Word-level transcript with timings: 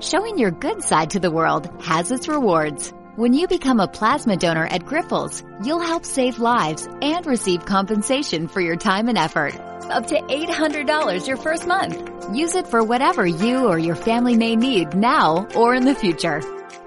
Showing 0.00 0.38
your 0.38 0.50
good 0.50 0.82
side 0.82 1.10
to 1.10 1.20
the 1.20 1.30
world 1.30 1.68
has 1.82 2.10
its 2.10 2.28
rewards. 2.28 2.92
When 3.16 3.34
you 3.34 3.46
become 3.46 3.78
a 3.78 3.88
plasma 3.88 4.36
donor 4.36 4.66
at 4.66 4.84
Grifols, 4.84 5.44
you'll 5.64 5.80
help 5.80 6.04
save 6.06 6.38
lives 6.38 6.88
and 7.02 7.26
receive 7.26 7.66
compensation 7.66 8.48
for 8.48 8.60
your 8.60 8.76
time 8.76 9.08
and 9.08 9.18
effort. 9.18 9.54
Up 9.90 10.06
to 10.06 10.18
$800 10.18 11.26
your 11.26 11.36
first 11.36 11.66
month. 11.66 12.34
Use 12.34 12.54
it 12.54 12.68
for 12.68 12.82
whatever 12.82 13.26
you 13.26 13.68
or 13.68 13.78
your 13.78 13.96
family 13.96 14.36
may 14.36 14.56
need 14.56 14.94
now 14.94 15.46
or 15.54 15.74
in 15.74 15.84
the 15.84 15.94
future. 15.94 16.40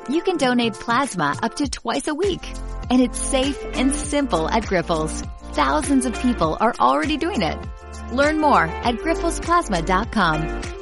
You 0.09 0.21
can 0.21 0.37
donate 0.37 0.73
plasma 0.73 1.35
up 1.43 1.55
to 1.57 1.69
twice 1.69 2.07
a 2.07 2.15
week. 2.15 2.51
And 2.89 3.01
it's 3.01 3.19
safe 3.19 3.61
and 3.73 3.93
simple 3.93 4.49
at 4.49 4.63
Grifols. 4.63 5.27
Thousands 5.53 6.05
of 6.05 6.19
people 6.21 6.57
are 6.59 6.73
already 6.79 7.17
doing 7.17 7.41
it. 7.41 7.57
Learn 8.11 8.39
more 8.39 8.63
at 8.63 8.95
grifolsplasma.com. 8.95 10.74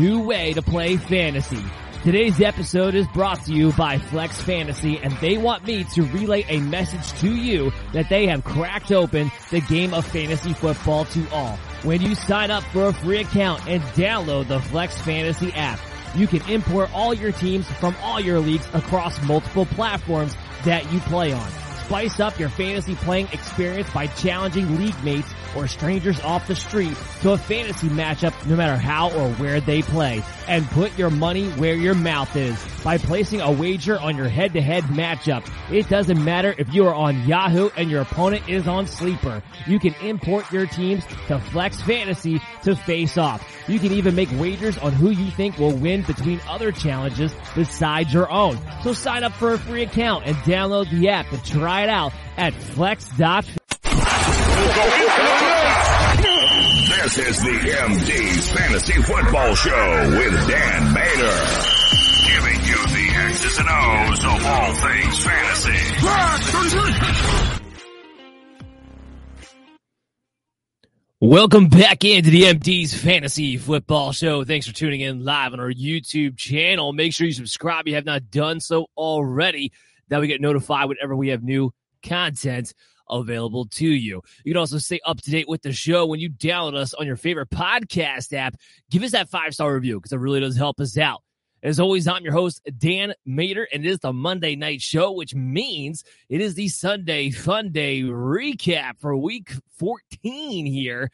New 0.00 0.24
way 0.24 0.52
to 0.52 0.60
play 0.60 0.96
fantasy. 0.96 1.64
Today's 2.02 2.40
episode 2.40 2.96
is 2.96 3.06
brought 3.14 3.44
to 3.44 3.52
you 3.52 3.72
by 3.74 3.98
Flex 3.98 4.42
Fantasy 4.42 4.98
and 4.98 5.12
they 5.18 5.38
want 5.38 5.64
me 5.64 5.84
to 5.94 6.02
relay 6.02 6.44
a 6.48 6.58
message 6.58 7.20
to 7.20 7.32
you 7.32 7.70
that 7.92 8.08
they 8.08 8.26
have 8.26 8.42
cracked 8.42 8.90
open 8.90 9.30
the 9.52 9.60
game 9.60 9.94
of 9.94 10.04
fantasy 10.04 10.52
football 10.52 11.04
to 11.04 11.30
all. 11.30 11.56
When 11.84 12.02
you 12.02 12.16
sign 12.16 12.50
up 12.50 12.64
for 12.64 12.86
a 12.86 12.92
free 12.92 13.20
account 13.20 13.68
and 13.68 13.80
download 13.94 14.48
the 14.48 14.58
Flex 14.58 15.00
Fantasy 15.00 15.52
app, 15.52 15.78
you 16.16 16.26
can 16.26 16.42
import 16.50 16.92
all 16.92 17.14
your 17.14 17.30
teams 17.30 17.70
from 17.74 17.94
all 18.02 18.18
your 18.18 18.40
leagues 18.40 18.66
across 18.74 19.22
multiple 19.22 19.64
platforms 19.64 20.34
that 20.64 20.92
you 20.92 20.98
play 21.02 21.32
on. 21.32 21.63
Spice 21.86 22.18
up 22.18 22.38
your 22.38 22.48
fantasy 22.48 22.94
playing 22.94 23.28
experience 23.32 23.90
by 23.90 24.06
challenging 24.06 24.78
league 24.78 25.04
mates 25.04 25.28
or 25.54 25.68
strangers 25.68 26.18
off 26.20 26.46
the 26.46 26.54
street 26.54 26.96
to 27.20 27.32
a 27.32 27.38
fantasy 27.38 27.88
matchup 27.88 28.34
no 28.46 28.56
matter 28.56 28.76
how 28.76 29.10
or 29.10 29.28
where 29.34 29.60
they 29.60 29.82
play. 29.82 30.22
And 30.48 30.66
put 30.70 30.96
your 30.98 31.10
money 31.10 31.48
where 31.50 31.74
your 31.74 31.94
mouth 31.94 32.34
is 32.36 32.62
by 32.82 32.98
placing 32.98 33.40
a 33.40 33.50
wager 33.50 33.98
on 33.98 34.16
your 34.16 34.28
head-to-head 34.28 34.84
matchup. 34.84 35.48
It 35.70 35.88
doesn't 35.88 36.22
matter 36.22 36.54
if 36.56 36.74
you 36.74 36.86
are 36.86 36.94
on 36.94 37.26
Yahoo 37.26 37.70
and 37.76 37.90
your 37.90 38.02
opponent 38.02 38.48
is 38.48 38.66
on 38.66 38.86
Sleeper. 38.86 39.42
You 39.66 39.78
can 39.78 39.94
import 40.02 40.50
your 40.52 40.66
teams 40.66 41.04
to 41.28 41.38
Flex 41.38 41.80
Fantasy 41.82 42.40
to 42.64 42.76
face 42.76 43.16
off. 43.16 43.42
You 43.68 43.78
can 43.78 43.92
even 43.92 44.14
make 44.14 44.30
wagers 44.32 44.76
on 44.78 44.92
who 44.92 45.10
you 45.10 45.30
think 45.30 45.58
will 45.58 45.74
win 45.74 46.02
between 46.02 46.40
other 46.48 46.72
challenges 46.72 47.34
besides 47.54 48.12
your 48.12 48.30
own. 48.30 48.58
So 48.82 48.92
sign 48.92 49.24
up 49.24 49.32
for 49.32 49.54
a 49.54 49.58
free 49.58 49.82
account 49.82 50.26
and 50.26 50.36
download 50.38 50.90
the 50.90 51.08
app 51.08 51.30
to 51.30 51.42
try 51.42 51.73
it 51.82 51.88
out 51.88 52.12
at 52.36 52.54
flex.fantasy. 52.54 53.58
This 57.04 57.18
is 57.18 57.38
the 57.42 57.50
MD's 57.50 58.50
Fantasy 58.50 59.02
Football 59.02 59.54
Show 59.54 60.08
with 60.16 60.48
Dan 60.48 60.94
Mater. 60.94 61.38
Giving 62.26 62.60
you 62.64 62.80
the 62.86 63.06
X's 63.26 63.58
and 63.58 63.68
O's 63.68 64.24
of 64.24 64.46
all 64.46 64.72
things 64.72 65.24
fantasy. 65.24 65.84
Welcome 71.20 71.68
back 71.68 72.04
into 72.04 72.30
the 72.30 72.42
MD's 72.42 72.94
Fantasy 72.94 73.56
Football 73.56 74.12
Show. 74.12 74.44
Thanks 74.44 74.66
for 74.66 74.74
tuning 74.74 75.00
in 75.00 75.24
live 75.24 75.52
on 75.52 75.60
our 75.60 75.72
YouTube 75.72 76.36
channel. 76.36 76.92
Make 76.92 77.12
sure 77.12 77.26
you 77.26 77.32
subscribe 77.32 77.82
if 77.82 77.88
you 77.90 77.94
have 77.94 78.04
not 78.04 78.30
done 78.30 78.60
so 78.60 78.86
already. 78.96 79.72
That 80.08 80.20
we 80.20 80.26
get 80.26 80.40
notified 80.40 80.88
whenever 80.88 81.16
we 81.16 81.28
have 81.28 81.42
new 81.42 81.72
content 82.02 82.74
available 83.08 83.66
to 83.66 83.86
you. 83.86 84.22
You 84.44 84.52
can 84.52 84.58
also 84.58 84.78
stay 84.78 85.00
up 85.04 85.20
to 85.22 85.30
date 85.30 85.48
with 85.48 85.62
the 85.62 85.72
show 85.72 86.06
when 86.06 86.20
you 86.20 86.30
download 86.30 86.74
us 86.74 86.94
on 86.94 87.06
your 87.06 87.16
favorite 87.16 87.50
podcast 87.50 88.32
app. 88.32 88.56
Give 88.90 89.02
us 89.02 89.12
that 89.12 89.28
five 89.28 89.54
star 89.54 89.74
review 89.74 89.98
because 89.98 90.12
it 90.12 90.18
really 90.18 90.40
does 90.40 90.56
help 90.56 90.80
us 90.80 90.96
out. 90.96 91.22
As 91.62 91.80
always, 91.80 92.06
I'm 92.06 92.22
your 92.22 92.34
host, 92.34 92.60
Dan 92.76 93.14
Mater, 93.24 93.66
and 93.72 93.86
it 93.86 93.88
is 93.88 93.98
the 94.00 94.12
Monday 94.12 94.54
night 94.54 94.82
show, 94.82 95.12
which 95.12 95.34
means 95.34 96.04
it 96.28 96.42
is 96.42 96.54
the 96.54 96.68
Sunday 96.68 97.30
Fun 97.30 97.72
Day 97.72 98.02
recap 98.02 98.98
for 99.00 99.16
week 99.16 99.54
14 99.78 100.66
here. 100.66 101.10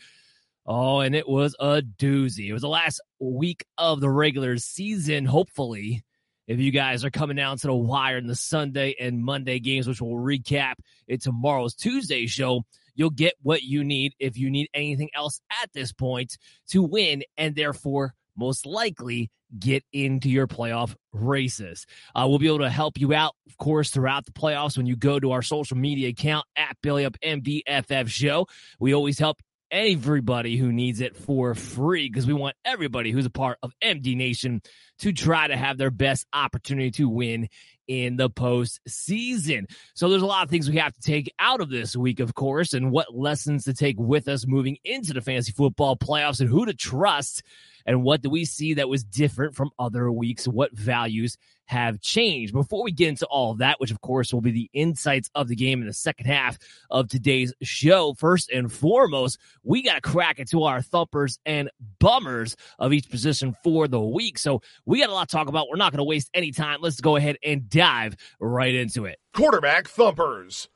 Oh, 0.67 1.01
and 1.01 1.15
it 1.15 1.29
was 1.29 1.55
a 1.61 1.83
doozy. 1.83 2.49
It 2.49 2.53
was 2.53 2.63
the 2.63 2.69
last 2.69 3.01
week 3.21 3.65
of 3.79 4.01
the 4.01 4.11
regular 4.11 4.59
season, 4.59 5.25
hopefully. 5.25 6.03
If 6.51 6.59
you 6.59 6.73
guys 6.73 7.05
are 7.05 7.11
coming 7.11 7.37
down 7.37 7.59
to 7.59 7.69
the 7.69 7.75
wire 7.77 8.19
in 8.19 8.27
the 8.27 8.35
Sunday 8.35 8.97
and 8.99 9.23
Monday 9.23 9.61
games, 9.61 9.87
which 9.87 10.03
we'll 10.03 10.21
recap 10.21 10.75
in 11.07 11.21
tomorrow's 11.21 11.77
Tuesday 11.77 12.27
show, 12.27 12.65
you'll 12.97 13.11
get 13.11 13.35
what 13.41 13.63
you 13.63 13.85
need 13.85 14.15
if 14.19 14.37
you 14.37 14.51
need 14.51 14.69
anything 14.75 15.11
else 15.15 15.41
at 15.63 15.73
this 15.75 15.93
point 15.93 16.37
to 16.71 16.83
win 16.83 17.23
and 17.39 17.55
therefore 17.55 18.15
most 18.37 18.67
likely 18.67 19.31
get 19.61 19.85
into 19.93 20.29
your 20.29 20.49
playoff 20.49 20.97
races. 21.13 21.87
Uh, 22.17 22.27
we'll 22.29 22.41
be 22.41 22.49
able 22.49 22.59
to 22.59 22.69
help 22.69 22.99
you 22.99 23.15
out, 23.15 23.37
of 23.49 23.57
course, 23.57 23.91
throughout 23.91 24.27
the 24.27 24.33
playoffs 24.33 24.77
when 24.77 24.87
you 24.87 24.97
go 24.97 25.21
to 25.21 25.31
our 25.31 25.43
social 25.43 25.77
media 25.77 26.09
account 26.09 26.47
at 26.57 26.77
Belly 26.83 27.05
Up 27.05 27.17
MDFF 27.25 28.09
Show. 28.09 28.49
We 28.81 28.93
always 28.93 29.21
help 29.21 29.39
everybody 29.71 30.57
who 30.57 30.73
needs 30.73 31.01
it 31.01 31.17
for 31.17 31.55
free 31.55 32.09
because 32.09 32.27
we 32.27 32.33
want 32.33 32.57
everybody 32.65 33.11
who's 33.11 33.27
a 33.27 33.31
part 33.31 33.59
of 33.63 33.73
MD 33.83 34.17
Nation 34.17 34.63
to 34.99 35.13
try 35.13 35.47
to 35.47 35.57
have 35.57 35.79
their 35.79 35.91
best 35.91 36.27
opportunity 36.33 36.91
to 36.93 37.09
win 37.09 37.49
in 37.91 38.15
the 38.15 38.31
postseason. 38.31 39.69
So 39.95 40.09
there's 40.09 40.23
a 40.23 40.27
lot 40.27 40.45
of 40.45 40.51
things 40.51 40.71
we 40.71 40.77
have 40.77 40.95
to 40.95 41.01
take 41.01 41.35
out 41.41 41.61
of 41.61 41.71
this 41.71 41.97
week, 41.97 42.21
of 42.21 42.35
course, 42.35 42.73
and 42.73 42.93
what 42.93 43.13
lessons 43.13 43.65
to 43.65 43.75
take 43.75 43.97
with 43.99 44.29
us 44.29 44.47
moving 44.47 44.79
into 44.85 45.13
the 45.13 45.21
fantasy 45.21 45.51
football 45.51 45.97
playoffs 45.97 46.41
and 46.41 46.49
who 46.49 46.67
to 46.67 46.73
trust 46.73 47.43
and 47.87 48.03
what 48.03 48.23
do 48.23 48.31
we 48.31 48.45
see 48.45 48.75
that 48.75 48.89
was 48.89 49.05
different 49.05 49.55
from 49.55 49.71
other 49.79 50.11
weeks? 50.11 50.47
What 50.47 50.73
values 50.73 51.37
have 51.65 52.01
changed? 52.01 52.53
Before 52.53 52.83
we 52.83 52.93
get 52.93 53.09
into 53.09 53.27
all 53.27 53.53
of 53.53 53.59
that, 53.59 53.81
which 53.81 53.91
of 53.91 54.01
course 54.01 54.33
will 54.33 54.41
be 54.41 54.51
the 54.51 54.71
insights 54.73 55.31
of 55.35 55.49
the 55.49 55.57
game 55.57 55.81
in 55.81 55.87
the 55.87 55.93
second 55.93 56.27
half 56.27 56.59
of 56.91 57.09
today's 57.09 57.55
show, 57.63 58.15
first 58.15 58.51
and 58.51 58.73
foremost, 58.73 59.39
we 59.63 59.83
got 59.83 59.95
to 59.95 60.01
crack 60.01 60.39
into 60.39 60.65
our 60.65 60.83
thumpers 60.83 61.39
and 61.47 61.71
bummers 61.99 62.57
of 62.79 62.93
each 62.93 63.09
position 63.11 63.57
for 63.63 63.89
the 63.89 64.01
week. 64.01 64.39
So 64.39 64.63
we 64.85 65.01
got 65.01 65.11
a 65.11 65.15
lot 65.15 65.29
to 65.29 65.37
talk 65.37 65.49
about. 65.49 65.69
We're 65.69 65.77
not 65.77 65.93
going 65.93 65.99
to 65.99 66.05
waste 66.05 66.31
any 66.35 66.53
time. 66.53 66.81
Let's 66.81 67.01
go 67.01 67.17
ahead 67.17 67.39
and 67.43 67.69
dive 67.81 68.15
right 68.39 68.75
into 68.75 69.07
it. 69.07 69.19
Quarterback 69.35 69.89
thumpers. 69.89 70.69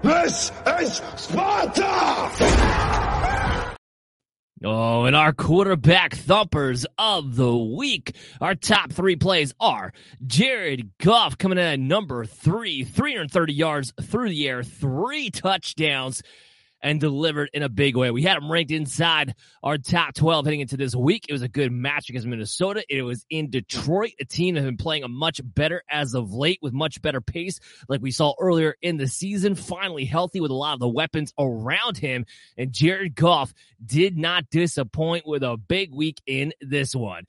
This 0.00 0.50
is 0.80 1.02
Sparta! 1.16 2.30
Oh, 4.64 5.04
and 5.04 5.14
our 5.14 5.34
quarterback 5.34 6.14
thumpers 6.14 6.86
of 6.96 7.36
the 7.36 7.54
week. 7.54 8.16
Our 8.40 8.54
top 8.54 8.90
three 8.90 9.16
plays 9.16 9.52
are 9.60 9.92
Jared 10.26 10.92
Goff 10.96 11.36
coming 11.36 11.58
in 11.58 11.64
at 11.64 11.78
number 11.78 12.24
three, 12.24 12.84
330 12.84 13.52
yards 13.52 13.92
through 14.00 14.30
the 14.30 14.48
air, 14.48 14.62
three 14.62 15.28
touchdowns 15.28 16.22
and 16.84 17.00
delivered 17.00 17.48
in 17.54 17.62
a 17.62 17.68
big 17.68 17.96
way. 17.96 18.10
We 18.10 18.22
had 18.22 18.36
him 18.36 18.52
ranked 18.52 18.70
inside 18.70 19.34
our 19.62 19.78
top 19.78 20.14
12 20.14 20.44
heading 20.44 20.60
into 20.60 20.76
this 20.76 20.94
week. 20.94 21.24
It 21.28 21.32
was 21.32 21.40
a 21.40 21.48
good 21.48 21.72
match 21.72 22.10
against 22.10 22.26
Minnesota. 22.26 22.84
It 22.90 23.02
was 23.02 23.24
in 23.30 23.50
Detroit, 23.50 24.12
a 24.20 24.26
team 24.26 24.54
that 24.54 24.60
has 24.60 24.68
been 24.68 24.76
playing 24.76 25.02
a 25.02 25.08
much 25.08 25.40
better 25.42 25.82
as 25.90 26.12
of 26.14 26.34
late 26.34 26.58
with 26.60 26.74
much 26.74 27.00
better 27.00 27.22
pace, 27.22 27.58
like 27.88 28.02
we 28.02 28.10
saw 28.10 28.34
earlier 28.38 28.76
in 28.82 28.98
the 28.98 29.08
season. 29.08 29.54
Finally 29.54 30.04
healthy 30.04 30.40
with 30.40 30.50
a 30.50 30.54
lot 30.54 30.74
of 30.74 30.80
the 30.80 30.88
weapons 30.88 31.32
around 31.38 31.96
him. 31.96 32.26
And 32.58 32.70
Jared 32.70 33.14
Goff 33.14 33.54
did 33.84 34.18
not 34.18 34.50
disappoint 34.50 35.26
with 35.26 35.42
a 35.42 35.56
big 35.56 35.90
week 35.90 36.20
in 36.26 36.52
this 36.60 36.94
one. 36.94 37.24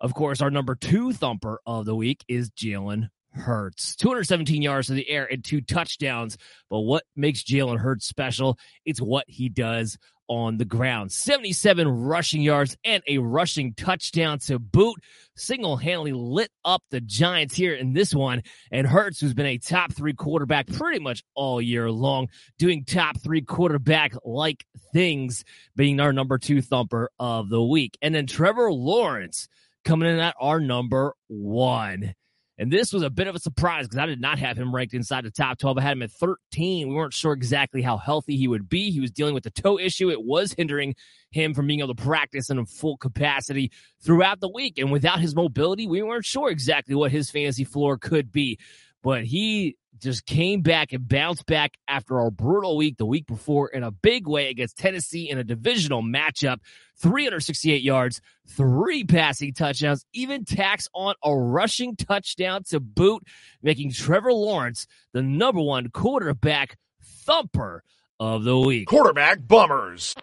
Of 0.00 0.14
course, 0.14 0.40
our 0.40 0.50
number 0.50 0.74
two 0.74 1.12
thumper 1.12 1.60
of 1.66 1.84
the 1.84 1.94
week 1.94 2.24
is 2.26 2.50
Jalen 2.50 3.10
Hurts. 3.38 3.96
217 3.96 4.62
yards 4.62 4.90
in 4.90 4.96
the 4.96 5.08
air 5.08 5.26
and 5.30 5.44
two 5.44 5.60
touchdowns. 5.60 6.36
But 6.70 6.80
what 6.80 7.04
makes 7.16 7.42
Jalen 7.42 7.78
Hurts 7.78 8.06
special? 8.06 8.58
It's 8.84 9.00
what 9.00 9.24
he 9.28 9.48
does 9.48 9.98
on 10.28 10.58
the 10.58 10.64
ground. 10.64 11.10
77 11.10 11.88
rushing 11.88 12.42
yards 12.42 12.76
and 12.84 13.02
a 13.06 13.18
rushing 13.18 13.74
touchdown 13.74 14.38
to 14.40 14.58
boot. 14.58 14.96
Single 15.36 15.76
handedly 15.76 16.12
lit 16.12 16.50
up 16.64 16.82
the 16.90 17.00
Giants 17.00 17.54
here 17.54 17.74
in 17.74 17.94
this 17.94 18.14
one. 18.14 18.42
And 18.70 18.86
Hurts, 18.86 19.20
who's 19.20 19.34
been 19.34 19.46
a 19.46 19.58
top 19.58 19.92
three 19.92 20.12
quarterback 20.12 20.66
pretty 20.66 20.98
much 21.00 21.24
all 21.34 21.60
year 21.60 21.90
long, 21.90 22.28
doing 22.58 22.84
top 22.84 23.18
three 23.20 23.42
quarterback 23.42 24.12
like 24.24 24.64
things, 24.92 25.44
being 25.74 25.98
our 25.98 26.12
number 26.12 26.38
two 26.38 26.62
thumper 26.62 27.10
of 27.18 27.48
the 27.48 27.62
week. 27.62 27.96
And 28.02 28.14
then 28.14 28.26
Trevor 28.26 28.70
Lawrence 28.72 29.48
coming 29.84 30.10
in 30.10 30.18
at 30.18 30.34
our 30.38 30.60
number 30.60 31.14
one. 31.28 32.14
And 32.58 32.72
this 32.72 32.92
was 32.92 33.04
a 33.04 33.10
bit 33.10 33.28
of 33.28 33.36
a 33.36 33.38
surprise 33.38 33.86
because 33.86 33.98
I 33.98 34.06
did 34.06 34.20
not 34.20 34.40
have 34.40 34.56
him 34.56 34.74
ranked 34.74 34.92
inside 34.92 35.24
the 35.24 35.30
top 35.30 35.58
12. 35.58 35.78
I 35.78 35.82
had 35.82 35.92
him 35.92 36.02
at 36.02 36.10
13. 36.10 36.88
We 36.88 36.94
weren't 36.94 37.14
sure 37.14 37.32
exactly 37.32 37.82
how 37.82 37.96
healthy 37.96 38.36
he 38.36 38.48
would 38.48 38.68
be. 38.68 38.90
He 38.90 38.98
was 38.98 39.12
dealing 39.12 39.34
with 39.34 39.44
the 39.44 39.50
toe 39.50 39.78
issue. 39.78 40.10
It 40.10 40.24
was 40.24 40.54
hindering 40.54 40.96
him 41.30 41.54
from 41.54 41.68
being 41.68 41.78
able 41.78 41.94
to 41.94 42.02
practice 42.02 42.50
in 42.50 42.58
a 42.58 42.66
full 42.66 42.96
capacity 42.96 43.70
throughout 44.02 44.40
the 44.40 44.48
week. 44.48 44.76
And 44.76 44.90
without 44.90 45.20
his 45.20 45.36
mobility, 45.36 45.86
we 45.86 46.02
weren't 46.02 46.24
sure 46.24 46.50
exactly 46.50 46.96
what 46.96 47.12
his 47.12 47.30
fantasy 47.30 47.64
floor 47.64 47.96
could 47.96 48.32
be. 48.32 48.58
But 49.04 49.24
he 49.24 49.76
just 50.00 50.26
came 50.26 50.62
back 50.62 50.92
and 50.92 51.06
bounced 51.08 51.46
back 51.46 51.76
after 51.86 52.18
our 52.20 52.30
brutal 52.30 52.76
week 52.76 52.96
the 52.96 53.06
week 53.06 53.26
before 53.26 53.68
in 53.68 53.82
a 53.82 53.90
big 53.90 54.26
way 54.26 54.48
against 54.48 54.76
Tennessee 54.78 55.28
in 55.28 55.38
a 55.38 55.44
divisional 55.44 56.02
matchup. 56.02 56.58
368 57.00 57.82
yards, 57.82 58.20
three 58.48 59.04
passing 59.04 59.54
touchdowns, 59.54 60.04
even 60.12 60.44
tacks 60.44 60.88
on 60.92 61.14
a 61.22 61.34
rushing 61.34 61.94
touchdown 61.94 62.64
to 62.64 62.80
boot, 62.80 63.22
making 63.62 63.92
Trevor 63.92 64.32
Lawrence 64.32 64.86
the 65.12 65.22
number 65.22 65.60
one 65.60 65.90
quarterback 65.90 66.76
thumper 67.02 67.84
of 68.18 68.42
the 68.44 68.58
week. 68.58 68.88
Quarterback 68.88 69.46
bummers. 69.46 70.14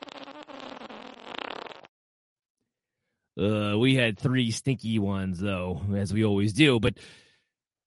Uh, 3.37 3.77
we 3.77 3.95
had 3.95 4.17
three 4.17 4.51
stinky 4.51 4.97
ones 4.97 5.39
though, 5.39 5.81
as 5.95 6.13
we 6.13 6.23
always 6.23 6.53
do, 6.53 6.79
but 6.79 6.95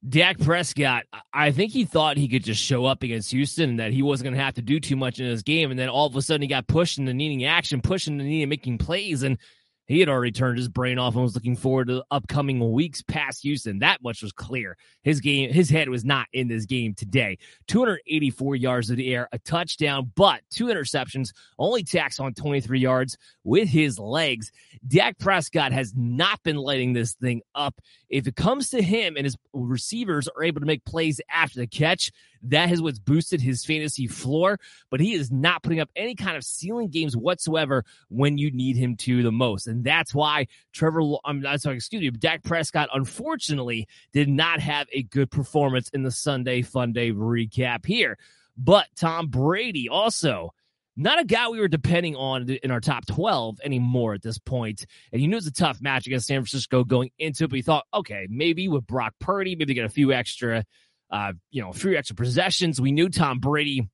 Dak 0.06 0.38
Prescott, 0.38 1.04
I 1.32 1.50
think 1.50 1.72
he 1.72 1.84
thought 1.84 2.16
he 2.16 2.28
could 2.28 2.44
just 2.44 2.62
show 2.62 2.86
up 2.86 3.02
against 3.02 3.32
Houston 3.32 3.76
that 3.76 3.92
he 3.92 4.02
wasn't 4.02 4.26
going 4.26 4.36
to 4.36 4.44
have 4.44 4.54
to 4.54 4.62
do 4.62 4.78
too 4.78 4.94
much 4.94 5.18
in 5.18 5.26
his 5.26 5.42
game. 5.42 5.70
And 5.70 5.78
then 5.78 5.88
all 5.88 6.06
of 6.06 6.14
a 6.14 6.22
sudden 6.22 6.42
he 6.42 6.48
got 6.48 6.68
pushed 6.68 6.98
into 6.98 7.12
needing 7.12 7.44
action, 7.44 7.80
pushing 7.80 8.14
into 8.14 8.24
needing 8.24 8.48
making 8.48 8.78
plays. 8.78 9.24
And 9.24 9.38
he 9.88 10.00
had 10.00 10.08
already 10.10 10.30
turned 10.30 10.58
his 10.58 10.68
brain 10.68 10.98
off 10.98 11.14
and 11.14 11.22
was 11.22 11.34
looking 11.34 11.56
forward 11.56 11.88
to 11.88 11.94
the 11.94 12.04
upcoming 12.10 12.72
weeks 12.72 13.02
past 13.02 13.42
Houston. 13.42 13.78
That 13.78 14.02
much 14.02 14.22
was 14.22 14.32
clear. 14.32 14.76
His 15.02 15.20
game, 15.20 15.50
his 15.50 15.70
head 15.70 15.88
was 15.88 16.04
not 16.04 16.26
in 16.34 16.46
this 16.46 16.66
game 16.66 16.94
today. 16.94 17.38
284 17.68 18.56
yards 18.56 18.90
of 18.90 18.98
the 18.98 19.14
air, 19.14 19.28
a 19.32 19.38
touchdown, 19.38 20.12
but 20.14 20.42
two 20.50 20.66
interceptions, 20.66 21.32
only 21.58 21.82
tacks 21.82 22.20
on 22.20 22.34
23 22.34 22.78
yards 22.78 23.16
with 23.44 23.68
his 23.68 23.98
legs. 23.98 24.52
Dak 24.86 25.18
Prescott 25.18 25.72
has 25.72 25.94
not 25.96 26.42
been 26.42 26.56
lighting 26.56 26.92
this 26.92 27.14
thing 27.14 27.40
up. 27.54 27.80
If 28.10 28.26
it 28.26 28.36
comes 28.36 28.68
to 28.70 28.82
him 28.82 29.16
and 29.16 29.24
his 29.24 29.36
receivers 29.54 30.28
are 30.28 30.44
able 30.44 30.60
to 30.60 30.66
make 30.66 30.84
plays 30.84 31.18
after 31.32 31.60
the 31.60 31.66
catch, 31.66 32.12
that 32.42 32.70
is 32.70 32.82
what's 32.82 32.98
boosted 32.98 33.40
his 33.40 33.64
fantasy 33.64 34.06
floor, 34.06 34.58
but 34.90 35.00
he 35.00 35.14
is 35.14 35.30
not 35.30 35.62
putting 35.62 35.80
up 35.80 35.90
any 35.96 36.14
kind 36.14 36.36
of 36.36 36.44
ceiling 36.44 36.88
games 36.88 37.16
whatsoever 37.16 37.84
when 38.08 38.38
you 38.38 38.50
need 38.50 38.76
him 38.76 38.96
to 38.96 39.22
the 39.22 39.32
most. 39.32 39.66
And 39.66 39.84
that's 39.84 40.14
why 40.14 40.46
Trevor, 40.72 41.00
I'm 41.24 41.40
not 41.40 41.60
sorry, 41.60 41.76
excuse 41.76 42.02
me, 42.02 42.10
Dak 42.10 42.42
Prescott 42.42 42.88
unfortunately 42.92 43.88
did 44.12 44.28
not 44.28 44.60
have 44.60 44.86
a 44.92 45.02
good 45.02 45.30
performance 45.30 45.88
in 45.90 46.02
the 46.02 46.10
Sunday 46.10 46.62
Fun 46.62 46.92
Day 46.92 47.12
recap 47.12 47.86
here. 47.86 48.18
But 48.56 48.86
Tom 48.96 49.28
Brady 49.28 49.88
also 49.88 50.52
not 50.98 51.20
a 51.20 51.24
guy 51.24 51.48
we 51.48 51.60
were 51.60 51.68
depending 51.68 52.16
on 52.16 52.50
in 52.50 52.72
our 52.72 52.80
top 52.80 53.06
12 53.06 53.60
anymore 53.62 54.14
at 54.14 54.22
this 54.22 54.38
point. 54.38 54.84
And 55.12 55.22
you 55.22 55.28
knew 55.28 55.36
it 55.36 55.38
was 55.38 55.46
a 55.46 55.52
tough 55.52 55.80
match 55.80 56.08
against 56.08 56.26
San 56.26 56.40
Francisco 56.40 56.82
going 56.82 57.10
into 57.20 57.44
it, 57.44 57.50
but 57.50 57.56
you 57.56 57.62
thought, 57.62 57.86
okay, 57.94 58.26
maybe 58.28 58.66
with 58.66 58.84
Brock 58.84 59.14
Purdy, 59.20 59.54
maybe 59.54 59.74
get 59.74 59.84
a 59.84 59.90
few 59.90 60.12
extra 60.12 60.64
uh, 61.10 61.32
you 61.50 61.62
know, 61.62 61.72
few 61.72 61.96
extra 61.96 62.16
possessions. 62.16 62.80
We 62.80 62.92
knew 62.92 63.08
Tom 63.08 63.38
Brady, 63.38 63.88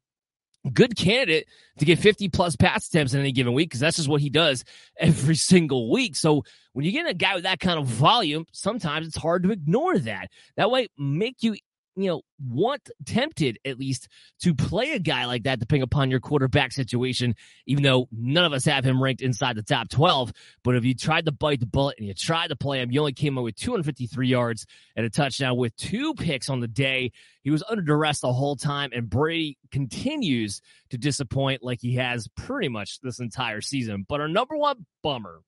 good 0.73 0.97
candidate 0.97 1.47
to 1.79 1.85
get 1.85 1.99
50 1.99 2.29
plus 2.31 2.57
pass 2.57 2.89
attempts 2.89 3.15
in 3.15 3.21
any 3.21 3.33
given 3.33 3.53
week 3.53 3.69
because 3.71 3.81
that's 3.81 3.97
just 3.97 4.09
what 4.09 4.21
he 4.21 4.31
does 4.31 4.65
every 4.99 5.37
single 5.37 5.91
week. 5.91 6.17
So 6.17 6.45
when 6.73 6.85
you 6.85 6.93
get 6.93 7.09
a 7.09 7.15
guy 7.15 7.35
with 7.35 7.45
that 7.45 7.61
kind 7.61 7.79
of 7.79 7.87
volume, 7.87 8.47
sometimes 8.53 9.07
it's 9.07 9.17
hard 9.17 9.43
to 9.45 9.53
ignore 9.53 9.99
that. 9.99 10.31
That 10.57 10.71
way, 10.71 10.89
make 10.99 11.43
you 11.43 11.57
you 11.97 12.09
know, 12.09 12.23
want 12.45 12.91
tempted 13.05 13.59
at 13.65 13.79
least 13.79 14.09
to 14.41 14.55
play 14.55 14.93
a 14.93 14.99
guy 14.99 15.27
like 15.27 15.45
that, 15.45 15.61
depending 15.61 15.83
upon 15.83 16.11
your 16.11 16.21
quarterback 16.21 16.73
situation, 16.73 17.35
even 17.67 17.83
though 17.83 18.09
none 18.11 18.45
of 18.45 18.53
us 18.53 18.65
have 18.65 18.85
him 18.85 19.03
ranked 19.03 19.23
inside 19.23 19.57
the 19.57 19.63
top 19.63 19.89
12. 19.89 20.33
But 20.65 20.77
if 20.77 20.85
you 20.85 20.95
tried 20.95 21.27
to 21.27 21.33
bite 21.33 21.61
the 21.61 21.67
bullet 21.67 21.97
and 21.99 22.07
you 22.09 22.15
tried 22.15 22.49
to 22.49 22.57
play 22.57 22.81
him, 22.81 22.91
you 22.91 23.01
only 23.01 23.13
came 23.13 23.39
up 23.39 23.45
with 23.45 23.57
253 23.57 24.27
yards 24.27 24.67
and 24.97 25.07
a 25.07 25.11
touchdown 25.11 25.57
with 25.57 25.77
two 25.77 26.15
picks 26.15 26.49
on 26.49 26.61
the 26.61 26.69
day. 26.69 27.13
He 27.43 27.51
was 27.51 27.63
under 27.69 27.83
duress 27.83 28.21
the 28.21 28.33
whole 28.33 28.57
time, 28.57 28.91
and 28.93 29.09
Brady 29.09 29.59
continues 29.71 30.61
to 30.91 30.99
disappoint 30.99 31.63
like 31.63 31.81
he 31.81 31.95
has 31.97 32.29
pretty 32.37 32.69
much 32.69 33.01
this 33.01 33.21
entire 33.21 33.61
season. 33.61 34.05
But 34.09 34.21
our 34.21 34.29
number 34.29 34.57
one 34.57 34.87
bummer 35.03 35.41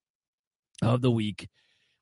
of 0.83 1.01
the 1.01 1.11
week 1.11 1.49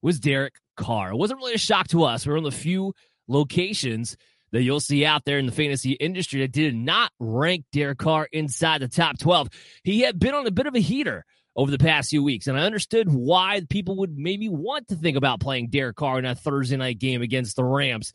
was 0.02 0.20
Derek 0.20 0.54
Carr. 0.76 1.12
It 1.12 1.16
wasn't 1.16 1.38
really 1.38 1.54
a 1.54 1.58
shock 1.58 1.88
to 1.88 2.04
us. 2.04 2.26
We 2.26 2.32
are 2.34 2.36
on 2.36 2.42
the 2.42 2.50
few 2.50 2.92
locations 3.28 4.16
that 4.54 4.62
you'll 4.62 4.78
see 4.78 5.04
out 5.04 5.24
there 5.24 5.40
in 5.40 5.46
the 5.46 5.52
fantasy 5.52 5.94
industry 5.94 6.40
that 6.40 6.52
did 6.52 6.76
not 6.76 7.10
rank 7.18 7.64
Derek 7.72 7.98
Carr 7.98 8.28
inside 8.30 8.80
the 8.80 8.86
top 8.86 9.18
12. 9.18 9.48
He 9.82 10.02
had 10.02 10.20
been 10.20 10.32
on 10.32 10.46
a 10.46 10.52
bit 10.52 10.68
of 10.68 10.76
a 10.76 10.80
heater 10.80 11.24
over 11.56 11.72
the 11.72 11.78
past 11.78 12.10
few 12.10 12.22
weeks, 12.22 12.46
and 12.46 12.56
I 12.56 12.62
understood 12.62 13.12
why 13.12 13.62
people 13.68 13.96
would 13.96 14.16
maybe 14.16 14.48
want 14.48 14.86
to 14.88 14.94
think 14.94 15.16
about 15.16 15.40
playing 15.40 15.70
Derek 15.70 15.96
Carr 15.96 16.18
in 16.18 16.24
that 16.24 16.38
Thursday 16.38 16.76
night 16.76 17.00
game 17.00 17.20
against 17.20 17.56
the 17.56 17.64
Rams. 17.64 18.12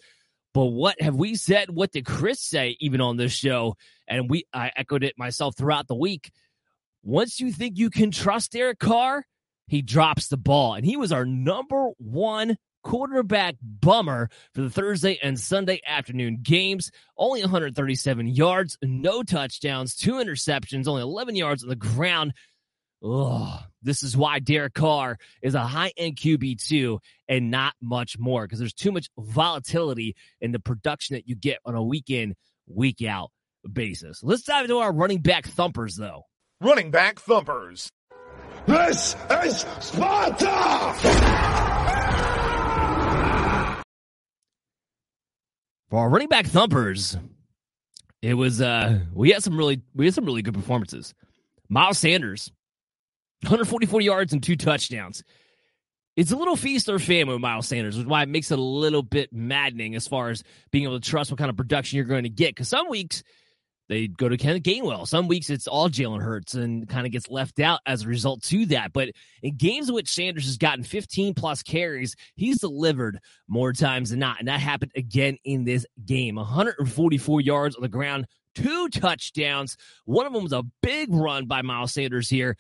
But 0.53 0.67
what 0.67 1.01
have 1.01 1.15
we 1.15 1.35
said? 1.35 1.69
What 1.69 1.91
did 1.91 2.05
Chris 2.05 2.39
say 2.39 2.77
even 2.79 3.01
on 3.01 3.17
this 3.17 3.33
show? 3.33 3.75
And 4.07 4.29
we 4.29 4.45
I 4.53 4.71
echoed 4.77 5.03
it 5.03 5.15
myself 5.17 5.57
throughout 5.57 5.89
the 5.89 5.95
week. 5.95 6.31
Once 7.03 7.41
you 7.41 7.51
think 7.51 7.77
you 7.77 7.89
can 7.89 8.11
trust 8.11 8.53
Derek 8.53 8.79
Carr, 8.79 9.25
he 9.67 9.81
drops 9.81 10.29
the 10.29 10.37
ball. 10.37 10.75
And 10.75 10.85
he 10.85 10.95
was 10.95 11.11
our 11.11 11.25
number 11.25 11.89
one 11.97 12.55
quarterback 12.89 13.55
bummer 13.61 14.29
for 14.55 14.61
the 14.61 14.69
Thursday 14.69 15.19
and 15.21 15.39
Sunday 15.39 15.79
afternoon 15.85 16.39
games. 16.41 16.89
Only 17.15 17.41
137 17.41 18.27
yards, 18.27 18.79
no 18.81 19.21
touchdowns, 19.21 19.93
two 19.95 20.13
interceptions, 20.13 20.87
only 20.87 21.03
11 21.03 21.35
yards 21.35 21.61
on 21.61 21.69
the 21.69 21.75
ground. 21.75 22.33
Oh, 23.03 23.61
this 23.83 24.01
is 24.01 24.17
why 24.17 24.39
Derek 24.39 24.73
Carr 24.73 25.19
is 25.43 25.53
a 25.53 25.61
high 25.61 25.91
end 25.97 26.15
QB2 26.15 26.97
and 27.27 27.51
not 27.51 27.75
much 27.79 28.17
more 28.17 28.45
because 28.45 28.57
there's 28.57 28.73
too 28.73 28.91
much 28.91 29.07
volatility 29.19 30.15
in 30.41 30.51
the 30.51 30.59
production 30.59 31.13
that 31.13 31.27
you 31.27 31.35
get 31.35 31.59
on 31.65 31.75
a 31.75 31.83
week 31.83 32.09
in, 32.09 32.33
week 32.67 33.03
out 33.03 33.29
basis. 33.71 34.23
Let's 34.23 34.41
dive 34.41 34.65
into 34.65 34.77
our 34.77 34.91
running 34.91 35.21
back 35.21 35.45
thumpers, 35.45 35.95
though. 35.95 36.23
Running 36.59 36.89
back 36.89 37.19
thumpers. 37.19 37.91
This 38.65 39.15
is 39.43 39.63
Sparta! 39.79 40.95
For 45.89 45.99
our 45.99 46.09
running 46.09 46.27
back 46.27 46.45
thumpers, 46.45 47.17
it 48.21 48.35
was 48.35 48.61
uh 48.61 48.99
we 49.13 49.31
had 49.31 49.43
some 49.43 49.57
really 49.57 49.81
we 49.95 50.05
had 50.05 50.13
some 50.13 50.25
really 50.25 50.41
good 50.41 50.53
performances. 50.53 51.13
Miles 51.67 51.97
Sanders, 51.97 52.51
144 53.43 54.01
yards 54.01 54.33
and 54.33 54.41
two 54.41 54.55
touchdowns. 54.55 55.23
It's 56.15 56.31
a 56.31 56.35
little 56.35 56.57
feast 56.57 56.89
or 56.89 56.99
famine 56.99 57.33
with 57.33 57.41
Miles 57.41 57.67
Sanders, 57.67 57.95
which 57.95 58.03
is 58.03 58.09
why 58.09 58.23
it 58.23 58.29
makes 58.29 58.51
it 58.51 58.59
a 58.59 58.61
little 58.61 59.03
bit 59.03 59.31
maddening 59.31 59.95
as 59.95 60.07
far 60.07 60.29
as 60.29 60.43
being 60.71 60.83
able 60.83 60.99
to 60.99 61.09
trust 61.09 61.31
what 61.31 61.37
kind 61.37 61.49
of 61.49 61.55
production 61.55 61.95
you're 61.95 62.05
going 62.05 62.23
to 62.23 62.29
get. 62.29 62.49
Because 62.49 62.67
some 62.67 62.89
weeks 62.89 63.23
they 63.89 64.07
go 64.07 64.29
to 64.29 64.37
Kenneth 64.37 64.63
Gainwell. 64.63 65.07
Some 65.07 65.27
weeks 65.27 65.49
it's 65.49 65.67
all 65.67 65.89
Jalen 65.89 66.21
Hurts 66.21 66.53
and 66.53 66.87
kind 66.87 67.07
of 67.07 67.11
gets 67.11 67.27
left 67.29 67.59
out 67.59 67.81
as 67.87 68.03
a 68.03 68.07
result 68.07 68.43
to 68.43 68.67
that. 68.67 68.93
But 68.93 69.09
in 69.41 69.57
games 69.57 69.89
in 69.89 69.95
which 69.95 70.13
Sanders 70.13 70.45
has 70.45 70.57
gotten 70.57 70.83
15 70.83 71.33
plus 71.33 71.63
carries, 71.63 72.15
he's 72.35 72.59
delivered 72.59 73.19
more 73.47 73.73
times 73.73 74.11
than 74.11 74.19
not. 74.19 74.37
And 74.39 74.47
that 74.47 74.59
happened 74.59 74.91
again 74.95 75.37
in 75.43 75.65
this 75.65 75.85
game 76.05 76.35
144 76.35 77.41
yards 77.41 77.75
on 77.75 77.81
the 77.81 77.89
ground, 77.89 78.27
two 78.53 78.89
touchdowns. 78.89 79.75
One 80.05 80.27
of 80.27 80.33
them 80.33 80.43
was 80.43 80.53
a 80.53 80.63
big 80.83 81.11
run 81.11 81.47
by 81.47 81.63
Miles 81.63 81.91
Sanders 81.91 82.29
here. 82.29 82.57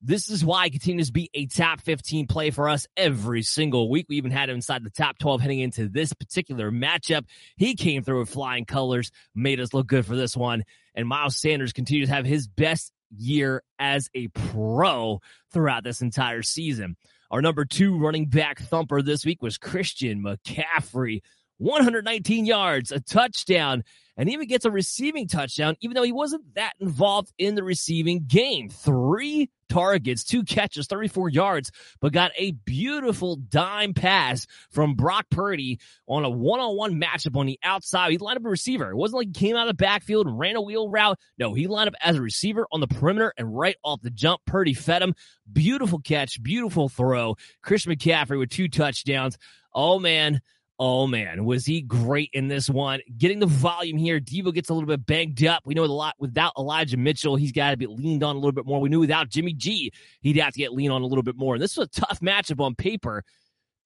This 0.00 0.30
is 0.30 0.44
why 0.44 0.64
he 0.64 0.70
continues 0.70 1.08
to 1.08 1.12
be 1.12 1.28
a 1.34 1.46
top 1.46 1.80
15 1.80 2.28
play 2.28 2.50
for 2.50 2.68
us 2.68 2.86
every 2.96 3.42
single 3.42 3.90
week. 3.90 4.06
We 4.08 4.16
even 4.16 4.30
had 4.30 4.48
him 4.48 4.56
inside 4.56 4.84
the 4.84 4.90
top 4.90 5.18
12 5.18 5.40
heading 5.40 5.58
into 5.58 5.88
this 5.88 6.12
particular 6.12 6.70
matchup. 6.70 7.24
He 7.56 7.74
came 7.74 8.04
through 8.04 8.20
with 8.20 8.30
flying 8.30 8.64
colors, 8.64 9.10
made 9.34 9.58
us 9.58 9.74
look 9.74 9.88
good 9.88 10.06
for 10.06 10.14
this 10.14 10.36
one. 10.36 10.62
And 10.94 11.08
Miles 11.08 11.36
Sanders 11.36 11.72
continues 11.72 12.08
to 12.08 12.14
have 12.14 12.24
his 12.24 12.46
best 12.46 12.92
year 13.16 13.62
as 13.78 14.08
a 14.14 14.28
pro 14.28 15.20
throughout 15.52 15.82
this 15.82 16.00
entire 16.00 16.42
season. 16.42 16.96
Our 17.30 17.42
number 17.42 17.64
two 17.64 17.98
running 17.98 18.26
back 18.26 18.60
thumper 18.60 19.02
this 19.02 19.24
week 19.24 19.42
was 19.42 19.58
Christian 19.58 20.22
McCaffrey. 20.22 21.22
119 21.58 22.46
yards, 22.46 22.92
a 22.92 23.00
touchdown, 23.00 23.82
and 24.18 24.28
even 24.28 24.48
gets 24.48 24.64
a 24.64 24.70
receiving 24.70 25.28
touchdown, 25.28 25.76
even 25.80 25.94
though 25.94 26.02
he 26.02 26.12
wasn't 26.12 26.54
that 26.56 26.74
involved 26.80 27.32
in 27.38 27.54
the 27.54 27.62
receiving 27.62 28.24
game. 28.26 28.68
Three 28.68 29.48
targets, 29.68 30.24
two 30.24 30.42
catches, 30.42 30.86
34 30.86 31.28
yards, 31.28 31.70
but 32.00 32.12
got 32.12 32.32
a 32.36 32.52
beautiful 32.52 33.36
dime 33.36 33.94
pass 33.94 34.46
from 34.70 34.94
Brock 34.94 35.26
Purdy 35.30 35.78
on 36.08 36.24
a 36.24 36.30
one 36.30 36.58
on 36.58 36.76
one 36.76 37.00
matchup 37.00 37.36
on 37.36 37.46
the 37.46 37.60
outside. 37.62 38.10
He 38.10 38.18
lined 38.18 38.38
up 38.38 38.44
a 38.44 38.48
receiver. 38.48 38.90
It 38.90 38.96
wasn't 38.96 39.18
like 39.18 39.28
he 39.28 39.46
came 39.46 39.56
out 39.56 39.68
of 39.68 39.76
the 39.76 39.82
backfield 39.82 40.26
and 40.26 40.38
ran 40.38 40.56
a 40.56 40.60
wheel 40.60 40.88
route. 40.90 41.18
No, 41.38 41.54
he 41.54 41.68
lined 41.68 41.88
up 41.88 41.94
as 42.02 42.16
a 42.16 42.22
receiver 42.22 42.66
on 42.72 42.80
the 42.80 42.88
perimeter 42.88 43.32
and 43.38 43.56
right 43.56 43.76
off 43.84 44.02
the 44.02 44.10
jump, 44.10 44.40
Purdy 44.46 44.74
fed 44.74 45.02
him. 45.02 45.14
Beautiful 45.50 46.00
catch, 46.00 46.42
beautiful 46.42 46.88
throw. 46.88 47.36
Chris 47.62 47.86
McCaffrey 47.86 48.38
with 48.38 48.50
two 48.50 48.68
touchdowns. 48.68 49.38
Oh 49.72 50.00
man. 50.00 50.40
Oh 50.80 51.08
man, 51.08 51.44
was 51.44 51.66
he 51.66 51.80
great 51.80 52.30
in 52.32 52.46
this 52.46 52.70
one? 52.70 53.00
Getting 53.16 53.40
the 53.40 53.46
volume 53.46 53.98
here. 53.98 54.20
Deebo 54.20 54.54
gets 54.54 54.68
a 54.68 54.74
little 54.74 54.86
bit 54.86 55.04
banged 55.04 55.44
up. 55.44 55.64
We 55.66 55.74
know 55.74 55.82
a 55.82 55.86
lot 55.86 56.14
without 56.20 56.52
Elijah 56.56 56.96
Mitchell, 56.96 57.34
he's 57.34 57.50
got 57.50 57.72
to 57.72 57.76
be 57.76 57.86
leaned 57.86 58.22
on 58.22 58.36
a 58.36 58.38
little 58.38 58.52
bit 58.52 58.64
more. 58.64 58.80
We 58.80 58.88
knew 58.88 59.00
without 59.00 59.28
Jimmy 59.28 59.54
G, 59.54 59.92
he'd 60.20 60.36
have 60.36 60.52
to 60.52 60.58
get 60.58 60.72
leaned 60.72 60.92
on 60.92 61.02
a 61.02 61.06
little 61.06 61.24
bit 61.24 61.36
more. 61.36 61.54
And 61.54 61.62
this 61.62 61.76
was 61.76 61.88
a 61.88 62.00
tough 62.00 62.20
matchup 62.20 62.60
on 62.64 62.76
paper. 62.76 63.24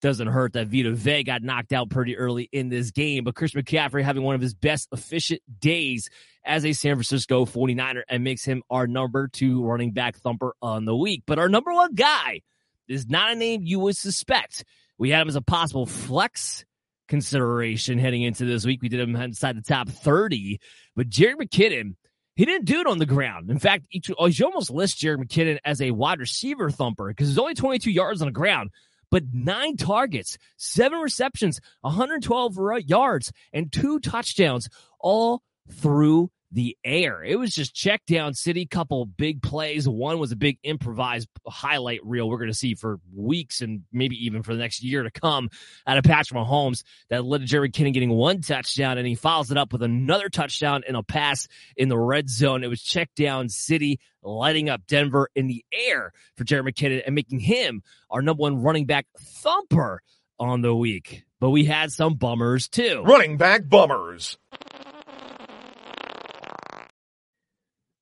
Doesn't 0.03 0.27
hurt 0.27 0.53
that 0.53 0.67
Vita 0.67 0.91
Vea 0.91 1.23
got 1.23 1.41
knocked 1.41 1.73
out 1.73 1.89
pretty 1.89 2.15
early 2.15 2.47
in 2.51 2.69
this 2.69 2.91
game, 2.91 3.23
but 3.23 3.35
Chris 3.35 3.53
McCaffrey 3.53 4.03
having 4.03 4.21
one 4.21 4.35
of 4.35 4.41
his 4.41 4.53
best 4.53 4.89
efficient 4.91 5.41
days 5.59 6.09
as 6.45 6.65
a 6.65 6.73
San 6.73 6.95
Francisco 6.95 7.45
49er 7.45 8.01
and 8.07 8.23
makes 8.23 8.43
him 8.43 8.61
our 8.69 8.85
number 8.85 9.29
two 9.29 9.63
running 9.63 9.93
back 9.93 10.17
thumper 10.17 10.55
on 10.61 10.85
the 10.85 10.95
week. 10.95 11.23
But 11.25 11.39
our 11.39 11.49
number 11.49 11.73
one 11.73 11.95
guy 11.95 12.41
is 12.87 13.07
not 13.07 13.31
a 13.31 13.35
name 13.35 13.61
you 13.63 13.79
would 13.79 13.97
suspect. 13.97 14.65
We 14.99 15.09
had 15.09 15.21
him 15.21 15.29
as 15.29 15.35
a 15.35 15.41
possible 15.41 15.85
flex 15.85 16.65
consideration 17.13 17.99
heading 17.99 18.23
into 18.23 18.43
this 18.43 18.65
week. 18.65 18.81
We 18.81 18.89
did 18.89 18.99
him 18.99 19.15
inside 19.15 19.55
the 19.55 19.61
top 19.61 19.87
30, 19.87 20.59
but 20.95 21.11
Jerick 21.11 21.35
McKinnon, 21.35 21.95
he 22.35 22.43
didn't 22.43 22.65
do 22.65 22.79
it 22.79 22.87
on 22.87 22.97
the 22.97 23.05
ground. 23.05 23.51
In 23.51 23.59
fact, 23.59 23.85
he, 23.89 24.01
almost 24.17 24.71
list 24.71 24.99
Jerick 24.99 25.23
McKinnon 25.23 25.59
as 25.63 25.79
a 25.79 25.91
wide 25.91 26.19
receiver 26.19 26.71
thumper 26.71 27.09
because 27.09 27.27
he's 27.27 27.37
only 27.37 27.53
22 27.53 27.91
yards 27.91 28.23
on 28.23 28.27
the 28.27 28.31
ground, 28.31 28.71
but 29.11 29.25
nine 29.31 29.77
targets, 29.77 30.39
seven 30.57 31.01
receptions, 31.01 31.59
112 31.81 32.57
yards, 32.87 33.31
and 33.53 33.71
two 33.71 33.99
touchdowns 33.99 34.67
all 34.99 35.43
through 35.71 36.31
the 36.53 36.77
air. 36.83 37.23
It 37.23 37.37
was 37.37 37.53
just 37.53 37.73
check 37.73 38.05
down 38.05 38.35
city, 38.35 38.65
couple 38.65 39.05
big 39.05 39.41
plays. 39.41 39.89
One 39.89 40.19
was 40.19 40.31
a 40.31 40.35
big 40.35 40.59
improvised 40.63 41.27
highlight 41.47 41.99
reel 42.05 42.29
we're 42.29 42.37
going 42.37 42.51
to 42.51 42.57
see 42.57 42.75
for 42.75 42.99
weeks 43.15 43.61
and 43.61 43.81
maybe 43.91 44.15
even 44.25 44.43
for 44.43 44.53
the 44.53 44.59
next 44.59 44.83
year 44.83 45.01
to 45.01 45.11
come 45.11 45.49
out 45.87 45.97
of 45.97 46.03
Patrick 46.03 46.39
Mahomes 46.39 46.83
that 47.09 47.25
led 47.25 47.41
to 47.41 47.47
Jerry 47.47 47.71
Kinnan 47.71 47.93
getting 47.93 48.11
one 48.11 48.41
touchdown 48.41 48.99
and 48.99 49.07
he 49.07 49.15
follows 49.15 49.49
it 49.49 49.57
up 49.57 49.73
with 49.73 49.81
another 49.81 50.29
touchdown 50.29 50.83
and 50.87 50.95
a 50.95 51.01
pass 51.01 51.47
in 51.75 51.89
the 51.89 51.97
red 51.97 52.29
zone. 52.29 52.63
It 52.63 52.69
was 52.69 52.83
check 52.83 53.09
down 53.15 53.49
city 53.49 53.99
lighting 54.21 54.69
up 54.69 54.85
Denver 54.87 55.29
in 55.35 55.47
the 55.47 55.65
air 55.73 56.13
for 56.37 56.43
Jerick 56.43 56.71
McKinnon 56.71 57.01
and 57.05 57.15
making 57.15 57.39
him 57.39 57.81
our 58.11 58.21
number 58.21 58.41
one 58.41 58.61
running 58.61 58.85
back 58.85 59.07
thumper 59.17 60.01
on 60.39 60.61
the 60.61 60.75
week. 60.75 61.23
But 61.39 61.49
we 61.49 61.65
had 61.65 61.91
some 61.91 62.13
bummers 62.13 62.69
too. 62.69 63.03
Running 63.05 63.37
back 63.37 63.67
bummers. 63.67 64.37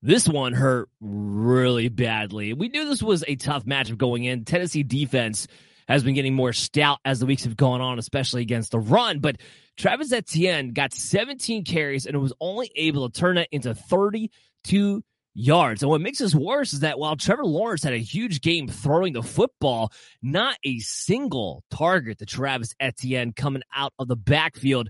This 0.02 0.28
one 0.28 0.52
hurt 0.52 0.88
really 1.00 1.88
badly. 1.88 2.52
We 2.54 2.68
knew 2.68 2.86
this 2.88 3.02
was 3.02 3.22
a 3.28 3.36
tough 3.36 3.64
matchup 3.64 3.98
going 3.98 4.24
in. 4.24 4.44
Tennessee 4.44 4.82
defense 4.82 5.46
has 5.86 6.02
been 6.02 6.14
getting 6.14 6.34
more 6.34 6.52
stout 6.52 6.98
as 7.04 7.20
the 7.20 7.26
weeks 7.26 7.44
have 7.44 7.56
gone 7.56 7.80
on, 7.80 7.98
especially 8.00 8.42
against 8.42 8.72
the 8.72 8.80
run. 8.80 9.20
But 9.20 9.36
Travis 9.76 10.12
Etienne 10.12 10.72
got 10.72 10.92
17 10.92 11.64
carries 11.64 12.06
and 12.06 12.20
was 12.20 12.32
only 12.40 12.72
able 12.74 13.08
to 13.08 13.20
turn 13.20 13.38
it 13.38 13.48
into 13.52 13.74
32 13.74 15.02
yards. 15.34 15.82
And 15.82 15.90
what 15.90 16.00
makes 16.00 16.18
this 16.18 16.34
worse 16.34 16.72
is 16.72 16.80
that 16.80 16.98
while 16.98 17.16
Trevor 17.16 17.44
Lawrence 17.44 17.84
had 17.84 17.94
a 17.94 17.98
huge 17.98 18.40
game 18.40 18.68
throwing 18.68 19.12
the 19.12 19.22
football, 19.22 19.92
not 20.20 20.56
a 20.64 20.78
single 20.80 21.62
target 21.70 22.18
to 22.18 22.26
Travis 22.26 22.74
Etienne 22.80 23.32
coming 23.32 23.62
out 23.74 23.92
of 23.98 24.08
the 24.08 24.16
backfield 24.16 24.88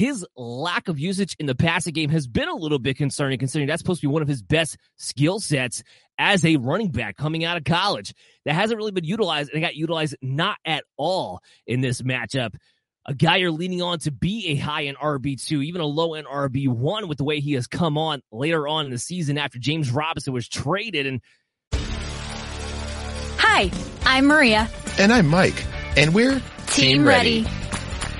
his 0.00 0.24
lack 0.34 0.88
of 0.88 0.98
usage 0.98 1.36
in 1.38 1.44
the 1.44 1.54
passing 1.54 1.92
game 1.92 2.08
has 2.08 2.26
been 2.26 2.48
a 2.48 2.54
little 2.54 2.78
bit 2.78 2.96
concerning, 2.96 3.38
considering 3.38 3.68
that's 3.68 3.82
supposed 3.82 4.00
to 4.00 4.08
be 4.08 4.10
one 4.10 4.22
of 4.22 4.28
his 4.28 4.40
best 4.40 4.78
skill 4.96 5.40
sets 5.40 5.82
as 6.16 6.42
a 6.42 6.56
running 6.56 6.90
back 6.90 7.18
coming 7.18 7.44
out 7.44 7.58
of 7.58 7.64
college. 7.64 8.14
That 8.46 8.54
hasn't 8.54 8.78
really 8.78 8.92
been 8.92 9.04
utilized, 9.04 9.50
and 9.50 9.58
it 9.58 9.60
got 9.60 9.76
utilized 9.76 10.16
not 10.22 10.56
at 10.64 10.84
all 10.96 11.42
in 11.66 11.82
this 11.82 12.00
matchup. 12.00 12.54
A 13.04 13.12
guy 13.12 13.36
you're 13.36 13.50
leaning 13.50 13.82
on 13.82 13.98
to 13.98 14.10
be 14.10 14.46
a 14.52 14.56
high 14.56 14.84
end 14.84 14.96
RB2, 14.96 15.62
even 15.66 15.82
a 15.82 15.86
low 15.86 16.14
end 16.14 16.26
RB1 16.26 17.06
with 17.06 17.18
the 17.18 17.24
way 17.24 17.40
he 17.40 17.52
has 17.52 17.66
come 17.66 17.98
on 17.98 18.22
later 18.32 18.66
on 18.66 18.86
in 18.86 18.90
the 18.90 18.98
season 18.98 19.36
after 19.36 19.58
James 19.58 19.90
Robinson 19.90 20.32
was 20.32 20.48
traded. 20.48 21.06
And 21.06 21.20
Hi, 23.36 23.70
I'm 24.06 24.24
Maria. 24.24 24.66
And 24.98 25.12
I'm 25.12 25.26
Mike. 25.26 25.62
And 25.98 26.14
we're 26.14 26.40
Team, 26.68 27.02
Team 27.02 27.04
ready. 27.06 27.42
ready. 27.42 27.69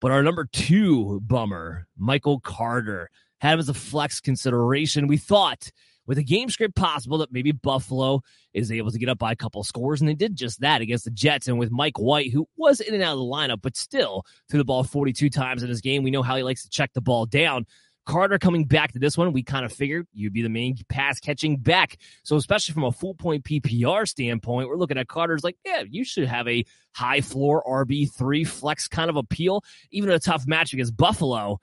But 0.00 0.10
our 0.10 0.22
number 0.22 0.46
two 0.52 1.20
bummer, 1.20 1.86
Michael 1.96 2.40
Carter, 2.40 3.10
had 3.40 3.54
him 3.54 3.58
as 3.60 3.68
a 3.68 3.74
flex 3.74 4.20
consideration. 4.20 5.06
We 5.06 5.16
thought 5.16 5.70
with 6.06 6.18
a 6.18 6.22
game 6.22 6.48
script 6.50 6.76
possible 6.76 7.18
that 7.18 7.32
maybe 7.32 7.52
Buffalo 7.52 8.22
is 8.54 8.70
able 8.70 8.90
to 8.90 8.98
get 8.98 9.08
up 9.08 9.18
by 9.18 9.32
a 9.32 9.36
couple 9.36 9.62
scores, 9.64 10.00
and 10.00 10.08
they 10.08 10.14
did 10.14 10.36
just 10.36 10.60
that 10.60 10.80
against 10.80 11.04
the 11.04 11.10
Jets. 11.10 11.48
And 11.48 11.58
with 11.58 11.70
Mike 11.70 11.98
White, 11.98 12.32
who 12.32 12.46
was 12.56 12.80
in 12.80 12.94
and 12.94 13.02
out 13.02 13.12
of 13.12 13.18
the 13.18 13.24
lineup, 13.24 13.60
but 13.62 13.76
still 13.76 14.22
threw 14.48 14.58
the 14.58 14.64
ball 14.64 14.84
42 14.84 15.28
times 15.30 15.62
in 15.62 15.68
his 15.68 15.80
game, 15.80 16.02
we 16.02 16.10
know 16.10 16.22
how 16.22 16.36
he 16.36 16.42
likes 16.42 16.62
to 16.62 16.70
check 16.70 16.92
the 16.94 17.00
ball 17.00 17.26
down. 17.26 17.66
Carter 18.06 18.38
coming 18.38 18.64
back 18.64 18.92
to 18.92 18.98
this 18.98 19.18
one, 19.18 19.32
we 19.32 19.42
kind 19.42 19.64
of 19.64 19.72
figured 19.72 20.06
you'd 20.12 20.32
be 20.32 20.42
the 20.42 20.48
main 20.48 20.76
pass 20.88 21.18
catching 21.20 21.56
back. 21.56 21.98
So, 22.22 22.36
especially 22.36 22.72
from 22.72 22.84
a 22.84 22.92
full 22.92 23.14
point 23.14 23.44
PPR 23.44 24.08
standpoint, 24.08 24.68
we're 24.68 24.76
looking 24.76 24.96
at 24.96 25.08
Carter's 25.08 25.44
like, 25.44 25.56
yeah, 25.64 25.82
you 25.88 26.04
should 26.04 26.28
have 26.28 26.46
a 26.48 26.64
high 26.94 27.20
floor 27.20 27.62
RB3 27.66 28.46
flex 28.46 28.88
kind 28.88 29.10
of 29.10 29.16
appeal. 29.16 29.62
Even 29.90 30.10
a 30.10 30.18
tough 30.18 30.46
match 30.46 30.72
against 30.72 30.96
Buffalo, 30.96 31.58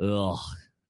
ugh, 0.00 0.38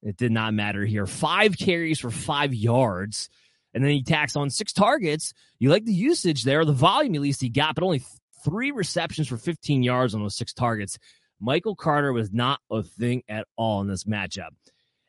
it 0.02 0.16
did 0.16 0.32
not 0.32 0.54
matter 0.54 0.84
here. 0.84 1.06
Five 1.06 1.56
carries 1.56 2.00
for 2.00 2.10
five 2.10 2.52
yards. 2.52 3.30
And 3.72 3.84
then 3.84 3.92
he 3.92 4.02
tacks 4.02 4.36
on 4.36 4.50
six 4.50 4.72
targets. 4.72 5.34
You 5.58 5.70
like 5.70 5.84
the 5.84 5.92
usage 5.92 6.44
there, 6.44 6.64
the 6.64 6.72
volume 6.72 7.14
at 7.14 7.20
least 7.20 7.42
he 7.42 7.48
got, 7.48 7.74
but 7.74 7.84
only 7.84 8.02
three 8.44 8.70
receptions 8.70 9.28
for 9.28 9.36
15 9.36 9.82
yards 9.82 10.14
on 10.14 10.22
those 10.22 10.36
six 10.36 10.52
targets. 10.52 10.98
Michael 11.40 11.76
Carter 11.76 12.12
was 12.12 12.32
not 12.32 12.60
a 12.70 12.82
thing 12.82 13.22
at 13.28 13.46
all 13.56 13.82
in 13.82 13.88
this 13.88 14.04
matchup. 14.04 14.50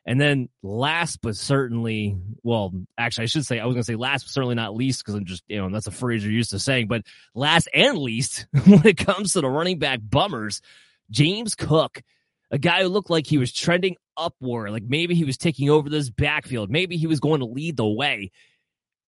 And 0.08 0.18
then 0.18 0.48
last 0.62 1.20
but 1.20 1.36
certainly, 1.36 2.16
well, 2.42 2.72
actually, 2.96 3.24
I 3.24 3.26
should 3.26 3.44
say, 3.44 3.60
I 3.60 3.66
was 3.66 3.74
going 3.74 3.82
to 3.82 3.92
say 3.92 3.94
last 3.94 4.22
but 4.24 4.32
certainly 4.32 4.54
not 4.54 4.74
least, 4.74 5.04
because 5.04 5.14
I'm 5.14 5.26
just, 5.26 5.44
you 5.48 5.58
know, 5.58 5.68
that's 5.68 5.86
a 5.86 5.90
phrase 5.90 6.24
you're 6.24 6.32
used 6.32 6.48
to 6.52 6.58
saying, 6.58 6.86
but 6.88 7.02
last 7.34 7.68
and 7.74 7.98
least 7.98 8.46
when 8.64 8.86
it 8.86 8.96
comes 8.96 9.34
to 9.34 9.42
the 9.42 9.50
running 9.50 9.78
back 9.78 10.00
bummers, 10.02 10.62
James 11.10 11.54
Cook, 11.54 12.00
a 12.50 12.56
guy 12.56 12.84
who 12.84 12.88
looked 12.88 13.10
like 13.10 13.26
he 13.26 13.36
was 13.36 13.52
trending 13.52 13.96
upward, 14.16 14.70
like 14.70 14.84
maybe 14.84 15.14
he 15.14 15.24
was 15.24 15.36
taking 15.36 15.68
over 15.68 15.90
this 15.90 16.08
backfield, 16.08 16.70
maybe 16.70 16.96
he 16.96 17.06
was 17.06 17.20
going 17.20 17.40
to 17.40 17.46
lead 17.46 17.76
the 17.76 17.86
way. 17.86 18.32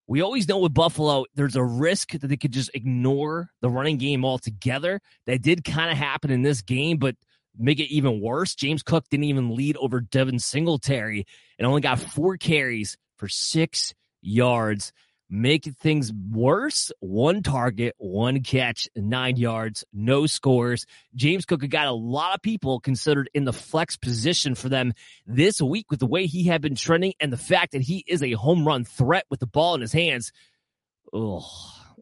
We 0.07 0.21
always 0.21 0.49
know 0.49 0.59
with 0.59 0.75
Buffalo, 0.75 1.25
there's 1.35 1.57
a 1.57 1.65
risk 1.65 2.13
that 2.13 2.27
they 2.27 2.37
could 2.37 2.53
just 2.53 2.73
ignore 2.75 3.49
the 3.63 3.71
running 3.71 3.97
game 3.97 4.23
altogether. 4.23 5.01
That 5.25 5.41
did 5.41 5.65
kind 5.65 5.91
of 5.91 5.97
happen 5.97 6.31
in 6.31 6.43
this 6.43 6.61
game, 6.61 6.99
but 6.99 7.17
make 7.59 7.81
it 7.81 7.93
even 7.93 8.21
worse. 8.21 8.55
James 8.55 8.83
Cook 8.83 9.05
didn't 9.11 9.25
even 9.25 9.55
lead 9.55 9.77
over 9.77 10.01
Devin 10.01 10.39
Singletary 10.39 11.27
and 11.59 11.67
only 11.67 11.81
got 11.81 12.01
four 12.01 12.37
carries 12.37 12.97
for 13.17 13.29
six 13.29 13.95
yards 14.23 14.93
making 15.31 15.75
things 15.75 16.13
worse. 16.13 16.91
One 16.99 17.43
target, 17.43 17.95
one 17.99 18.43
catch, 18.43 18.89
nine 18.97 19.37
yards, 19.37 19.85
no 19.93 20.27
scores. 20.27 20.85
James 21.15 21.47
Cook 21.47 21.67
got 21.69 21.87
a 21.87 21.93
lot 21.93 22.35
of 22.35 22.43
people 22.43 22.81
considered 22.81 23.31
in 23.33 23.45
the 23.45 23.53
flex 23.53 23.97
position 23.97 24.55
for 24.55 24.69
them 24.69 24.93
this 25.27 25.63
week 25.63 25.91
with 25.91 26.01
the 26.01 26.07
way 26.07 26.27
he 26.27 26.45
had 26.45 26.61
been 26.61 26.75
trending 26.75 27.15
and 27.21 27.33
the 27.33 27.39
fact 27.39 27.73
that 27.73 27.83
he 27.83 28.05
is 28.07 28.23
a 28.23 28.33
home 28.33 28.67
run 28.67 28.85
threat 28.85 29.25
with 29.31 29.41
the 29.41 29.47
ball 29.47 29.75
in 29.75 29.81
his 29.81 29.93
hands. 29.93 30.33
Oh, 31.13 31.47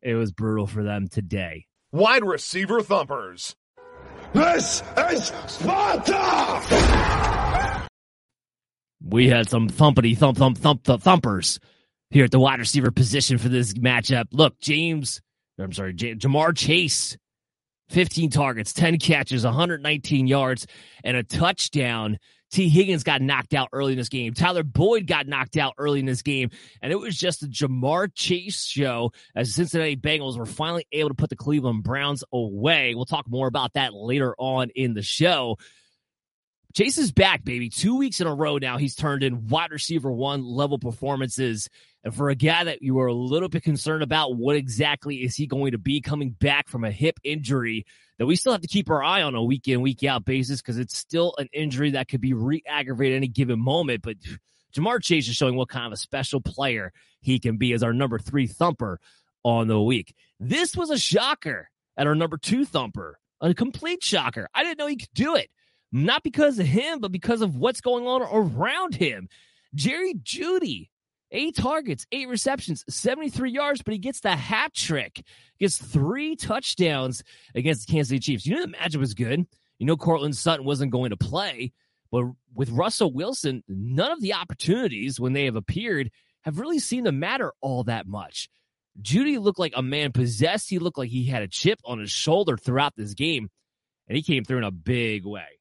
it 0.03 0.15
was 0.15 0.33
brutal 0.33 0.67
for 0.67 0.83
them 0.83 1.09
today. 1.09 1.67
Wide 1.93 2.25
receiver 2.25 2.83
thumpers. 2.83 3.55
This 4.35 4.83
is 5.11 5.33
Sparta! 5.47 6.19
We 9.03 9.29
had 9.29 9.49
some 9.49 9.71
thumpity 9.71 10.17
thump 10.17 10.37
thump 10.37 10.59
thump 10.59 10.85
thump 10.85 11.03
thumpers 11.03 11.59
here 12.11 12.25
at 12.25 12.31
the 12.31 12.39
wide 12.39 12.59
receiver 12.59 12.91
position 12.91 13.39
for 13.39 13.49
this 13.49 13.73
matchup. 13.75 14.27
Look, 14.33 14.59
James, 14.61 15.23
I'm 15.59 15.73
sorry, 15.73 15.95
J- 15.95 16.15
Ja'Marr 16.15 16.55
Chase, 16.57 17.17
15 17.89 18.31
targets, 18.31 18.73
10 18.75 18.99
catches, 18.99 19.45
119 19.45 20.27
yards, 20.27 20.67
and 21.05 21.17
a 21.17 21.23
touchdown. 21.23 22.19
Tee 22.51 22.69
Higgins 22.69 23.03
got 23.03 23.21
knocked 23.21 23.55
out 23.55 23.69
early 23.73 23.93
in 23.93 23.99
this 23.99 24.09
game. 24.09 24.33
Tyler 24.33 24.63
Boyd 24.63 25.07
got 25.07 25.27
knocked 25.27 25.57
out 25.57 25.75
early 25.79 26.01
in 26.01 26.07
this 26.07 26.23
game. 26.23 26.51
And 26.81 26.93
it 26.93 26.99
was 26.99 27.17
just 27.17 27.43
a 27.43 27.47
Ja'Marr 27.47 28.11
Chase 28.15 28.65
show 28.65 29.13
as 29.35 29.49
the 29.49 29.55
Cincinnati 29.55 29.97
Bengals 29.97 30.39
were 30.39 30.47
finally 30.47 30.87
able 30.93 31.11
to 31.11 31.15
put 31.15 31.31
the 31.31 31.37
Cleveland 31.37 31.83
Browns 31.83 32.25
away. 32.33 32.95
We'll 32.95 33.05
talk 33.05 33.29
more 33.29 33.49
about 33.49 33.75
that 33.75 33.93
later 33.93 34.35
on 34.39 34.71
in 34.75 34.95
the 34.95 35.03
show. 35.03 35.59
Chase 36.75 36.99
is 36.99 37.13
back, 37.13 37.45
baby. 37.45 37.71
Two 37.71 37.97
weeks 37.97 38.21
in 38.21 38.27
a 38.27 38.35
row 38.35 38.59
now, 38.59 38.77
he's 38.77 38.95
turned 38.95 39.23
in 39.23 39.49
wide 39.49 39.71
receiver 39.71 40.13
one 40.13 40.45
level 40.45 40.79
performances. 40.79 41.69
And 42.05 42.15
for 42.15 42.29
a 42.29 42.35
guy 42.35 42.65
that 42.65 42.83
you 42.83 42.95
were 42.95 43.07
a 43.07 43.15
little 43.15 43.49
bit 43.49 43.63
concerned 43.63 44.03
about, 44.03 44.37
what 44.37 44.55
exactly 44.55 45.17
is 45.17 45.35
he 45.35 45.47
going 45.47 45.73
to 45.73 45.79
be 45.79 46.01
coming 46.01 46.31
back 46.31 46.69
from 46.69 46.85
a 46.85 46.91
hip 46.91 47.19
injury 47.25 47.87
that 48.19 48.27
we 48.27 48.37
still 48.37 48.53
have 48.53 48.61
to 48.61 48.69
keep 48.69 48.91
our 48.91 49.03
eye 49.03 49.23
on 49.23 49.35
a 49.35 49.43
week 49.43 49.67
in, 49.67 49.81
week 49.81 50.05
out 50.05 50.27
basis 50.27 50.61
because 50.61 50.79
it's 50.79 50.97
still 50.97 51.35
an 51.39 51.49
injury 51.53 51.93
that 51.93 52.09
could 52.09 52.21
be 52.21 52.35
re 52.35 52.63
aggravated 52.67 53.17
any 53.17 53.29
given 53.29 53.59
moment. 53.59 54.03
But 54.03 54.17
Ja'Marr 54.77 55.03
Chase 55.03 55.29
is 55.29 55.37
showing 55.37 55.57
what 55.57 55.71
kind 55.71 55.87
of 55.87 55.93
a 55.93 55.97
special 55.97 56.41
player 56.41 56.93
he 57.21 57.39
can 57.39 57.57
be 57.57 57.73
as 57.73 57.83
our 57.83 57.95
number 57.95 58.19
three 58.19 58.47
thumper 58.47 59.01
on 59.43 59.69
the 59.69 59.81
week. 59.81 60.15
This 60.39 60.77
was 60.77 60.91
a 60.91 60.99
shocker 60.99 61.71
at 61.97 62.07
our 62.07 62.15
number 62.15 62.37
two 62.37 62.67
thumper, 62.67 63.19
a 63.41 63.55
complete 63.55 64.05
shocker. 64.05 64.49
I 64.55 64.63
didn't 64.65 64.79
know 64.79 64.87
he 64.87 64.97
could 64.97 65.15
do 65.15 65.35
it. 65.35 65.49
Not 65.91 66.23
because 66.23 66.59
of 66.59 66.67
him, 66.67 67.01
but 67.01 67.13
because 67.13 67.41
of 67.41 67.57
what's 67.57 67.81
going 67.81 68.07
on 68.07 68.23
around 68.23 68.95
him. 68.95 69.29
Jerry 69.75 70.15
Jeudy, 70.15 70.89
Eight 71.31 71.57
targets, 71.57 72.07
eight 72.11 72.29
receptions, 72.29 72.85
73 72.89 73.51
yards, 73.51 73.83
but 73.83 73.93
he 73.93 73.99
gets 73.99 74.21
the 74.21 74.35
hat 74.35 74.73
trick. 74.73 75.23
Gets 75.59 75.77
three 75.77 76.37
touchdowns 76.37 77.23
against 77.55 77.87
the 77.87 77.93
Kansas 77.93 78.09
City 78.09 78.21
Chiefs. 78.21 78.47
You 78.47 78.57
know 78.57 78.63
the 78.63 78.73
matchup 78.73 78.97
was 78.97 79.13
good. 79.13 79.47
You 79.79 79.87
know 79.87 79.97
Courtland 79.97 80.37
Sutton 80.37 80.65
wasn't 80.65 80.91
going 80.91 81.11
to 81.11 81.19
play, 81.19 81.73
but 82.11 82.25
with 82.55 82.71
Russell 82.71 83.13
Wilson, 83.13 83.63
none 83.69 84.11
of 84.11 84.23
the 84.23 84.35
opportunities 84.35 85.21
when 85.21 85.35
they 85.35 85.45
have 85.45 85.57
appeared 85.57 86.11
have 86.43 86.59
really 86.59 86.79
seemed 86.79 87.05
to 87.05 87.13
matter 87.13 87.53
all 87.61 87.85
that 87.85 88.07
much. 88.07 88.49
Jeudy 89.03 89.39
looked 89.39 89.59
like 89.59 89.75
a 89.77 89.83
man 89.83 90.13
possessed. 90.13 90.71
He 90.71 90.79
looked 90.79 90.99
like 90.99 91.11
he 91.11 91.27
had 91.27 91.43
a 91.43 91.49
chip 91.49 91.79
on 91.85 92.01
his 92.01 92.11
shoulder 92.11 92.57
throughout 92.57 92.97
this 92.97 93.13
game, 93.13 93.51
and 94.09 94.17
he 94.17 94.23
came 94.23 94.45
through 94.45 94.59
in 94.59 94.65
a 94.65 94.71
big 94.71 95.27
way. 95.27 95.58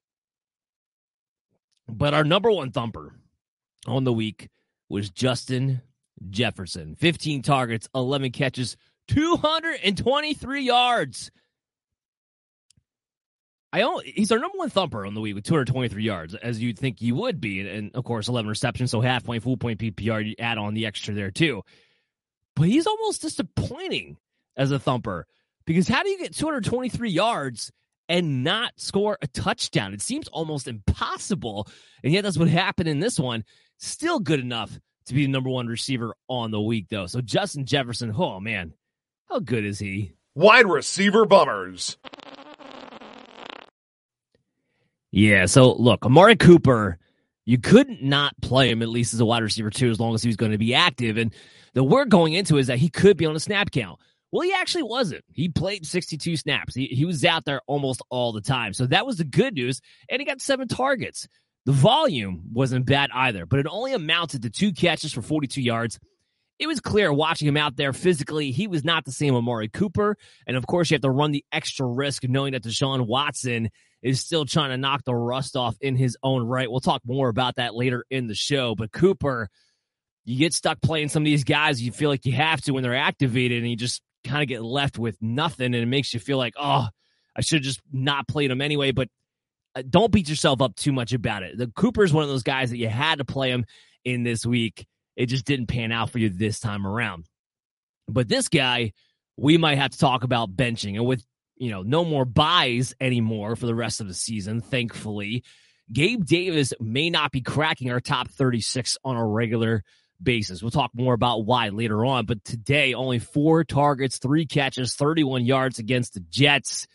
But 1.88 2.14
our 2.14 2.24
number 2.24 2.52
one 2.52 2.72
thumper 2.72 3.14
on 3.86 4.04
the 4.04 4.14
week 4.14 4.50
was 4.90 5.10
Justin 5.10 5.82
Jefferson. 6.30 6.96
15 6.96 7.42
targets, 7.42 7.88
11 7.96 8.32
catches, 8.32 8.78
223 9.08 10.64
yards. 10.64 11.32
I 13.74 13.82
only, 13.82 14.12
he's 14.16 14.32
our 14.32 14.40
number 14.40 14.58
one 14.58 14.70
thumper 14.70 15.06
on 15.06 15.14
the 15.14 15.22
week 15.22 15.36
with 15.36 15.44
223 15.44 16.04
yards, 16.04 16.36
as 16.36 16.62
you'd 16.62 16.80
think 16.80 17.00
he 17.00 17.12
would 17.12 17.42
be. 17.42 17.60
And, 17.60 17.70
and, 17.70 17.96
of 17.96 18.06
course, 18.06 18.28
11 18.28 18.50
receptions, 18.50 18.92
so 18.92 19.02
half 19.02 19.26
point, 19.26 19.44
full 19.44 19.58
point 19.58 19.80
PPR, 19.80 20.26
you 20.26 20.36
add 20.40 20.58
on 20.58 20.74
the 20.74 20.86
extra 20.86 21.14
there 21.14 21.32
too. 21.32 21.64
But 22.56 22.70
he's 22.70 22.88
almost 22.88 23.22
disappointing 23.22 24.18
as 24.56 24.72
a 24.72 24.80
thumper 24.80 25.28
because 25.66 25.88
how 25.88 26.02
do 26.02 26.10
you 26.10 26.18
get 26.18 26.34
223 26.34 27.12
yards 27.12 27.72
and 28.10 28.44
not 28.44 28.74
score 28.78 29.18
a 29.22 29.28
touchdown? 29.28 29.94
It 29.94 30.02
seems 30.02 30.28
almost 30.30 30.68
impossible. 30.68 31.68
And 32.04 32.14
yet 32.14 32.24
that's 32.24 32.38
what 32.38 32.48
happened 32.48 32.90
in 32.90 33.00
this 33.00 33.20
one. 33.20 33.44
Still 33.78 34.20
good 34.20 34.40
enough 34.40 34.78
to 35.06 35.14
be 35.14 35.26
the 35.26 35.32
number 35.32 35.50
one 35.50 35.68
receiver 35.68 36.14
on 36.28 36.52
the 36.52 36.62
week, 36.62 36.88
though. 36.90 37.06
So 37.06 37.22
Justin 37.22 37.66
Jefferson, 37.66 38.14
oh 38.18 38.40
man, 38.40 38.74
how 39.30 39.40
good 39.40 39.66
is 39.66 39.80
he? 39.80 40.14
Wide 40.36 40.68
receiver 40.68 41.26
bummers. 41.26 41.98
Yeah, 45.12 45.46
so 45.46 45.74
look, 45.74 46.06
Amari 46.06 46.36
Cooper, 46.36 47.00
you 47.46 47.58
could 47.58 47.88
not 48.04 48.18
not 48.28 48.42
play 48.42 48.70
him 48.70 48.82
at 48.82 48.90
least 48.90 49.14
as 49.14 49.20
a 49.20 49.26
wide 49.26 49.44
receiver 49.44 49.70
too, 49.70 49.90
as 49.90 50.00
long 50.00 50.14
as 50.14 50.22
he 50.22 50.30
was 50.30 50.36
going 50.36 50.52
to 50.52 50.58
be 50.58 50.74
active. 50.74 51.18
And 51.18 51.34
the 51.74 51.84
word 51.84 52.10
going 52.10 52.34
into 52.34 52.58
is 52.58 52.68
that 52.68 52.78
he 52.78 52.90
could 52.90 53.18
be 53.18 53.26
on 53.26 53.36
a 53.36 53.40
snap 53.40 53.72
count. 53.72 54.00
Well, 54.32 54.42
he 54.42 54.54
actually 54.54 54.84
wasn't. 54.84 55.24
He 55.32 55.50
played 55.50 55.86
62 55.86 56.36
snaps. 56.36 56.76
He, 56.76 56.88
he 56.88 57.06
was 57.06 57.24
out 57.24 57.46
there 57.46 57.62
almost 57.66 58.02
all 58.10 58.34
the 58.34 58.42
time. 58.42 58.74
So 58.74 58.86
that 58.88 59.06
was 59.06 59.18
the 59.18 59.24
good 59.24 59.54
news. 59.54 59.80
And 60.10 60.20
he 60.20 60.26
got 60.26 60.42
seven 60.42 60.68
targets. 60.68 61.28
The 61.66 61.72
volume 61.72 62.44
wasn't 62.54 62.86
bad 62.86 63.10
either, 63.14 63.46
but 63.46 63.60
it 63.60 63.68
only 63.70 63.94
amounted 63.94 64.44
to 64.44 64.50
two 64.50 64.74
catches 64.74 65.14
for 65.14 65.22
42 65.22 65.62
yards. 65.62 66.00
It 66.60 66.68
was 66.68 66.80
clear 66.80 67.14
watching 67.14 67.48
him 67.48 67.58
out 67.58 67.76
there 67.76 67.94
physically, 67.94 68.52
he 68.52 68.68
was 68.68 68.84
not 68.84 69.06
the 69.06 69.12
same 69.12 69.36
Amari 69.36 69.70
Cooper. 69.70 70.18
And 70.48 70.58
of 70.58 70.66
course, 70.66 70.90
you 70.90 70.96
have 70.96 71.02
to 71.02 71.10
run 71.10 71.32
the 71.32 71.46
extra 71.52 71.86
risk 71.86 72.24
knowing 72.24 72.54
that 72.54 72.64
Deshaun 72.64 73.06
Watson 73.06 73.70
is 74.02 74.22
still 74.22 74.46
trying 74.46 74.70
to 74.70 74.78
knock 74.78 75.04
the 75.04 75.14
rust 75.14 75.56
off 75.56 75.76
in 75.82 75.96
his 75.96 76.18
own 76.24 76.44
right. 76.44 76.70
We'll 76.70 76.80
talk 76.80 77.02
more 77.06 77.30
about 77.30 77.58
that 77.58 77.76
later 77.76 78.06
in 78.10 78.28
the 78.28 78.36
show. 78.36 78.74
But 78.76 78.92
Cooper, 78.92 79.50
you 80.26 80.38
get 80.38 80.54
stuck 80.54 80.82
playing 80.82 81.10
some 81.10 81.24
of 81.24 81.26
these 81.26 81.44
guys 81.44 81.82
you 81.82 81.92
feel 81.92 82.10
like 82.10 82.26
you 82.26 82.34
have 82.34 82.62
to 82.62 82.72
when 82.72 82.84
they're 82.84 82.96
activated, 82.96 83.60
and 83.60 83.70
you 83.70 83.76
just 83.76 84.02
kind 84.28 84.42
of 84.42 84.48
get 84.48 84.64
left 84.64 84.98
with 84.98 85.22
nothing. 85.22 85.68
And 85.68 85.76
it 85.76 85.88
makes 85.88 86.14
you 86.14 86.20
feel 86.20 86.38
like, 86.38 86.54
oh, 86.60 86.88
I 87.36 87.42
should 87.42 87.64
just 87.64 87.82
not 87.92 88.28
played 88.28 88.52
him 88.52 88.62
anyway. 88.62 88.92
But 88.92 89.10
uh, 89.76 89.84
don't 89.88 90.12
beat 90.12 90.30
yourself 90.30 90.62
up 90.62 90.76
too 90.76 90.92
much 90.92 91.14
about 91.14 91.44
it. 91.44 91.58
The 91.58 91.68
Cooper 91.68 92.04
is 92.04 92.14
one 92.14 92.24
of 92.24 92.30
those 92.30 92.44
guys 92.44 92.70
that 92.72 92.78
you 92.78 92.90
had 92.90 93.20
to 93.20 93.26
play 93.26 93.52
him 93.52 93.66
in 94.04 94.24
this 94.24 94.46
week. 94.46 94.88
It 95.16 95.28
just 95.28 95.46
didn't 95.46 95.68
pan 95.68 95.92
out 95.92 96.10
for 96.10 96.20
you 96.20 96.30
this 96.30 96.60
time 96.60 96.86
around. 96.86 97.26
But 98.08 98.28
this 98.28 98.48
guy, 98.48 98.94
we 99.36 99.58
might 99.58 99.78
have 99.78 99.92
to 99.92 99.98
talk 99.98 100.24
about 100.24 100.56
benching. 100.56 100.96
And 100.96 101.06
with, 101.06 101.24
you 101.58 101.72
know, 101.72 101.84
no 101.84 102.06
more 102.06 102.26
byes 102.26 102.96
anymore 103.02 103.56
for 103.56 103.66
the 103.66 103.76
rest 103.76 104.00
of 104.00 104.08
the 104.08 104.14
season, 104.14 104.62
thankfully, 104.62 105.44
Gabe 105.92 106.26
Davis 106.26 106.74
may 106.80 107.10
not 107.10 107.32
be 107.32 107.42
cracking 107.42 107.92
our 107.92 108.00
top 108.00 108.30
36 108.30 108.98
on 109.04 109.16
a 109.16 109.26
regular 109.26 109.84
basis. 110.22 110.62
We'll 110.62 110.72
talk 110.72 110.92
more 110.94 111.14
about 111.14 111.46
why 111.46 111.70
later 111.70 112.06
on. 112.06 112.26
But 112.26 112.44
today, 112.44 112.94
only 112.94 113.20
four 113.20 113.64
targets, 113.64 114.18
three 114.18 114.46
catches, 114.46 114.96
31 114.96 115.46
yards 115.46 115.80
against 115.80 116.14
the 116.14 116.20
Jets 116.22 116.88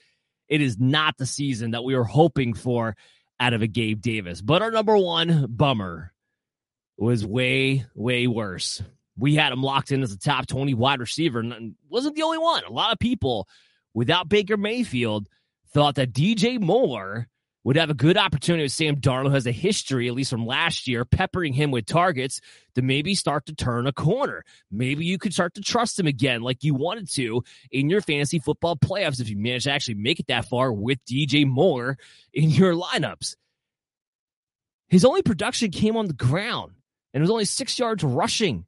it 0.52 0.60
is 0.60 0.78
not 0.78 1.16
the 1.16 1.24
season 1.24 1.70
that 1.70 1.82
we 1.82 1.96
were 1.96 2.04
hoping 2.04 2.52
for 2.52 2.94
out 3.40 3.54
of 3.54 3.62
a 3.62 3.66
Gabe 3.66 4.02
Davis. 4.02 4.42
But 4.42 4.60
our 4.60 4.70
number 4.70 4.98
one 4.98 5.46
bummer 5.48 6.12
was 6.98 7.24
way, 7.24 7.86
way 7.94 8.26
worse. 8.26 8.82
We 9.16 9.34
had 9.34 9.52
him 9.52 9.62
locked 9.62 9.92
in 9.92 10.02
as 10.02 10.12
a 10.12 10.18
top 10.18 10.46
20 10.46 10.74
wide 10.74 11.00
receiver 11.00 11.40
and 11.40 11.74
wasn't 11.88 12.16
the 12.16 12.22
only 12.22 12.36
one. 12.36 12.64
A 12.64 12.70
lot 12.72 12.92
of 12.92 12.98
people 12.98 13.48
without 13.94 14.28
Baker 14.28 14.58
Mayfield 14.58 15.26
thought 15.72 15.94
that 15.94 16.12
DJ 16.12 16.60
Moore 16.60 17.28
would 17.64 17.76
have 17.76 17.90
a 17.90 17.94
good 17.94 18.16
opportunity 18.16 18.64
with 18.64 18.72
Sam 18.72 18.96
Darnold, 18.96 19.28
who 19.28 19.34
has 19.34 19.46
a 19.46 19.52
history, 19.52 20.08
at 20.08 20.14
least 20.14 20.30
from 20.30 20.46
last 20.46 20.88
year, 20.88 21.04
peppering 21.04 21.52
him 21.52 21.70
with 21.70 21.86
targets 21.86 22.40
to 22.74 22.82
maybe 22.82 23.14
start 23.14 23.46
to 23.46 23.54
turn 23.54 23.86
a 23.86 23.92
corner. 23.92 24.44
Maybe 24.70 25.04
you 25.04 25.18
could 25.18 25.32
start 25.32 25.54
to 25.54 25.60
trust 25.60 25.98
him 25.98 26.06
again 26.06 26.42
like 26.42 26.64
you 26.64 26.74
wanted 26.74 27.10
to 27.12 27.42
in 27.70 27.88
your 27.88 28.00
fantasy 28.00 28.40
football 28.40 28.76
playoffs 28.76 29.20
if 29.20 29.28
you 29.28 29.36
manage 29.36 29.64
to 29.64 29.70
actually 29.70 29.94
make 29.94 30.18
it 30.18 30.26
that 30.26 30.46
far 30.46 30.72
with 30.72 31.04
DJ 31.04 31.46
Moore 31.46 31.98
in 32.32 32.50
your 32.50 32.74
lineups. 32.74 33.36
His 34.88 35.04
only 35.04 35.22
production 35.22 35.70
came 35.70 35.96
on 35.96 36.06
the 36.06 36.12
ground, 36.12 36.72
and 37.14 37.20
it 37.20 37.22
was 37.22 37.30
only 37.30 37.44
six 37.44 37.78
yards 37.78 38.04
rushing, 38.04 38.66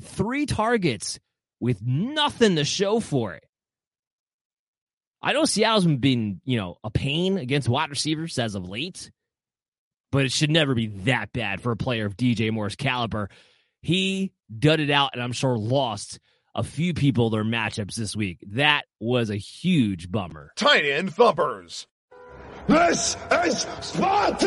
three 0.00 0.46
targets 0.46 1.18
with 1.60 1.82
nothing 1.82 2.56
to 2.56 2.64
show 2.64 3.00
for 3.00 3.34
it. 3.34 3.45
I 5.22 5.32
know 5.32 5.44
Seattle's 5.44 5.86
been, 5.86 6.40
you 6.44 6.58
know, 6.58 6.76
a 6.84 6.90
pain 6.90 7.38
against 7.38 7.68
wide 7.68 7.90
receivers 7.90 8.38
as 8.38 8.54
of 8.54 8.68
late, 8.68 9.10
but 10.12 10.24
it 10.24 10.32
should 10.32 10.50
never 10.50 10.74
be 10.74 10.86
that 11.04 11.32
bad 11.32 11.60
for 11.60 11.72
a 11.72 11.76
player 11.76 12.06
of 12.06 12.16
DJ 12.16 12.52
Moore's 12.52 12.76
caliber. 12.76 13.28
He 13.82 14.32
dudded 14.56 14.90
out 14.90 15.10
and 15.14 15.22
I'm 15.22 15.32
sure 15.32 15.56
lost 15.56 16.18
a 16.54 16.62
few 16.62 16.94
people 16.94 17.30
their 17.30 17.44
matchups 17.44 17.94
this 17.94 18.16
week. 18.16 18.38
That 18.52 18.84
was 19.00 19.30
a 19.30 19.36
huge 19.36 20.10
bummer. 20.10 20.52
Tight 20.56 20.84
end 20.84 21.14
thumpers. 21.14 21.86
This 22.66 23.16
is 23.44 23.66
Sparta! 23.80 24.46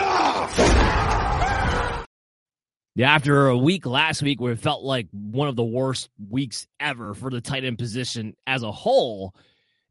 Yeah, 2.95 3.13
after 3.13 3.47
a 3.47 3.57
week 3.57 3.85
last 3.85 4.21
week 4.21 4.41
where 4.41 4.51
it 4.51 4.59
felt 4.59 4.83
like 4.83 5.07
one 5.11 5.47
of 5.47 5.55
the 5.55 5.63
worst 5.63 6.09
weeks 6.29 6.67
ever 6.81 7.13
for 7.13 7.29
the 7.29 7.39
tight 7.39 7.63
end 7.63 7.77
position 7.77 8.35
as 8.45 8.63
a 8.63 8.71
whole, 8.71 9.33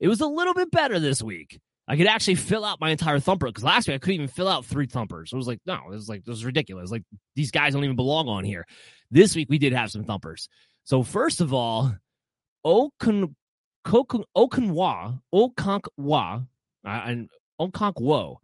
it 0.01 0.09
was 0.09 0.21
a 0.21 0.27
little 0.27 0.55
bit 0.55 0.71
better 0.71 0.99
this 0.99 1.23
week. 1.23 1.61
I 1.87 1.97
could 1.97 2.07
actually 2.07 2.35
fill 2.35 2.65
out 2.65 2.81
my 2.81 2.91
entire 2.91 3.19
thumper 3.19 3.47
because 3.47 3.65
last 3.65 3.89
week 3.89 3.95
I 3.95 3.99
couldn't 3.99 4.15
even 4.17 4.29
fill 4.29 4.49
out 4.49 4.67
three 4.67 4.87
thumpers. 4.87 5.33
It 5.33 5.37
was 5.37 5.47
like, 5.47 5.61
no, 5.65 5.75
it 5.87 5.91
was 5.91 6.09
like, 6.09 6.25
this 6.25 6.37
is 6.37 6.45
ridiculous. 6.45 6.91
Like, 6.91 7.03
these 7.35 7.51
guys 7.51 7.73
don't 7.73 7.85
even 7.85 7.97
belong 7.97 8.29
on 8.29 8.45
here. 8.45 8.67
This 9.11 9.35
week 9.35 9.49
we 9.49 9.59
did 9.59 9.73
have 9.73 9.91
some 9.91 10.05
thumpers. 10.05 10.49
So, 10.85 11.03
first 11.03 11.41
of 11.41 11.55
all, 11.55 11.95
Okun, 12.65 13.35
Okunwa, 13.87 15.21
Okonkwa, 15.35 16.47
and 16.85 17.29
Okonkwo. 17.61 18.37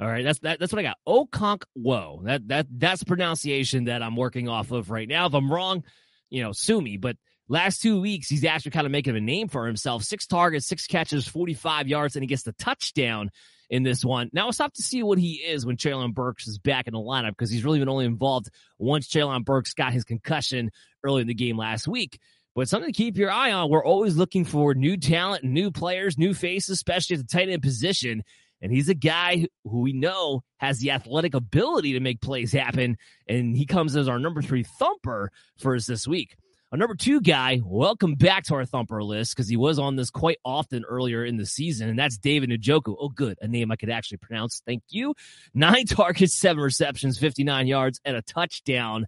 All 0.00 0.08
right, 0.08 0.24
that's 0.24 0.40
that, 0.40 0.58
that's 0.58 0.72
what 0.72 0.80
I 0.80 0.82
got. 0.82 0.98
Okonkwo. 1.06 2.24
That 2.24 2.48
that 2.48 2.66
that's 2.70 3.04
pronunciation 3.04 3.84
that 3.84 4.02
I'm 4.02 4.16
working 4.16 4.48
off 4.48 4.70
of 4.70 4.90
right 4.90 5.08
now. 5.08 5.26
If 5.26 5.34
I'm 5.34 5.52
wrong, 5.52 5.84
you 6.28 6.42
know, 6.42 6.52
sue 6.52 6.80
me. 6.80 6.96
But 6.96 7.16
Last 7.52 7.82
two 7.82 8.00
weeks, 8.00 8.30
he's 8.30 8.46
actually 8.46 8.70
kind 8.70 8.86
of 8.86 8.92
making 8.92 9.14
a 9.14 9.20
name 9.20 9.46
for 9.46 9.66
himself. 9.66 10.04
Six 10.04 10.26
targets, 10.26 10.66
six 10.66 10.86
catches, 10.86 11.28
45 11.28 11.86
yards, 11.86 12.16
and 12.16 12.22
he 12.22 12.26
gets 12.26 12.44
the 12.44 12.54
touchdown 12.54 13.30
in 13.68 13.82
this 13.82 14.02
one. 14.02 14.30
Now 14.32 14.48
it's 14.48 14.56
tough 14.56 14.72
to 14.72 14.82
see 14.82 15.02
what 15.02 15.18
he 15.18 15.34
is 15.34 15.66
when 15.66 15.76
Treylon 15.76 16.14
Burks 16.14 16.48
is 16.48 16.58
back 16.58 16.86
in 16.86 16.94
the 16.94 16.98
lineup 16.98 17.32
because 17.32 17.50
he's 17.50 17.62
really 17.62 17.78
been 17.78 17.90
only 17.90 18.06
involved 18.06 18.48
once 18.78 19.06
Treylon 19.06 19.44
Burks 19.44 19.74
got 19.74 19.92
his 19.92 20.02
concussion 20.02 20.70
early 21.04 21.20
in 21.20 21.28
the 21.28 21.34
game 21.34 21.58
last 21.58 21.86
week. 21.86 22.18
But 22.54 22.70
something 22.70 22.90
to 22.90 22.96
keep 22.96 23.18
your 23.18 23.30
eye 23.30 23.52
on. 23.52 23.68
We're 23.68 23.84
always 23.84 24.16
looking 24.16 24.46
for 24.46 24.72
new 24.72 24.96
talent, 24.96 25.44
new 25.44 25.70
players, 25.70 26.16
new 26.16 26.32
faces, 26.32 26.70
especially 26.70 27.16
at 27.16 27.20
the 27.20 27.28
tight 27.28 27.50
end 27.50 27.60
position. 27.60 28.22
And 28.62 28.72
he's 28.72 28.88
a 28.88 28.94
guy 28.94 29.46
who 29.64 29.80
we 29.80 29.92
know 29.92 30.42
has 30.56 30.78
the 30.78 30.92
athletic 30.92 31.34
ability 31.34 31.92
to 31.92 32.00
make 32.00 32.22
plays 32.22 32.50
happen. 32.50 32.96
And 33.28 33.54
he 33.54 33.66
comes 33.66 33.94
as 33.94 34.08
our 34.08 34.18
number 34.18 34.40
three 34.40 34.62
thumper 34.62 35.30
for 35.58 35.76
us 35.76 35.84
this 35.84 36.08
week. 36.08 36.34
Our 36.72 36.78
number 36.78 36.94
two 36.94 37.20
guy, 37.20 37.60
welcome 37.62 38.14
back 38.14 38.44
to 38.44 38.54
our 38.54 38.64
thumper 38.64 39.02
list 39.04 39.36
because 39.36 39.46
he 39.46 39.58
was 39.58 39.78
on 39.78 39.96
this 39.96 40.08
quite 40.08 40.38
often 40.42 40.86
earlier 40.86 41.22
in 41.22 41.36
the 41.36 41.44
season, 41.44 41.90
and 41.90 41.98
that's 41.98 42.16
David 42.16 42.48
Njoku. 42.48 42.96
Oh, 42.98 43.10
good. 43.10 43.36
A 43.42 43.46
name 43.46 43.70
I 43.70 43.76
could 43.76 43.90
actually 43.90 44.16
pronounce. 44.16 44.62
Thank 44.64 44.82
you. 44.88 45.14
Nine 45.52 45.84
targets, 45.86 46.32
seven 46.32 46.62
receptions, 46.62 47.18
59 47.18 47.66
yards, 47.66 48.00
and 48.06 48.16
a 48.16 48.22
touchdown. 48.22 49.06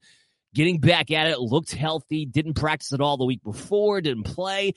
Getting 0.52 0.78
back 0.78 1.10
at 1.10 1.26
it, 1.26 1.40
looked 1.40 1.72
healthy, 1.72 2.26
didn't 2.26 2.52
practice 2.52 2.92
at 2.92 3.00
all 3.00 3.16
the 3.16 3.24
week 3.24 3.42
before, 3.42 4.02
didn't 4.02 4.24
play. 4.24 4.74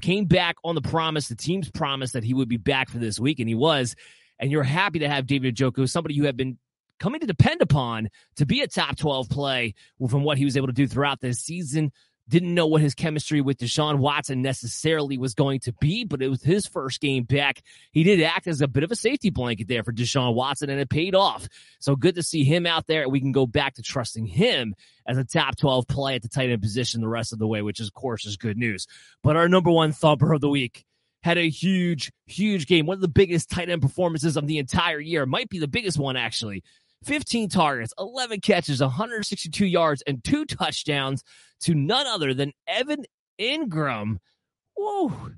Came 0.00 0.24
back 0.24 0.56
on 0.64 0.74
the 0.74 0.80
promise, 0.80 1.28
the 1.28 1.36
team's 1.36 1.70
promise 1.70 2.12
that 2.12 2.24
he 2.24 2.32
would 2.32 2.48
be 2.48 2.56
back 2.56 2.88
for 2.88 2.96
this 2.96 3.20
week, 3.20 3.38
and 3.38 3.50
he 3.50 3.54
was. 3.54 3.96
And 4.38 4.50
you're 4.50 4.62
happy 4.62 5.00
to 5.00 5.10
have 5.10 5.26
David 5.26 5.56
Njoku, 5.56 5.86
somebody 5.86 6.14
you 6.14 6.24
have 6.24 6.38
been 6.38 6.56
coming 7.02 7.20
to 7.20 7.26
depend 7.26 7.60
upon 7.60 8.08
to 8.36 8.46
be 8.46 8.60
a 8.60 8.68
top 8.68 8.96
12 8.96 9.28
play 9.28 9.74
from 10.08 10.22
what 10.22 10.38
he 10.38 10.44
was 10.44 10.56
able 10.56 10.68
to 10.68 10.72
do 10.72 10.86
throughout 10.86 11.20
this 11.20 11.40
season. 11.40 11.90
Didn't 12.28 12.54
know 12.54 12.68
what 12.68 12.80
his 12.80 12.94
chemistry 12.94 13.40
with 13.40 13.58
Deshaun 13.58 13.98
Watson 13.98 14.40
necessarily 14.40 15.18
was 15.18 15.34
going 15.34 15.58
to 15.60 15.72
be, 15.72 16.04
but 16.04 16.22
it 16.22 16.28
was 16.28 16.44
his 16.44 16.64
first 16.64 17.00
game 17.00 17.24
back. 17.24 17.60
He 17.90 18.04
did 18.04 18.22
act 18.22 18.46
as 18.46 18.60
a 18.60 18.68
bit 18.68 18.84
of 18.84 18.92
a 18.92 18.96
safety 18.96 19.30
blanket 19.30 19.66
there 19.66 19.82
for 19.82 19.92
Deshaun 19.92 20.34
Watson, 20.34 20.70
and 20.70 20.78
it 20.78 20.88
paid 20.88 21.16
off. 21.16 21.48
So 21.80 21.96
good 21.96 22.14
to 22.14 22.22
see 22.22 22.44
him 22.44 22.66
out 22.66 22.86
there. 22.86 23.08
We 23.08 23.20
can 23.20 23.32
go 23.32 23.48
back 23.48 23.74
to 23.74 23.82
trusting 23.82 24.26
him 24.26 24.76
as 25.04 25.18
a 25.18 25.24
top 25.24 25.56
12 25.56 25.88
play 25.88 26.14
at 26.14 26.22
the 26.22 26.28
tight 26.28 26.50
end 26.50 26.62
position 26.62 27.00
the 27.00 27.08
rest 27.08 27.32
of 27.32 27.40
the 27.40 27.48
way, 27.48 27.62
which, 27.62 27.80
of 27.80 27.92
course, 27.92 28.24
is 28.24 28.36
good 28.36 28.56
news. 28.56 28.86
But 29.24 29.36
our 29.36 29.48
number 29.48 29.72
one 29.72 29.90
thumper 29.90 30.32
of 30.32 30.40
the 30.40 30.48
week 30.48 30.84
had 31.22 31.38
a 31.38 31.48
huge, 31.48 32.12
huge 32.26 32.66
game. 32.66 32.86
One 32.86 32.96
of 32.96 33.00
the 33.00 33.08
biggest 33.08 33.48
tight 33.48 33.70
end 33.70 33.80
performances 33.82 34.36
of 34.36 34.46
the 34.46 34.58
entire 34.58 35.00
year. 35.00 35.24
Might 35.24 35.48
be 35.48 35.58
the 35.58 35.68
biggest 35.68 35.98
one, 35.98 36.16
actually. 36.16 36.64
15 37.04 37.48
targets, 37.48 37.92
11 37.98 38.40
catches, 38.40 38.80
162 38.80 39.66
yards, 39.66 40.02
and 40.06 40.22
two 40.22 40.44
touchdowns 40.44 41.22
to 41.60 41.74
none 41.74 42.06
other 42.06 42.34
than 42.34 42.52
Evan 42.66 43.04
Engram. 43.40 44.18
Whoa. 44.76 45.30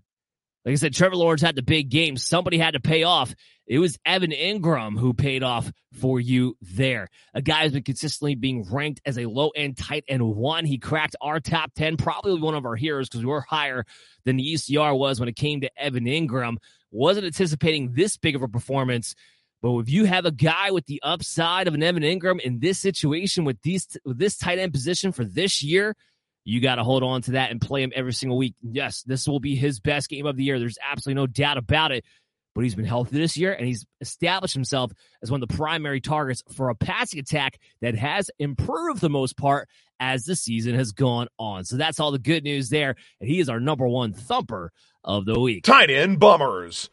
Like 0.64 0.72
I 0.72 0.76
said, 0.76 0.94
Trevor 0.94 1.16
Lawrence 1.16 1.42
had 1.42 1.56
the 1.56 1.62
big 1.62 1.90
game. 1.90 2.16
Somebody 2.16 2.56
had 2.56 2.72
to 2.72 2.80
pay 2.80 3.02
off. 3.02 3.34
It 3.66 3.78
was 3.78 3.98
Evan 4.06 4.30
Engram 4.30 4.98
who 4.98 5.12
paid 5.12 5.42
off 5.42 5.70
for 5.92 6.20
you 6.20 6.56
there. 6.62 7.08
A 7.34 7.42
guy 7.42 7.62
who's 7.62 7.72
been 7.72 7.82
consistently 7.82 8.34
being 8.34 8.64
ranked 8.70 9.00
as 9.04 9.18
a 9.18 9.26
low 9.26 9.50
end 9.50 9.76
tight 9.76 10.04
end 10.08 10.22
one. 10.22 10.64
He 10.64 10.78
cracked 10.78 11.16
our 11.20 11.38
top 11.38 11.72
10, 11.74 11.98
probably 11.98 12.40
one 12.40 12.54
of 12.54 12.64
our 12.64 12.76
heroes 12.76 13.08
because 13.08 13.24
we 13.24 13.30
were 13.30 13.42
higher 13.42 13.84
than 14.24 14.36
the 14.36 14.54
ECR 14.54 14.96
was 14.98 15.20
when 15.20 15.28
it 15.28 15.36
came 15.36 15.60
to 15.62 15.70
Evan 15.76 16.04
Engram. 16.04 16.56
Wasn't 16.90 17.26
anticipating 17.26 17.92
this 17.92 18.16
big 18.16 18.34
of 18.34 18.42
a 18.42 18.48
performance 18.48 19.14
but 19.64 19.78
if 19.78 19.88
you 19.88 20.04
have 20.04 20.26
a 20.26 20.30
guy 20.30 20.72
with 20.72 20.84
the 20.84 21.00
upside 21.02 21.68
of 21.68 21.72
an 21.72 21.82
Evan 21.82 22.02
Engram 22.02 22.38
in 22.38 22.58
this 22.58 22.78
situation 22.78 23.46
with 23.46 23.62
these 23.62 23.96
with 24.04 24.18
this 24.18 24.36
tight 24.36 24.58
end 24.58 24.74
position 24.74 25.10
for 25.10 25.24
this 25.24 25.62
year, 25.62 25.96
you 26.44 26.60
got 26.60 26.74
to 26.74 26.84
hold 26.84 27.02
on 27.02 27.22
to 27.22 27.30
that 27.30 27.50
and 27.50 27.62
play 27.62 27.82
him 27.82 27.90
every 27.96 28.12
single 28.12 28.36
week. 28.36 28.54
Yes, 28.60 29.02
this 29.04 29.26
will 29.26 29.40
be 29.40 29.56
his 29.56 29.80
best 29.80 30.10
game 30.10 30.26
of 30.26 30.36
the 30.36 30.44
year. 30.44 30.58
There's 30.58 30.76
absolutely 30.86 31.22
no 31.22 31.26
doubt 31.26 31.56
about 31.56 31.92
it. 31.92 32.04
But 32.54 32.64
he's 32.64 32.74
been 32.74 32.84
healthy 32.84 33.16
this 33.16 33.38
year 33.38 33.54
and 33.54 33.66
he's 33.66 33.86
established 34.02 34.52
himself 34.52 34.92
as 35.22 35.30
one 35.30 35.42
of 35.42 35.48
the 35.48 35.56
primary 35.56 36.02
targets 36.02 36.42
for 36.54 36.68
a 36.68 36.74
passing 36.74 37.18
attack 37.18 37.58
that 37.80 37.94
has 37.94 38.30
improved 38.38 39.00
the 39.00 39.08
most 39.08 39.34
part 39.38 39.70
as 39.98 40.26
the 40.26 40.36
season 40.36 40.74
has 40.74 40.92
gone 40.92 41.28
on. 41.38 41.64
So 41.64 41.78
that's 41.78 41.98
all 41.98 42.12
the 42.12 42.18
good 42.18 42.44
news 42.44 42.68
there. 42.68 42.96
And 43.18 43.30
he 43.30 43.40
is 43.40 43.48
our 43.48 43.60
number 43.60 43.88
one 43.88 44.12
thumper 44.12 44.72
of 45.02 45.24
the 45.24 45.40
week. 45.40 45.64
Tight 45.64 45.88
end 45.88 46.20
bummers. 46.20 46.90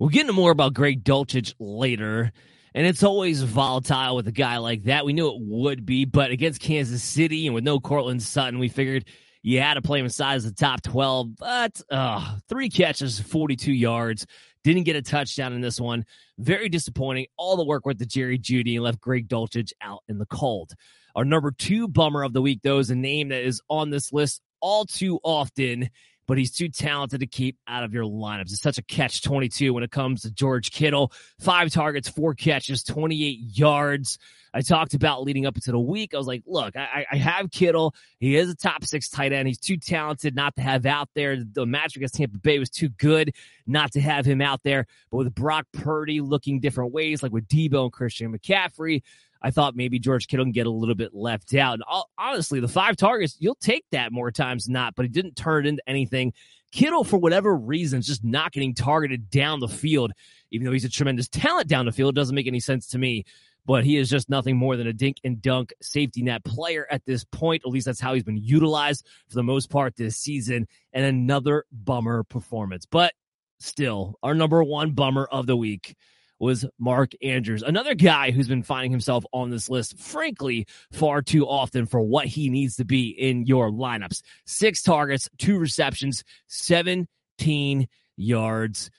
We'll 0.00 0.08
get 0.08 0.22
into 0.22 0.32
more 0.32 0.50
about 0.50 0.72
Greg 0.72 1.04
Dulcich 1.04 1.52
later. 1.60 2.32
And 2.74 2.86
it's 2.86 3.02
always 3.02 3.42
volatile 3.42 4.16
with 4.16 4.26
a 4.28 4.32
guy 4.32 4.56
like 4.56 4.84
that. 4.84 5.04
We 5.04 5.12
knew 5.12 5.28
it 5.28 5.42
would 5.42 5.84
be, 5.84 6.06
but 6.06 6.30
against 6.30 6.62
Kansas 6.62 7.02
City 7.02 7.46
and 7.46 7.54
with 7.54 7.64
no 7.64 7.80
Courtland 7.80 8.22
Sutton, 8.22 8.58
we 8.58 8.70
figured 8.70 9.04
you 9.42 9.60
had 9.60 9.74
to 9.74 9.82
play 9.82 9.98
him 9.98 10.06
inside 10.06 10.36
as 10.36 10.44
the 10.44 10.52
top 10.52 10.80
12. 10.80 11.36
But 11.36 11.82
uh, 11.90 12.38
three 12.48 12.70
catches, 12.70 13.20
42 13.20 13.74
yards. 13.74 14.26
Didn't 14.64 14.84
get 14.84 14.96
a 14.96 15.02
touchdown 15.02 15.52
in 15.52 15.60
this 15.60 15.78
one. 15.78 16.06
Very 16.38 16.70
disappointing. 16.70 17.26
All 17.36 17.58
the 17.58 17.66
work 17.66 17.84
with 17.84 17.98
the 17.98 18.06
Jerry 18.06 18.38
Jeudy 18.38 18.76
and 18.76 18.84
left 18.84 19.02
Greg 19.02 19.28
Dulcich 19.28 19.72
out 19.82 20.02
in 20.08 20.16
the 20.16 20.26
cold. 20.26 20.72
Our 21.14 21.26
number 21.26 21.50
two 21.50 21.88
bummer 21.88 22.22
of 22.22 22.32
the 22.32 22.40
week, 22.40 22.60
though, 22.62 22.78
is 22.78 22.88
a 22.88 22.94
name 22.94 23.28
that 23.28 23.42
is 23.42 23.60
on 23.68 23.90
this 23.90 24.14
list 24.14 24.40
all 24.60 24.86
too 24.86 25.18
often 25.22 25.90
but 26.30 26.38
he's 26.38 26.52
too 26.52 26.68
talented 26.68 27.18
to 27.18 27.26
keep 27.26 27.58
out 27.66 27.82
of 27.82 27.92
your 27.92 28.04
lineups. 28.04 28.52
It's 28.52 28.62
such 28.62 28.78
a 28.78 28.84
catch 28.84 29.20
22 29.20 29.74
when 29.74 29.82
it 29.82 29.90
comes 29.90 30.22
to 30.22 30.30
George 30.30 30.70
Kittle. 30.70 31.10
Five 31.40 31.72
targets, 31.72 32.08
four 32.08 32.34
catches, 32.34 32.84
28 32.84 33.40
yards. 33.58 34.16
I 34.54 34.60
talked 34.60 34.94
about 34.94 35.24
leading 35.24 35.44
up 35.44 35.56
into 35.56 35.72
the 35.72 35.80
week. 35.80 36.14
I 36.14 36.18
was 36.18 36.28
like, 36.28 36.44
look, 36.46 36.76
I, 36.76 37.04
I 37.10 37.16
have 37.16 37.50
Kittle. 37.50 37.96
He 38.20 38.36
is 38.36 38.48
a 38.48 38.54
top 38.54 38.84
six 38.84 39.08
tight 39.08 39.32
end. 39.32 39.48
He's 39.48 39.58
too 39.58 39.76
talented 39.76 40.36
not 40.36 40.54
to 40.54 40.62
have 40.62 40.86
out 40.86 41.08
there. 41.16 41.36
The 41.36 41.66
match 41.66 41.96
against 41.96 42.14
Tampa 42.14 42.38
Bay 42.38 42.60
was 42.60 42.70
too 42.70 42.90
good 42.90 43.34
not 43.66 43.90
to 43.94 44.00
have 44.00 44.24
him 44.24 44.40
out 44.40 44.62
there. 44.62 44.86
But 45.10 45.16
with 45.16 45.34
Brock 45.34 45.66
Purdy 45.72 46.20
looking 46.20 46.60
different 46.60 46.92
ways, 46.92 47.24
like 47.24 47.32
with 47.32 47.48
Deebo 47.48 47.82
and 47.82 47.92
Christian 47.92 48.32
McCaffrey, 48.32 49.02
I 49.42 49.50
thought 49.50 49.74
maybe 49.74 49.98
George 49.98 50.26
Kittle 50.26 50.44
can 50.44 50.52
get 50.52 50.66
a 50.66 50.70
little 50.70 50.94
bit 50.94 51.14
left 51.14 51.54
out. 51.54 51.74
And 51.74 51.84
honestly, 52.18 52.60
the 52.60 52.68
five 52.68 52.96
targets, 52.96 53.36
you'll 53.38 53.54
take 53.56 53.84
that 53.92 54.12
more 54.12 54.30
times 54.30 54.64
than 54.64 54.74
not, 54.74 54.94
but 54.94 55.04
he 55.04 55.08
didn't 55.08 55.36
turn 55.36 55.66
it 55.66 55.68
into 55.68 55.82
anything. 55.88 56.32
Kittle, 56.72 57.04
for 57.04 57.18
whatever 57.18 57.56
reason, 57.56 58.00
is 58.00 58.06
just 58.06 58.22
not 58.22 58.52
getting 58.52 58.74
targeted 58.74 59.30
down 59.30 59.60
the 59.60 59.68
field, 59.68 60.12
even 60.50 60.64
though 60.64 60.72
he's 60.72 60.84
a 60.84 60.90
tremendous 60.90 61.28
talent 61.28 61.68
down 61.68 61.86
the 61.86 61.92
field. 61.92 62.14
It 62.14 62.20
doesn't 62.20 62.34
make 62.34 62.46
any 62.46 62.60
sense 62.60 62.88
to 62.88 62.98
me. 62.98 63.24
But 63.66 63.84
he 63.84 63.98
is 63.98 64.08
just 64.08 64.30
nothing 64.30 64.56
more 64.56 64.76
than 64.76 64.86
a 64.86 64.92
dink 64.92 65.18
and 65.22 65.40
dunk 65.40 65.74
safety 65.82 66.22
net 66.22 66.44
player 66.44 66.86
at 66.90 67.04
this 67.04 67.24
point. 67.24 67.62
At 67.64 67.70
least 67.70 67.86
that's 67.86 68.00
how 68.00 68.14
he's 68.14 68.24
been 68.24 68.38
utilized 68.38 69.06
for 69.28 69.34
the 69.34 69.42
most 69.42 69.68
part 69.68 69.96
this 69.96 70.16
season. 70.16 70.66
And 70.92 71.04
another 71.04 71.64
bummer 71.70 72.24
performance. 72.24 72.86
But 72.86 73.12
still, 73.58 74.18
our 74.22 74.34
number 74.34 74.64
one 74.64 74.92
bummer 74.92 75.28
of 75.30 75.46
the 75.46 75.56
week 75.56 75.94
was 76.40 76.64
Mark 76.78 77.12
Andrews, 77.22 77.62
another 77.62 77.94
guy 77.94 78.30
who's 78.30 78.48
been 78.48 78.62
finding 78.62 78.90
himself 78.90 79.24
on 79.32 79.50
this 79.50 79.68
list, 79.68 79.98
frankly, 79.98 80.66
far 80.90 81.22
too 81.22 81.46
often 81.46 81.86
for 81.86 82.00
what 82.00 82.26
he 82.26 82.48
needs 82.48 82.76
to 82.76 82.84
be 82.84 83.10
in 83.10 83.46
your 83.46 83.70
lineups. 83.70 84.22
Six 84.46 84.82
targets, 84.82 85.28
two 85.38 85.58
receptions, 85.58 86.24
17 86.48 87.86
yards. 88.16 88.90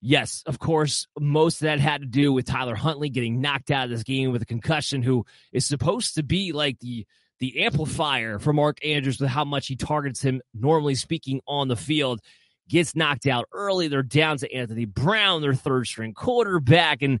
Yes, 0.00 0.42
of 0.46 0.58
course, 0.58 1.06
most 1.18 1.56
of 1.56 1.66
that 1.66 1.80
had 1.80 2.00
to 2.00 2.06
do 2.06 2.32
with 2.32 2.46
Tyler 2.46 2.74
Huntley 2.74 3.10
getting 3.10 3.40
knocked 3.40 3.70
out 3.70 3.84
of 3.84 3.90
this 3.90 4.02
game 4.02 4.32
with 4.32 4.42
a 4.42 4.46
concussion, 4.46 5.02
who 5.02 5.24
is 5.52 5.66
supposed 5.66 6.14
to 6.14 6.22
be 6.22 6.52
like 6.52 6.78
the 6.80 7.06
the 7.38 7.64
amplifier 7.64 8.38
for 8.38 8.54
Mark 8.54 8.78
Andrews 8.82 9.20
with 9.20 9.28
how 9.28 9.44
much 9.44 9.66
he 9.66 9.76
targets 9.76 10.22
him, 10.22 10.40
normally 10.54 10.94
speaking, 10.94 11.40
on 11.46 11.68
the 11.68 11.76
field 11.76 12.20
gets 12.68 12.96
knocked 12.96 13.26
out 13.26 13.46
early. 13.52 13.88
They're 13.88 14.02
down 14.02 14.38
to 14.38 14.52
Anthony 14.52 14.84
Brown, 14.84 15.42
their 15.42 15.54
third 15.54 15.86
string 15.86 16.14
quarterback. 16.14 17.02
And 17.02 17.20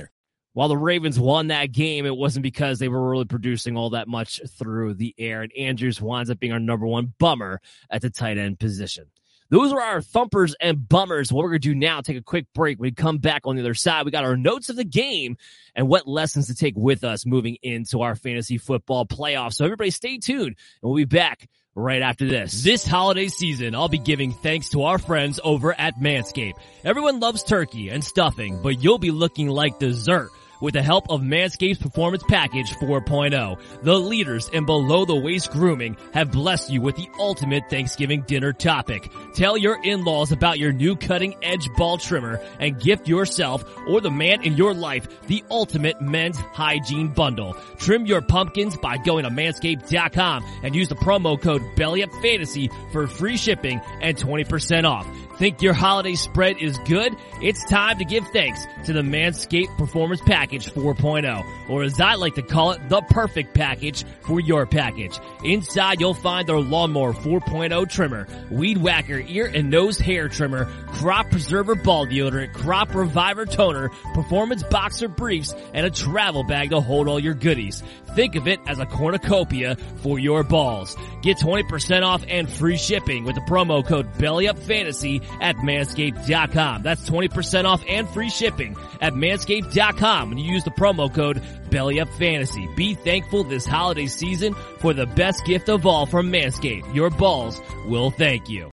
While 0.53 0.67
the 0.67 0.77
Ravens 0.77 1.19
won 1.19 1.47
that 1.47 1.71
game, 1.71 2.05
it 2.05 2.15
wasn't 2.15 2.43
because 2.43 2.79
they 2.79 2.89
were 2.89 3.09
really 3.09 3.25
producing 3.25 3.77
all 3.77 3.91
that 3.91 4.07
much 4.07 4.41
through 4.59 4.95
the 4.95 5.15
air. 5.17 5.41
And 5.43 5.51
Andrews 5.53 6.01
winds 6.01 6.29
up 6.29 6.39
being 6.39 6.51
our 6.51 6.59
number 6.59 6.85
one 6.85 7.13
bummer 7.19 7.61
at 7.89 8.01
the 8.01 8.09
tight 8.09 8.37
end 8.37 8.59
position. 8.59 9.05
Those 9.49 9.73
are 9.73 9.81
our 9.81 10.01
thumpers 10.01 10.55
and 10.61 10.87
bummers. 10.87 11.31
What 11.31 11.43
we're 11.43 11.49
going 11.51 11.61
to 11.61 11.69
do 11.69 11.75
now, 11.75 11.99
take 11.99 12.15
a 12.15 12.21
quick 12.21 12.47
break. 12.53 12.79
We 12.79 12.91
come 12.91 13.17
back 13.17 13.41
on 13.45 13.55
the 13.55 13.61
other 13.61 13.73
side. 13.73 14.05
We 14.05 14.11
got 14.11 14.23
our 14.23 14.37
notes 14.37 14.69
of 14.69 14.77
the 14.77 14.85
game 14.85 15.35
and 15.75 15.89
what 15.89 16.07
lessons 16.07 16.47
to 16.47 16.55
take 16.55 16.75
with 16.77 17.03
us 17.03 17.25
moving 17.25 17.57
into 17.61 18.01
our 18.01 18.15
fantasy 18.15 18.57
football 18.57 19.05
playoffs. 19.05 19.55
So 19.55 19.65
everybody 19.65 19.89
stay 19.89 20.19
tuned 20.19 20.55
and 20.55 20.55
we'll 20.81 20.95
be 20.95 21.03
back 21.03 21.49
right 21.75 22.01
after 22.01 22.27
this. 22.27 22.63
This 22.63 22.87
holiday 22.87 23.27
season, 23.27 23.75
I'll 23.75 23.89
be 23.89 23.97
giving 23.97 24.31
thanks 24.31 24.69
to 24.69 24.83
our 24.83 24.97
friends 24.97 25.39
over 25.43 25.77
at 25.77 25.99
Manscaped. 25.99 26.53
Everyone 26.85 27.19
loves 27.19 27.43
turkey 27.43 27.89
and 27.89 28.03
stuffing, 28.03 28.61
but 28.61 28.81
you'll 28.81 28.99
be 28.99 29.11
looking 29.11 29.49
like 29.49 29.79
dessert 29.79 30.29
with 30.61 30.75
the 30.75 30.81
help 30.81 31.09
of 31.09 31.21
Manscaped's 31.21 31.79
Performance 31.79 32.23
Package 32.27 32.71
4.0. 32.75 33.59
The 33.83 33.99
leaders 33.99 34.49
in 34.49 34.65
below 34.65 35.05
the 35.05 35.15
waist 35.15 35.51
grooming 35.51 35.97
have 36.13 36.31
blessed 36.31 36.69
you 36.69 36.81
with 36.81 36.95
the 36.95 37.09
ultimate 37.19 37.63
Thanksgiving 37.69 38.21
dinner 38.21 38.53
topic. 38.53 39.11
Tell 39.33 39.57
your 39.57 39.83
in-laws 39.83 40.31
about 40.31 40.59
your 40.59 40.71
new 40.71 40.95
cutting 40.95 41.35
edge 41.43 41.67
ball 41.75 41.97
trimmer 41.97 42.39
and 42.59 42.79
gift 42.79 43.07
yourself 43.07 43.63
or 43.87 43.99
the 44.01 44.11
man 44.11 44.43
in 44.43 44.55
your 44.55 44.73
life 44.73 45.07
the 45.27 45.43
ultimate 45.49 46.01
men's 46.01 46.37
hygiene 46.37 47.09
bundle. 47.09 47.55
Trim 47.77 48.05
your 48.05 48.21
pumpkins 48.21 48.77
by 48.77 48.97
going 48.97 49.23
to 49.23 49.29
manscaped.com 49.29 50.45
and 50.63 50.75
use 50.75 50.87
the 50.87 50.95
promo 50.95 51.41
code 51.41 51.61
BELLYUPFANTASY 51.75 52.69
for 52.91 53.07
free 53.07 53.37
shipping 53.37 53.81
and 54.01 54.17
20% 54.17 54.85
off. 54.85 55.07
Think 55.41 55.63
your 55.63 55.73
holiday 55.73 56.13
spread 56.13 56.61
is 56.61 56.77
good? 56.85 57.15
It's 57.41 57.65
time 57.65 57.97
to 57.97 58.05
give 58.05 58.27
thanks 58.27 58.63
to 58.85 58.93
the 58.93 59.01
Manscaped 59.01 59.75
Performance 59.75 60.21
Package 60.21 60.67
4.0, 60.71 61.67
or 61.67 61.81
as 61.81 61.99
I 61.99 62.13
like 62.13 62.35
to 62.35 62.43
call 62.43 62.73
it, 62.73 62.89
the 62.89 63.01
perfect 63.09 63.55
package 63.55 64.05
for 64.21 64.39
your 64.39 64.67
package. 64.67 65.17
Inside 65.43 65.99
you'll 65.99 66.13
find 66.13 66.47
their 66.47 66.59
Lawnmower 66.59 67.13
4.0 67.13 67.89
trimmer, 67.89 68.27
Weed 68.51 68.77
Whacker 68.77 69.19
ear 69.19 69.51
and 69.51 69.71
nose 69.71 69.97
hair 69.97 70.29
trimmer, 70.29 70.65
Crop 70.89 71.31
Preserver 71.31 71.73
ball 71.73 72.05
deodorant, 72.05 72.53
Crop 72.53 72.93
Reviver 72.93 73.47
toner, 73.47 73.89
Performance 74.13 74.61
boxer 74.61 75.07
briefs, 75.07 75.55
and 75.73 75.87
a 75.87 75.89
travel 75.89 76.43
bag 76.43 76.69
to 76.69 76.81
hold 76.81 77.07
all 77.07 77.19
your 77.19 77.33
goodies. 77.33 77.81
Think 78.15 78.35
of 78.35 78.47
it 78.47 78.59
as 78.67 78.79
a 78.79 78.85
cornucopia 78.85 79.75
for 79.97 80.19
your 80.19 80.43
balls. 80.43 80.95
Get 81.21 81.37
20% 81.37 82.03
off 82.03 82.23
and 82.27 82.49
free 82.49 82.77
shipping 82.77 83.23
with 83.23 83.35
the 83.35 83.41
promo 83.41 83.85
code 83.85 84.11
BELLYUPFANTASY 84.13 85.23
at 85.41 85.55
manscaped.com. 85.57 86.83
That's 86.83 87.09
20% 87.09 87.65
off 87.65 87.83
and 87.87 88.09
free 88.09 88.29
shipping 88.29 88.75
at 88.99 89.13
manscaped.com 89.13 90.29
when 90.29 90.37
you 90.37 90.51
use 90.51 90.63
the 90.63 90.71
promo 90.71 91.13
code 91.13 91.41
BELLYUPFANTASY. 91.69 92.75
Be 92.75 92.95
thankful 92.95 93.43
this 93.43 93.65
holiday 93.65 94.07
season 94.07 94.55
for 94.79 94.93
the 94.93 95.05
best 95.05 95.45
gift 95.45 95.69
of 95.69 95.85
all 95.85 96.05
from 96.05 96.31
Manscaped. 96.31 96.93
Your 96.93 97.09
balls 97.09 97.61
will 97.85 98.11
thank 98.11 98.49
you. 98.49 98.69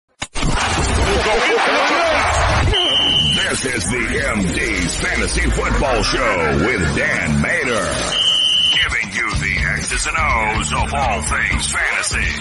This 3.49 3.65
is 3.65 3.89
the 3.89 3.97
MD's 3.97 4.97
Fantasy 4.97 5.49
Football 5.49 6.03
Show 6.03 6.57
with 6.65 6.95
Dan 6.95 7.41
Mater. 7.41 7.93
Giving 8.73 9.06
X's 9.97 10.07
and 10.07 10.17
O's 10.19 10.73
of 10.73 10.93
all 10.93 11.21
things 11.23 11.71
fantasy. 11.71 12.37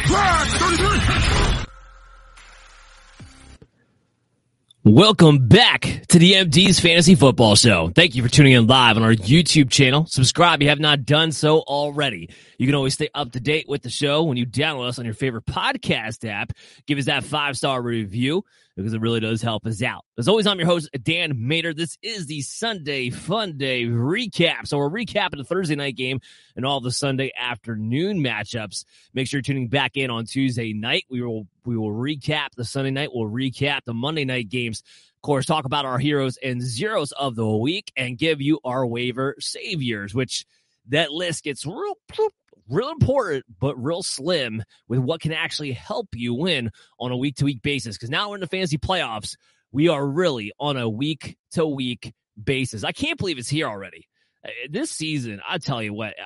Welcome 4.84 5.48
back 5.48 6.02
to 6.08 6.18
the 6.18 6.34
MD's 6.34 6.80
Fantasy 6.80 7.14
Football 7.14 7.56
Show. 7.56 7.90
Thank 7.94 8.14
you 8.14 8.22
for 8.22 8.28
tuning 8.28 8.52
in 8.52 8.66
live 8.66 8.98
on 8.98 9.02
our 9.02 9.14
YouTube 9.14 9.70
channel. 9.70 10.04
Subscribe 10.04 10.60
if 10.60 10.64
you 10.64 10.68
have 10.68 10.80
not 10.80 11.06
done 11.06 11.32
so 11.32 11.60
already. 11.60 12.28
You 12.58 12.66
can 12.66 12.74
always 12.74 12.94
stay 12.94 13.08
up 13.14 13.32
to 13.32 13.40
date 13.40 13.68
with 13.68 13.82
the 13.82 13.90
show 13.90 14.22
when 14.22 14.36
you 14.36 14.46
download 14.46 14.88
us 14.88 14.98
on 14.98 15.04
your 15.04 15.14
favorite 15.14 15.44
podcast 15.44 16.28
app. 16.28 16.52
Give 16.86 16.98
us 16.98 17.04
that 17.06 17.24
five 17.24 17.56
star 17.56 17.82
review 17.82 18.44
because 18.76 18.92
it 18.92 19.00
really 19.00 19.20
does 19.20 19.42
help 19.42 19.66
us 19.66 19.82
out. 19.82 20.04
As 20.18 20.28
always, 20.28 20.46
I'm 20.46 20.58
your 20.58 20.66
host, 20.66 20.90
Dan 21.02 21.34
Mater. 21.36 21.74
This 21.74 21.98
is 22.02 22.26
the 22.26 22.42
Sunday 22.42 23.10
Fun 23.10 23.56
Day 23.56 23.84
recap. 23.84 24.66
So 24.66 24.78
we're 24.78 24.90
recapping 24.90 25.38
the 25.38 25.44
Thursday 25.44 25.76
night 25.76 25.96
game 25.96 26.20
and 26.56 26.64
all 26.64 26.80
the 26.80 26.92
Sunday 26.92 27.32
afternoon 27.38 28.20
matchups. 28.20 28.84
Make 29.14 29.28
sure 29.28 29.38
you're 29.38 29.42
tuning 29.42 29.68
back 29.68 29.96
in 29.96 30.10
on 30.10 30.24
Tuesday 30.24 30.72
night. 30.72 31.04
We 31.10 31.22
will 31.22 31.46
we 31.64 31.76
will 31.76 31.92
recap 31.92 32.48
the 32.56 32.64
Sunday 32.64 32.90
night. 32.90 33.10
We'll 33.12 33.30
recap 33.30 33.80
the 33.84 33.94
Monday 33.94 34.24
night 34.24 34.48
games. 34.48 34.82
Of 35.16 35.22
course, 35.22 35.46
talk 35.46 35.64
about 35.64 35.84
our 35.84 35.98
heroes 35.98 36.38
and 36.42 36.62
zeros 36.62 37.12
of 37.12 37.34
the 37.34 37.48
week 37.48 37.92
and 37.96 38.16
give 38.16 38.40
you 38.40 38.60
our 38.64 38.86
waiver 38.86 39.34
saviors, 39.38 40.14
which 40.14 40.46
that 40.88 41.10
list 41.10 41.44
gets 41.44 41.66
real 41.66 41.96
real 42.68 42.90
important, 42.90 43.44
but 43.60 43.82
real 43.82 44.02
slim 44.02 44.62
with 44.88 45.00
what 45.00 45.20
can 45.20 45.32
actually 45.32 45.72
help 45.72 46.08
you 46.14 46.34
win 46.34 46.70
on 46.98 47.12
a 47.12 47.16
week 47.16 47.36
to 47.36 47.44
week 47.44 47.62
basis. 47.62 47.96
Because 47.96 48.10
now 48.10 48.30
we're 48.30 48.36
in 48.36 48.40
the 48.40 48.46
fantasy 48.46 48.78
playoffs. 48.78 49.36
We 49.72 49.88
are 49.88 50.06
really 50.06 50.52
on 50.58 50.76
a 50.76 50.88
week 50.88 51.36
to 51.52 51.66
week 51.66 52.12
basis. 52.42 52.84
I 52.84 52.92
can't 52.92 53.18
believe 53.18 53.38
it's 53.38 53.48
here 53.48 53.66
already. 53.66 54.08
Uh, 54.44 54.50
this 54.70 54.90
season, 54.90 55.40
I 55.46 55.58
tell 55.58 55.82
you 55.82 55.92
what, 55.92 56.18
uh, 56.18 56.24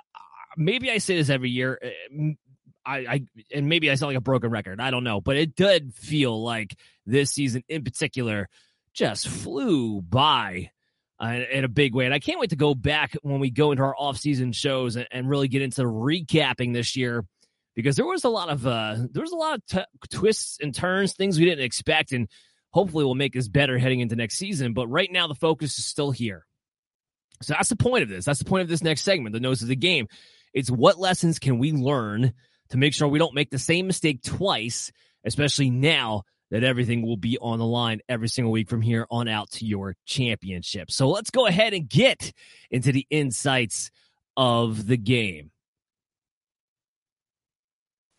maybe 0.56 0.90
I 0.90 0.98
say 0.98 1.16
this 1.16 1.30
every 1.30 1.50
year. 1.50 1.78
Uh, 1.82 2.32
I, 2.84 2.96
I 2.98 3.20
and 3.52 3.68
maybe 3.68 3.90
I 3.90 3.94
sound 3.94 4.10
like 4.10 4.18
a 4.18 4.22
broken 4.22 4.50
record. 4.50 4.80
I 4.80 4.90
don't 4.90 5.04
know, 5.04 5.20
but 5.20 5.36
it 5.36 5.54
did 5.54 5.94
feel 5.94 6.42
like 6.42 6.76
this 7.06 7.30
season 7.30 7.62
in 7.68 7.84
particular 7.84 8.48
just 8.94 9.28
flew 9.28 10.00
by 10.00 10.70
uh, 11.20 11.38
in 11.52 11.64
a 11.64 11.68
big 11.68 11.94
way. 11.94 12.06
And 12.06 12.14
I 12.14 12.18
can't 12.18 12.40
wait 12.40 12.50
to 12.50 12.56
go 12.56 12.74
back 12.74 13.14
when 13.22 13.40
we 13.40 13.50
go 13.50 13.72
into 13.72 13.82
our 13.82 13.94
off-season 13.96 14.52
shows 14.52 14.96
and, 14.96 15.06
and 15.10 15.28
really 15.28 15.48
get 15.48 15.62
into 15.62 15.82
recapping 15.82 16.72
this 16.72 16.96
year 16.96 17.24
because 17.76 17.96
there 17.96 18.06
was 18.06 18.24
a 18.24 18.28
lot 18.28 18.48
of 18.48 18.66
uh, 18.66 18.96
there 19.10 19.22
was 19.22 19.32
a 19.32 19.36
lot 19.36 19.54
of 19.54 19.66
t- 19.66 20.08
twists 20.10 20.58
and 20.60 20.74
turns, 20.74 21.14
things 21.14 21.38
we 21.38 21.44
didn't 21.44 21.64
expect, 21.64 22.12
and 22.12 22.28
hopefully 22.70 23.04
we'll 23.04 23.14
make 23.14 23.36
us 23.36 23.48
better 23.48 23.78
heading 23.78 24.00
into 24.00 24.16
next 24.16 24.36
season. 24.36 24.72
But 24.72 24.88
right 24.88 25.10
now, 25.10 25.26
the 25.26 25.34
focus 25.34 25.78
is 25.78 25.84
still 25.84 26.10
here. 26.10 26.46
So 27.42 27.54
that's 27.54 27.68
the 27.68 27.76
point 27.76 28.02
of 28.02 28.08
this. 28.08 28.24
That's 28.24 28.38
the 28.38 28.44
point 28.44 28.62
of 28.62 28.68
this 28.68 28.82
next 28.82 29.02
segment, 29.02 29.32
the 29.32 29.40
nose 29.40 29.62
of 29.62 29.68
the 29.68 29.76
game. 29.76 30.08
It's 30.52 30.70
what 30.70 30.98
lessons 30.98 31.38
can 31.38 31.58
we 31.58 31.72
learn 31.72 32.32
to 32.70 32.76
make 32.76 32.92
sure 32.92 33.08
we 33.08 33.18
don't 33.18 33.34
make 33.34 33.50
the 33.50 33.58
same 33.58 33.86
mistake 33.86 34.22
twice, 34.22 34.92
especially 35.24 35.70
now 35.70 36.24
that 36.50 36.64
everything 36.64 37.02
will 37.02 37.16
be 37.16 37.38
on 37.38 37.58
the 37.58 37.66
line 37.66 38.00
every 38.08 38.28
single 38.28 38.52
week 38.52 38.68
from 38.68 38.82
here 38.82 39.06
on 39.10 39.28
out 39.28 39.50
to 39.52 39.64
your 39.64 39.96
championship. 40.04 40.90
So 40.90 41.08
let's 41.08 41.30
go 41.30 41.46
ahead 41.46 41.74
and 41.74 41.88
get 41.88 42.32
into 42.70 42.92
the 42.92 43.06
insights 43.10 43.90
of 44.36 44.86
the 44.86 44.96
game. 44.96 45.50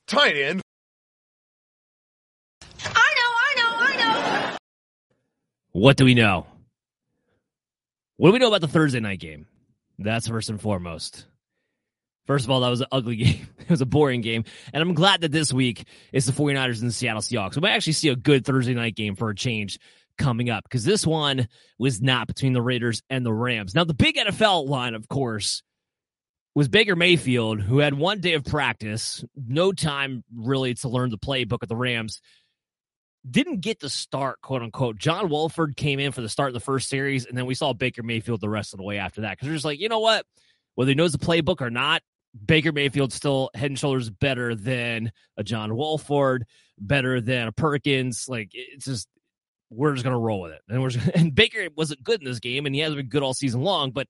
Tight 0.08 0.36
end. 0.36 0.62
I 2.84 2.88
know, 2.90 2.94
I 2.94 3.54
know, 3.58 3.70
I 3.80 4.52
know. 4.52 4.58
What 5.72 5.98
do 5.98 6.06
we 6.06 6.14
know? 6.14 6.46
What 8.18 8.30
do 8.30 8.34
we 8.34 8.40
know 8.40 8.50
about 8.50 8.62
the 8.62 8.68
Thursday 8.68 9.00
night 9.00 9.20
game? 9.20 9.48
That's 9.98 10.28
first 10.28 10.50
and 10.50 10.60
foremost. 10.60 11.26
First 12.32 12.46
of 12.46 12.52
all, 12.52 12.62
that 12.62 12.70
was 12.70 12.80
an 12.80 12.88
ugly 12.94 13.16
game. 13.18 13.46
It 13.60 13.70
was 13.70 13.82
a 13.82 13.86
boring 13.86 14.22
game. 14.22 14.46
And 14.74 14.82
I'm 14.82 14.94
glad 14.94 15.20
that 15.20 15.34
this 15.34 15.52
week 15.52 15.86
is 16.14 16.26
the 16.26 16.32
49ers 16.32 16.80
and 16.80 16.88
the 16.88 16.94
Seattle 16.94 17.22
Seahawks. 17.22 17.56
We 17.58 17.62
might 17.62 17.72
actually 17.72 17.92
see 17.92 18.08
a 18.08 18.16
good 18.16 18.46
Thursday 18.46 18.74
night 18.74 18.96
game 18.96 19.18
for 19.18 19.30
a 19.30 19.36
change 19.36 19.78
coming 20.18 20.50
up 20.50 20.64
because 20.64 20.86
this 20.86 21.06
one 21.06 21.50
was 21.78 22.02
not 22.02 22.28
between 22.28 22.54
the 22.54 22.62
Raiders 22.62 23.04
and 23.10 23.26
the 23.26 23.34
Rams. 23.34 23.76
Now, 23.76 23.84
the 23.84 23.94
big 23.94 24.16
NFL 24.16 24.70
line, 24.70 24.96
of 24.96 25.10
course, 25.10 25.62
was 26.56 26.70
Baker 26.70 26.96
Mayfield, 26.96 27.60
who 27.60 27.80
had 27.80 27.96
one 27.96 28.22
day 28.22 28.36
of 28.36 28.46
practice, 28.46 29.26
no 29.36 29.74
time 29.74 30.24
really 30.34 30.74
to 30.76 30.88
learn 30.88 31.10
the 31.10 31.18
playbook 31.18 31.64
of 31.64 31.68
the 31.68 31.76
Rams. 31.76 32.22
Didn't 33.30 33.60
get 33.60 33.82
the 33.82 33.90
start, 33.90 34.40
quote 34.40 34.62
unquote. 34.62 34.96
John 34.96 35.28
Wolford 35.28 35.76
came 35.76 36.00
in 36.00 36.14
for 36.14 36.22
the 36.22 36.30
start 36.30 36.48
of 36.48 36.54
the 36.54 36.62
first 36.62 36.88
series, 36.88 37.26
and 37.26 37.38
then 37.38 37.46
we 37.46 37.56
saw 37.56 37.74
Baker 37.74 38.04
Mayfield 38.04 38.40
the 38.40 38.48
rest 38.48 38.74
of 38.74 38.78
the 38.78 38.86
way 38.86 39.00
after 39.00 39.20
that. 39.20 39.32
Because 39.32 39.48
they're 39.48 39.56
just 39.56 39.66
like, 39.66 39.82
you 39.82 39.90
know 39.90 40.00
what? 40.00 40.26
Whether 40.76 40.92
he 40.92 40.96
knows 40.96 41.12
the 41.12 41.18
playbook 41.18 41.60
or 41.60 41.70
not, 41.70 42.02
Baker 42.46 42.72
Mayfield's 42.72 43.16
still 43.16 43.50
head 43.54 43.72
and 43.72 43.80
shoulders 43.80 44.10
better 44.10 44.56
than 44.56 45.12
a 45.38 45.44
John 45.44 45.76
Wolford, 45.76 46.46
better 46.78 47.22
than 47.22 47.48
a 47.48 47.52
Perkins. 47.52 48.26
Like 48.28 48.50
it's 48.54 48.86
just 48.86 49.08
we're 49.70 49.94
just 49.94 50.04
gonna 50.04 50.20
roll 50.20 50.42
with 50.42 50.54
it. 50.54 50.62
And 50.70 50.82
we're 50.82 50.90
just, 50.90 51.08
and 51.16 51.34
Baker 51.34 51.68
wasn't 51.76 52.04
good 52.04 52.22
in 52.22 52.26
this 52.26 52.40
game, 52.40 52.66
and 52.66 52.74
he 52.74 52.82
hasn't 52.82 52.98
been 52.98 53.10
good 53.10 53.24
all 53.24 53.34
season 53.34 53.62
long, 53.62 53.92
but 53.92 54.08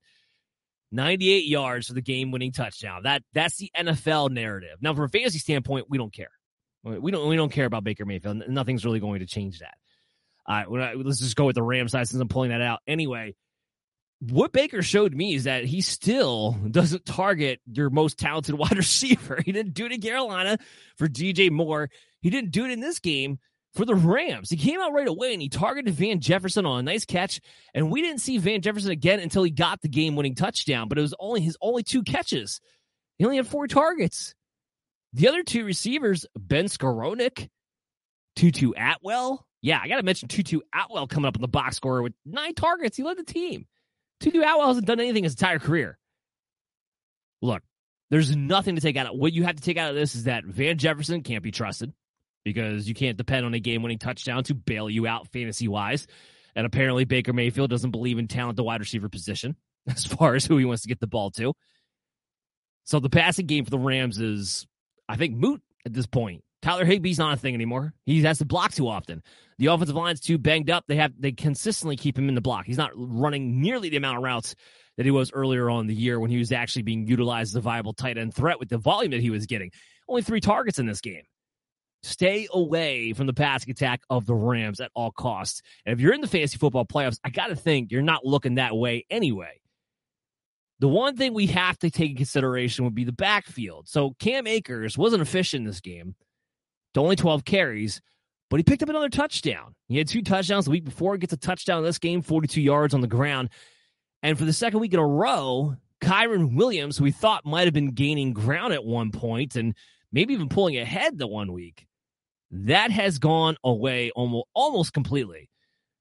98 0.92 1.46
yards 1.46 1.88
for 1.88 1.94
the 1.94 2.02
game-winning 2.02 2.52
touchdown. 2.52 3.04
That 3.04 3.24
that's 3.34 3.58
the 3.58 3.72
NFL 3.78 4.32
narrative. 4.32 4.78
Now, 4.82 4.94
from 4.94 5.06
a 5.06 5.10
fantasy 5.10 5.40
standpoint, 5.40 5.88
we 5.90 5.98
don't 5.98 6.14
care. 6.14 6.32
We 6.84 7.12
don't 7.12 7.28
we 7.28 7.36
don't 7.36 7.52
care 7.52 7.66
about 7.66 7.84
Baker 7.84 8.06
Mayfield. 8.06 8.44
Nothing's 8.48 8.84
really 8.84 9.00
going 9.00 9.20
to 9.20 9.28
change 9.28 9.60
that. 9.60 9.76
All 10.48 10.66
right, 10.68 10.98
let's 10.98 11.20
just 11.20 11.36
go 11.36 11.46
with 11.46 11.56
the 11.56 11.64
Rams 11.64 11.92
side 11.92 12.08
since 12.08 12.20
I'm 12.20 12.28
pulling 12.28 12.50
that 12.50 12.62
out. 12.62 12.80
Anyway, 12.88 13.36
what 14.22 14.54
Baker 14.54 14.84
showed 14.84 15.16
me 15.16 15.34
is 15.34 15.46
that 15.46 15.66
he 15.66 15.82
still 15.82 16.52
doesn't 16.70 17.06
target 17.06 17.60
your 17.66 17.90
most 17.90 18.20
talented 18.20 18.54
wide 18.58 18.78
receiver. 18.78 19.42
He 19.44 19.52
didn't 19.52 19.74
do 19.74 19.86
it 19.86 19.92
in 19.92 20.02
Carolina 20.02 20.58
for 20.98 21.08
DJ 21.08 21.50
Moore. 21.50 21.90
He 22.22 22.30
didn't 22.30 22.52
do 22.52 22.66
it 22.66 22.72
in 22.72 22.80
this 22.80 23.00
game 23.00 23.40
for 23.74 23.84
the 23.84 23.96
Rams. 23.96 24.50
He 24.50 24.58
came 24.58 24.80
out 24.80 24.94
right 24.94 25.08
away 25.08 25.34
and 25.34 25.42
he 25.42 25.50
targeted 25.50 25.94
Van 25.96 26.20
Jefferson 26.20 26.68
on 26.68 26.80
a 26.80 26.84
nice 26.84 27.06
catch. 27.06 27.42
And 27.74 27.92
we 27.92 28.02
didn't 28.02 28.22
see 28.22 28.38
Van 28.38 28.62
Jefferson 28.62 28.92
again 28.92 29.20
until 29.20 29.44
he 29.44 29.50
got 29.50 29.82
the 29.82 29.90
game 29.90 30.16
winning 30.16 30.36
touchdown, 30.36 30.88
but 30.88 31.00
it 31.00 31.02
was 31.02 31.16
only 31.20 31.42
his 31.42 31.58
only 31.60 31.82
two 31.82 32.04
catches. 32.04 32.62
He 33.18 33.26
only 33.26 33.38
had 33.38 33.48
four 33.48 33.68
targets. 33.68 34.36
The 35.14 35.30
other 35.30 35.44
two 35.44 35.66
receivers, 35.66 36.26
Ben 36.38 36.66
Skowronek, 36.66 37.50
Tutu 38.36 38.72
Atwell. 38.78 39.46
Yeah, 39.62 39.80
I 39.82 39.88
got 39.88 39.98
to 39.98 40.04
mention 40.04 40.28
Tutu 40.28 40.60
Atwell 40.74 41.08
coming 41.08 41.28
up 41.28 41.36
in 41.36 41.42
the 41.42 41.48
box 41.48 41.76
score 41.76 42.02
with 42.02 42.14
nine 42.26 42.54
targets. 42.54 42.98
He 42.98 43.04
led 43.04 43.18
the 43.18 43.24
team. 43.24 43.66
Tutu 44.22 44.40
Atwell 44.40 44.68
hasn't 44.68 44.88
done 44.88 45.00
anything 45.00 45.24
his 45.24 45.34
entire 45.34 45.60
career. 45.60 45.98
Look, 47.42 47.64
there's 48.10 48.36
nothing 48.36 48.76
to 48.76 48.82
take 48.82 48.96
out 48.96 49.08
of 49.08 49.18
what 49.18 49.34
you 49.34 49.44
have 49.44 49.56
to 49.56 49.62
take 49.62 49.78
out 49.78 49.90
of 49.90 49.96
this 49.96 50.16
is 50.16 50.26
that 50.26 50.46
Van 50.46 50.78
Jefferson 50.78 51.24
can't 51.24 51.44
be 51.44 51.52
trusted 51.52 51.92
because 52.44 52.88
you 52.88 52.94
can't 52.94 53.18
depend 53.18 53.46
on 53.46 53.54
a 53.54 53.60
game 53.60 53.82
winning 53.84 54.00
touchdown 54.00 54.44
to 54.46 54.54
bail 54.54 54.90
you 54.90 55.08
out 55.08 55.28
fantasy 55.28 55.68
wise. 55.68 56.08
And 56.56 56.66
apparently, 56.66 57.06
Baker 57.06 57.34
Mayfield 57.34 57.70
doesn't 57.70 57.92
believe 57.92 58.20
in 58.20 58.28
talent 58.28 58.58
the 58.58 58.64
wide 58.64 58.80
receiver 58.80 59.10
position 59.10 59.56
as 59.88 60.06
far 60.06 60.36
as 60.36 60.46
who 60.46 60.58
he 60.58 60.66
wants 60.66 60.84
to 60.84 60.88
get 60.88 61.00
the 61.00 61.08
ball 61.08 61.32
to. 61.32 61.54
So 62.84 63.00
the 63.00 63.10
passing 63.10 63.46
game 63.46 63.64
for 63.64 63.72
the 63.72 63.80
Rams 63.80 64.20
is, 64.20 64.68
I 65.08 65.16
think, 65.16 65.36
moot 65.36 65.62
at 65.86 65.94
this 65.94 66.08
point. 66.08 66.44
Tyler 66.62 66.86
Higbee's 66.86 67.18
not 67.18 67.34
a 67.34 67.38
thing 67.38 67.56
anymore. 67.56 67.94
He 68.06 68.22
has 68.22 68.38
to 68.38 68.46
block 68.46 68.72
too 68.72 68.88
often. 68.88 69.24
The 69.58 69.68
offensive 69.68 69.96
line's 69.96 70.20
too 70.20 70.38
banged 70.38 70.70
up. 70.70 70.86
They 70.88 70.96
have 70.96 71.14
they 71.20 71.32
consistently 71.32 71.96
keep 71.96 72.18
him 72.18 72.30
in 72.30 72.36
the 72.36 72.42
block. 72.42 72.66
He's 72.66 72.78
not 72.78 72.92
running 72.94 73.62
nearly 73.62 73.90
the 73.90 73.98
amount 73.98 74.18
of 74.18 74.24
routes 74.24 74.56
that 74.98 75.06
he 75.06 75.12
was 75.12 75.32
earlier 75.32 75.70
on 75.70 75.88
the 75.88 75.96
year 75.96 76.20
when 76.20 76.30
he 76.30 76.38
was 76.38 76.52
actually 76.52 76.84
being 76.84 77.08
utilized 77.08 77.52
as 77.52 77.56
a 77.56 77.62
viable 77.62 77.94
tight 77.94 78.18
end 78.18 78.34
threat 78.36 78.60
with 78.60 78.70
the 78.70 78.78
volume 78.78 79.12
that 79.12 79.22
he 79.22 79.30
was 79.30 79.46
getting. 79.46 79.72
Only 80.08 80.22
three 80.22 80.42
targets 80.42 80.80
in 80.80 80.86
this 80.86 81.02
game. 81.02 81.24
Stay 82.04 82.48
away 82.52 83.14
from 83.14 83.28
the 83.28 83.34
passing 83.34 83.72
attack 83.72 84.02
of 84.10 84.26
the 84.26 84.34
Rams 84.34 84.80
at 84.80 84.92
all 84.96 85.12
costs. 85.12 85.62
And 85.86 85.94
if 85.94 86.00
you're 86.00 86.14
in 86.14 86.22
the 86.22 86.28
fantasy 86.28 86.58
football 86.58 86.86
playoffs, 86.86 87.20
I 87.24 87.30
got 87.30 87.48
to 87.48 87.56
think 87.56 87.92
you're 87.92 88.02
not 88.02 88.26
looking 88.26 88.56
that 88.56 88.76
way 88.76 89.06
anyway. 89.10 89.62
The 90.80 90.88
one 90.88 91.16
thing 91.16 91.36
we 91.36 91.46
have 91.48 91.78
to 91.80 91.92
take 91.92 92.12
in 92.12 92.18
consideration 92.18 92.86
would 92.86 92.96
be 92.96 93.04
the 93.04 93.12
backfield. 93.12 93.88
So 93.88 94.16
Cam 94.20 94.48
Akers 94.48 94.98
wasn't 94.98 95.22
efficient 95.22 95.62
in 95.62 95.68
this 95.68 95.80
game, 95.80 96.16
to 96.94 97.02
only 97.02 97.16
12 97.16 97.46
carries, 97.46 98.02
but 98.50 98.58
he 98.58 98.64
picked 98.64 98.84
up 98.84 98.90
another 98.90 99.10
touchdown. 99.10 99.76
He 99.88 99.98
had 99.98 100.08
two 100.08 100.22
touchdowns 100.22 100.66
the 100.66 100.72
week 100.72 100.84
before. 100.84 101.18
Gets 101.18 101.34
a 101.34 101.38
touchdown 101.38 101.80
in 101.80 101.86
this 101.86 102.00
game, 102.00 102.22
42 102.22 102.62
yards 102.62 102.94
on 102.94 103.02
the 103.02 103.08
ground. 103.08 103.50
And 104.24 104.38
for 104.38 104.46
the 104.46 104.54
second 104.54 104.80
week 104.80 104.94
in 104.94 105.00
a 105.00 105.08
row, 105.08 105.76
Kyren 106.02 106.56
Williams, 106.56 106.98
who 106.98 107.06
we 107.06 107.12
thought 107.12 107.46
might 107.46 107.66
have 107.66 107.74
been 107.74 107.92
gaining 107.92 108.34
ground 108.34 108.74
at 108.74 108.84
one 108.84 109.12
point 109.12 109.56
and 109.56 109.76
maybe 110.12 110.34
even 110.34 110.50
pulling 110.50 110.78
ahead 110.78 111.18
the 111.18 111.28
one 111.28 111.54
week, 111.54 111.88
that 112.52 112.92
has 112.92 113.20
gone 113.20 113.56
away 113.64 114.12
almost, 114.12 114.48
almost 114.54 114.94
completely. 114.94 115.50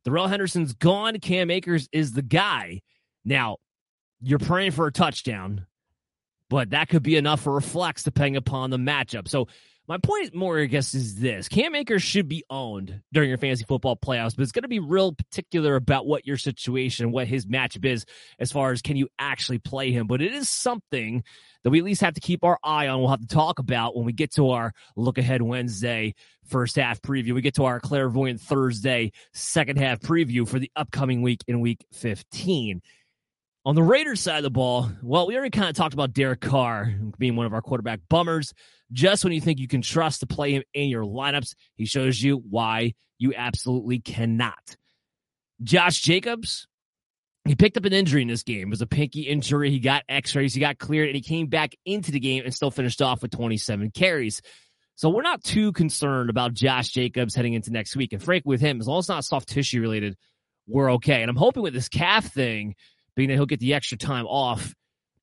Darrell 0.05 0.27
Henderson's 0.27 0.73
gone. 0.73 1.19
Cam 1.21 1.51
Akers 1.51 1.89
is 1.93 2.13
the 2.13 2.23
guy. 2.23 2.81
Now, 3.25 3.59
you're 4.21 4.39
praying 4.39 4.73
for 4.73 4.87
a 4.87 4.93
touchdown, 4.93 5.67
but 6.49 6.71
that 6.71 6.89
could 6.89 7.03
be 7.03 7.17
enough 7.17 7.41
for 7.43 7.57
a 7.57 7.63
flex 7.63 8.03
depending 8.03 8.37
upon 8.37 8.71
the 8.71 8.79
matchup. 8.79 9.29
So 9.29 9.49
my 9.91 9.99
point 9.99 10.33
more, 10.33 10.61
I 10.61 10.67
guess, 10.67 10.95
is 10.95 11.17
this 11.17 11.49
Cam 11.49 11.75
Akers 11.75 12.05
should 12.05 12.29
be 12.29 12.45
owned 12.49 13.01
during 13.13 13.29
your 13.29 13.39
fantasy 13.39 13.65
football 13.65 13.97
playoffs, 13.97 14.37
but 14.37 14.45
it's 14.45 14.53
going 14.53 14.63
to 14.63 14.69
be 14.69 14.79
real 14.79 15.13
particular 15.13 15.75
about 15.75 16.07
what 16.07 16.25
your 16.25 16.37
situation, 16.37 17.11
what 17.11 17.27
his 17.27 17.47
matchup 17.47 17.85
is, 17.85 18.07
as 18.39 18.53
far 18.53 18.71
as 18.71 18.83
can 18.83 18.97
you 18.97 19.09
actually 19.19 19.59
play 19.59 19.91
him. 19.91 20.07
But 20.07 20.23
it 20.23 20.33
is 20.33 20.49
something 20.49 21.25
that 21.65 21.71
we 21.71 21.81
at 21.81 21.85
least 21.85 22.03
have 22.03 22.15
to 22.15 22.21
keep 22.21 22.45
our 22.45 22.57
eye 22.63 22.87
on. 22.87 23.01
We'll 23.01 23.09
have 23.09 23.21
to 23.21 23.27
talk 23.27 23.59
about 23.59 23.97
when 23.97 24.07
we 24.07 24.13
get 24.13 24.33
to 24.35 24.51
our 24.51 24.73
look 24.95 25.19
ahead 25.19 25.43
Wednesday 25.43 26.15
first 26.45 26.77
half 26.77 27.03
preview. 27.03 27.33
We 27.33 27.41
get 27.41 27.57
to 27.57 27.65
our 27.65 27.81
clairvoyant 27.81 28.41
Thursday 28.41 29.11
second 29.33 29.77
half 29.77 29.99
preview 29.99 30.47
for 30.47 30.61
the 30.61 30.71
upcoming 30.77 31.21
week 31.21 31.43
in 31.49 31.59
week 31.59 31.85
15. 31.95 32.81
On 33.67 33.75
the 33.75 33.83
Raiders 33.83 34.21
side 34.21 34.39
of 34.39 34.43
the 34.43 34.51
ball, 34.51 34.91
well, 35.03 35.27
we 35.27 35.35
already 35.37 35.51
kind 35.51 35.69
of 35.69 35.77
talked 35.77 35.93
about 35.93 36.15
Derek 36.15 36.41
Carr 36.41 36.95
being 37.19 37.37
one 37.37 37.45
of 37.45 37.53
our 37.53 37.61
quarterback 37.61 38.01
bummers. 38.09 38.55
Just 38.91 39.23
when 39.23 39.35
you 39.35 39.41
think 39.41 39.59
you 39.59 39.69
can 39.69 39.83
trust 39.83 40.21
to 40.21 40.27
play 40.27 40.53
him 40.53 40.63
in 40.73 40.89
your 40.89 41.05
lineups, 41.05 41.55
he 41.77 41.85
shows 41.85 42.23
you 42.23 42.43
why 42.49 42.95
you 43.19 43.35
absolutely 43.37 43.99
cannot. 43.99 44.77
Josh 45.63 46.01
Jacobs, 46.01 46.67
he 47.45 47.55
picked 47.55 47.77
up 47.77 47.85
an 47.85 47.93
injury 47.93 48.23
in 48.23 48.29
this 48.29 48.45
game. 48.45 48.69
It 48.69 48.71
was 48.71 48.81
a 48.81 48.87
pinky 48.87 49.23
injury. 49.23 49.71
He 49.71 49.79
got 49.79 50.05
x 50.09 50.35
rays, 50.35 50.55
he 50.55 50.61
got 50.61 50.79
cleared, 50.79 51.09
and 51.09 51.17
he 51.17 51.23
came 51.23 51.49
back 51.49 51.75
into 51.85 52.13
the 52.13 52.21
game 52.21 52.45
and 52.45 52.55
still 52.55 52.71
finished 52.71 53.03
off 53.03 53.21
with 53.21 53.31
27 53.31 53.91
carries. 53.91 54.41
So 54.95 55.11
we're 55.11 55.23
not 55.23 55.45
too 55.45 55.73
concerned 55.73 56.31
about 56.31 56.55
Josh 56.55 56.89
Jacobs 56.89 57.35
heading 57.35 57.53
into 57.53 57.71
next 57.71 57.95
week. 57.95 58.15
And 58.15 58.23
frankly, 58.23 58.49
with 58.49 58.61
him, 58.63 58.81
as 58.81 58.89
long 58.89 59.01
as 59.01 59.05
it's 59.05 59.11
not 59.11 59.25
soft 59.27 59.49
tissue 59.49 59.83
related, 59.83 60.17
we're 60.67 60.93
okay. 60.93 61.21
And 61.21 61.29
I'm 61.29 61.37
hoping 61.37 61.63
with 61.63 61.75
this 61.75 61.89
calf 61.91 62.25
thing, 62.25 62.75
being 63.15 63.29
that 63.29 63.35
he'll 63.35 63.47
get 63.47 63.61
the 63.61 63.75
extra 63.75 63.99
time 63.99 64.27
off, 64.27 64.75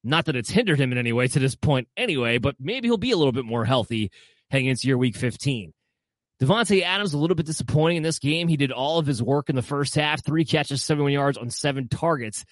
not 0.04 0.26
that 0.26 0.36
it's 0.36 0.50
hindered 0.50 0.80
him 0.80 0.91
in 0.91 0.97
any 0.97 1.13
way 1.13 1.28
to 1.28 1.39
this 1.39 1.56
point 1.56 1.88
anyway, 1.97 2.38
but 2.38 2.56
maybe 2.60 2.88
he'll 2.88 2.97
be 2.97 3.12
a 3.12 3.17
little 3.17 3.32
bit 3.32 3.45
more 3.45 3.65
healthy 3.65 4.12
heading 4.50 4.67
into 4.67 4.88
your 4.88 4.97
week 4.97 5.15
15. 5.15 5.73
Davante 6.41 6.84
Adams 6.84 7.13
a 7.13 7.17
little 7.17 7.36
bit 7.36 7.47
disappointing 7.47 7.97
in 7.97 8.04
this 8.04 8.19
game. 8.19 8.47
He 8.47 8.58
did 8.58 8.71
all 8.71 9.00
of 9.00 9.08
his 9.08 9.23
work 9.23 9.50
in 9.50 9.56
the 9.56 9.63
first 9.63 9.95
half, 9.95 10.23
three 10.23 10.45
catches, 10.45 10.84
71 10.84 11.12
yards 11.12 11.38
on 11.38 11.50
seven 11.50 11.88
targets. 11.88 12.45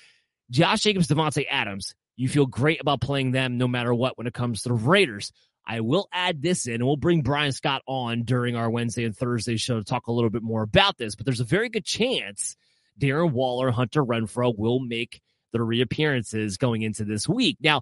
Josh 0.50 0.82
Jacobs, 0.82 1.08
Davante 1.08 1.46
Adams, 1.50 1.94
you 2.16 2.28
feel 2.28 2.46
great 2.46 2.82
about 2.82 3.02
playing 3.02 3.32
them 3.32 3.58
no 3.58 3.68
matter 3.68 3.94
what 3.94 4.18
when 4.18 4.28
it 4.28 4.34
comes 4.34 4.64
to 4.64 4.70
the 4.70 4.76
Raiders. 4.76 5.32
I 5.68 5.82
will 5.82 6.08
add 6.12 6.42
this 6.42 6.68
in, 6.68 6.76
and 6.76 6.86
we'll 6.86 6.96
bring 6.96 7.22
Brian 7.22 7.52
Scott 7.52 7.82
on 7.88 8.24
during 8.24 8.56
our 8.56 8.70
Wednesday 8.70 9.04
and 9.04 9.16
Thursday 9.16 9.58
show 9.58 9.78
to 9.78 9.84
talk 9.84 10.08
a 10.08 10.12
little 10.12 10.30
bit 10.30 10.44
more 10.44 10.62
about 10.62 10.98
this. 10.98 11.16
But 11.16 11.26
there's 11.26 11.40
a 11.40 11.46
very 11.46 11.70
good 11.70 11.86
chance 11.86 12.56
Darren 13.00 13.32
Waller, 13.32 13.72
Hunter 13.72 14.04
Renfrow 14.04 14.54
will 14.58 14.80
make 14.80 15.22
their 15.52 15.64
reappearances 15.64 16.58
going 16.58 16.82
into 16.82 17.04
this 17.06 17.28
week. 17.28 17.58
Now, 17.62 17.82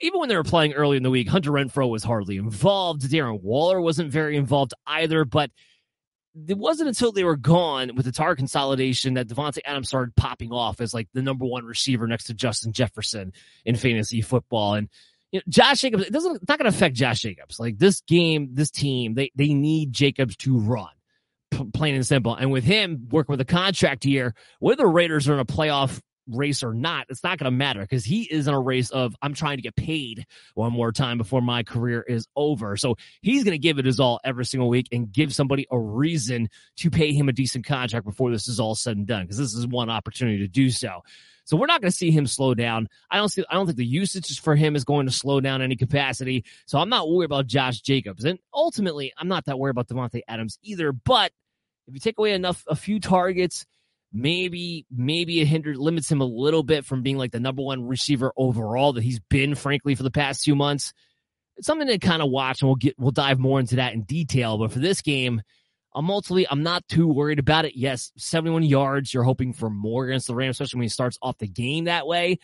even 0.00 0.20
when 0.20 0.28
they 0.28 0.36
were 0.36 0.44
playing 0.44 0.74
early 0.74 0.96
in 0.96 1.02
the 1.02 1.10
week, 1.10 1.28
Hunter 1.28 1.50
Renfrow 1.50 1.90
was 1.90 2.04
hardly 2.04 2.36
involved. 2.36 3.02
Darren 3.02 3.42
Waller 3.42 3.80
wasn't 3.80 4.12
very 4.12 4.36
involved 4.36 4.74
either, 4.86 5.24
but 5.24 5.50
it 6.46 6.56
wasn't 6.56 6.88
until 6.88 7.10
they 7.10 7.24
were 7.24 7.36
gone 7.36 7.96
with 7.96 8.06
the 8.06 8.12
target 8.12 8.38
consolidation 8.38 9.14
that 9.14 9.26
Davante 9.26 9.58
Adams 9.64 9.88
started 9.88 10.14
popping 10.14 10.52
off 10.52 10.80
as 10.80 10.94
like 10.94 11.08
the 11.12 11.22
number 11.22 11.44
one 11.44 11.64
receiver 11.64 12.06
next 12.06 12.24
to 12.24 12.34
Justin 12.34 12.72
Jefferson 12.72 13.32
in 13.64 13.74
fantasy 13.76 14.20
football. 14.20 14.74
And 14.74 14.88
you 15.32 15.40
know, 15.40 15.42
Josh 15.48 15.80
Jacobs, 15.80 16.04
it 16.04 16.12
doesn't, 16.12 16.36
it's 16.36 16.48
not 16.48 16.58
going 16.58 16.70
to 16.70 16.76
affect 16.76 16.94
Josh 16.94 17.20
Jacobs. 17.20 17.58
Like 17.58 17.78
this 17.78 18.00
game, 18.02 18.50
this 18.52 18.70
team, 18.70 19.14
they, 19.14 19.32
they 19.34 19.52
need 19.52 19.92
Jacobs 19.92 20.36
to 20.38 20.58
run, 20.58 20.88
plain 21.72 21.94
and 21.94 22.06
simple. 22.06 22.34
And 22.34 22.50
with 22.50 22.64
him 22.64 23.08
working 23.10 23.32
with 23.32 23.40
a 23.40 23.44
contract 23.44 24.04
year, 24.04 24.34
whether 24.60 24.82
the 24.82 24.86
Raiders 24.86 25.28
are 25.28 25.34
in 25.34 25.40
a 25.40 25.44
playoff 25.44 26.00
race 26.30 26.62
or 26.62 26.74
not, 26.74 27.06
it's 27.08 27.24
not 27.24 27.38
going 27.38 27.50
to 27.50 27.56
matter 27.56 27.80
because 27.80 28.04
he 28.04 28.22
is 28.22 28.46
in 28.46 28.54
a 28.54 28.60
race 28.60 28.90
of 28.90 29.14
I'm 29.22 29.34
trying 29.34 29.56
to 29.56 29.62
get 29.62 29.76
paid 29.76 30.26
one 30.54 30.72
more 30.72 30.92
time 30.92 31.18
before 31.18 31.40
my 31.40 31.62
career 31.62 32.02
is 32.02 32.26
over. 32.36 32.76
So 32.76 32.96
he's 33.22 33.44
going 33.44 33.54
to 33.54 33.58
give 33.58 33.78
it 33.78 33.86
his 33.86 34.00
all 34.00 34.20
every 34.24 34.44
single 34.44 34.68
week 34.68 34.88
and 34.92 35.10
give 35.10 35.34
somebody 35.34 35.66
a 35.70 35.78
reason 35.78 36.48
to 36.78 36.90
pay 36.90 37.12
him 37.12 37.28
a 37.28 37.32
decent 37.32 37.64
contract 37.64 38.04
before 38.04 38.30
this 38.30 38.48
is 38.48 38.60
all 38.60 38.74
said 38.74 38.96
and 38.96 39.06
done 39.06 39.24
because 39.24 39.38
this 39.38 39.54
is 39.54 39.66
one 39.66 39.90
opportunity 39.90 40.38
to 40.38 40.48
do 40.48 40.70
so. 40.70 41.02
So 41.48 41.56
we're 41.56 41.66
not 41.66 41.80
going 41.80 41.90
to 41.90 41.96
see 41.96 42.10
him 42.10 42.26
slow 42.26 42.54
down. 42.54 42.88
I 43.10 43.16
don't 43.16 43.30
see. 43.30 43.42
I 43.48 43.54
don't 43.54 43.64
think 43.64 43.78
the 43.78 43.86
usage 43.86 44.38
for 44.38 44.54
him 44.54 44.76
is 44.76 44.84
going 44.84 45.06
to 45.06 45.12
slow 45.12 45.40
down 45.40 45.62
any 45.62 45.76
capacity. 45.76 46.44
So 46.66 46.78
I'm 46.78 46.90
not 46.90 47.08
worried 47.08 47.24
about 47.24 47.46
Josh 47.46 47.80
Jacobs, 47.80 48.26
and 48.26 48.38
ultimately, 48.52 49.14
I'm 49.16 49.28
not 49.28 49.46
that 49.46 49.58
worried 49.58 49.70
about 49.70 49.88
Davante 49.88 50.20
Adams 50.28 50.58
either. 50.62 50.92
But 50.92 51.32
if 51.88 51.94
you 51.94 52.00
take 52.00 52.18
away 52.18 52.32
enough, 52.32 52.62
a 52.68 52.76
few 52.76 53.00
targets, 53.00 53.66
Maybe, 54.12 54.86
maybe 54.90 55.40
it 55.40 55.46
hindered, 55.46 55.76
limits 55.76 56.10
him 56.10 56.22
a 56.22 56.26
little 56.26 56.62
bit 56.62 56.86
from 56.86 57.02
being 57.02 57.18
like 57.18 57.30
the 57.30 57.40
number 57.40 57.62
one 57.62 57.86
receiver 57.86 58.32
overall 58.36 58.94
that 58.94 59.02
he's 59.02 59.20
been, 59.20 59.54
frankly, 59.54 59.94
for 59.94 60.02
the 60.02 60.10
past 60.10 60.44
two 60.44 60.54
months. 60.54 60.94
It's 61.58 61.66
something 61.66 61.88
to 61.88 61.98
kind 61.98 62.22
of 62.22 62.30
watch, 62.30 62.62
and 62.62 62.68
we'll 62.68 62.76
get 62.76 62.98
we'll 62.98 63.10
dive 63.10 63.38
more 63.38 63.60
into 63.60 63.76
that 63.76 63.92
in 63.92 64.02
detail. 64.02 64.56
But 64.56 64.72
for 64.72 64.78
this 64.78 65.02
game, 65.02 65.42
I'm 65.94 66.10
ultimately 66.10 66.46
I'm 66.48 66.62
not 66.62 66.88
too 66.88 67.06
worried 67.06 67.38
about 67.38 67.66
it. 67.66 67.76
Yes, 67.76 68.12
71 68.16 68.62
yards. 68.62 69.12
You're 69.12 69.24
hoping 69.24 69.52
for 69.52 69.68
more 69.68 70.06
against 70.06 70.28
the 70.28 70.34
Rams, 70.34 70.54
especially 70.54 70.78
when 70.78 70.84
he 70.84 70.90
starts 70.90 71.18
off 71.20 71.36
the 71.36 71.48
game 71.48 71.84
that 71.84 72.06
way. 72.06 72.38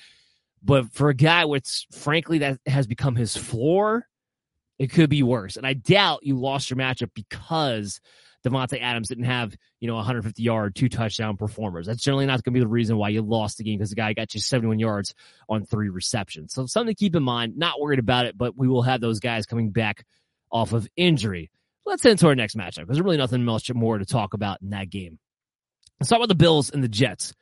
But 0.62 0.92
for 0.92 1.08
a 1.08 1.14
guy 1.14 1.46
which 1.46 1.86
frankly 1.92 2.38
that 2.38 2.58
has 2.66 2.86
become 2.86 3.16
his 3.16 3.36
floor, 3.36 4.06
it 4.78 4.88
could 4.88 5.08
be 5.08 5.22
worse. 5.22 5.56
And 5.56 5.66
I 5.66 5.74
doubt 5.74 6.26
you 6.26 6.38
lost 6.38 6.68
your 6.68 6.76
matchup 6.76 7.10
because 7.14 8.00
Davante 8.44 8.80
Adams 8.80 9.08
didn't 9.08 9.24
have, 9.24 9.56
you 9.80 9.88
know, 9.88 9.94
150 9.94 10.42
yard, 10.42 10.74
two 10.74 10.88
touchdown 10.88 11.36
performers. 11.36 11.86
That's 11.86 12.02
generally 12.02 12.26
not 12.26 12.42
going 12.42 12.52
to 12.52 12.58
be 12.58 12.60
the 12.60 12.68
reason 12.68 12.96
why 12.96 13.08
you 13.08 13.22
lost 13.22 13.58
the 13.58 13.64
game 13.64 13.78
because 13.78 13.90
the 13.90 13.96
guy 13.96 14.12
got 14.12 14.34
you 14.34 14.40
71 14.40 14.78
yards 14.78 15.14
on 15.48 15.64
three 15.64 15.88
receptions. 15.88 16.52
So 16.52 16.66
something 16.66 16.94
to 16.94 16.98
keep 16.98 17.16
in 17.16 17.22
mind. 17.22 17.56
Not 17.56 17.80
worried 17.80 17.98
about 17.98 18.26
it, 18.26 18.36
but 18.36 18.56
we 18.56 18.68
will 18.68 18.82
have 18.82 19.00
those 19.00 19.20
guys 19.20 19.46
coming 19.46 19.70
back 19.70 20.04
off 20.52 20.72
of 20.72 20.86
injury. 20.96 21.50
Let's 21.86 22.02
head 22.02 22.12
into 22.12 22.26
our 22.26 22.34
next 22.34 22.56
matchup 22.56 22.80
because 22.80 22.96
there's 22.96 23.02
really 23.02 23.16
nothing 23.16 23.44
much 23.44 23.72
more 23.72 23.98
to 23.98 24.06
talk 24.06 24.34
about 24.34 24.60
in 24.62 24.70
that 24.70 24.90
game. 24.90 25.18
Let's 26.00 26.10
talk 26.10 26.18
about 26.18 26.28
the 26.28 26.34
Bills 26.34 26.70
and 26.70 26.82
the 26.82 26.88
Jets. 26.88 27.34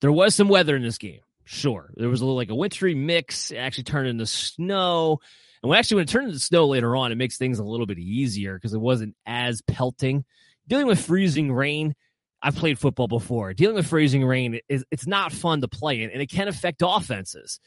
There 0.00 0.12
was 0.12 0.34
some 0.34 0.48
weather 0.48 0.76
in 0.76 0.82
this 0.82 0.98
game. 0.98 1.20
Sure. 1.44 1.90
There 1.96 2.08
was 2.08 2.20
a 2.20 2.24
little 2.24 2.36
like 2.36 2.50
a 2.50 2.54
wintry 2.54 2.94
mix. 2.94 3.50
It 3.50 3.56
actually 3.56 3.84
turned 3.84 4.08
into 4.08 4.26
snow. 4.26 5.20
And 5.64 5.70
when 5.70 5.78
actually 5.78 5.94
when 5.94 6.02
it 6.02 6.08
turned 6.10 6.26
into 6.26 6.38
snow 6.38 6.66
later 6.66 6.94
on, 6.94 7.10
it 7.10 7.14
makes 7.14 7.38
things 7.38 7.58
a 7.58 7.64
little 7.64 7.86
bit 7.86 7.98
easier 7.98 8.52
because 8.52 8.74
it 8.74 8.80
wasn't 8.82 9.16
as 9.24 9.62
pelting. 9.62 10.26
Dealing 10.68 10.86
with 10.86 11.00
freezing 11.00 11.50
rain, 11.50 11.94
I've 12.42 12.54
played 12.54 12.78
football 12.78 13.08
before. 13.08 13.54
Dealing 13.54 13.76
with 13.76 13.86
freezing 13.86 14.26
rain 14.26 14.60
is 14.68 14.84
it's 14.90 15.06
not 15.06 15.32
fun 15.32 15.62
to 15.62 15.68
play 15.68 16.02
in, 16.02 16.10
and 16.10 16.20
it 16.20 16.26
can 16.26 16.48
affect 16.48 16.82
offenses. 16.84 17.60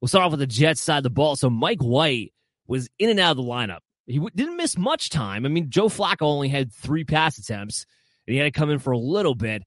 We'll 0.00 0.08
start 0.08 0.24
off 0.24 0.32
with 0.32 0.40
the 0.40 0.48
Jets 0.48 0.82
side 0.82 0.96
of 0.96 1.02
the 1.04 1.10
ball. 1.10 1.36
So 1.36 1.48
Mike 1.48 1.80
White 1.80 2.32
was 2.66 2.88
in 2.98 3.10
and 3.10 3.20
out 3.20 3.30
of 3.30 3.36
the 3.36 3.44
lineup. 3.44 3.78
He 4.06 4.18
didn't 4.34 4.56
miss 4.56 4.76
much 4.76 5.10
time. 5.10 5.46
I 5.46 5.48
mean, 5.48 5.70
Joe 5.70 5.88
Flacco 5.88 6.22
only 6.22 6.48
had 6.48 6.72
three 6.72 7.04
pass 7.04 7.38
attempts, 7.38 7.86
and 8.26 8.32
he 8.34 8.40
had 8.40 8.52
to 8.52 8.58
come 8.58 8.70
in 8.70 8.80
for 8.80 8.90
a 8.90 8.98
little 8.98 9.36
bit. 9.36 9.62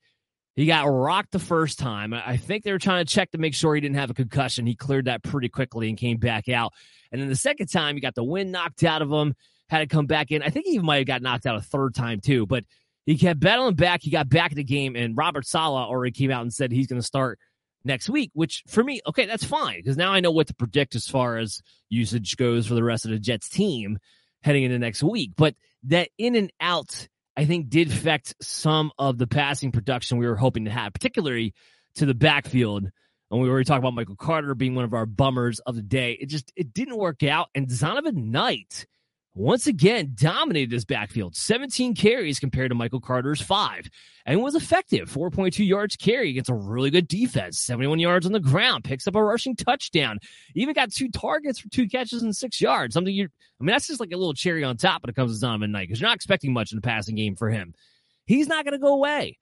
He 0.59 0.65
got 0.65 0.83
rocked 0.83 1.31
the 1.31 1.39
first 1.39 1.79
time. 1.79 2.13
I 2.13 2.35
think 2.35 2.65
they 2.65 2.73
were 2.73 2.79
trying 2.79 3.05
to 3.05 3.09
check 3.09 3.31
to 3.31 3.37
make 3.37 3.55
sure 3.55 3.73
he 3.73 3.79
didn't 3.79 3.95
have 3.95 4.09
a 4.09 4.13
concussion. 4.13 4.65
He 4.65 4.75
cleared 4.75 5.05
that 5.05 5.23
pretty 5.23 5.47
quickly 5.47 5.87
and 5.87 5.97
came 5.97 6.17
back 6.17 6.49
out. 6.49 6.73
And 7.13 7.21
then 7.21 7.29
the 7.29 7.37
second 7.37 7.67
time, 7.67 7.95
he 7.95 8.01
got 8.01 8.13
the 8.13 8.25
wind 8.25 8.51
knocked 8.51 8.83
out 8.83 9.01
of 9.01 9.09
him, 9.09 9.35
had 9.69 9.79
to 9.79 9.87
come 9.87 10.05
back 10.05 10.31
in. 10.31 10.43
I 10.43 10.49
think 10.49 10.65
he 10.65 10.77
might 10.79 10.97
have 10.97 11.07
got 11.07 11.21
knocked 11.21 11.45
out 11.45 11.55
a 11.55 11.61
third 11.61 11.95
time 11.95 12.19
too, 12.19 12.45
but 12.45 12.65
he 13.05 13.17
kept 13.17 13.39
battling 13.39 13.75
back. 13.75 14.01
He 14.03 14.11
got 14.11 14.27
back 14.27 14.51
in 14.51 14.57
the 14.57 14.65
game, 14.65 14.97
and 14.97 15.15
Robert 15.15 15.47
Saleh 15.47 15.87
already 15.87 16.11
came 16.11 16.29
out 16.29 16.41
and 16.41 16.53
said 16.53 16.73
he's 16.73 16.87
going 16.87 17.01
to 17.01 17.07
start 17.07 17.39
next 17.85 18.09
week, 18.09 18.31
which 18.33 18.63
for 18.67 18.83
me, 18.83 18.99
okay, 19.07 19.27
that's 19.27 19.45
fine 19.45 19.77
because 19.77 19.95
now 19.95 20.11
I 20.11 20.19
know 20.19 20.31
what 20.31 20.47
to 20.47 20.53
predict 20.53 20.93
as 20.93 21.07
far 21.07 21.37
as 21.37 21.61
usage 21.87 22.35
goes 22.35 22.67
for 22.67 22.73
the 22.73 22.83
rest 22.83 23.05
of 23.05 23.11
the 23.11 23.19
Jets 23.19 23.47
team 23.47 23.97
heading 24.43 24.63
into 24.63 24.77
next 24.77 25.03
week. 25.03 25.31
But 25.37 25.55
that 25.83 26.09
in 26.17 26.35
and 26.35 26.51
out 26.59 27.07
I 27.39 27.45
think 27.45 27.69
did 27.69 27.87
affect 27.87 28.35
some 28.41 28.91
of 28.99 29.17
the 29.17 29.25
passing 29.25 29.71
production 29.71 30.17
we 30.17 30.27
were 30.27 30.35
hoping 30.35 30.65
to 30.65 30.71
have, 30.71 30.91
particularly 30.91 31.53
to 31.95 32.05
the 32.05 32.13
backfield. 32.13 32.89
And 33.31 33.41
we 33.41 33.47
already 33.47 33.63
talked 33.63 33.79
about 33.79 33.93
Michael 33.93 34.17
Carter 34.17 34.53
being 34.55 34.75
one 34.75 34.83
of 34.83 34.93
our 34.93 35.05
bummers 35.05 35.59
of 35.59 35.77
the 35.77 35.81
day. 35.81 36.17
It 36.19 36.25
just 36.25 36.51
it 36.57 36.73
didn't 36.73 36.97
work 36.97 37.23
out. 37.23 37.47
And 37.55 37.69
Zonovan 37.69 38.25
Knight 38.25 38.85
once 39.35 39.67
again 39.67 40.13
dominated 40.15 40.71
his 40.71 40.85
backfield. 40.85 41.35
17 41.35 41.95
carries 41.95 42.39
compared 42.39 42.71
to 42.71 42.75
Michael 42.75 42.99
Carter's 42.99 43.41
five 43.41 43.89
and 44.25 44.41
was 44.41 44.55
effective. 44.55 45.09
4.2 45.09 45.65
yards 45.65 45.95
carry 45.95 46.31
against 46.31 46.49
a 46.49 46.55
really 46.55 46.89
good 46.89 47.07
defense. 47.07 47.59
71 47.59 47.99
yards 47.99 48.25
on 48.25 48.31
the 48.31 48.39
ground 48.39 48.83
picks 48.83 49.07
up 49.07 49.15
a 49.15 49.23
rushing 49.23 49.55
touchdown. 49.55 50.19
Even 50.55 50.73
got 50.73 50.91
two 50.91 51.09
targets 51.09 51.59
for 51.59 51.69
two 51.69 51.87
catches 51.87 52.23
and 52.23 52.35
six 52.35 52.59
yards. 52.59 52.93
Something 52.93 53.13
you 53.13 53.25
I 53.25 53.63
mean 53.63 53.73
that's 53.73 53.87
just 53.87 53.99
like 53.99 54.11
a 54.11 54.17
little 54.17 54.33
cherry 54.33 54.63
on 54.63 54.77
top 54.77 55.03
when 55.03 55.09
it 55.09 55.15
comes 55.15 55.39
to 55.39 55.45
Zonovan 55.45 55.69
Knight 55.69 55.87
because 55.87 56.01
you're 56.01 56.09
not 56.09 56.15
expecting 56.15 56.51
much 56.51 56.71
in 56.71 56.77
the 56.77 56.81
passing 56.81 57.15
game 57.15 57.35
for 57.35 57.49
him. 57.49 57.73
He's 58.25 58.47
not 58.47 58.65
going 58.65 58.73
to 58.73 58.79
go 58.79 58.93
away. 58.93 59.37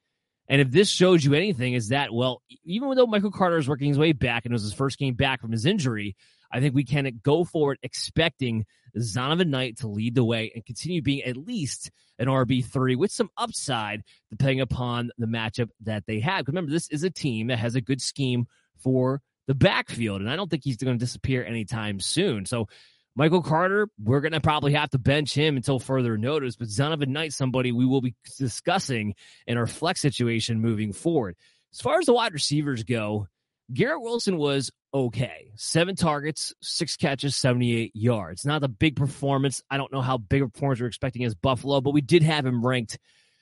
And 0.50 0.62
if 0.62 0.72
this 0.72 0.90
shows 0.90 1.26
you 1.26 1.34
anything 1.34 1.74
is 1.74 1.90
that 1.90 2.14
well 2.14 2.42
even 2.64 2.90
though 2.96 3.08
Michael 3.08 3.32
Carter 3.32 3.58
is 3.58 3.68
working 3.68 3.88
his 3.88 3.98
way 3.98 4.12
back 4.12 4.46
and 4.46 4.52
it 4.52 4.56
was 4.56 4.64
his 4.64 4.74
first 4.74 5.00
game 5.00 5.14
back 5.16 5.42
from 5.42 5.52
his 5.52 5.66
injury 5.66 6.16
I 6.52 6.60
think 6.60 6.76
we 6.76 6.84
can 6.84 7.20
go 7.24 7.44
forward 7.44 7.80
expecting 7.84 8.66
Zonovan 8.98 9.50
Knight 9.50 9.78
to 9.78 9.88
lead 9.88 10.16
the 10.16 10.24
way 10.24 10.52
and 10.54 10.66
continue 10.66 11.02
being 11.02 11.24
at 11.24 11.38
least 11.38 11.92
an 12.20 12.28
RB3 12.28 12.96
with 12.98 13.12
some 13.12 13.30
upside, 13.38 14.04
depending 14.32 14.62
upon 14.62 15.12
the 15.18 15.28
matchup 15.28 15.70
that 15.82 16.06
they 16.08 16.20
have. 16.20 16.48
Remember, 16.48 16.72
this 16.72 16.90
is 16.90 17.04
a 17.04 17.10
team 17.10 17.48
that 17.48 17.60
has 17.60 17.76
a 17.76 17.82
good 17.82 18.02
scheme 18.02 18.48
for 18.80 19.22
the 19.48 19.56
backfield, 19.56 20.22
and 20.22 20.30
I 20.30 20.36
don't 20.36 20.50
think 20.50 20.64
he's 20.64 20.78
going 20.78 20.98
to 20.98 21.06
disappear 21.06 21.44
anytime 21.44 22.00
soon. 22.00 22.46
So, 22.46 22.68
Michael 23.16 23.42
Carter, 23.42 23.88
we're 24.04 24.22
going 24.22 24.34
to 24.34 24.42
probably 24.42 24.74
have 24.74 24.92
to 24.92 25.00
bench 25.00 25.34
him 25.34 25.58
until 25.58 25.80
further 25.80 26.18
notice, 26.20 26.56
but 26.56 26.68
Zonovan 26.68 27.08
Knight, 27.08 27.34
somebody 27.34 27.72
we 27.72 27.86
will 27.86 28.02
be 28.02 28.14
discussing 28.38 29.16
in 29.48 29.58
our 29.58 29.66
flex 29.66 30.02
situation 30.02 30.62
moving 30.62 30.94
forward. 30.94 31.36
As 31.74 31.82
far 31.82 31.98
as 31.98 32.06
the 32.06 32.14
wide 32.14 32.34
receivers 32.34 32.84
go, 32.84 33.28
Garrett 33.74 34.02
Wilson 34.02 34.38
was 34.38 34.72
okay. 35.06 35.52
Seven 35.56 35.96
targets, 35.96 36.54
six 36.62 36.96
catches, 36.96 37.36
78 37.36 37.92
yards. 37.96 38.46
Not 38.46 38.64
a 38.64 38.68
big 38.68 38.96
performance. 38.96 39.64
I 39.70 39.78
don't 39.78 39.92
know 39.92 40.02
how 40.02 40.18
big 40.18 40.42
a 40.42 40.50
performance 40.50 40.82
we're 40.82 40.88
expecting 40.88 41.24
as 41.24 41.36
Buffalo, 41.36 41.82
but 41.82 41.94
we 41.94 42.02
did 42.02 42.24
have 42.24 42.46
him 42.46 42.66
ranked 42.66 43.00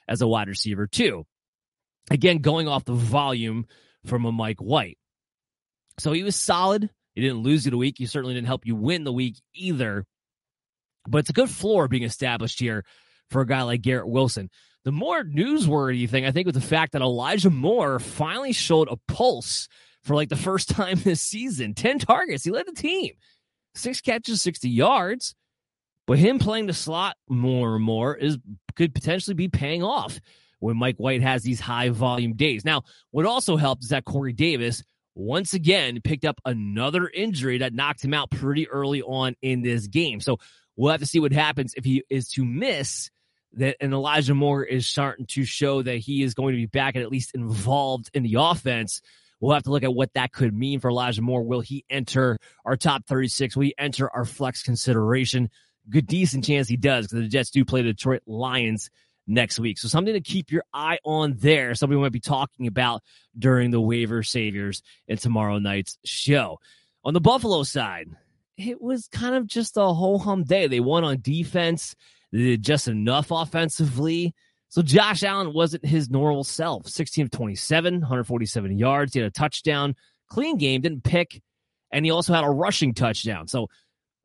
as 0.07 0.21
a 0.21 0.27
wide 0.27 0.47
receiver 0.47 0.87
too. 0.87 1.25
Again, 2.11 2.39
going 2.39 2.67
off 2.67 2.85
the 2.85 2.93
volume 2.93 3.65
from 4.05 4.25
a 4.25 4.31
Mike 4.31 4.59
White. 4.59 4.97
So 5.97 6.11
he 6.11 6.23
was 6.23 6.35
solid. 6.35 6.89
He 7.13 7.21
didn't 7.21 7.43
lose 7.43 7.65
you 7.65 7.71
the 7.71 7.77
week. 7.77 7.95
He 7.97 8.05
certainly 8.05 8.35
didn't 8.35 8.47
help 8.47 8.65
you 8.65 8.75
win 8.75 9.03
the 9.03 9.13
week 9.13 9.41
either. 9.53 10.05
But 11.07 11.19
it's 11.19 11.29
a 11.29 11.33
good 11.33 11.49
floor 11.49 11.87
being 11.87 12.03
established 12.03 12.59
here 12.59 12.83
for 13.29 13.41
a 13.41 13.47
guy 13.47 13.63
like 13.63 13.81
Garrett 13.81 14.07
Wilson. 14.07 14.49
The 14.83 14.91
more 14.91 15.23
newsworthy 15.23 16.07
thing, 16.07 16.25
I 16.25 16.31
think, 16.31 16.45
was 16.45 16.53
the 16.53 16.61
fact 16.61 16.93
that 16.93 17.01
Elijah 17.01 17.49
Moore 17.49 17.99
finally 17.99 18.53
showed 18.53 18.87
a 18.89 18.97
pulse 19.07 19.67
for 20.05 20.15
like 20.15 20.29
the 20.29 20.35
first 20.35 20.69
time 20.69 20.99
this 21.03 21.21
season. 21.21 21.73
10 21.73 21.99
targets. 21.99 22.43
He 22.43 22.51
led 22.51 22.67
the 22.67 22.71
team. 22.71 23.13
Six 23.73 23.99
catches, 24.01 24.41
60 24.41 24.69
yards. 24.69 25.35
But 26.07 26.19
him 26.19 26.39
playing 26.39 26.67
the 26.67 26.73
slot 26.73 27.17
more 27.27 27.75
and 27.75 27.83
more 27.83 28.15
is 28.15 28.37
could 28.75 28.93
potentially 28.93 29.33
be 29.33 29.47
paying 29.47 29.83
off 29.83 30.19
when 30.59 30.77
Mike 30.77 30.97
White 30.97 31.21
has 31.21 31.41
these 31.41 31.59
high 31.59 31.89
volume 31.89 32.35
days. 32.35 32.63
Now, 32.63 32.83
what 33.11 33.25
also 33.25 33.57
helped 33.57 33.83
is 33.83 33.89
that 33.89 34.05
Corey 34.05 34.33
Davis 34.33 34.83
once 35.15 35.53
again 35.53 36.01
picked 36.03 36.25
up 36.25 36.39
another 36.45 37.07
injury 37.07 37.59
that 37.59 37.73
knocked 37.73 38.03
him 38.03 38.13
out 38.13 38.29
pretty 38.29 38.69
early 38.69 39.01
on 39.01 39.35
in 39.41 39.61
this 39.61 39.87
game. 39.87 40.19
So 40.19 40.37
we'll 40.75 40.91
have 40.91 40.99
to 40.99 41.07
see 41.07 41.19
what 41.19 41.31
happens 41.31 41.73
if 41.75 41.85
he 41.85 42.03
is 42.09 42.29
to 42.29 42.45
miss 42.45 43.09
that 43.53 43.77
and 43.79 43.93
Elijah 43.93 44.35
Moore 44.35 44.63
is 44.63 44.87
starting 44.87 45.25
to 45.27 45.45
show 45.45 45.81
that 45.81 45.97
he 45.97 46.23
is 46.23 46.33
going 46.33 46.53
to 46.53 46.59
be 46.59 46.65
back 46.65 46.95
and 46.95 47.03
at 47.03 47.11
least 47.11 47.33
involved 47.33 48.09
in 48.13 48.23
the 48.23 48.35
offense. 48.37 49.01
We'll 49.39 49.53
have 49.53 49.63
to 49.63 49.71
look 49.71 49.83
at 49.83 49.93
what 49.93 50.13
that 50.13 50.31
could 50.31 50.53
mean 50.53 50.79
for 50.79 50.89
Elijah 50.89 51.21
Moore. 51.21 51.43
Will 51.43 51.61
he 51.61 51.85
enter 51.89 52.37
our 52.63 52.77
top 52.77 53.05
36? 53.05 53.55
Will 53.55 53.63
he 53.63 53.75
enter 53.77 54.09
our 54.09 54.25
flex 54.25 54.63
consideration? 54.63 55.49
Good, 55.89 56.07
decent 56.07 56.45
chance 56.45 56.67
he 56.67 56.77
does 56.77 57.07
because 57.07 57.23
the 57.23 57.27
Jets 57.27 57.51
do 57.51 57.65
play 57.65 57.81
the 57.81 57.93
Detroit 57.93 58.21
Lions 58.25 58.89
next 59.27 59.59
week. 59.59 59.77
So 59.77 59.87
something 59.87 60.13
to 60.13 60.21
keep 60.21 60.51
your 60.51 60.63
eye 60.73 60.99
on 61.03 61.35
there. 61.37 61.75
Something 61.75 61.97
we 61.97 62.03
might 62.03 62.11
be 62.11 62.19
talking 62.19 62.67
about 62.67 63.01
during 63.37 63.71
the 63.71 63.81
waiver 63.81 64.23
saviors 64.23 64.81
in 65.07 65.17
tomorrow 65.17 65.59
night's 65.59 65.97
show. 66.05 66.59
On 67.03 67.13
the 67.13 67.21
Buffalo 67.21 67.63
side, 67.63 68.07
it 68.57 68.81
was 68.81 69.07
kind 69.07 69.35
of 69.35 69.47
just 69.47 69.77
a 69.77 69.85
whole 69.85 70.19
hum 70.19 70.43
day. 70.43 70.67
They 70.67 70.79
won 70.79 71.03
on 71.03 71.21
defense. 71.21 71.95
They 72.31 72.39
did 72.39 72.63
just 72.63 72.87
enough 72.87 73.31
offensively 73.31 74.33
so 74.75 74.81
Josh 74.81 75.23
Allen 75.23 75.53
wasn't 75.53 75.85
his 75.85 76.09
normal 76.09 76.43
self. 76.43 76.89
16 76.89 77.23
of 77.23 77.31
27, 77.31 78.01
147 78.01 78.77
yards. 78.77 79.13
He 79.13 79.21
had 79.21 79.27
a 79.27 79.31
touchdown, 79.31 79.95
clean 80.29 80.57
game, 80.57 80.81
didn't 80.81 81.05
pick, 81.05 81.41
and 81.93 82.03
he 82.03 82.11
also 82.11 82.33
had 82.33 82.43
a 82.43 82.49
rushing 82.49 82.93
touchdown. 82.93 83.47
So 83.47 83.67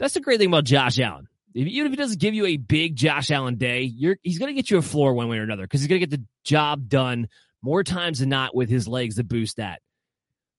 that's 0.00 0.14
the 0.14 0.20
great 0.20 0.40
thing 0.40 0.48
about 0.48 0.64
Josh 0.64 0.98
Allen. 0.98 1.28
Even 1.54 1.86
if 1.86 1.92
he 1.92 1.96
doesn't 1.96 2.18
give 2.18 2.34
you 2.34 2.46
a 2.46 2.56
big 2.56 2.96
Josh 2.96 3.30
Allen 3.30 3.58
day, 3.58 3.86
he's 3.86 4.40
going 4.40 4.48
to 4.48 4.52
get 4.52 4.72
you 4.72 4.78
a 4.78 4.82
floor 4.82 5.14
one 5.14 5.28
way 5.28 5.38
or 5.38 5.44
another 5.44 5.62
because 5.62 5.82
he's 5.82 5.88
going 5.88 6.00
to 6.00 6.06
get 6.08 6.18
the 6.18 6.26
job 6.42 6.88
done 6.88 7.28
more 7.62 7.84
times 7.84 8.18
than 8.18 8.28
not 8.28 8.52
with 8.52 8.68
his 8.68 8.88
legs 8.88 9.14
to 9.14 9.22
boost 9.22 9.58
that. 9.58 9.80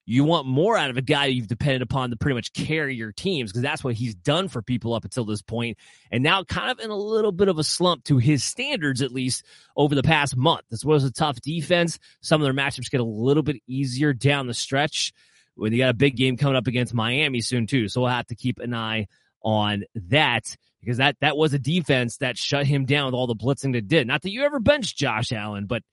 You 0.05 0.23
want 0.23 0.47
more 0.47 0.75
out 0.75 0.89
of 0.89 0.97
a 0.97 1.01
guy 1.01 1.27
you've 1.27 1.47
depended 1.47 1.81
upon 1.81 2.09
to 2.09 2.15
pretty 2.15 2.35
much 2.35 2.53
carry 2.53 2.95
your 2.95 3.11
teams 3.11 3.51
because 3.51 3.61
that's 3.61 3.83
what 3.83 3.93
he's 3.93 4.15
done 4.15 4.47
for 4.47 4.61
people 4.61 4.93
up 4.93 5.05
until 5.05 5.25
this 5.25 5.41
point. 5.41 5.77
And 6.11 6.23
now, 6.23 6.43
kind 6.43 6.71
of 6.71 6.79
in 6.79 6.89
a 6.89 6.95
little 6.95 7.31
bit 7.31 7.47
of 7.47 7.59
a 7.59 7.63
slump 7.63 8.03
to 8.05 8.17
his 8.17 8.43
standards, 8.43 9.01
at 9.01 9.11
least 9.11 9.45
over 9.75 9.93
the 9.93 10.03
past 10.03 10.35
month. 10.35 10.63
This 10.69 10.83
was 10.83 11.03
a 11.03 11.11
tough 11.11 11.39
defense. 11.41 11.99
Some 12.21 12.41
of 12.41 12.45
their 12.45 12.53
matchups 12.53 12.89
get 12.89 12.99
a 12.99 13.05
little 13.05 13.43
bit 13.43 13.57
easier 13.67 14.11
down 14.13 14.47
the 14.47 14.53
stretch 14.53 15.13
when 15.55 15.71
you 15.71 15.77
got 15.77 15.89
a 15.89 15.93
big 15.93 16.15
game 16.15 16.35
coming 16.35 16.55
up 16.55 16.67
against 16.67 16.93
Miami 16.93 17.41
soon, 17.41 17.67
too. 17.67 17.87
So 17.87 18.01
we'll 18.01 18.09
have 18.09 18.27
to 18.27 18.35
keep 18.35 18.59
an 18.59 18.73
eye 18.73 19.07
on 19.43 19.83
that 20.09 20.57
because 20.81 20.97
that, 20.97 21.15
that 21.21 21.37
was 21.37 21.53
a 21.53 21.59
defense 21.59 22.17
that 22.17 22.37
shut 22.37 22.65
him 22.65 22.85
down 22.85 23.05
with 23.05 23.13
all 23.13 23.27
the 23.27 23.35
blitzing 23.35 23.73
that 23.73 23.87
did. 23.87 24.07
Not 24.07 24.23
that 24.23 24.31
you 24.31 24.43
ever 24.43 24.59
benched 24.59 24.97
Josh 24.97 25.31
Allen, 25.31 25.67
but 25.67 25.83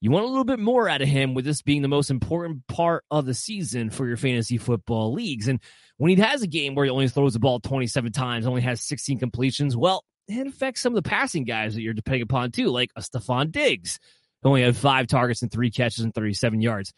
You 0.00 0.10
want 0.10 0.24
a 0.24 0.28
little 0.28 0.44
bit 0.44 0.58
more 0.58 0.88
out 0.88 1.00
of 1.00 1.08
him 1.08 1.34
with 1.34 1.44
this 1.44 1.62
being 1.62 1.82
the 1.82 1.88
most 1.88 2.10
important 2.10 2.66
part 2.66 3.04
of 3.10 3.24
the 3.24 3.34
season 3.34 3.90
for 3.90 4.06
your 4.06 4.18
fantasy 4.18 4.58
football 4.58 5.12
leagues. 5.12 5.48
And 5.48 5.60
when 5.96 6.10
he 6.10 6.22
has 6.22 6.42
a 6.42 6.46
game 6.46 6.74
where 6.74 6.84
he 6.84 6.90
only 6.90 7.08
throws 7.08 7.32
the 7.32 7.38
ball 7.38 7.60
27 7.60 8.12
times, 8.12 8.46
only 8.46 8.60
has 8.62 8.82
16 8.82 9.18
completions, 9.18 9.76
well, 9.76 10.04
it 10.28 10.46
affects 10.46 10.80
some 10.80 10.92
of 10.92 11.02
the 11.02 11.08
passing 11.08 11.44
guys 11.44 11.74
that 11.74 11.82
you're 11.82 11.94
depending 11.94 12.22
upon 12.22 12.50
too, 12.50 12.68
like 12.68 12.90
a 12.94 13.00
Stefon 13.00 13.50
Diggs, 13.50 13.98
who 14.42 14.50
only 14.50 14.62
had 14.62 14.76
five 14.76 15.06
targets 15.06 15.42
and 15.42 15.50
three 15.50 15.70
catches 15.70 16.04
and 16.04 16.14
37 16.14 16.60
yards. 16.60 16.92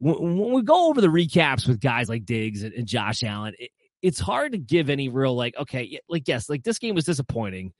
When 0.00 0.52
we 0.52 0.62
go 0.62 0.90
over 0.90 1.00
the 1.00 1.08
recaps 1.08 1.66
with 1.66 1.80
guys 1.80 2.08
like 2.08 2.24
Diggs 2.24 2.62
and, 2.62 2.86
Josh 2.86 3.24
Allen, 3.24 3.54
it's 4.00 4.20
hard 4.20 4.52
to 4.52 4.58
give 4.58 4.90
any 4.90 5.08
real 5.08 5.34
like, 5.34 5.56
okay, 5.56 5.98
like 6.08 6.28
yes, 6.28 6.48
like 6.48 6.62
this 6.62 6.78
game 6.78 6.94
was 6.94 7.04
disappointing 7.04 7.72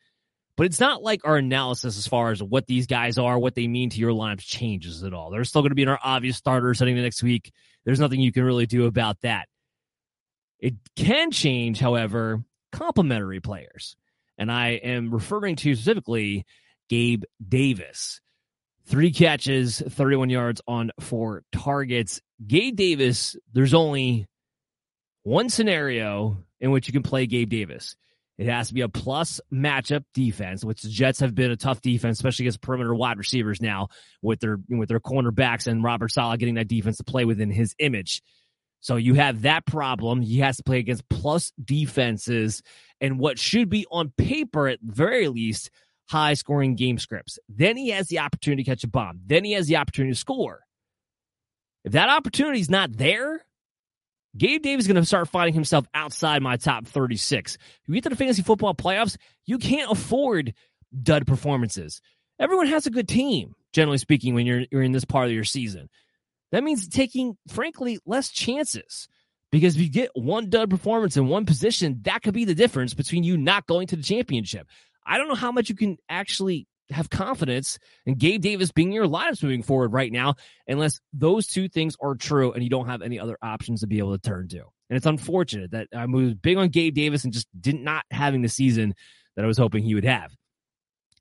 but 0.59 0.66
it's 0.66 0.80
not 0.80 1.04
like 1.04 1.20
our 1.22 1.36
analysis 1.36 1.96
as 1.96 2.09
far 2.09 2.32
as 2.32 2.42
what 2.42 2.66
these 2.66 2.88
guys 2.88 3.16
are, 3.16 3.38
what 3.38 3.54
they 3.54 3.68
mean 3.68 3.90
to 3.90 4.00
your 4.00 4.11
lineups 4.11 4.40
changes 4.40 5.04
at 5.04 5.14
all. 5.14 5.30
They're 5.30 5.44
still 5.44 5.62
going 5.62 5.70
to 5.70 5.76
be 5.76 5.82
in 5.82 5.88
our 5.88 6.00
obvious 6.02 6.36
starters 6.36 6.80
heading 6.80 6.96
to 6.96 7.02
next 7.02 7.22
week. 7.22 7.52
There's 7.84 8.00
nothing 8.00 8.20
you 8.20 8.32
can 8.32 8.42
really 8.42 8.66
do 8.66 8.86
about 8.86 9.20
that. 9.20 9.46
It 10.59 10.74
can 10.96 11.30
change, 11.30 11.78
however, 11.78 12.42
complementary 12.72 13.38
players. 13.38 13.94
And 14.36 14.50
I 14.50 14.70
am 14.70 15.14
referring 15.14 15.54
to 15.56 15.76
specifically 15.76 16.44
Gabe 16.88 17.22
Davis. 17.46 18.20
Three 18.86 19.12
catches, 19.12 19.80
31 19.80 20.28
yards 20.28 20.61
on 20.66 20.90
four 20.98 21.44
targets. 21.52 22.20
Gabe 22.44 22.74
Davis, 22.74 23.36
there's 23.52 23.74
only 23.74 24.26
one 25.22 25.50
scenario 25.50 26.38
in 26.59 26.72
which 26.72 26.88
you 26.88 26.92
can 26.92 27.04
play 27.04 27.26
Gabe 27.26 27.48
Davis. 27.48 27.94
It 28.39 28.47
has 28.47 28.68
to 28.68 28.74
be 28.74 28.82
a 28.82 28.89
plus 28.89 29.41
matchup 29.53 30.05
defense, 30.14 30.64
which 30.64 30.82
the 30.82 30.89
Jets 30.89 31.18
have 31.20 31.34
been 31.34 31.51
a 31.51 31.57
tough 31.57 31.82
defense, 31.82 32.18
especially 32.18 32.45
against 32.45 32.61
perimeter 32.61 32.95
wide 32.95 33.18
receivers 33.18 33.61
now 33.61 33.89
with 34.22 34.39
their 34.39 34.59
with 34.68 34.89
their 34.89 35.01
cornerbacks 35.01 35.66
and 35.66 35.82
Robert 35.82 36.12
Saleh 36.12 36.39
getting 36.39 36.55
that 36.55 36.68
defense 36.68 36.99
to 36.99 37.05
play 37.05 37.24
within 37.24 37.51
his 37.51 37.74
image. 37.80 38.22
So 38.80 38.95
you 38.95 39.14
have 39.14 39.43
that 39.43 39.66
problem. 39.66 40.22
He 40.22 40.39
has 40.39 40.57
to 40.59 40.62
play 40.62 40.78
against 40.78 41.09
plus 41.09 41.53
defenses 41.62 42.62
and 43.01 43.18
what 43.18 43.41
should 43.41 43.68
be 43.68 43.86
on 43.91 44.12
paper 44.16 44.68
at 44.68 44.78
very 44.82 45.26
least 45.26 45.70
high 46.09 46.34
scoring 46.34 46.76
game 46.76 46.99
scripts. 46.99 47.41
Then 47.49 47.76
he 47.76 47.91
has 47.91 48.07
the 48.07 48.20
opportunity 48.20 48.62
to 48.62 48.70
catch 48.70 48.84
a 48.84 48.89
bomb. 48.89 49.20
Then 49.26 49.45
he 49.45 49.53
has 49.53 49.66
the 49.66 49.76
opportunity 49.76 50.12
to 50.12 50.18
score. 50.18 50.61
If 51.84 51.93
that 51.93 52.09
opportunity 52.09 52.61
is 52.61 52.70
not 52.70 52.97
there, 52.97 53.45
Gabe 54.37 54.62
Davis 54.62 54.85
is 54.85 54.89
going 54.89 55.01
to 55.01 55.07
start 55.07 55.29
finding 55.29 55.55
himself 55.55 55.87
outside 55.95 56.43
my 56.43 56.57
top 56.57 56.87
36. 56.87 57.55
If 57.55 57.61
you 57.87 57.95
get 57.95 58.05
to 58.05 58.11
the 58.11 58.16
fantasy 58.16 58.43
football 58.43 58.74
playoffs, 58.74 59.16
you 59.47 59.59
can't 59.59 59.91
afford 59.91 60.55
dud 61.03 61.26
performances. 61.26 62.01
Everyone 62.39 62.66
has 62.66 62.87
a 62.87 62.91
good 62.91 63.09
team, 63.09 63.55
generally 63.72 63.99
speaking, 63.99 64.35
when 64.35 64.47
you're, 64.47 64.64
you're 64.70 64.83
in 64.83 64.93
this 64.93 65.05
part 65.05 65.26
of 65.26 65.33
your 65.33 65.45
season. 65.45 65.89
That 66.53 66.62
means 66.62 66.89
taking, 66.89 67.37
frankly, 67.49 67.99
less 68.07 68.31
chances. 68.31 69.09
Because 69.51 69.76
if 69.76 69.83
you 69.83 69.91
get 69.91 70.11
one 70.14 70.51
dud 70.51 70.68
performance 70.68 71.16
in 71.16 71.29
one 71.29 71.47
position, 71.47 72.01
that 72.03 72.22
could 72.22 72.35
be 72.35 72.45
the 72.45 72.55
difference 72.55 72.95
between 72.95 73.24
you 73.24 73.37
not 73.37 73.66
going 73.66 73.87
to 73.89 73.97
the 73.97 74.03
championship. 74.03 74.68
I 75.07 75.16
don't 75.16 75.29
know 75.29 75.35
how 75.35 75.53
much 75.53 75.70
you 75.70 75.74
can 75.74 75.97
actually 76.09 76.66
have 76.91 77.11
confidence 77.11 77.78
in 78.07 78.14
Gabe 78.14 78.41
Davis 78.41 78.72
being 78.72 78.93
your 78.93 79.07
lineups 79.07 79.43
moving 79.43 79.62
forward 79.62 79.93
right 79.93 80.11
now, 80.11 80.34
unless 80.66 81.01
those 81.12 81.47
two 81.47 81.68
things 81.68 81.97
are 82.01 82.14
true 82.14 82.53
and 82.53 82.62
you 82.62 82.70
don't 82.70 82.89
have 82.89 83.03
any 83.03 83.18
other 83.18 83.36
options 83.43 83.80
to 83.80 83.86
be 83.86 83.99
able 83.99 84.16
to 84.16 84.28
turn 84.28 84.49
to. 84.49 84.59
And 84.91 84.97
it's 84.97 85.07
unfortunate 85.07 85.72
that 85.72 85.89
I 85.95 86.07
was 86.07 86.34
big 86.34 86.57
on 86.57 86.68
Gabe 86.68 86.95
Davis 86.95 87.24
and 87.24 87.32
just 87.32 87.49
did 87.61 87.78
not 87.78 88.05
having 88.11 88.43
the 88.43 88.49
season 88.49 88.95
that 89.36 89.45
I 89.45 89.49
was 89.49 89.59
hoping 89.59 89.84
he 89.84 89.95
would 89.95 90.05
have. 90.05 90.32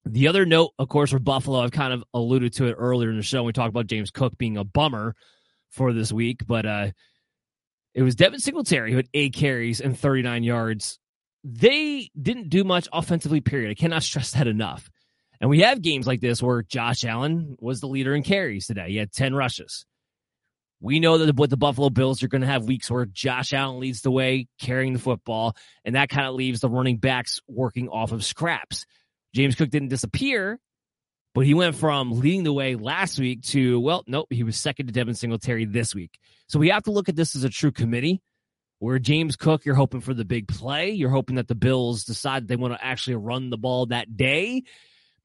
The 0.06 0.30
other 0.30 0.46
note, 0.46 0.72
of 0.80 0.88
course, 0.88 1.12
for 1.12 1.20
Buffalo, 1.20 1.60
I've 1.60 1.72
kind 1.72 1.94
of 1.94 2.04
alluded 2.14 2.54
to 2.54 2.66
it 2.68 2.76
earlier 2.78 3.10
in 3.10 3.18
the 3.18 3.24
show. 3.24 3.44
We 3.44 3.52
talked 3.52 3.70
about 3.70 3.88
James 3.88 4.10
Cook 4.10 4.38
being 4.38 4.58
a 4.58 4.64
bummer 4.64 5.16
for 5.70 5.92
this 5.92 6.14
week, 6.14 6.48
but 6.48 6.66
uh, 6.66 6.92
it 7.94 8.04
was 8.04 8.16
Devin 8.16 8.40
Singletary 8.40 8.92
who 8.92 8.98
had 8.98 9.10
eight 9.14 9.34
carries 9.34 9.82
and 9.82 9.98
39 10.00 10.44
yards. 10.44 11.00
They 11.44 12.10
didn't 12.20 12.50
do 12.50 12.64
much 12.64 12.88
offensively, 12.94 13.42
period. 13.42 13.72
I 13.72 13.74
cannot 13.74 14.04
stress 14.04 14.32
that 14.32 14.48
enough. 14.48 14.90
And 15.40 15.50
we 15.50 15.62
have 15.62 15.82
games 15.82 16.08
like 16.08 16.22
this 16.22 16.42
where 16.42 16.64
Josh 16.64 17.06
Allen 17.06 17.58
was 17.60 17.80
the 17.80 17.88
leader 17.88 18.16
in 18.16 18.24
carries 18.24 18.68
today. 18.68 18.90
He 18.90 18.98
had 18.98 19.12
10 19.12 19.36
rushes. 19.36 19.86
We 20.80 21.00
know 21.00 21.18
that 21.18 21.36
with 21.36 21.50
the 21.50 21.58
Buffalo 21.58 21.90
Bills, 21.90 22.22
you're 22.22 22.30
going 22.30 22.42
to 22.42 22.48
have 22.48 22.66
weeks 22.66 22.90
where 22.90 23.06
Josh 23.06 23.52
Allen 23.52 23.80
leads 23.80 24.02
the 24.02 24.12
way 24.12 24.48
carrying 24.62 24.94
the 24.94 25.00
football, 25.00 25.56
and 25.84 25.96
that 25.96 26.10
kind 26.10 26.28
of 26.28 26.36
leaves 26.36 26.60
the 26.60 26.70
running 26.70 26.98
backs 26.98 27.42
working 27.48 27.90
off 27.90 28.12
of 28.12 28.24
scraps. 28.24 28.86
James 29.34 29.56
Cook 29.56 29.70
didn't 29.70 29.88
disappear, 29.88 30.60
but 31.34 31.46
he 31.46 31.56
went 31.56 31.76
from 31.76 32.20
leading 32.20 32.44
the 32.44 32.54
way 32.54 32.76
last 32.76 33.18
week 33.18 33.42
to, 33.44 33.80
well, 33.80 34.04
nope, 34.08 34.28
he 34.30 34.44
was 34.44 34.56
second 34.56 34.86
to 34.88 34.94
Devin 34.94 35.16
Singletary 35.16 35.66
this 35.66 35.96
week. 35.96 36.20
So 36.48 36.60
we 36.60 36.70
have 36.70 36.84
to 36.84 36.92
look 36.92 37.10
at 37.10 37.16
this 37.16 37.36
as 37.36 37.44
a 37.44 37.50
true 37.50 37.72
committee 37.72 38.22
where 38.80 39.00
James 39.00 39.36
Cook, 39.36 39.66
you're 39.66 39.76
hoping 39.76 40.02
for 40.02 40.14
the 40.14 40.26
big 40.26 40.48
play. 40.48 40.92
You're 40.92 41.10
hoping 41.10 41.38
that 41.38 41.48
the 41.48 41.56
Bills 41.56 42.04
decide 42.04 42.48
they 42.48 42.56
want 42.56 42.76
to 42.76 42.86
actually 42.86 43.16
run 43.16 43.50
the 43.50 43.58
ball 43.58 43.88
that 43.88 44.16
day 44.16 44.64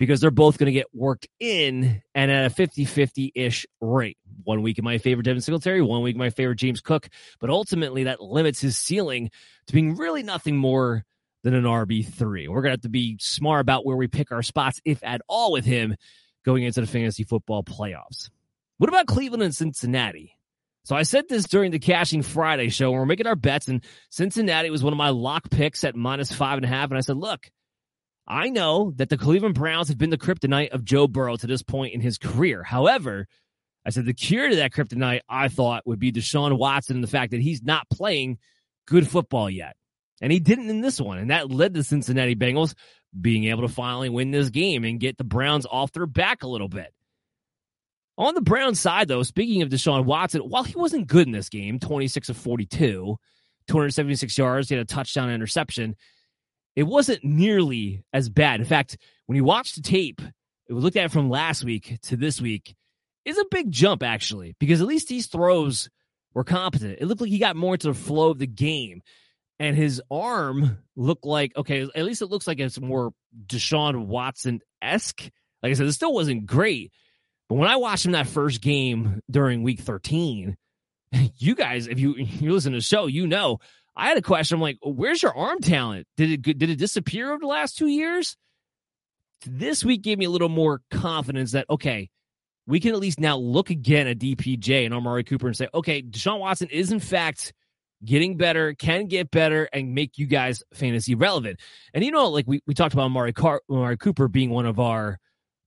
because 0.03 0.21
they're 0.21 0.33
both 0.33 0.59
going 0.59 0.67
to 0.67 0.73
get 0.73 0.89
worked 0.93 1.29
in 1.39 2.03
and 2.13 2.29
at 2.29 2.47
a 2.47 2.51
50 2.51 2.87
50 2.87 3.31
ish 3.37 3.67
rate. 3.81 4.19
One 4.43 4.61
week 4.61 4.83
my 4.83 4.99
favorite 4.99 5.23
Devin 5.23 5.41
Singletary, 5.41 5.81
one 5.81 6.03
week 6.03 6.17
my 6.17 6.31
favorite 6.31 6.57
James 6.57 6.81
Cook, 6.81 7.09
but 7.39 7.51
ultimately 7.51 8.03
that 8.03 8.21
limits 8.21 8.61
his 8.61 8.77
ceiling 8.77 9.31
to 9.69 9.73
being 9.73 9.95
really 9.95 10.25
nothing 10.25 10.57
more 10.57 11.05
than 11.45 11.55
an 11.55 11.63
RB3. 11.63 12.49
We're 12.49 12.63
going 12.63 12.71
to 12.71 12.71
have 12.71 12.81
to 12.81 12.89
be 12.89 13.17
smart 13.21 13.61
about 13.61 13.87
where 13.87 13.97
we 13.97 14.09
pick 14.09 14.33
our 14.33 14.43
spots, 14.43 14.81
if 14.85 14.99
at 15.05 15.23
all, 15.29 15.53
with 15.53 15.65
him 15.65 15.95
going 16.45 16.65
into 16.65 16.81
the 16.81 16.89
fantasy 16.89 17.23
football 17.23 17.63
playoffs. 17.63 18.29
What 18.79 18.89
about 18.89 19.07
Cleveland 19.07 19.45
and 19.45 19.55
Cincinnati? 19.55 20.37
So 20.83 20.97
I 20.97 21.05
said 21.05 21.29
this 21.29 21.45
during 21.45 21.71
the 21.71 21.79
Cashing 21.79 22.23
Friday 22.23 22.71
show, 22.71 22.91
and 22.91 22.99
we're 22.99 23.07
making 23.07 23.29
our 23.29 23.37
bets, 23.37 23.69
and 23.69 23.85
Cincinnati 24.11 24.69
was 24.69 24.83
one 24.83 24.93
of 24.93 24.97
my 24.97 25.11
lock 25.11 25.49
picks 25.49 25.85
at 25.85 25.95
minus 25.95 26.33
five 26.33 26.59
and 26.59 26.65
a 26.65 26.69
half. 26.69 26.91
And 26.91 26.99
I 26.99 27.03
said, 27.03 27.19
look, 27.19 27.49
I 28.27 28.51
know 28.51 28.93
that 28.97 29.09
the 29.09 29.19
Cleveland 29.19 29.55
Browns 29.55 29.89
have 29.89 29.99
been 29.99 30.11
the 30.11 30.19
kryptonite 30.19 30.71
of 30.71 30.85
Joe 30.85 31.09
Burrow 31.09 31.37
to 31.37 31.47
this 31.47 31.63
point 31.63 31.95
in 31.95 32.01
his 32.01 32.19
career. 32.19 32.63
However, 32.63 33.27
I 33.85 33.91
said 33.91 34.07
the 34.07 34.15
cure 34.15 34.49
to 34.49 34.57
that 34.57 34.73
kryptonite 34.73 35.21
I 35.29 35.49
thought 35.49 35.87
would 35.87 35.99
be 35.99 36.13
Deshaun 36.13 36.57
Watson 36.57 36.97
and 36.97 37.05
the 37.05 37.09
fact 37.09 37.33
that 37.33 37.41
he's 37.41 37.63
not 37.63 37.91
playing 37.91 38.39
good 38.87 39.09
football 39.09 39.51
yet. 39.51 39.75
And 40.21 40.31
he 40.31 40.39
didn't 40.39 40.71
in 40.71 40.81
this 40.81 41.01
one. 41.01 41.19
And 41.19 41.31
that 41.31 41.51
led 41.51 41.75
the 41.75 41.83
Cincinnati 41.83 42.37
Bengals 42.37 42.75
being 43.21 43.45
able 43.45 43.63
to 43.63 43.75
finally 43.75 44.09
win 44.09 44.31
this 44.31 44.51
game 44.51 44.85
and 44.85 45.01
get 45.01 45.19
the 45.19 45.25
Browns 45.25 45.67
off 45.67 45.93
their 45.93 46.07
back 46.07 46.45
a 46.45 46.49
little 46.49 46.69
bit. 46.69 46.95
On 48.19 48.35
the 48.35 48.41
Browns 48.41 48.79
side, 48.79 49.09
though, 49.09 49.23
speaking 49.25 49.63
of 49.63 49.69
Deshaun 49.69 50.05
Watson, 50.05 50.43
while 50.43 50.63
he 50.63 50.77
wasn't 50.77 51.09
good 51.09 51.27
in 51.27 51.33
this 51.33 51.49
game, 51.49 51.81
26 51.81 52.29
of 52.29 52.37
42, 52.37 53.17
276 53.67 54.39
yards, 54.39 54.69
he 54.69 54.77
had 54.77 54.83
a 54.83 54.87
touchdown 54.87 55.31
interception 55.31 55.97
it 56.77 56.85
wasn't 56.85 57.25
nearly 57.25 58.05
as 58.13 58.29
bad. 58.29 58.61
In 58.61 58.67
fact, 58.67 58.97
when 59.27 59.37
you 59.37 59.45
watch 59.45 59.75
the 59.75 59.83
tape, 59.83 60.21
we 60.69 60.77
looked 60.77 60.97
at 60.97 61.07
it 61.07 61.13
from 61.13 61.29
last 61.29 61.65
week 61.65 61.99
to 62.03 62.17
this 62.17 62.41
week, 62.41 62.75
is 63.25 63.39
a 63.39 63.45
big 63.51 63.71
jump 63.71 64.03
actually, 64.03 64.57
because 64.59 64.81
at 64.81 64.87
least 64.87 65.09
these 65.09 65.27
throws 65.27 65.89
were 66.35 66.45
competent. 66.45 66.99
It 67.01 67.07
looked 67.07 67.21
like 67.21 67.31
he 67.31 67.39
got 67.39 67.57
more 67.57 67.75
into 67.75 67.89
the 67.89 67.95
flow 67.95 68.31
of 68.31 68.39
the 68.39 68.47
game. 68.47 69.03
And 69.59 69.77
his 69.77 70.03
arm 70.11 70.79
looked 70.97 71.25
like, 71.25 71.57
okay, 71.57 71.83
at 71.83 72.05
least 72.05 72.23
it 72.23 72.27
looks 72.27 72.49
like 72.49 72.59
it's 72.59 72.81
more 72.81 73.13
Deshaun 73.47 74.07
Watson 74.07 74.61
esque. 74.81 75.23
Like 75.63 75.71
I 75.71 75.75
said, 75.75 75.87
it 75.87 75.93
still 75.93 76.13
wasn't 76.13 76.47
great. 76.47 76.91
But 77.49 77.57
when 77.57 77.69
I 77.69 77.77
watched 77.77 78.05
him 78.05 78.13
that 78.13 78.27
first 78.27 78.61
game 78.61 79.21
during 79.31 79.63
week 79.63 79.81
13, 79.81 80.57
you 81.37 81.55
guys, 81.55 81.87
if 81.87 82.01
you 82.01 82.15
you 82.17 82.53
listen 82.53 82.73
to 82.73 82.79
the 82.79 82.83
show, 82.83 83.07
you 83.07 83.27
know 83.27 83.61
I 83.95 84.09
had 84.09 84.17
a 84.17 84.23
question. 84.23 84.57
I'm 84.57 84.63
like, 84.63 84.79
where's 84.83 85.23
your 85.23 85.37
arm 85.37 85.61
talent? 85.61 86.07
Did 86.17 86.31
it 86.31 86.43
did 86.59 86.71
it 86.71 86.77
disappear 86.77 87.31
over 87.31 87.41
the 87.41 87.47
last 87.47 87.77
two 87.77 87.89
years? 87.89 88.37
This 89.45 89.85
week 89.85 90.03
gave 90.03 90.19
me 90.19 90.25
a 90.25 90.31
little 90.31 90.49
more 90.49 90.81
confidence 90.91 91.53
that 91.53 91.67
okay, 91.69 92.11
we 92.67 92.81
can 92.81 92.93
at 92.93 93.01
least 93.01 93.21
now 93.21 93.37
look 93.37 93.71
again 93.71 94.07
at 94.07 94.19
DPJ 94.19 94.85
and 94.85 94.95
Amari 94.95 95.25
Cooper 95.25 95.47
and 95.47 95.57
say, 95.57 95.69
okay, 95.75 96.03
Deshaun 96.03 96.39
Watson 96.39 96.69
is 96.71 96.93
in 96.93 97.01
fact 97.01 97.53
getting 98.05 98.37
better, 98.37 98.75
can 98.75 99.07
get 99.07 99.31
better, 99.31 99.69
and 99.73 99.95
make 99.95 100.19
you 100.19 100.27
guys 100.27 100.63
fantasy 100.73 101.15
relevant. 101.15 101.61
And 101.95 102.05
you 102.05 102.11
know, 102.11 102.29
like 102.29 102.47
we, 102.47 102.63
we 102.67 102.75
talked 102.75 102.95
about 102.95 103.07
Amari, 103.07 103.33
Car- 103.33 103.63
Amari 103.71 103.97
Cooper 103.97 104.29
being 104.29 104.51
one 104.51 104.67
of 104.67 104.81
our 104.81 105.19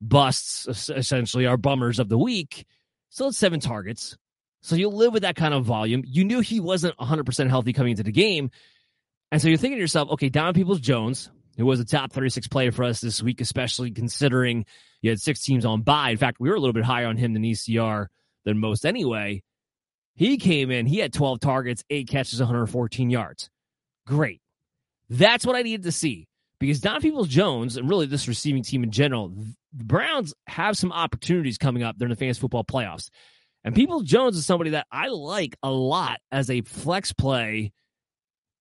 busts, 0.02 0.90
essentially 0.90 1.46
our 1.46 1.58
bummers 1.58 2.00
of 2.00 2.10
the 2.10 2.18
week. 2.18 2.66
Still 3.10 3.28
at 3.28 3.36
seven 3.36 3.60
targets, 3.60 4.18
so 4.66 4.76
you'll 4.76 4.94
live 4.94 5.14
with 5.14 5.22
that 5.22 5.36
kind 5.36 5.54
of 5.54 5.64
volume. 5.64 6.04
You 6.08 6.24
knew 6.24 6.40
he 6.40 6.60
wasn't 6.60 6.98
100% 6.98 7.50
healthy 7.50 7.72
coming 7.72 7.92
into 7.92 8.02
the 8.02 8.12
game. 8.12 8.50
And 9.32 9.40
so 9.40 9.48
you're 9.48 9.60
thinking 9.60 9.78
to 9.78 9.82
yourself, 9.82 10.10
okay, 10.12 10.30
Donovan 10.30 10.56
Peoples 10.56 10.80
Jones, 10.80 11.30
who 11.56 11.68
was 11.68 11.80
a 11.80 11.86
top 11.86 12.12
36 12.12 12.48
player 12.48 12.72
for 12.72 12.84
us 12.84 13.00
this 13.00 13.22
week, 13.22 13.42
especially 13.42 13.92
considering 13.92 14.66
you 15.04 15.12
had 15.12 15.20
six 15.20 15.42
teams 15.42 15.66
on 15.66 15.84
bye. 15.84 16.10
In 16.10 16.18
fact, 16.18 16.40
we 16.40 16.50
were 16.50 16.56
a 16.56 16.60
little 16.60 16.74
bit 16.74 16.84
higher 16.84 17.06
on 17.06 17.16
him 17.16 17.34
than 17.34 17.44
ECR 17.44 18.08
than 18.44 18.58
most 18.58 18.88
anyway. 18.88 19.44
He 20.16 20.38
came 20.38 20.72
in, 20.72 20.88
he 20.88 20.98
had 20.98 21.14
12 21.14 21.42
targets, 21.42 21.84
eight 21.92 22.08
catches, 22.08 22.40
114 22.40 23.12
yards. 23.12 23.52
Great. 24.08 24.42
That's 25.12 25.46
what 25.46 25.56
I 25.56 25.62
needed 25.62 25.84
to 25.84 25.92
see 25.92 26.28
because 26.60 26.80
Don 26.80 27.02
Peoples 27.02 27.28
Jones 27.28 27.78
and 27.78 27.88
really 27.88 28.08
this 28.08 28.28
receiving 28.28 28.64
team 28.64 28.84
in 28.84 28.90
general, 28.90 29.30
the 29.74 29.84
Browns 29.84 30.34
have 30.48 30.76
some 30.76 30.92
opportunities 30.92 31.60
coming 31.60 31.84
up 31.84 32.00
during 32.00 32.10
the 32.10 32.16
fantasy 32.16 32.40
football 32.40 32.64
playoffs. 32.64 33.12
And 33.66 33.74
People 33.74 34.02
Jones 34.02 34.38
is 34.38 34.46
somebody 34.46 34.70
that 34.70 34.86
I 34.92 35.08
like 35.08 35.58
a 35.64 35.72
lot 35.72 36.20
as 36.32 36.52
a 36.52 36.62
flex 36.62 37.12
play 37.14 37.74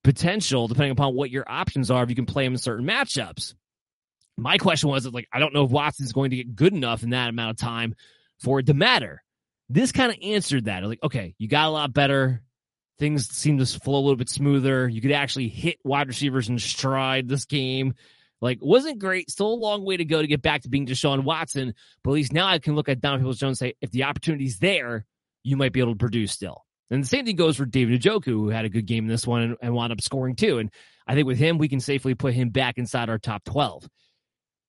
potential, 0.03 0.67
depending 0.67 0.93
upon 0.93 1.15
what 1.15 1.31
your 1.31 1.45
options 1.47 1.91
are, 1.91 2.03
if 2.03 2.09
you 2.09 2.17
can 2.17 2.25
play 2.25 2.47
him 2.47 2.55
in 2.55 2.59
certain 2.59 2.87
matchups. 2.87 3.55
My 4.39 4.57
question 4.57 4.89
was 4.89 5.07
like, 5.07 5.29
I 5.31 5.41
don't 5.41 5.53
know 5.53 5.65
if 5.65 5.71
Watson's 5.71 6.13
going 6.13 6.31
to 6.31 6.37
get 6.37 6.57
good 6.57 6.73
enough 6.73 7.03
in 7.03 7.11
that 7.11 7.29
amount 7.29 7.51
of 7.51 7.57
time 7.59 7.95
for 8.41 8.61
it 8.61 8.67
to 8.67 8.75
matter. 8.75 9.23
This 9.69 9.93
kind 9.93 10.11
of 10.11 10.19
answered 10.23 10.65
that. 10.65 10.83
Like, 10.83 11.03
okay, 11.03 11.35
you 11.39 11.49
got 11.49 11.69
a 11.69 11.71
lot 11.71 11.93
better. 11.93 12.43
Things 12.99 13.29
seem 13.29 13.59
to 13.59 13.67
flow 13.67 13.99
a 13.99 14.01
little 14.01 14.17
bit 14.17 14.31
smoother. 14.31 14.89
You 14.89 15.03
could 15.03 15.13
actually 15.13 15.49
hit 15.49 15.77
wide 15.85 16.09
receivers 16.09 16.49
in 16.49 16.59
stride 16.59 17.29
this 17.29 17.45
game. 17.45 17.95
Like, 18.41 18.59
wasn't 18.61 18.99
great. 18.99 19.31
Still 19.31 19.49
a 19.49 19.55
long 19.55 19.85
way 19.85 19.97
to 19.97 20.05
go 20.05 20.21
to 20.21 20.27
get 20.27 20.43
back 20.43 20.63
to 20.63 20.69
being 20.69 20.87
Deshaun 20.87 21.25
Watson. 21.25 21.75
But 22.03 22.11
at 22.11 22.15
least 22.15 22.33
now 22.33 22.47
I 22.47 22.59
can 22.59 22.75
look 22.75 22.89
at 22.89 23.01
Donovan 23.01 23.23
Peoples 23.23 23.39
Jones 23.39 23.61
and 23.63 23.71
say, 23.71 23.75
if 23.81 23.91
the 23.91 24.05
opportunity's 24.05 24.59
there, 24.59 25.07
you 25.43 25.57
might 25.57 25.73
be 25.73 25.81
able 25.81 25.93
to 25.93 25.99
produce 25.99 26.33
still. 26.33 26.65
And 26.91 27.03
the 27.03 27.09
same 27.09 27.25
thing 27.25 27.37
goes 27.37 27.57
for 27.57 27.65
David 27.65 28.01
Njoku, 28.01 28.27
who 28.27 28.49
had 28.51 28.65
a 28.65 28.69
good 28.69 28.87
game 28.87 29.05
in 29.05 29.11
this 29.11 29.27
one 29.27 29.43
and, 29.43 29.57
and 29.63 29.75
wound 29.75 29.93
up 29.93 30.01
scoring 30.01 30.37
too. 30.37 30.59
And 30.59 30.71
I 31.07 31.15
think 31.15 31.27
with 31.27 31.39
him, 31.39 31.59
we 31.59 31.69
can 31.69 31.81
safely 31.81 32.15
put 32.15 32.35
him 32.35 32.51
back 32.51 32.79
inside 32.79 33.09
our 33.09 33.19
top 33.19 33.45
12. 33.45 33.89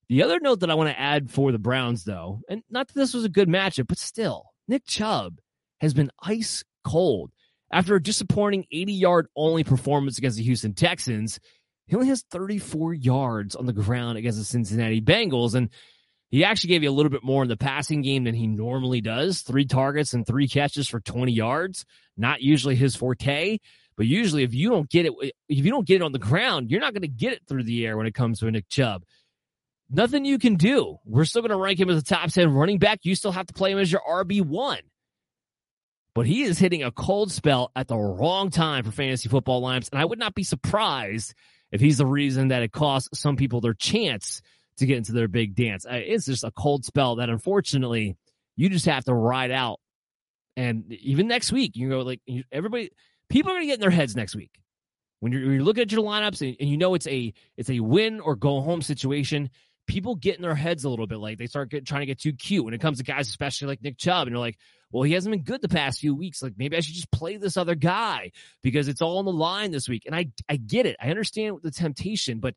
The 0.07 0.24
other 0.24 0.39
note 0.39 0.59
that 0.61 0.70
I 0.70 0.76
want 0.76 0.89
to 0.89 0.99
add 0.99 1.32
for 1.32 1.51
the 1.51 1.59
Browns, 1.59 2.03
though, 2.03 2.41
and 2.47 2.61
not 2.70 2.88
that 2.88 2.93
this 2.93 3.13
was 3.13 3.26
a 3.26 3.30
good 3.30 3.47
matchup, 3.47 3.88
but 3.88 3.97
still, 3.97 4.45
Nick 4.68 4.86
Chubb 4.86 5.39
has 5.82 5.93
been 5.93 6.11
ice 6.22 6.63
cold. 6.84 7.32
After 7.72 7.95
a 7.95 8.01
disappointing 8.01 8.66
80 8.72 8.93
yard 8.93 9.28
only 9.36 9.63
performance 9.63 10.18
against 10.18 10.38
the 10.38 10.43
Houston 10.43 10.74
Texans, 10.74 11.39
he 11.88 11.96
only 11.96 12.08
has 12.08 12.24
34 12.32 12.94
yards 12.94 13.56
on 13.56 13.66
the 13.66 13.74
ground 13.74 14.18
against 14.18 14.38
the 14.38 14.46
Cincinnati 14.46 15.02
Bengals. 15.02 15.56
And 15.56 15.70
he 16.30 16.44
actually 16.44 16.70
gave 16.70 16.84
you 16.84 16.90
a 16.90 16.92
little 16.92 17.12
bit 17.12 17.24
more 17.24 17.44
in 17.44 17.50
the 17.50 17.58
passing 17.58 18.02
game 18.02 18.24
than 18.24 18.36
he 18.36 18.48
normally 18.48 19.02
does 19.02 19.42
three 19.42 19.66
targets 19.66 20.14
and 20.14 20.26
three 20.26 20.48
catches 20.48 20.88
for 20.88 21.00
20 21.00 21.32
yards. 21.32 21.86
Not 22.18 22.42
usually 22.42 22.76
his 22.76 22.96
forte. 22.96 23.60
But 23.98 24.08
usually, 24.08 24.44
if 24.44 24.54
you 24.54 24.70
don't 24.70 24.90
get 24.90 25.06
it, 25.06 25.14
if 25.48 25.64
you 25.66 25.72
don't 25.72 25.88
get 25.88 25.98
it 25.98 26.02
on 26.02 26.12
the 26.12 26.20
ground, 26.20 26.70
you're 26.70 26.82
not 26.82 26.94
going 26.94 27.04
to 27.04 27.08
get 27.08 27.32
it 27.32 27.44
through 27.48 27.64
the 27.64 27.86
air 27.86 27.96
when 27.96 28.08
it 28.08 28.14
comes 28.14 28.40
to 28.40 28.48
a 28.48 28.52
Nick 28.52 28.68
Chubb 28.68 29.06
nothing 29.90 30.26
you 30.26 30.40
can 30.40 30.56
do. 30.56 30.98
We're 31.06 31.26
still 31.26 31.42
going 31.42 31.52
to 31.52 31.58
rank 31.58 31.80
him 31.80 31.90
as 31.90 31.98
a 31.98 32.04
top 32.04 32.30
10 32.30 32.52
running 32.54 32.80
back. 32.80 33.00
You 33.04 33.16
still 33.16 33.32
have 33.32 33.48
to 33.48 33.54
play 33.54 33.72
him 33.72 33.80
as 33.80 33.92
your 33.92 34.02
RB1. 34.08 34.80
But 36.14 36.26
he 36.26 36.44
is 36.44 36.58
hitting 36.58 36.84
a 36.84 36.92
cold 36.92 37.32
spell 37.32 37.72
at 37.76 37.88
the 37.88 37.98
wrong 37.98 38.50
time 38.50 38.86
for 38.86 38.92
fantasy 38.92 39.28
football 39.28 39.62
lineups. 39.62 39.90
And 39.92 40.00
I 40.00 40.06
would 40.06 40.20
not 40.20 40.34
be 40.34 40.44
surprised 40.44 41.34
if 41.76 41.82
he's 41.82 41.97
the 41.97 42.05
reason 42.05 42.47
that 42.47 42.63
it 42.63 42.71
costs 42.71 43.19
some 43.19 43.36
people 43.36 43.61
their 43.61 43.73
chance 43.73 44.41
to 44.78 44.86
get 44.86 44.97
into 44.97 45.11
their 45.11 45.28
big 45.28 45.55
dance. 45.55 45.86
It's 45.89 46.26
just 46.26 46.43
a 46.43 46.51
cold 46.51 46.86
spell 46.86 47.17
that 47.17 47.30
unfortunately 47.30 48.15
you 48.55 48.69
just 48.69 48.86
have 48.86 49.03
to 49.05 49.13
ride 49.13 49.51
out. 49.51 49.80
And 50.57 50.91
even 50.93 51.28
next 51.28 51.51
week, 51.51 51.76
you 51.76 51.89
go 51.89 51.99
like 51.99 52.21
everybody, 52.51 52.91
people 53.30 53.51
are 53.51 53.55
going 53.55 53.63
to 53.63 53.67
get 53.67 53.76
in 53.76 53.82
their 53.82 53.89
heads 53.89 54.15
next 54.15 54.36
week. 54.36 54.51
When 55.19 55.32
you're, 55.32 55.41
you're 55.53 55.63
looking 55.63 55.82
at 55.82 55.91
your 55.91 56.03
lineups 56.03 56.47
and, 56.47 56.55
and 56.59 56.69
you 56.69 56.78
know 56.78 56.93
it's 56.93 57.07
a 57.07 57.34
it's 57.57 57.69
a 57.69 57.80
win 57.82 58.19
or 58.21 58.36
go 58.36 58.61
home 58.61 58.82
situation, 58.82 59.49
people 59.86 60.15
get 60.15 60.38
in 60.38 60.41
their 60.41 60.55
heads 60.55 60.86
a 60.86 60.89
little 60.89 61.07
bit. 61.07 61.17
Like 61.17 61.38
they 61.38 61.47
start 61.47 61.69
get, 61.69 61.86
trying 61.86 62.01
to 62.01 62.05
get 62.05 62.19
too 62.19 62.34
cute 62.34 62.63
when 62.63 62.73
it 62.73 62.82
comes 62.82 62.99
to 62.99 63.03
guys, 63.03 63.28
especially 63.28 63.67
like 63.67 63.82
Nick 63.82 63.97
Chubb. 63.97 64.28
And 64.28 64.32
you're 64.32 64.39
like, 64.39 64.57
well, 64.96 65.04
he 65.04 65.12
hasn't 65.12 65.34
been 65.34 65.43
good 65.43 65.62
the 65.62 65.68
past 65.68 66.00
few 66.00 66.16
weeks. 66.16 66.41
Like 66.41 66.54
maybe 66.56 66.78
I 66.78 66.80
should 66.80 66.96
just 66.96 67.12
play 67.12 67.36
this 67.36 67.58
other 67.58 67.76
guy 67.76 68.32
because 68.64 68.88
it's 68.88 69.02
all 69.02 69.18
on 69.18 69.26
the 69.26 69.34
line 69.34 69.72
this 69.72 69.89
week. 69.89 70.04
And 70.06 70.16
I, 70.16 70.28
I 70.48 70.56
get 70.56 70.86
it. 70.86 70.96
I 71.02 71.10
understand 71.10 71.58
the 71.64 71.72
temptation, 71.72 72.39
but 72.39 72.56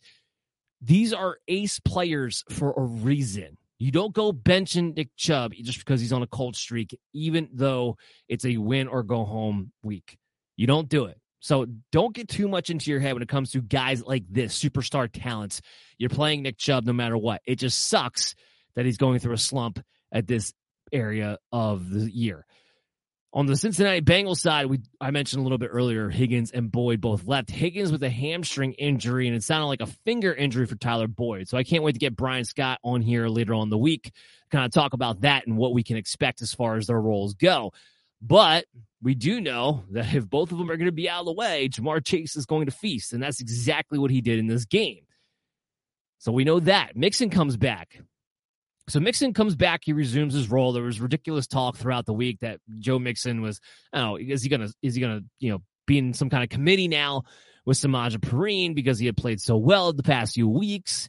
these 0.81 1.13
are 1.13 1.39
ace 1.49 1.81
players 1.81 2.45
for 2.51 2.73
a 2.77 2.83
reason. 2.83 3.59
You 3.81 3.91
don't 3.91 4.15
go 4.15 4.33
benching 4.33 4.95
Nick 4.95 5.09
Chubb 5.17 5.53
just 5.53 5.81
because 5.81 6.01
he's 6.01 6.13
on 6.13 6.23
a 6.23 6.29
cold 6.29 6.55
streak, 6.55 6.97
even 7.13 7.49
though 7.53 7.97
it's 8.29 8.45
a 8.45 8.57
win 8.57 8.87
or 8.87 9.03
go 9.03 9.25
home 9.25 9.73
week. 9.83 10.17
You 10.57 10.69
don't 10.69 10.89
do 10.89 11.07
it. 11.07 11.19
So 11.41 11.67
don't 11.91 12.15
get 12.15 12.29
too 12.29 12.47
much 12.47 12.71
into 12.71 12.93
your 12.93 13.01
head 13.01 13.15
when 13.15 13.23
it 13.23 13.29
comes 13.29 13.51
to 13.51 13.61
guys 13.61 14.05
like 14.05 14.23
this, 14.31 14.57
superstar 14.57 15.09
talents. 15.13 15.61
You're 15.99 16.09
playing 16.09 16.43
Nick 16.43 16.57
Chubb 16.57 16.87
no 16.87 16.93
matter 16.93 17.19
what. 17.19 17.43
It 17.45 17.57
just 17.57 17.81
sucks 17.89 18.37
that 18.77 18.85
he's 18.85 18.97
going 18.97 19.19
through 19.19 19.35
a 19.35 19.39
slump 19.39 19.81
at 20.13 20.29
this 20.29 20.55
area 20.93 21.39
of 21.53 21.91
the 21.91 22.11
year. 22.11 22.47
On 23.35 23.45
the 23.45 23.57
Cincinnati 23.57 24.01
Bengals 24.01 24.39
side, 24.39 24.67
we 24.67 24.81
I 25.01 25.11
mentioned 25.11 25.41
a 25.41 25.43
little 25.43 25.59
bit 25.59 25.69
earlier, 25.71 26.09
Higgins 26.09 26.51
and 26.51 26.73
Boyd 26.73 27.01
both 27.01 27.27
left. 27.27 27.51
Higgins 27.51 27.93
with 27.93 28.03
a 28.03 28.09
hamstring 28.09 28.73
injury, 28.73 29.27
and 29.27 29.37
it 29.37 29.45
sounded 29.45 29.67
like 29.67 29.83
a 29.83 29.87
finger 29.87 30.33
injury 30.33 30.65
for 30.67 30.77
Tyler 30.77 31.09
Boyd. 31.09 31.47
So 31.47 31.59
I 31.59 31.63
can't 31.63 31.83
wait 31.83 31.93
to 31.93 31.99
get 31.99 32.17
Brian 32.17 32.45
Scott 32.45 32.79
on 32.83 33.03
here 33.03 33.29
later 33.29 33.53
on 33.53 33.69
the 33.69 33.77
week, 33.77 34.13
kind 34.51 34.65
of 34.65 34.73
talk 34.73 34.95
about 34.95 35.21
that 35.21 35.47
and 35.47 35.59
what 35.59 35.75
we 35.75 35.83
can 35.83 35.99
expect 35.99 36.41
as 36.41 36.55
far 36.55 36.77
as 36.77 36.87
their 36.87 37.01
roles 37.01 37.35
go. 37.35 37.73
But 38.23 38.65
we 39.03 39.15
do 39.15 39.41
know 39.41 39.85
that 39.91 40.13
if 40.15 40.29
both 40.29 40.51
of 40.51 40.59
them 40.59 40.71
are 40.71 40.77
going 40.77 40.87
to 40.87 40.93
be 40.93 41.09
out 41.09 41.21
of 41.21 41.27
the 41.27 41.33
way, 41.33 41.69
Ja'Marr 41.69 42.05
Chase 42.05 42.35
is 42.35 42.47
going 42.47 42.67
to 42.67 42.73
feast. 42.73 43.13
And 43.13 43.23
that's 43.23 43.41
exactly 43.41 43.99
what 43.99 44.11
he 44.11 44.21
did 44.21 44.39
in 44.39 44.47
this 44.47 44.65
game. 44.65 45.05
So 46.19 46.33
we 46.33 46.45
know 46.45 46.61
that. 46.61 46.97
Mixon 46.97 47.31
comes 47.31 47.57
back. 47.57 48.01
So 48.89 49.01
Mixon 49.01 49.35
comes 49.35 49.55
back. 49.55 49.83
He 49.85 49.93
resumes 49.93 50.35
his 50.35 50.51
role. 50.51 50.73
There 50.73 50.83
was 50.83 51.01
ridiculous 51.01 51.47
talk 51.47 51.77
throughout 51.77 52.07
the 52.07 52.13
week 52.13 52.41
that 52.41 52.61
Joe 52.79 52.99
Mixon 52.99 53.43
was, 53.43 53.61
oh, 53.93 54.17
is 54.17 54.43
he 54.43 54.49
gonna 54.49 54.69
is 54.83 54.95
he 54.95 55.01
gonna, 55.01 55.21
you 55.39 55.51
know, 55.51 55.63
be 55.87 55.99
in 55.99 56.15
some 56.15 56.31
kind 56.31 56.43
of 56.43 56.51
committee 56.51 56.89
now 56.89 57.23
with 57.65 57.79
Samaje 57.79 58.17
Perine 58.17 58.75
because 58.75 58.99
he 58.99 59.07
had 59.07 59.17
played 59.17 59.41
so 59.41 59.57
well 59.57 59.93
the 59.93 60.03
past 60.03 60.35
few 60.35 60.49
weeks. 60.49 61.09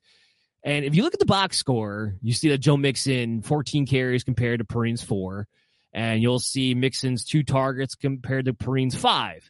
And 0.63 0.83
if 0.83 0.95
you 0.95 1.03
look 1.03 1.13
at 1.13 1.19
the 1.19 1.25
box 1.25 1.57
score, 1.57 2.15
you 2.21 2.33
see 2.33 2.49
that 2.49 2.57
Joe 2.57 2.75
Mixon 2.75 3.41
14 3.41 3.85
carries 3.85 4.23
compared 4.23 4.59
to 4.59 4.65
Perine's 4.65 5.01
four 5.01 5.47
and 5.93 6.21
you'll 6.21 6.39
see 6.39 6.75
Mixon's 6.75 7.25
two 7.25 7.43
targets 7.43 7.95
compared 7.95 8.45
to 8.45 8.53
Perine's 8.53 8.95
five. 8.95 9.49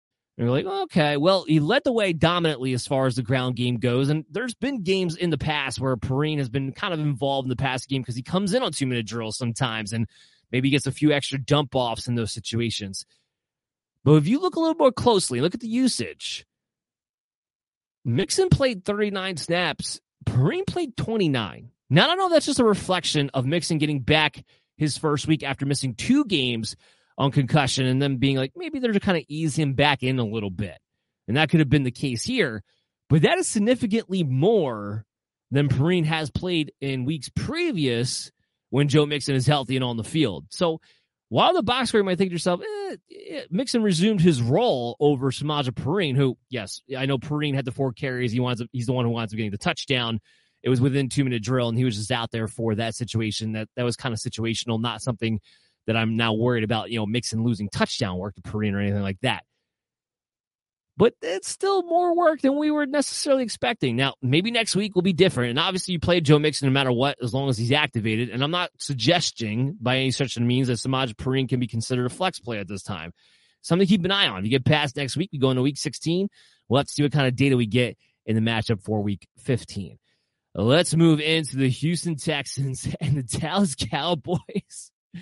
And 0.37 0.47
you're 0.47 0.55
like, 0.55 0.65
okay, 0.83 1.17
well, 1.17 1.43
he 1.45 1.59
led 1.59 1.83
the 1.83 1.91
way 1.91 2.13
dominantly 2.13 2.73
as 2.73 2.87
far 2.87 3.05
as 3.05 3.15
the 3.15 3.21
ground 3.21 3.57
game 3.57 3.77
goes. 3.77 4.09
And 4.09 4.25
there's 4.29 4.55
been 4.55 4.81
games 4.81 5.15
in 5.15 5.29
the 5.29 5.37
past 5.37 5.79
where 5.79 5.97
Perine 5.97 6.37
has 6.37 6.49
been 6.49 6.71
kind 6.71 6.93
of 6.93 6.99
involved 6.99 7.45
in 7.45 7.49
the 7.49 7.55
past 7.55 7.89
game 7.89 8.01
because 8.01 8.15
he 8.15 8.23
comes 8.23 8.53
in 8.53 8.63
on 8.63 8.71
two 8.71 8.87
minute 8.87 9.05
drills 9.05 9.37
sometimes 9.37 9.93
and 9.93 10.07
maybe 10.51 10.69
gets 10.69 10.87
a 10.87 10.91
few 10.91 11.11
extra 11.11 11.37
dump 11.37 11.75
offs 11.75 12.07
in 12.07 12.15
those 12.15 12.31
situations. 12.31 13.05
But 14.03 14.13
if 14.13 14.27
you 14.27 14.39
look 14.39 14.55
a 14.55 14.59
little 14.59 14.75
more 14.75 14.91
closely, 14.91 15.41
look 15.41 15.53
at 15.53 15.59
the 15.59 15.67
usage. 15.67 16.45
Mixon 18.03 18.49
played 18.49 18.83
39 18.83 19.37
snaps. 19.37 19.99
Perine 20.25 20.65
played 20.65 20.97
29. 20.97 21.71
Now, 21.89 22.05
I 22.05 22.07
don't 22.07 22.17
know 22.17 22.27
if 22.27 22.31
that's 22.31 22.45
just 22.45 22.59
a 22.59 22.65
reflection 22.65 23.29
of 23.33 23.45
Mixon 23.45 23.77
getting 23.77 23.99
back 23.99 24.43
his 24.77 24.97
first 24.97 25.27
week 25.27 25.43
after 25.43 25.65
missing 25.65 25.93
two 25.93 26.25
games 26.25 26.75
on 27.21 27.31
concussion 27.31 27.85
and 27.85 28.01
then 28.01 28.17
being 28.17 28.35
like, 28.35 28.51
maybe 28.55 28.79
they're 28.79 28.93
to 28.93 28.99
kind 28.99 29.17
of 29.17 29.23
ease 29.27 29.55
him 29.55 29.73
back 29.73 30.01
in 30.01 30.17
a 30.17 30.25
little 30.25 30.49
bit. 30.49 30.77
And 31.27 31.37
that 31.37 31.51
could 31.51 31.59
have 31.59 31.69
been 31.69 31.83
the 31.83 31.91
case 31.91 32.23
here. 32.23 32.63
But 33.09 33.21
that 33.21 33.37
is 33.37 33.47
significantly 33.47 34.23
more 34.23 35.05
than 35.51 35.69
Perine 35.69 36.05
has 36.05 36.31
played 36.31 36.71
in 36.81 37.05
weeks 37.05 37.29
previous 37.35 38.31
when 38.71 38.87
Joe 38.87 39.05
Mixon 39.05 39.35
is 39.35 39.45
healthy 39.45 39.75
and 39.75 39.85
on 39.85 39.97
the 39.97 40.03
field. 40.03 40.45
So 40.49 40.81
while 41.29 41.53
the 41.53 41.61
box 41.61 41.89
score 41.89 42.01
might 42.01 42.17
think 42.17 42.31
to 42.31 42.33
yourself, 42.33 42.61
eh, 42.61 42.95
eh, 43.29 43.41
Mixon 43.51 43.83
resumed 43.83 44.21
his 44.21 44.41
role 44.41 44.97
over 44.99 45.29
Samaje 45.29 45.69
Perine, 45.69 46.15
who, 46.15 46.39
yes, 46.49 46.81
I 46.97 47.05
know 47.05 47.19
Perine 47.19 47.53
had 47.53 47.65
the 47.65 47.71
four 47.71 47.93
carries. 47.93 48.31
He 48.31 48.39
wants 48.39 48.63
he's 48.71 48.87
the 48.87 48.93
one 48.93 49.05
who 49.05 49.11
wants 49.11 49.31
up 49.31 49.37
getting 49.37 49.51
the 49.51 49.59
touchdown. 49.59 50.19
It 50.63 50.69
was 50.69 50.81
within 50.81 51.07
two 51.07 51.23
minute 51.23 51.43
drill, 51.43 51.69
and 51.69 51.77
he 51.77 51.85
was 51.85 51.97
just 51.97 52.11
out 52.11 52.31
there 52.31 52.47
for 52.47 52.73
that 52.75 52.95
situation. 52.95 53.51
That 53.51 53.67
that 53.75 53.83
was 53.83 53.95
kind 53.95 54.11
of 54.11 54.19
situational, 54.19 54.81
not 54.81 55.01
something 55.03 55.39
that 55.87 55.97
I'm 55.97 56.15
now 56.15 56.33
worried 56.33 56.63
about, 56.63 56.91
you 56.91 56.99
know, 56.99 57.05
Mixon 57.05 57.43
losing 57.43 57.69
touchdown 57.69 58.17
work 58.17 58.35
to 58.35 58.41
Perine 58.41 58.73
or 58.73 58.79
anything 58.79 59.01
like 59.01 59.19
that. 59.21 59.43
But 60.97 61.13
it's 61.21 61.49
still 61.49 61.83
more 61.83 62.15
work 62.15 62.41
than 62.41 62.59
we 62.59 62.69
were 62.69 62.85
necessarily 62.85 63.43
expecting. 63.43 63.95
Now, 63.95 64.13
maybe 64.21 64.51
next 64.51 64.75
week 64.75 64.93
will 64.93 65.01
be 65.01 65.13
different. 65.13 65.51
And 65.51 65.59
obviously, 65.59 65.93
you 65.93 65.99
play 65.99 66.21
Joe 66.21 66.37
Mixon 66.37 66.67
no 66.67 66.73
matter 66.73 66.91
what, 66.91 67.17
as 67.23 67.33
long 67.33 67.49
as 67.49 67.57
he's 67.57 67.71
activated. 67.71 68.29
And 68.29 68.43
I'm 68.43 68.51
not 68.51 68.69
suggesting 68.77 69.77
by 69.81 69.97
any 69.97 70.11
such 70.11 70.37
means 70.37 70.67
that 70.67 70.73
Samaje 70.73 71.15
Perine 71.15 71.49
can 71.49 71.59
be 71.59 71.67
considered 71.67 72.05
a 72.05 72.09
flex 72.09 72.39
play 72.39 72.59
at 72.59 72.67
this 72.67 72.83
time. 72.83 73.13
Something 73.61 73.87
to 73.87 73.89
keep 73.89 74.05
an 74.05 74.11
eye 74.11 74.27
on. 74.27 74.39
If 74.39 74.45
you 74.45 74.51
get 74.51 74.65
past 74.65 74.95
next 74.95 75.17
week, 75.17 75.29
you 75.31 75.39
go 75.39 75.49
into 75.49 75.61
week 75.61 75.77
16. 75.77 76.27
We'll 76.67 76.79
have 76.79 76.87
to 76.87 76.93
see 76.93 77.03
what 77.03 77.11
kind 77.11 77.27
of 77.27 77.35
data 77.35 77.57
we 77.57 77.65
get 77.65 77.97
in 78.25 78.35
the 78.35 78.41
matchup 78.41 78.83
for 78.83 79.01
week 79.01 79.27
15. 79.39 79.97
Let's 80.53 80.95
move 80.95 81.19
into 81.21 81.57
the 81.57 81.69
Houston 81.69 82.15
Texans 82.15 82.87
and 83.01 83.17
the 83.17 83.23
Dallas 83.23 83.75
Cowboys. 83.75 84.91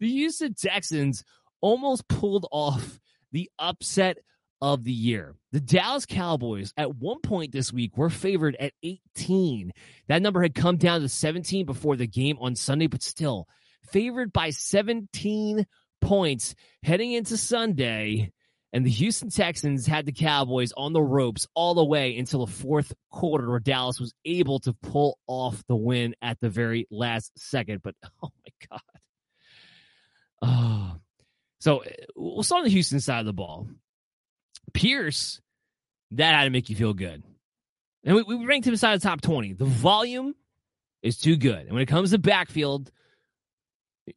The 0.00 0.10
Houston 0.10 0.54
Texans 0.54 1.22
almost 1.60 2.08
pulled 2.08 2.46
off 2.50 2.98
the 3.32 3.48
upset 3.58 4.18
of 4.60 4.84
the 4.84 4.92
year. 4.92 5.34
The 5.52 5.60
Dallas 5.60 6.06
Cowboys 6.06 6.72
at 6.76 6.96
one 6.96 7.20
point 7.20 7.52
this 7.52 7.72
week 7.72 7.96
were 7.96 8.10
favored 8.10 8.56
at 8.58 8.72
18. 8.82 9.72
That 10.08 10.22
number 10.22 10.42
had 10.42 10.54
come 10.54 10.76
down 10.76 11.02
to 11.02 11.08
17 11.08 11.66
before 11.66 11.96
the 11.96 12.06
game 12.06 12.38
on 12.40 12.56
Sunday, 12.56 12.86
but 12.86 13.02
still 13.02 13.46
favored 13.90 14.32
by 14.32 14.50
17 14.50 15.66
points 16.00 16.54
heading 16.82 17.12
into 17.12 17.36
Sunday. 17.36 18.32
And 18.72 18.84
the 18.84 18.90
Houston 18.90 19.30
Texans 19.30 19.86
had 19.86 20.04
the 20.04 20.12
Cowboys 20.12 20.72
on 20.76 20.92
the 20.92 21.02
ropes 21.02 21.46
all 21.54 21.74
the 21.74 21.84
way 21.84 22.18
until 22.18 22.44
the 22.44 22.52
fourth 22.52 22.92
quarter, 23.10 23.48
where 23.48 23.60
Dallas 23.60 24.00
was 24.00 24.12
able 24.24 24.58
to 24.60 24.74
pull 24.74 25.18
off 25.26 25.62
the 25.68 25.76
win 25.76 26.14
at 26.20 26.38
the 26.40 26.50
very 26.50 26.86
last 26.90 27.32
second. 27.38 27.80
But 27.82 27.94
oh 28.22 28.28
my 28.44 28.68
God. 28.70 28.80
Oh. 30.46 30.92
So 31.58 31.78
eh, 31.78 31.90
we'll 32.14 32.42
start 32.42 32.60
on 32.60 32.64
the 32.64 32.70
Houston 32.70 33.00
side 33.00 33.20
of 33.20 33.26
the 33.26 33.32
ball. 33.32 33.66
Pierce, 34.74 35.40
that 36.12 36.34
had 36.34 36.44
to 36.44 36.50
make 36.50 36.68
you 36.68 36.76
feel 36.76 36.92
good. 36.92 37.22
And 38.04 38.14
we, 38.14 38.22
we 38.22 38.44
ranked 38.44 38.66
him 38.66 38.74
inside 38.74 39.00
the 39.00 39.02
top 39.02 39.22
20. 39.22 39.54
The 39.54 39.64
volume 39.64 40.34
is 41.02 41.18
too 41.18 41.36
good. 41.36 41.60
And 41.60 41.72
when 41.72 41.82
it 41.82 41.86
comes 41.86 42.10
to 42.10 42.18
backfield, 42.18 42.92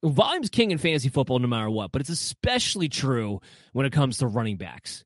volume's 0.04 0.50
king 0.50 0.72
in 0.72 0.78
fantasy 0.78 1.10
football 1.10 1.40
no 1.40 1.48
matter 1.48 1.70
what, 1.70 1.92
but 1.92 2.02
it's 2.02 2.10
especially 2.10 2.90
true 2.90 3.42
when 3.74 3.86
it 3.86 3.94
comes 3.94 4.18
to 4.18 4.28
running 4.28 4.58
backs. 4.58 5.04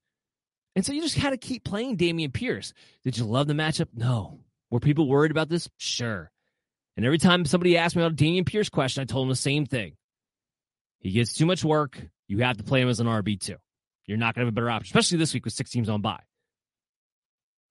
And 0.76 0.86
so 0.86 0.92
you 0.92 1.02
just 1.02 1.22
got 1.22 1.30
to 1.30 1.38
keep 1.38 1.64
playing 1.64 1.98
Dameon 1.98 2.34
Pierce. 2.34 2.74
Did 3.04 3.18
you 3.18 3.26
love 3.26 3.48
the 3.48 3.54
matchup? 3.54 3.90
No. 3.94 4.40
Were 4.72 4.80
people 4.80 5.08
worried 5.08 5.32
about 5.32 5.50
this? 5.50 5.70
Sure. 5.78 6.32
And 6.98 7.06
every 7.06 7.20
time 7.20 7.46
somebody 7.46 7.78
asked 7.78 7.96
me 7.96 8.02
about 8.02 8.20
a 8.20 8.24
Dameon 8.24 8.46
Pierce 8.46 8.70
question, 8.70 9.02
I 9.02 9.06
told 9.06 9.26
them 9.26 9.30
the 9.30 9.36
same 9.36 9.66
thing. 9.66 9.94
He 11.04 11.12
gets 11.12 11.34
too 11.34 11.46
much 11.46 11.64
work. 11.64 12.02
You 12.28 12.40
have 12.40 12.58
to 12.58 12.64
play 12.64 12.82
him 12.82 12.90
as 12.90 13.02
an 13.02 13.08
RB2. 13.08 13.56
You're 14.08 14.18
not 14.18 14.34
going 14.34 14.42
to 14.42 14.48
have 14.48 14.54
a 14.54 14.56
better 14.56 14.70
option, 14.70 14.98
especially 14.98 15.18
this 15.18 15.34
week 15.34 15.46
with 15.46 15.54
six 15.54 15.70
teams 15.70 15.90
on 15.90 16.02
bye. 16.02 16.22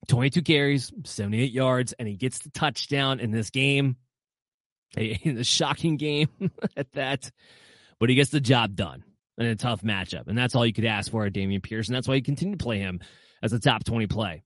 22 0.09 0.43
carries, 0.43 0.93
78 1.05 1.51
yards, 1.51 1.95
and 1.95 2.07
he 2.07 2.17
gets 2.17 2.41
the 2.41 2.51
touchdown 2.51 3.21
in 3.21 3.31
this 3.31 3.51
game. 3.51 3.97
In 4.97 5.37
the 5.37 5.45
shocking 5.45 5.97
game 5.97 6.29
at 6.77 6.93
that. 6.93 7.31
But 7.99 8.11
he 8.11 8.15
gets 8.15 8.29
the 8.29 8.41
job 8.41 8.77
done 8.77 9.03
in 9.39 9.47
a 9.47 9.57
tough 9.57 9.81
matchup. 9.81 10.27
And 10.27 10.37
that's 10.37 10.55
all 10.55 10.67
you 10.67 10.75
could 10.75 10.85
ask 10.85 11.11
for 11.11 11.25
at 11.25 11.33
Dameon 11.33 11.63
Pierce. 11.63 11.89
And 11.89 11.97
that's 11.97 12.07
why 12.07 12.17
you 12.17 12.23
continue 12.23 12.59
to 12.59 12.63
play 12.63 12.79
him 12.79 13.01
as 13.43 13.55
a 13.55 13.59
top 13.59 13.85
20 13.85 14.07
play 14.09 14.43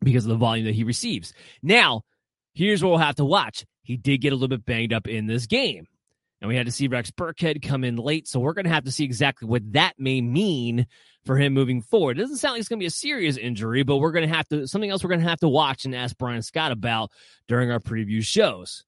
because 0.00 0.24
of 0.24 0.30
the 0.30 0.36
volume 0.36 0.66
that 0.66 0.74
he 0.74 0.82
receives. 0.82 1.32
Now, 1.62 2.02
here's 2.54 2.82
what 2.82 2.90
we'll 2.90 2.98
have 2.98 3.14
to 3.16 3.24
watch. 3.24 3.64
He 3.84 3.96
did 3.96 4.20
get 4.20 4.32
a 4.32 4.34
little 4.34 4.48
bit 4.48 4.64
banged 4.64 4.92
up 4.92 5.06
in 5.06 5.26
this 5.26 5.46
game. 5.46 5.86
And 6.44 6.50
we 6.50 6.56
had 6.56 6.66
to 6.66 6.72
see 6.72 6.88
Rex 6.88 7.10
Burkhead 7.10 7.62
come 7.62 7.84
in 7.84 7.96
late. 7.96 8.28
So 8.28 8.38
we're 8.38 8.52
going 8.52 8.66
to 8.66 8.70
have 8.70 8.84
to 8.84 8.92
see 8.92 9.02
exactly 9.02 9.48
what 9.48 9.62
that 9.72 9.94
may 9.96 10.20
mean 10.20 10.86
for 11.24 11.38
him 11.38 11.54
moving 11.54 11.80
forward. 11.80 12.18
It 12.18 12.20
doesn't 12.20 12.36
sound 12.36 12.52
like 12.52 12.60
it's 12.60 12.68
going 12.68 12.80
to 12.80 12.82
be 12.82 12.86
a 12.86 12.90
serious 12.90 13.38
injury, 13.38 13.82
but 13.82 13.96
we're 13.96 14.12
going 14.12 14.28
to 14.28 14.36
have 14.36 14.46
to, 14.48 14.68
something 14.68 14.90
else 14.90 15.02
we're 15.02 15.08
going 15.08 15.22
to 15.22 15.28
have 15.30 15.40
to 15.40 15.48
watch 15.48 15.86
and 15.86 15.94
ask 15.94 16.18
Brian 16.18 16.42
Scott 16.42 16.70
about 16.70 17.12
during 17.48 17.70
our 17.70 17.80
preview 17.80 18.22
shows. 18.22 18.84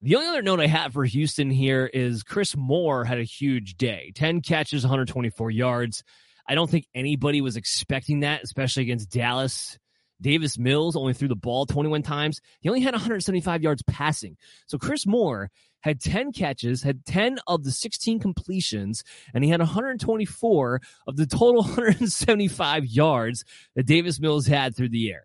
The 0.00 0.14
only 0.14 0.28
other 0.28 0.42
note 0.42 0.60
I 0.60 0.68
have 0.68 0.92
for 0.92 1.04
Houston 1.04 1.50
here 1.50 1.90
is 1.92 2.22
Chris 2.22 2.56
Moore 2.56 3.04
had 3.04 3.18
a 3.18 3.24
huge 3.24 3.74
day 3.74 4.12
10 4.14 4.40
catches, 4.40 4.84
124 4.84 5.50
yards. 5.50 6.04
I 6.48 6.54
don't 6.54 6.70
think 6.70 6.86
anybody 6.94 7.40
was 7.40 7.56
expecting 7.56 8.20
that, 8.20 8.44
especially 8.44 8.84
against 8.84 9.10
Dallas. 9.10 9.76
Davis 10.20 10.58
Mills 10.58 10.96
only 10.96 11.12
threw 11.12 11.28
the 11.28 11.36
ball 11.36 11.66
21 11.66 12.02
times. 12.02 12.40
He 12.60 12.68
only 12.68 12.80
had 12.80 12.94
175 12.94 13.62
yards 13.62 13.82
passing. 13.82 14.36
So 14.66 14.78
Chris 14.78 15.06
Moore 15.06 15.50
had 15.80 16.00
10 16.00 16.32
catches, 16.32 16.82
had 16.82 17.04
10 17.04 17.38
of 17.46 17.62
the 17.62 17.70
16 17.70 18.18
completions, 18.18 19.04
and 19.34 19.44
he 19.44 19.50
had 19.50 19.60
124 19.60 20.80
of 21.06 21.16
the 21.16 21.26
total 21.26 21.62
175 21.62 22.86
yards 22.86 23.44
that 23.74 23.86
Davis 23.86 24.18
Mills 24.18 24.46
had 24.46 24.74
through 24.74 24.88
the 24.88 25.10
air. 25.10 25.24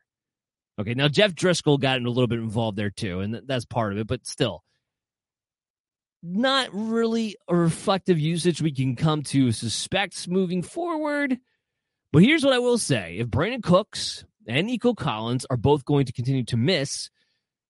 Okay, 0.80 0.94
now 0.94 1.08
Jeff 1.08 1.34
Driskel 1.34 1.80
got 1.80 2.02
a 2.02 2.10
little 2.10 2.28
bit 2.28 2.40
involved 2.40 2.78
there 2.78 2.90
too, 2.90 3.20
and 3.20 3.42
that's 3.46 3.66
part 3.66 3.92
of 3.92 4.00
it, 4.00 4.08
but 4.08 4.26
still, 4.26 4.64
not 6.24 6.70
really 6.74 7.36
a 7.48 7.56
reflective 7.56 8.20
usage 8.20 8.62
we 8.62 8.74
can 8.74 8.96
come 8.96 9.22
to 9.24 9.52
suspect 9.52 10.28
moving 10.28 10.62
forward. 10.62 11.38
But 12.12 12.24
here's 12.24 12.44
what 12.44 12.54
I 12.54 12.60
will 12.60 12.78
say 12.78 13.18
if 13.18 13.28
Brandin 13.28 13.62
Cooks 13.62 14.26
and 14.48 14.68
Nico 14.68 14.94
Collins 14.94 15.46
are 15.50 15.58
both 15.58 15.86
going 15.86 16.06
to 16.06 16.14
continue 16.14 16.44
to 16.46 16.58
miss, 16.58 17.10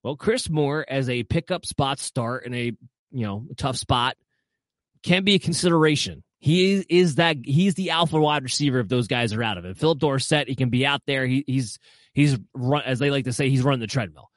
well, 0.03 0.15
Chris 0.15 0.49
Moore 0.49 0.85
as 0.87 1.09
a 1.09 1.23
pickup 1.23 1.65
spot 1.65 1.99
start 1.99 2.45
in 2.45 2.53
a 2.53 2.71
you 3.11 3.25
know 3.25 3.45
tough 3.57 3.77
spot 3.77 4.15
can 5.03 5.23
be 5.23 5.35
a 5.35 5.39
consideration. 5.39 6.23
He 6.39 6.85
is 6.89 7.15
that 7.15 7.37
he's 7.43 7.75
the 7.75 7.89
alpha 7.89 8.19
wide 8.19 8.43
receiver 8.43 8.79
if 8.79 8.87
those 8.87 9.07
guys 9.07 9.33
are 9.33 9.43
out 9.43 9.57
of 9.57 9.65
it. 9.65 9.77
Phillip 9.77 9.99
Dorsett, 9.99 10.47
he 10.47 10.55
can 10.55 10.69
be 10.69 10.85
out 10.85 11.01
there. 11.05 11.25
He, 11.25 11.43
he's 11.45 11.79
he's 12.13 12.37
run 12.53 12.83
as 12.85 12.99
they 12.99 13.11
like 13.11 13.25
to 13.25 13.33
say, 13.33 13.49
he's 13.49 13.61
running 13.61 13.81
the 13.81 13.87
treadmill. 13.87 14.29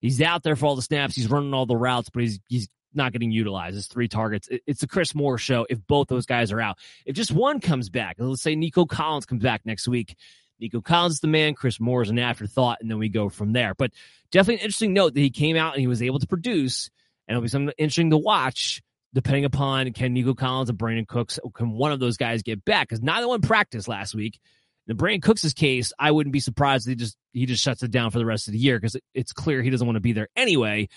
He's 0.00 0.20
out 0.20 0.42
there 0.42 0.56
for 0.56 0.66
all 0.66 0.76
the 0.76 0.82
snaps. 0.82 1.14
He's 1.14 1.30
running 1.30 1.54
all 1.54 1.66
the 1.66 1.76
routes, 1.76 2.10
but 2.10 2.22
he's 2.24 2.40
he's 2.48 2.68
not 2.92 3.12
getting 3.12 3.30
utilized. 3.30 3.76
It's 3.76 3.86
three 3.86 4.08
targets. 4.08 4.48
It's 4.66 4.82
a 4.82 4.88
Chris 4.88 5.14
Moore 5.14 5.38
show 5.38 5.66
if 5.70 5.84
both 5.86 6.08
those 6.08 6.26
guys 6.26 6.52
are 6.52 6.60
out. 6.60 6.78
If 7.06 7.14
just 7.16 7.32
one 7.32 7.60
comes 7.60 7.88
back, 7.88 8.16
let's 8.18 8.42
say 8.42 8.56
Nico 8.56 8.84
Collins 8.84 9.26
comes 9.26 9.42
back 9.42 9.62
next 9.64 9.86
week, 9.88 10.16
Nico 10.60 10.80
Collins 10.80 11.14
is 11.14 11.20
the 11.20 11.28
man. 11.28 11.54
Chris 11.54 11.80
Moore 11.80 12.02
is 12.02 12.10
an 12.10 12.18
afterthought, 12.18 12.78
and 12.80 12.90
then 12.90 12.98
we 12.98 13.08
go 13.08 13.28
from 13.28 13.52
there. 13.52 13.74
But 13.74 13.92
definitely 14.30 14.56
an 14.56 14.60
interesting 14.60 14.92
note 14.92 15.14
that 15.14 15.20
he 15.20 15.30
came 15.30 15.56
out 15.56 15.74
and 15.74 15.80
he 15.80 15.86
was 15.86 16.02
able 16.02 16.18
to 16.20 16.26
produce, 16.26 16.90
and 17.26 17.34
it'll 17.34 17.42
be 17.42 17.48
something 17.48 17.74
interesting 17.78 18.10
to 18.10 18.18
watch 18.18 18.82
depending 19.14 19.44
upon 19.44 19.92
can 19.92 20.12
Nico 20.12 20.34
Collins 20.34 20.68
and 20.68 20.78
Brandin 20.78 21.06
Cooks, 21.06 21.38
can 21.54 21.70
one 21.70 21.92
of 21.92 22.00
those 22.00 22.16
guys 22.16 22.42
get 22.42 22.64
back? 22.64 22.88
Because 22.88 23.02
neither 23.02 23.28
one 23.28 23.40
practiced 23.40 23.88
last 23.88 24.14
week. 24.14 24.40
In 24.86 24.96
Brandin 24.96 25.22
Cooks' 25.22 25.54
case, 25.54 25.92
I 25.98 26.10
wouldn't 26.10 26.32
be 26.32 26.40
surprised 26.40 26.86
he 26.86 26.94
just 26.94 27.16
he 27.32 27.46
just 27.46 27.62
shuts 27.62 27.82
it 27.82 27.90
down 27.90 28.10
for 28.10 28.18
the 28.18 28.26
rest 28.26 28.48
of 28.48 28.52
the 28.52 28.58
year 28.58 28.78
because 28.78 28.96
it, 28.96 29.04
it's 29.14 29.32
clear 29.32 29.62
he 29.62 29.70
doesn't 29.70 29.86
want 29.86 29.96
to 29.96 30.00
be 30.00 30.12
there 30.12 30.28
anyway. 30.36 30.88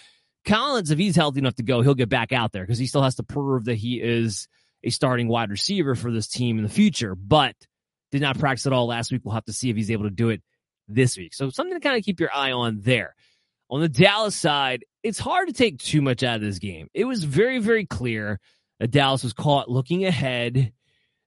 Collins, 0.45 0.91
if 0.91 0.99
he's 0.99 1.15
healthy 1.15 1.39
enough 1.39 1.55
to 1.55 1.63
go, 1.63 1.81
he'll 1.81 1.93
get 1.93 2.09
back 2.09 2.33
out 2.33 2.51
there 2.51 2.63
because 2.63 2.79
he 2.79 2.87
still 2.87 3.03
has 3.03 3.15
to 3.15 3.23
prove 3.23 3.65
that 3.65 3.75
he 3.75 4.01
is 4.01 4.47
a 4.83 4.89
starting 4.89 5.27
wide 5.27 5.51
receiver 5.51 5.95
for 5.95 6.11
this 6.11 6.27
team 6.27 6.57
in 6.57 6.63
the 6.63 6.69
future. 6.69 7.15
But 7.15 7.55
did 8.11 8.21
not 8.21 8.39
practice 8.39 8.65
at 8.65 8.73
all 8.73 8.87
last 8.87 9.11
week. 9.11 9.21
We'll 9.23 9.33
have 9.33 9.45
to 9.45 9.53
see 9.53 9.69
if 9.69 9.75
he's 9.75 9.91
able 9.91 10.05
to 10.05 10.09
do 10.09 10.29
it 10.29 10.41
this 10.87 11.17
week. 11.17 11.33
So 11.33 11.49
something 11.49 11.75
to 11.75 11.79
kind 11.79 11.97
of 11.97 12.03
keep 12.03 12.19
your 12.19 12.33
eye 12.33 12.51
on 12.51 12.79
there. 12.81 13.15
On 13.69 13.81
the 13.81 13.89
Dallas 13.89 14.35
side, 14.35 14.85
it's 15.03 15.19
hard 15.19 15.47
to 15.49 15.53
take 15.53 15.79
too 15.79 16.01
much 16.01 16.23
out 16.23 16.37
of 16.37 16.41
this 16.41 16.59
game. 16.59 16.87
It 16.93 17.03
was 17.03 17.23
very, 17.23 17.59
very 17.59 17.85
clear 17.85 18.39
that 18.79 18.91
Dallas 18.91 19.23
was 19.23 19.33
caught 19.33 19.69
looking 19.69 20.05
ahead 20.05 20.71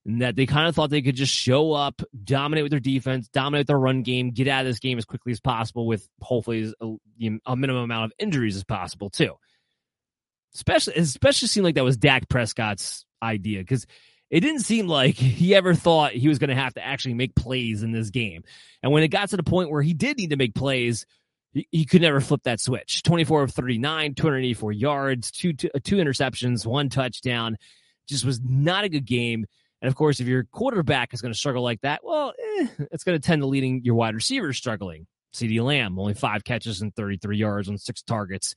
and 0.07 0.23
that 0.23 0.37
they 0.37 0.47
kind 0.47 0.67
of 0.67 0.75
thought 0.75 0.89
they 0.89 1.03
could 1.03 1.17
just 1.17 1.35
show 1.35 1.73
up, 1.73 2.01
dominate 2.25 2.65
with 2.65 2.71
their 2.71 2.81
defense, 2.81 3.29
dominate 3.29 3.67
their 3.67 3.79
run 3.79 4.03
game, 4.03 4.31
get 4.31 4.49
out 4.49 4.61
of 4.61 4.67
this 4.67 4.79
game 4.79 4.97
as 4.97 5.05
quickly 5.05 5.33
as 5.33 5.41
possible 5.41 5.87
with 5.87 6.09
hopefully 6.23 6.73
a, 6.81 6.87
uh, 6.87 7.31
a 7.47 7.57
minimum 7.57 7.85
amount 7.85 8.07
of 8.07 8.13
injuries 8.19 8.57
as 8.57 8.65
possible 8.65 9.11
too. 9.11 9.35
Especially, 10.55 10.95
especially 10.95 11.49
seemed 11.49 11.65
like 11.65 11.75
that 11.75 11.85
was 11.85 11.99
Dak 11.99 12.29
Prescott's 12.29 13.05
idea 13.23 13.61
because 13.61 13.87
it 14.31 14.41
didn't 14.41 14.61
seem 14.61 14.87
like 14.87 15.15
he 15.17 15.55
ever 15.55 15.75
thought 15.75 16.13
he 16.13 16.29
was 16.29 16.39
going 16.39 16.51
to 16.51 16.57
have 16.57 16.75
to 16.75 16.85
actually 16.85 17.15
make 17.15 17.35
plays 17.35 17.83
in 17.83 17.93
this 17.93 18.11
game. 18.11 18.45
And 18.83 18.93
when 18.93 19.03
it 19.03 19.09
got 19.09 19.31
to 19.31 19.37
the 19.37 19.43
point 19.43 19.71
where 19.71 19.83
he 19.83 19.95
did 19.95 20.19
need 20.19 20.31
to 20.31 20.37
make 20.37 20.55
plays, 20.55 21.05
he, 21.53 21.67
he 21.71 21.85
could 21.85 22.03
never 22.03 22.21
flip 22.21 22.43
that 22.45 22.61
switch. 22.61 23.03
24 23.03 23.43
of 23.45 23.51
39, 23.53 24.15
284 24.15 24.73
yards, 24.73 25.31
two, 25.31 25.53
two, 25.53 25.71
two 25.83 25.97
interceptions, 25.97 26.65
one 26.65 26.89
touchdown. 26.89 27.57
Just 28.09 28.25
was 28.25 28.41
not 28.41 28.85
a 28.85 28.89
good 28.89 29.05
game. 29.05 29.47
And 29.83 29.89
of 29.89 29.95
course, 29.95 30.21
if 30.21 30.27
your 30.27 30.45
quarterback 30.45 31.15
is 31.15 31.23
going 31.23 31.33
to 31.33 31.39
struggle 31.39 31.63
like 31.63 31.81
that, 31.83 32.05
well, 32.05 32.35
eh, 32.59 32.67
it's 32.91 33.05
going 33.05 33.19
to 33.19 33.27
tend 33.27 33.43
to 33.43 33.47
leading 33.47 33.83
your 33.83 33.95
wide 33.95 34.15
receivers 34.15 34.57
struggling. 34.57 35.07
CeeDee 35.35 35.63
Lamb, 35.63 35.99
only 35.99 36.15
five 36.15 36.45
catches 36.45 36.83
and 36.83 36.95
33 36.95 37.37
yards 37.37 37.69
on 37.69 37.79
six 37.79 38.03
targets. 38.03 38.57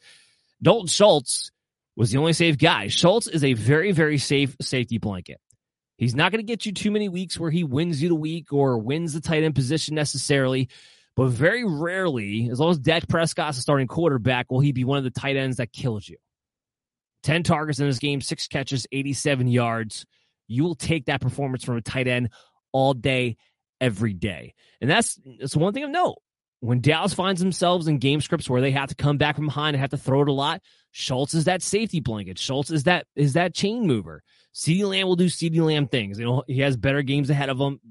Dalton 0.61 0.87
Schultz 0.87 1.51
was 1.95 2.11
the 2.11 2.17
only 2.17 2.33
safe 2.33 2.57
guy. 2.57 2.87
Schultz 2.87 3.27
is 3.27 3.43
a 3.43 3.53
very, 3.53 3.91
very 3.91 4.17
safe 4.17 4.55
safety 4.59 4.97
blanket. 4.97 5.39
He's 6.03 6.15
not 6.15 6.31
going 6.31 6.39
to 6.39 6.47
get 6.47 6.65
you 6.65 6.73
too 6.73 6.91
many 6.91 7.07
weeks 7.07 7.39
where 7.39 7.49
he 7.49 7.63
wins 7.63 8.01
you 8.01 8.09
the 8.09 8.15
week 8.15 8.51
or 8.51 8.77
wins 8.77 9.13
the 9.13 9.21
tight 9.21 9.43
end 9.43 9.55
position 9.55 9.95
necessarily, 9.95 10.69
but 11.15 11.27
very 11.27 11.63
rarely, 11.63 12.49
as 12.51 12.59
long 12.59 12.71
as 12.71 12.77
Dak 12.77 13.07
Prescott's 13.07 13.57
a 13.57 13.61
starting 13.61 13.87
quarterback, 13.87 14.51
will 14.51 14.59
he 14.59 14.73
be 14.73 14.83
one 14.83 14.97
of 14.97 15.05
the 15.05 15.11
tight 15.11 15.37
ends 15.37 15.57
that 15.57 15.71
kills 15.71 16.07
you. 16.07 16.17
10 17.23 17.43
targets 17.43 17.79
in 17.79 17.87
this 17.87 17.99
game, 17.99 18.19
six 18.19 18.47
catches, 18.47 18.85
87 18.91 19.47
yards. 19.47 20.05
You 20.47 20.63
will 20.63 20.75
take 20.75 21.05
that 21.05 21.21
performance 21.21 21.63
from 21.63 21.77
a 21.77 21.81
tight 21.81 22.07
end 22.07 22.29
all 22.73 22.93
day, 22.93 23.37
every 23.79 24.13
day. 24.13 24.55
And 24.81 24.89
that's, 24.89 25.17
that's 25.39 25.55
one 25.55 25.73
thing 25.73 25.85
of 25.85 25.89
note. 25.89 26.17
When 26.63 26.79
Dallas 26.79 27.13
finds 27.13 27.41
themselves 27.41 27.89
in 27.89 27.97
game 27.97 28.21
scripts 28.21 28.49
where 28.49 28.61
they 28.61 28.71
have 28.71 28.87
to 28.87 28.95
come 28.95 29.17
back 29.17 29.35
from 29.35 29.47
behind 29.47 29.75
and 29.75 29.81
have 29.81 29.89
to 29.89 29.97
throw 29.97 30.21
it 30.21 30.29
a 30.29 30.31
lot, 30.31 30.61
Schultz 30.91 31.33
is 31.33 31.43
that 31.43 31.61
safety 31.61 31.99
blanket. 31.99 32.39
Schultz 32.39 32.71
is 32.71 32.85
that 32.85 33.05
is 33.17 33.33
that 33.33 33.53
chain 33.53 33.85
mover. 33.85 34.23
CeeDee 34.55 34.87
Lamb 34.87 35.07
will 35.07 35.17
do 35.17 35.25
CeeDee 35.25 35.61
Lamb 35.61 35.87
things. 35.87 36.19
You 36.19 36.25
know, 36.25 36.43
he 36.47 36.61
has 36.61 36.77
better 36.77 37.01
games 37.01 37.29
ahead 37.29 37.49
of 37.49 37.59
him. 37.59 37.81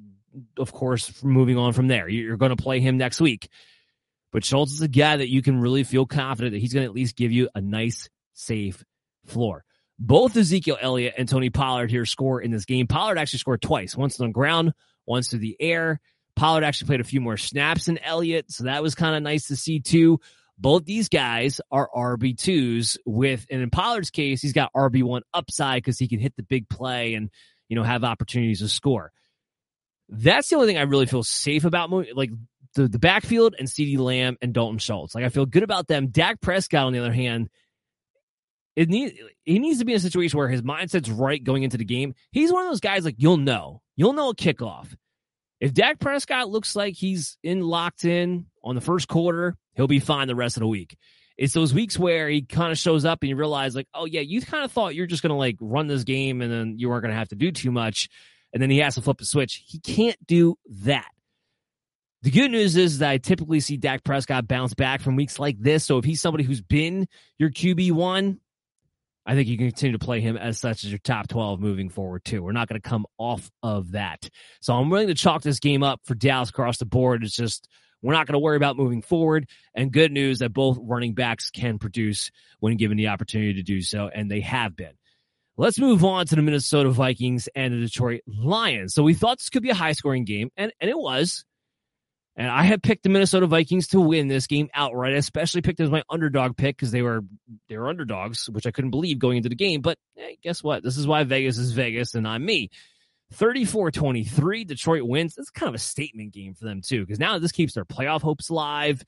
Of 0.56 0.72
course, 0.72 1.22
moving 1.22 1.58
on 1.58 1.74
from 1.74 1.88
there, 1.88 2.08
you're 2.08 2.38
going 2.38 2.56
to 2.56 2.62
play 2.62 2.80
him 2.80 2.96
next 2.96 3.20
week. 3.20 3.50
But 4.32 4.42
Schultz 4.42 4.72
is 4.72 4.80
a 4.80 4.88
guy 4.88 5.18
that 5.18 5.28
you 5.28 5.42
can 5.42 5.60
really 5.60 5.84
feel 5.84 6.06
confident 6.06 6.54
that 6.54 6.60
he's 6.60 6.72
going 6.72 6.84
to 6.84 6.88
at 6.88 6.94
least 6.94 7.14
give 7.14 7.30
you 7.30 7.50
a 7.54 7.60
nice, 7.60 8.08
safe 8.32 8.82
floor. 9.26 9.66
Both 9.98 10.34
Ezekiel 10.34 10.78
Elliott 10.80 11.16
and 11.18 11.28
Tony 11.28 11.50
Pollard 11.50 11.90
here 11.90 12.06
score 12.06 12.40
in 12.40 12.50
this 12.50 12.64
game. 12.64 12.86
Pollard 12.86 13.18
actually 13.18 13.40
scored 13.40 13.60
twice, 13.60 13.94
once 13.94 14.18
on 14.18 14.28
the 14.28 14.32
ground, 14.32 14.72
once 15.04 15.28
through 15.28 15.40
the 15.40 15.58
air. 15.60 16.00
Pollard 16.36 16.64
actually 16.64 16.86
played 16.86 17.00
a 17.00 17.04
few 17.04 17.20
more 17.20 17.36
snaps 17.36 17.86
than 17.86 17.98
Elliott, 17.98 18.50
so 18.50 18.64
that 18.64 18.82
was 18.82 18.94
kind 18.94 19.14
of 19.14 19.22
nice 19.22 19.48
to 19.48 19.56
see 19.56 19.80
too. 19.80 20.18
Both 20.58 20.84
these 20.84 21.08
guys 21.08 21.60
are 21.70 21.88
RB2s 21.94 22.98
with, 23.04 23.46
and 23.50 23.62
in 23.62 23.70
Pollard's 23.70 24.10
case, 24.10 24.40
he's 24.40 24.52
got 24.52 24.72
RB1 24.74 25.22
upside 25.34 25.82
because 25.82 25.98
he 25.98 26.08
can 26.08 26.20
hit 26.20 26.36
the 26.36 26.42
big 26.42 26.68
play 26.68 27.14
and, 27.14 27.30
you 27.68 27.76
know, 27.76 27.82
have 27.82 28.04
opportunities 28.04 28.60
to 28.60 28.68
score. 28.68 29.12
That's 30.08 30.48
the 30.48 30.56
only 30.56 30.68
thing 30.68 30.78
I 30.78 30.82
really 30.82 31.06
feel 31.06 31.22
safe 31.22 31.64
about. 31.64 31.90
Like 31.90 32.30
the, 32.74 32.88
the 32.88 32.98
backfield 32.98 33.54
and 33.58 33.68
CeeDee 33.68 33.98
Lamb 33.98 34.36
and 34.40 34.52
Dalton 34.52 34.78
Schultz. 34.78 35.14
Like 35.14 35.24
I 35.24 35.30
feel 35.30 35.46
good 35.46 35.62
about 35.62 35.88
them. 35.88 36.08
Dak 36.08 36.40
Prescott, 36.40 36.86
on 36.86 36.92
the 36.92 36.98
other 36.98 37.12
hand, 37.12 37.48
it 38.76 38.88
needs 38.88 39.12
he 39.44 39.58
needs 39.58 39.78
to 39.80 39.84
be 39.84 39.92
in 39.92 39.96
a 39.96 40.00
situation 40.00 40.38
where 40.38 40.48
his 40.48 40.62
mindset's 40.62 41.10
right 41.10 41.42
going 41.42 41.62
into 41.62 41.76
the 41.76 41.84
game. 41.84 42.14
He's 42.30 42.52
one 42.52 42.64
of 42.64 42.70
those 42.70 42.80
guys 42.80 43.04
like 43.04 43.16
you'll 43.18 43.36
know. 43.36 43.82
You'll 43.96 44.14
know 44.14 44.30
a 44.30 44.34
kickoff. 44.34 44.94
If 45.62 45.72
Dak 45.72 46.00
Prescott 46.00 46.48
looks 46.48 46.74
like 46.74 46.96
he's 46.96 47.38
in 47.44 47.60
locked 47.60 48.04
in 48.04 48.46
on 48.64 48.74
the 48.74 48.80
first 48.80 49.06
quarter, 49.06 49.56
he'll 49.74 49.86
be 49.86 50.00
fine 50.00 50.26
the 50.26 50.34
rest 50.34 50.56
of 50.56 50.62
the 50.62 50.66
week. 50.66 50.98
It's 51.38 51.54
those 51.54 51.72
weeks 51.72 51.96
where 51.96 52.28
he 52.28 52.42
kind 52.42 52.72
of 52.72 52.78
shows 52.78 53.04
up 53.04 53.22
and 53.22 53.30
you 53.30 53.36
realize 53.36 53.76
like, 53.76 53.86
oh 53.94 54.04
yeah, 54.04 54.22
you 54.22 54.40
kind 54.40 54.64
of 54.64 54.72
thought 54.72 54.96
you're 54.96 55.06
just 55.06 55.22
gonna 55.22 55.36
like 55.36 55.56
run 55.60 55.86
this 55.86 56.02
game 56.02 56.42
and 56.42 56.52
then 56.52 56.74
you 56.78 56.88
weren't 56.88 57.02
gonna 57.02 57.14
have 57.14 57.28
to 57.28 57.36
do 57.36 57.52
too 57.52 57.70
much. 57.70 58.08
And 58.52 58.60
then 58.60 58.70
he 58.70 58.78
has 58.78 58.96
to 58.96 59.02
flip 59.02 59.18
the 59.18 59.24
switch. 59.24 59.62
He 59.64 59.78
can't 59.78 60.18
do 60.26 60.56
that. 60.82 61.06
The 62.22 62.32
good 62.32 62.50
news 62.50 62.76
is 62.76 62.98
that 62.98 63.10
I 63.10 63.18
typically 63.18 63.60
see 63.60 63.76
Dak 63.76 64.02
Prescott 64.02 64.48
bounce 64.48 64.74
back 64.74 65.00
from 65.00 65.14
weeks 65.14 65.38
like 65.38 65.60
this. 65.60 65.84
So 65.84 65.96
if 65.96 66.04
he's 66.04 66.20
somebody 66.20 66.42
who's 66.42 66.60
been 66.60 67.06
your 67.38 67.50
QB1, 67.50 68.38
I 69.24 69.34
think 69.34 69.48
you 69.48 69.56
can 69.56 69.68
continue 69.68 69.96
to 69.96 70.04
play 70.04 70.20
him 70.20 70.36
as 70.36 70.58
such 70.58 70.84
as 70.84 70.90
your 70.90 70.98
top 70.98 71.28
12 71.28 71.60
moving 71.60 71.88
forward, 71.88 72.24
too. 72.24 72.42
We're 72.42 72.52
not 72.52 72.68
going 72.68 72.80
to 72.80 72.88
come 72.88 73.06
off 73.18 73.50
of 73.62 73.92
that. 73.92 74.28
So 74.60 74.74
I'm 74.74 74.90
willing 74.90 75.08
to 75.08 75.14
chalk 75.14 75.42
this 75.42 75.60
game 75.60 75.82
up 75.82 76.00
for 76.04 76.14
Dallas 76.14 76.50
across 76.50 76.78
the 76.78 76.86
board. 76.86 77.22
It's 77.22 77.36
just 77.36 77.68
we're 78.02 78.14
not 78.14 78.26
going 78.26 78.34
to 78.34 78.40
worry 78.40 78.56
about 78.56 78.76
moving 78.76 79.00
forward. 79.00 79.48
And 79.74 79.92
good 79.92 80.12
news 80.12 80.40
that 80.40 80.52
both 80.52 80.78
running 80.80 81.14
backs 81.14 81.50
can 81.50 81.78
produce 81.78 82.30
when 82.58 82.76
given 82.76 82.96
the 82.96 83.08
opportunity 83.08 83.54
to 83.54 83.62
do 83.62 83.80
so, 83.80 84.10
and 84.12 84.30
they 84.30 84.40
have 84.40 84.76
been. 84.76 84.92
Let's 85.56 85.78
move 85.78 86.04
on 86.04 86.26
to 86.26 86.34
the 86.34 86.42
Minnesota 86.42 86.90
Vikings 86.90 87.48
and 87.54 87.74
the 87.74 87.78
Detroit 87.78 88.22
Lions. 88.26 88.94
So 88.94 89.02
we 89.02 89.14
thought 89.14 89.38
this 89.38 89.50
could 89.50 89.62
be 89.62 89.70
a 89.70 89.74
high 89.74 89.92
scoring 89.92 90.24
game, 90.24 90.50
and, 90.56 90.72
and 90.80 90.90
it 90.90 90.98
was. 90.98 91.44
And 92.34 92.48
I 92.48 92.62
have 92.64 92.80
picked 92.80 93.02
the 93.02 93.10
Minnesota 93.10 93.46
Vikings 93.46 93.88
to 93.88 94.00
win 94.00 94.28
this 94.28 94.46
game 94.46 94.70
outright. 94.72 95.12
I 95.12 95.18
especially 95.18 95.60
picked 95.60 95.80
as 95.80 95.90
my 95.90 96.02
underdog 96.08 96.56
pick 96.56 96.76
because 96.76 96.90
they 96.90 97.02
were 97.02 97.22
they 97.68 97.76
were 97.76 97.88
underdogs, 97.88 98.48
which 98.48 98.66
I 98.66 98.70
couldn't 98.70 98.90
believe 98.90 99.18
going 99.18 99.36
into 99.36 99.50
the 99.50 99.54
game. 99.54 99.82
But 99.82 99.98
hey, 100.16 100.38
guess 100.42 100.62
what? 100.62 100.82
This 100.82 100.96
is 100.96 101.06
why 101.06 101.24
Vegas 101.24 101.58
is 101.58 101.72
Vegas 101.72 102.14
and 102.14 102.26
I'm 102.26 102.44
me. 102.44 102.70
34-23, 103.34 104.66
Detroit 104.66 105.02
wins. 105.04 105.34
That's 105.34 105.50
kind 105.50 105.68
of 105.68 105.74
a 105.74 105.78
statement 105.78 106.32
game 106.32 106.54
for 106.54 106.66
them 106.66 106.82
too, 106.82 107.00
because 107.00 107.18
now 107.18 107.38
this 107.38 107.52
keeps 107.52 107.74
their 107.74 107.84
playoff 107.84 108.22
hopes 108.22 108.48
alive. 108.50 109.02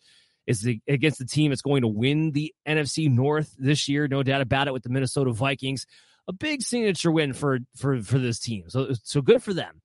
Is 0.47 0.69
against 0.87 1.19
the 1.19 1.25
team 1.25 1.51
that's 1.51 1.63
going 1.63 1.83
to 1.83 1.89
win 1.89 2.33
the 2.33 2.55
NFC 2.69 3.11
North 3.11 3.55
this 3.59 3.89
year, 3.89 4.07
no 4.07 4.23
doubt 4.23 4.43
about 4.43 4.69
it, 4.69 4.75
with 4.75 4.83
the 4.83 4.91
Minnesota 4.91 5.33
Vikings. 5.33 5.87
A 6.29 6.35
big 6.35 6.61
signature 6.61 7.11
win 7.11 7.33
for 7.33 7.61
for 7.77 8.03
for 8.03 8.19
this 8.19 8.41
team. 8.41 8.65
So 8.69 8.93
so 9.05 9.23
good 9.23 9.43
for 9.43 9.55
them. 9.55 9.81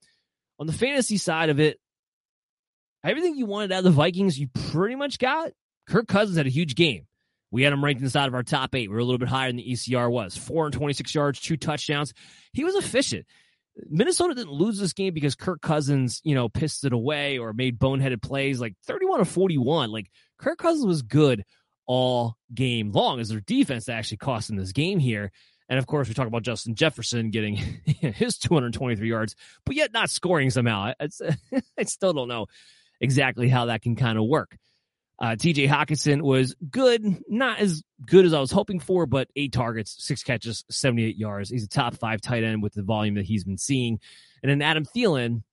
On 0.60 0.68
the 0.68 0.74
fantasy 0.74 1.16
side 1.16 1.50
of 1.50 1.62
it, 1.62 1.80
everything 3.04 3.36
you 3.36 3.46
wanted 3.46 3.72
out 3.72 3.80
of 3.80 3.84
the 3.86 3.92
Vikings, 3.92 4.40
you 4.40 4.48
pretty 4.72 4.96
much 4.96 5.20
got. 5.20 5.52
Kirk 5.88 6.08
Cousins 6.08 6.38
had 6.38 6.48
a 6.48 6.52
huge 6.52 6.76
game. 6.76 7.08
We 7.52 7.64
had 7.64 7.74
him 7.74 7.84
ranked 7.84 8.02
inside 8.02 8.28
of 8.28 8.36
our 8.36 8.44
top 8.44 8.76
eight. 8.76 8.90
We 8.90 8.94
were 8.94 9.00
a 9.00 9.04
little 9.04 9.18
bit 9.18 9.28
higher 9.28 9.50
than 9.50 9.58
the 9.58 9.72
ECR 9.72 10.10
was. 10.10 10.38
426 10.38 11.16
yards, 11.16 11.40
two 11.40 11.58
touchdowns. 11.58 12.14
He 12.54 12.64
was 12.64 12.76
efficient. 12.76 13.26
Minnesota 13.90 14.36
didn't 14.36 14.52
lose 14.52 14.78
this 14.78 14.94
game 14.94 15.14
because 15.14 15.36
Kirk 15.36 15.62
Cousins, 15.62 16.22
you 16.24 16.36
know, 16.36 16.50
pissed 16.50 16.84
it 16.84 16.94
away 16.94 17.38
or 17.38 17.54
made 17.54 17.80
boneheaded 17.80 18.22
plays 18.22 18.60
like 18.60 18.76
31 18.86 19.20
to 19.20 19.26
41. 19.26 19.92
Like 19.92 20.12
Kirk 20.38 20.58
Cousins 20.58 20.86
was 20.86 21.02
good 21.02 21.44
all 21.88 22.36
game 22.54 22.92
long 22.92 23.20
as 23.20 23.30
their 23.30 23.40
defense 23.40 23.90
actually 23.90 24.18
cost 24.18 24.50
them 24.50 24.58
this 24.58 24.74
game 24.74 25.00
here. 25.00 25.32
And 25.70 25.80
of 25.80 25.88
course, 25.88 26.08
we 26.08 26.14
talk 26.14 26.28
about 26.28 26.44
Justin 26.44 26.76
Jefferson 26.76 27.30
getting 27.30 27.56
his 27.86 28.38
223 28.38 29.08
yards, 29.08 29.36
but 29.66 29.76
yet 29.76 29.94
not 29.94 30.10
scoring 30.10 30.50
somehow. 30.50 30.94
It's, 31.00 31.22
I 31.80 31.84
still 31.84 32.14
don't 32.14 32.28
know 32.28 32.48
exactly 33.02 33.50
how 33.50 33.66
that 33.66 33.82
can 33.82 33.96
kind 33.96 34.18
of 34.18 34.26
work. 34.26 34.58
Uh, 35.22 35.36
TJ 35.36 35.68
Hockenson 35.68 36.22
was 36.22 36.56
good, 36.72 37.04
not 37.28 37.60
as 37.60 37.84
good 38.06 38.26
as 38.26 38.34
I 38.34 38.40
was 38.40 38.52
hoping 38.52 38.80
for, 38.80 39.06
but 39.06 39.28
eight 39.36 39.52
targets, 39.52 39.96
six 40.00 40.24
catches, 40.24 40.64
78 40.70 41.18
yards. 41.18 41.50
He's 41.50 41.66
a 41.66 41.70
top 41.70 41.96
five 41.96 42.22
tight 42.22 42.46
end 42.46 42.64
with 42.64 42.74
the 42.74 42.84
volume 42.84 43.16
that 43.16 43.26
he's 43.26 43.44
been 43.44 43.58
seeing. 43.58 44.00
And 44.42 44.50
then 44.50 44.62
Adam 44.62 44.86
Thielen, 44.86 45.44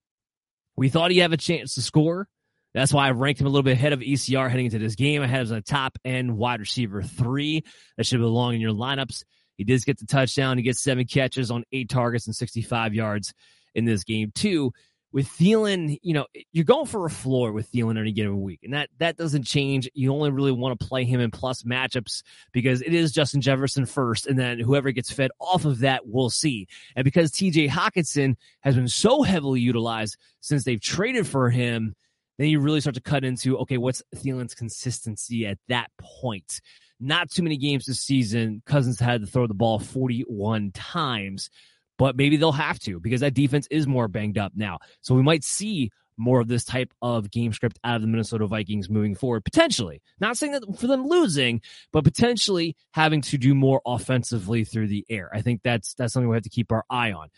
we 0.77 0.87
thought 0.87 1.11
he 1.11 1.17
had 1.17 1.33
a 1.33 1.37
chance 1.37 1.75
to 1.75 1.81
score. 1.81 2.29
That's 2.73 2.93
why 2.93 3.07
I 3.07 3.11
ranked 3.11 3.41
him 3.41 3.47
a 3.47 3.49
little 3.49 3.63
bit 3.63 3.73
ahead 3.73 3.91
of 3.91 3.99
ECR 3.99 4.49
heading 4.49 4.67
into 4.67 4.79
this 4.79 4.95
game. 4.95 5.21
I 5.21 5.27
had 5.27 5.41
him 5.41 5.43
as 5.43 5.51
a 5.51 5.61
top 5.61 5.97
end 6.05 6.37
wide 6.37 6.61
receiver 6.61 7.01
three. 7.01 7.63
That 7.97 8.05
should 8.05 8.19
belong 8.19 8.53
in 8.53 8.61
your 8.61 8.71
lineups. 8.71 9.23
He 9.57 9.65
did 9.65 9.83
get 9.83 9.99
the 9.99 10.05
touchdown. 10.05 10.57
He 10.57 10.63
gets 10.63 10.81
seven 10.81 11.05
catches 11.05 11.51
on 11.51 11.65
eight 11.73 11.89
targets 11.89 12.27
and 12.27 12.35
65 12.35 12.93
yards 12.93 13.33
in 13.75 13.83
this 13.83 14.05
game, 14.05 14.31
too 14.33 14.71
with 15.13 15.27
Thielen, 15.27 15.97
you 16.03 16.13
know, 16.13 16.25
you're 16.51 16.65
going 16.65 16.85
for 16.85 17.05
a 17.05 17.09
floor 17.09 17.51
with 17.51 17.71
Thielen 17.71 17.97
any 17.97 18.11
given 18.11 18.41
week, 18.41 18.59
and 18.63 18.73
that 18.73 18.89
that 18.99 19.15
doesn't 19.17 19.43
change. 19.43 19.89
You 19.93 20.13
only 20.13 20.31
really 20.31 20.51
want 20.51 20.77
to 20.77 20.85
play 20.85 21.05
him 21.05 21.21
in 21.21 21.31
plus 21.31 21.63
matchups 21.63 22.23
because 22.51 22.81
it 22.81 22.93
is 22.93 23.11
Justin 23.11 23.41
Jefferson 23.41 23.85
first, 23.85 24.27
and 24.27 24.37
then 24.37 24.59
whoever 24.59 24.91
gets 24.91 25.11
fed 25.11 25.31
off 25.39 25.65
of 25.65 25.79
that, 25.79 26.05
we'll 26.05 26.29
see. 26.29 26.67
And 26.95 27.05
because 27.05 27.31
T.J. 27.31 27.69
Hockenson 27.69 28.35
has 28.61 28.75
been 28.75 28.89
so 28.89 29.23
heavily 29.23 29.61
utilized 29.61 30.17
since 30.41 30.65
they've 30.65 30.81
traded 30.81 31.25
for 31.25 31.49
him, 31.49 31.95
then 32.37 32.49
you 32.49 32.59
really 32.59 32.81
start 32.81 32.95
to 32.95 33.01
cut 33.01 33.23
into 33.23 33.57
okay, 33.59 33.77
what's 33.77 34.03
Thielen's 34.15 34.55
consistency 34.55 35.45
at 35.45 35.57
that 35.69 35.89
point? 35.99 36.59
Not 36.99 37.29
too 37.29 37.43
many 37.43 37.57
games 37.57 37.85
this 37.85 38.01
season. 38.01 38.61
Cousins 38.65 38.99
had 38.99 39.21
to 39.21 39.27
throw 39.27 39.47
the 39.47 39.53
ball 39.53 39.79
41 39.79 40.71
times 40.71 41.49
but 41.97 42.15
maybe 42.15 42.37
they'll 42.37 42.51
have 42.51 42.79
to 42.79 42.99
because 42.99 43.21
that 43.21 43.33
defense 43.33 43.67
is 43.71 43.87
more 43.87 44.07
banged 44.07 44.37
up 44.37 44.53
now. 44.55 44.79
So 45.01 45.15
we 45.15 45.23
might 45.23 45.43
see 45.43 45.91
more 46.17 46.41
of 46.41 46.47
this 46.47 46.65
type 46.65 46.93
of 47.01 47.29
game 47.31 47.53
script 47.53 47.79
out 47.83 47.95
of 47.95 48.01
the 48.01 48.07
Minnesota 48.07 48.47
Vikings 48.47 48.89
moving 48.89 49.15
forward, 49.15 49.45
potentially. 49.45 50.01
Not 50.19 50.37
saying 50.37 50.53
that 50.53 50.63
for 50.79 50.87
them 50.87 51.07
losing, 51.07 51.61
but 51.93 52.03
potentially 52.03 52.75
having 52.91 53.21
to 53.21 53.37
do 53.37 53.53
more 53.53 53.81
offensively 53.85 54.63
through 54.63 54.87
the 54.87 55.05
air. 55.09 55.29
I 55.33 55.41
think 55.41 55.61
that's 55.63 55.93
that's 55.93 56.13
something 56.13 56.29
we 56.29 56.35
have 56.35 56.43
to 56.43 56.49
keep 56.49 56.71
our 56.71 56.83
eye 56.89 57.11
on. 57.11 57.29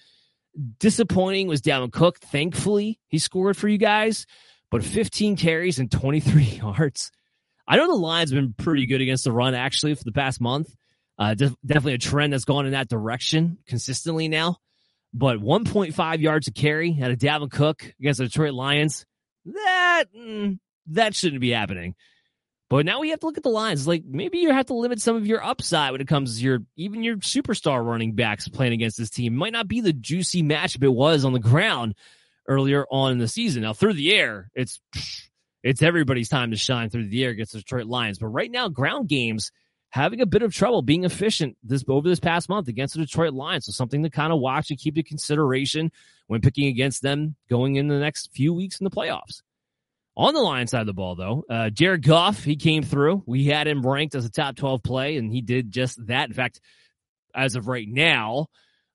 Disappointing 0.79 1.47
was 1.47 1.61
Dalvin 1.61 1.91
Cook. 1.91 2.19
Thankfully, 2.19 2.99
he 3.07 3.19
scored 3.19 3.57
for 3.57 3.67
you 3.67 3.77
guys, 3.77 4.25
but 4.71 4.83
15 4.83 5.35
carries 5.35 5.79
and 5.79 5.91
23 5.91 6.43
yards. 6.63 7.11
I 7.67 7.75
know 7.75 7.87
the 7.87 7.93
line's 7.93 8.33
been 8.33 8.53
pretty 8.57 8.87
good 8.87 9.01
against 9.01 9.25
the 9.25 9.31
run 9.31 9.53
actually 9.53 9.93
for 9.93 10.03
the 10.03 10.11
past 10.11 10.41
month. 10.41 10.73
Uh, 11.19 11.33
def- 11.33 11.55
definitely 11.65 11.95
a 11.95 11.99
trend 11.99 12.31
that's 12.31 12.45
gone 12.45 12.65
in 12.65 12.71
that 12.71 12.87
direction 12.87 13.57
consistently 13.67 14.29
now. 14.29 14.57
But 15.13 15.39
1.5 15.39 16.19
yards 16.19 16.47
a 16.47 16.51
carry 16.51 16.97
out 17.01 17.11
of 17.11 17.17
Dalvin 17.17 17.51
Cook 17.51 17.93
against 17.99 18.19
the 18.19 18.25
Detroit 18.25 18.53
Lions, 18.53 19.05
that 19.45 20.05
mm, 20.15 20.59
that 20.87 21.15
shouldn't 21.15 21.41
be 21.41 21.49
happening. 21.49 21.95
But 22.69 22.85
now 22.85 22.99
we 22.99 23.09
have 23.09 23.19
to 23.21 23.25
look 23.25 23.37
at 23.37 23.43
the 23.43 23.49
lines. 23.49 23.87
Like 23.87 24.03
maybe 24.05 24.37
you 24.37 24.51
have 24.51 24.67
to 24.67 24.75
limit 24.75 25.01
some 25.01 25.15
of 25.15 25.25
your 25.25 25.43
upside 25.43 25.91
when 25.91 26.01
it 26.01 26.07
comes 26.07 26.37
to 26.37 26.43
your 26.43 26.59
even 26.77 27.03
your 27.03 27.17
superstar 27.17 27.83
running 27.83 28.13
backs 28.13 28.47
playing 28.47 28.73
against 28.73 28.97
this 28.97 29.09
team. 29.09 29.35
Might 29.35 29.53
not 29.53 29.67
be 29.67 29.81
the 29.81 29.93
juicy 29.93 30.43
matchup 30.43 30.83
it 30.83 30.89
was 30.89 31.25
on 31.25 31.33
the 31.33 31.39
ground 31.39 31.95
earlier 32.47 32.85
on 32.91 33.11
in 33.13 33.17
the 33.17 33.27
season. 33.27 33.63
Now 33.63 33.73
through 33.73 33.93
the 33.93 34.13
air, 34.13 34.51
it's 34.53 34.79
it's 35.63 35.81
everybody's 35.81 36.29
time 36.29 36.51
to 36.51 36.57
shine 36.57 36.91
through 36.91 37.07
the 37.07 37.23
air 37.23 37.31
against 37.31 37.53
the 37.53 37.59
Detroit 37.59 37.87
Lions. 37.87 38.19
But 38.19 38.27
right 38.27 38.51
now, 38.51 38.69
ground 38.69 39.09
games 39.09 39.51
having 39.89 40.21
a 40.21 40.25
bit 40.25 40.43
of 40.43 40.53
trouble 40.53 40.81
being 40.81 41.03
efficient 41.03 41.57
this 41.63 41.83
over 41.87 42.07
this 42.07 42.19
past 42.19 42.47
month 42.49 42.67
against 42.67 42.93
the 42.93 43.01
Detroit 43.01 43.33
Lions. 43.33 43.65
So 43.65 43.71
something 43.71 44.03
to 44.03 44.09
kind 44.09 44.31
of 44.31 44.39
watch 44.39 44.69
and 44.69 44.79
keep 44.79 44.97
in 44.97 45.03
consideration 45.03 45.91
when 46.27 46.41
picking 46.41 46.67
against 46.67 47.01
them 47.01 47.35
going 47.49 47.75
in 47.75 47.87
the 47.87 47.99
next 47.99 48.31
few 48.33 48.53
weeks 48.53 48.79
in 48.79 48.83
the 48.83 48.91
playoffs. 48.91 49.41
On 50.15 50.33
the 50.33 50.41
Lions 50.41 50.71
side 50.71 50.81
of 50.81 50.87
the 50.87 50.93
ball, 50.93 51.15
though, 51.15 51.45
uh, 51.49 51.69
Jared 51.69 52.03
Goff, 52.03 52.43
he 52.43 52.55
came 52.55 52.83
through. 52.83 53.23
We 53.25 53.45
had 53.45 53.67
him 53.67 53.85
ranked 53.85 54.15
as 54.15 54.25
a 54.25 54.29
top 54.29 54.57
12 54.57 54.83
play, 54.83 55.17
and 55.17 55.31
he 55.31 55.41
did 55.41 55.71
just 55.71 56.05
that. 56.07 56.27
In 56.27 56.33
fact, 56.33 56.59
as 57.33 57.55
of 57.55 57.67
right 57.67 57.87
now, 57.87 58.47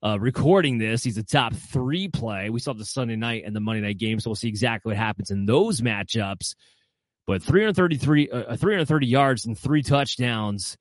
uh, 0.05 0.19
recording 0.21 0.77
this, 0.77 1.03
he's 1.03 1.17
a 1.17 1.23
top 1.23 1.55
three 1.55 2.09
play. 2.09 2.51
We 2.51 2.61
saw 2.61 2.75
the 2.75 2.85
Sunday 2.85 3.17
night 3.17 3.45
and 3.47 3.57
the 3.57 3.61
Monday 3.61 3.81
night 3.81 3.97
game, 3.97 4.21
so 4.21 4.31
we'll 4.31 4.35
see 4.37 4.49
exactly 4.49 4.91
what 4.91 4.99
happens 4.99 5.31
in 5.31 5.47
those 5.47 5.81
matchups. 5.81 6.55
But 7.27 7.43
333, 7.43 8.29
uh, 8.29 8.57
330 8.57 9.07
yards 9.07 9.47
and 9.47 9.59
three 9.59 9.83
touchdowns 9.83 10.77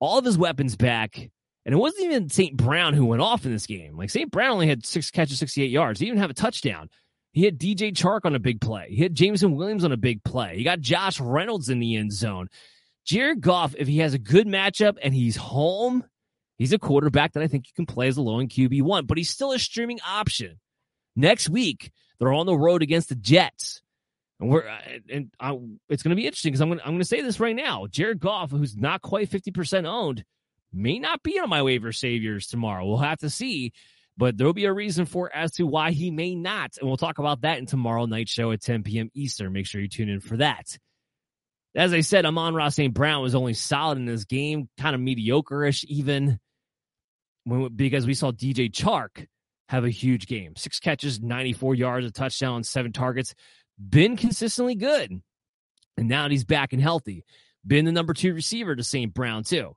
all 0.00 0.18
of 0.18 0.24
his 0.24 0.38
weapons 0.38 0.76
back. 0.76 1.30
And 1.66 1.74
it 1.74 1.78
wasn't 1.78 2.06
even 2.06 2.30
St. 2.30 2.56
Brown 2.56 2.94
who 2.94 3.04
went 3.04 3.22
off 3.22 3.44
in 3.44 3.52
this 3.52 3.66
game. 3.66 3.96
Like 3.96 4.10
St. 4.10 4.30
Brown 4.30 4.52
only 4.52 4.66
had 4.66 4.84
six 4.84 5.10
catches, 5.10 5.38
68 5.38 5.70
yards. 5.70 6.00
He 6.00 6.06
didn't 6.06 6.20
have 6.20 6.30
a 6.30 6.34
touchdown. 6.34 6.88
He 7.32 7.44
had 7.44 7.58
DJ 7.58 7.92
Chark 7.92 8.20
on 8.24 8.34
a 8.34 8.40
big 8.40 8.60
play. 8.60 8.86
He 8.90 9.02
had 9.02 9.14
Jameson 9.14 9.54
Williams 9.54 9.84
on 9.84 9.92
a 9.92 9.96
big 9.96 10.24
play. 10.24 10.56
He 10.56 10.64
got 10.64 10.80
Josh 10.80 11.20
Reynolds 11.20 11.68
in 11.68 11.78
the 11.78 11.96
end 11.96 12.12
zone. 12.12 12.48
Jared 13.04 13.40
Goff, 13.40 13.74
if 13.78 13.86
he 13.86 13.98
has 13.98 14.14
a 14.14 14.18
good 14.18 14.46
matchup 14.46 14.96
and 15.02 15.14
he's 15.14 15.36
home, 15.36 16.04
he's 16.58 16.72
a 16.72 16.78
quarterback 16.78 17.34
that 17.34 17.42
I 17.42 17.46
think 17.46 17.66
you 17.66 17.72
can 17.74 17.86
play 17.86 18.08
as 18.08 18.16
a 18.16 18.22
low 18.22 18.40
end 18.40 18.50
QB1, 18.50 19.06
but 19.06 19.18
he's 19.18 19.30
still 19.30 19.52
a 19.52 19.58
streaming 19.58 20.00
option. 20.06 20.58
Next 21.14 21.48
week, 21.48 21.92
they're 22.18 22.32
on 22.32 22.46
the 22.46 22.56
road 22.56 22.82
against 22.82 23.10
the 23.10 23.14
Jets. 23.14 23.80
And 24.40 24.48
we're 24.48 24.66
uh, 24.66 24.78
and 25.10 25.30
I, 25.38 25.56
it's 25.88 26.02
going 26.02 26.10
to 26.10 26.16
be 26.16 26.26
interesting 26.26 26.52
because 26.52 26.62
I'm 26.62 26.68
going 26.68 26.80
I'm 26.80 26.92
going 26.92 26.98
to 26.98 27.04
say 27.04 27.20
this 27.20 27.38
right 27.38 27.54
now. 27.54 27.86
Jared 27.88 28.18
Goff, 28.18 28.50
who's 28.50 28.76
not 28.76 29.02
quite 29.02 29.30
50% 29.30 29.86
owned, 29.86 30.24
may 30.72 30.98
not 30.98 31.22
be 31.22 31.38
on 31.38 31.48
my 31.48 31.62
waiver 31.62 31.92
saviors 31.92 32.46
tomorrow. 32.46 32.86
We'll 32.86 32.96
have 32.98 33.18
to 33.18 33.30
see, 33.30 33.72
but 34.16 34.36
there'll 34.36 34.54
be 34.54 34.64
a 34.64 34.72
reason 34.72 35.04
for 35.04 35.34
as 35.34 35.52
to 35.52 35.64
why 35.64 35.92
he 35.92 36.10
may 36.10 36.34
not, 36.34 36.72
and 36.80 36.88
we'll 36.88 36.96
talk 36.96 37.18
about 37.18 37.42
that 37.42 37.58
in 37.58 37.66
tomorrow 37.66 38.06
night 38.06 38.28
show 38.28 38.50
at 38.52 38.62
10 38.62 38.82
p.m. 38.82 39.10
Eastern. 39.14 39.52
Make 39.52 39.66
sure 39.66 39.80
you 39.80 39.88
tune 39.88 40.08
in 40.08 40.20
for 40.20 40.38
that. 40.38 40.78
As 41.74 41.92
I 41.92 42.00
said, 42.00 42.26
Amon-Ra 42.26 42.70
St. 42.70 42.92
Brown 42.92 43.22
was 43.22 43.36
only 43.36 43.54
solid 43.54 43.96
in 43.96 44.04
this 44.04 44.24
game, 44.24 44.68
kind 44.76 44.94
of 44.94 45.00
mediocre-ish 45.00 45.84
even, 45.86 46.40
when, 47.44 47.68
because 47.68 48.06
we 48.06 48.14
saw 48.14 48.32
DJ 48.32 48.72
Chark 48.72 49.26
have 49.68 49.84
a 49.84 49.90
huge 49.90 50.26
game. 50.26 50.56
Six 50.56 50.80
catches, 50.80 51.20
94 51.20 51.76
yards, 51.76 52.06
a 52.06 52.10
touchdown, 52.10 52.64
seven 52.64 52.92
targets. 52.92 53.36
Been 53.88 54.16
consistently 54.16 54.74
good. 54.74 55.22
And 55.96 56.08
now 56.08 56.28
he's 56.28 56.44
back 56.44 56.72
and 56.72 56.82
healthy. 56.82 57.24
Been 57.66 57.84
the 57.84 57.92
number 57.92 58.14
two 58.14 58.34
receiver 58.34 58.74
to 58.74 58.82
St. 58.82 59.12
Brown, 59.12 59.44
too. 59.44 59.76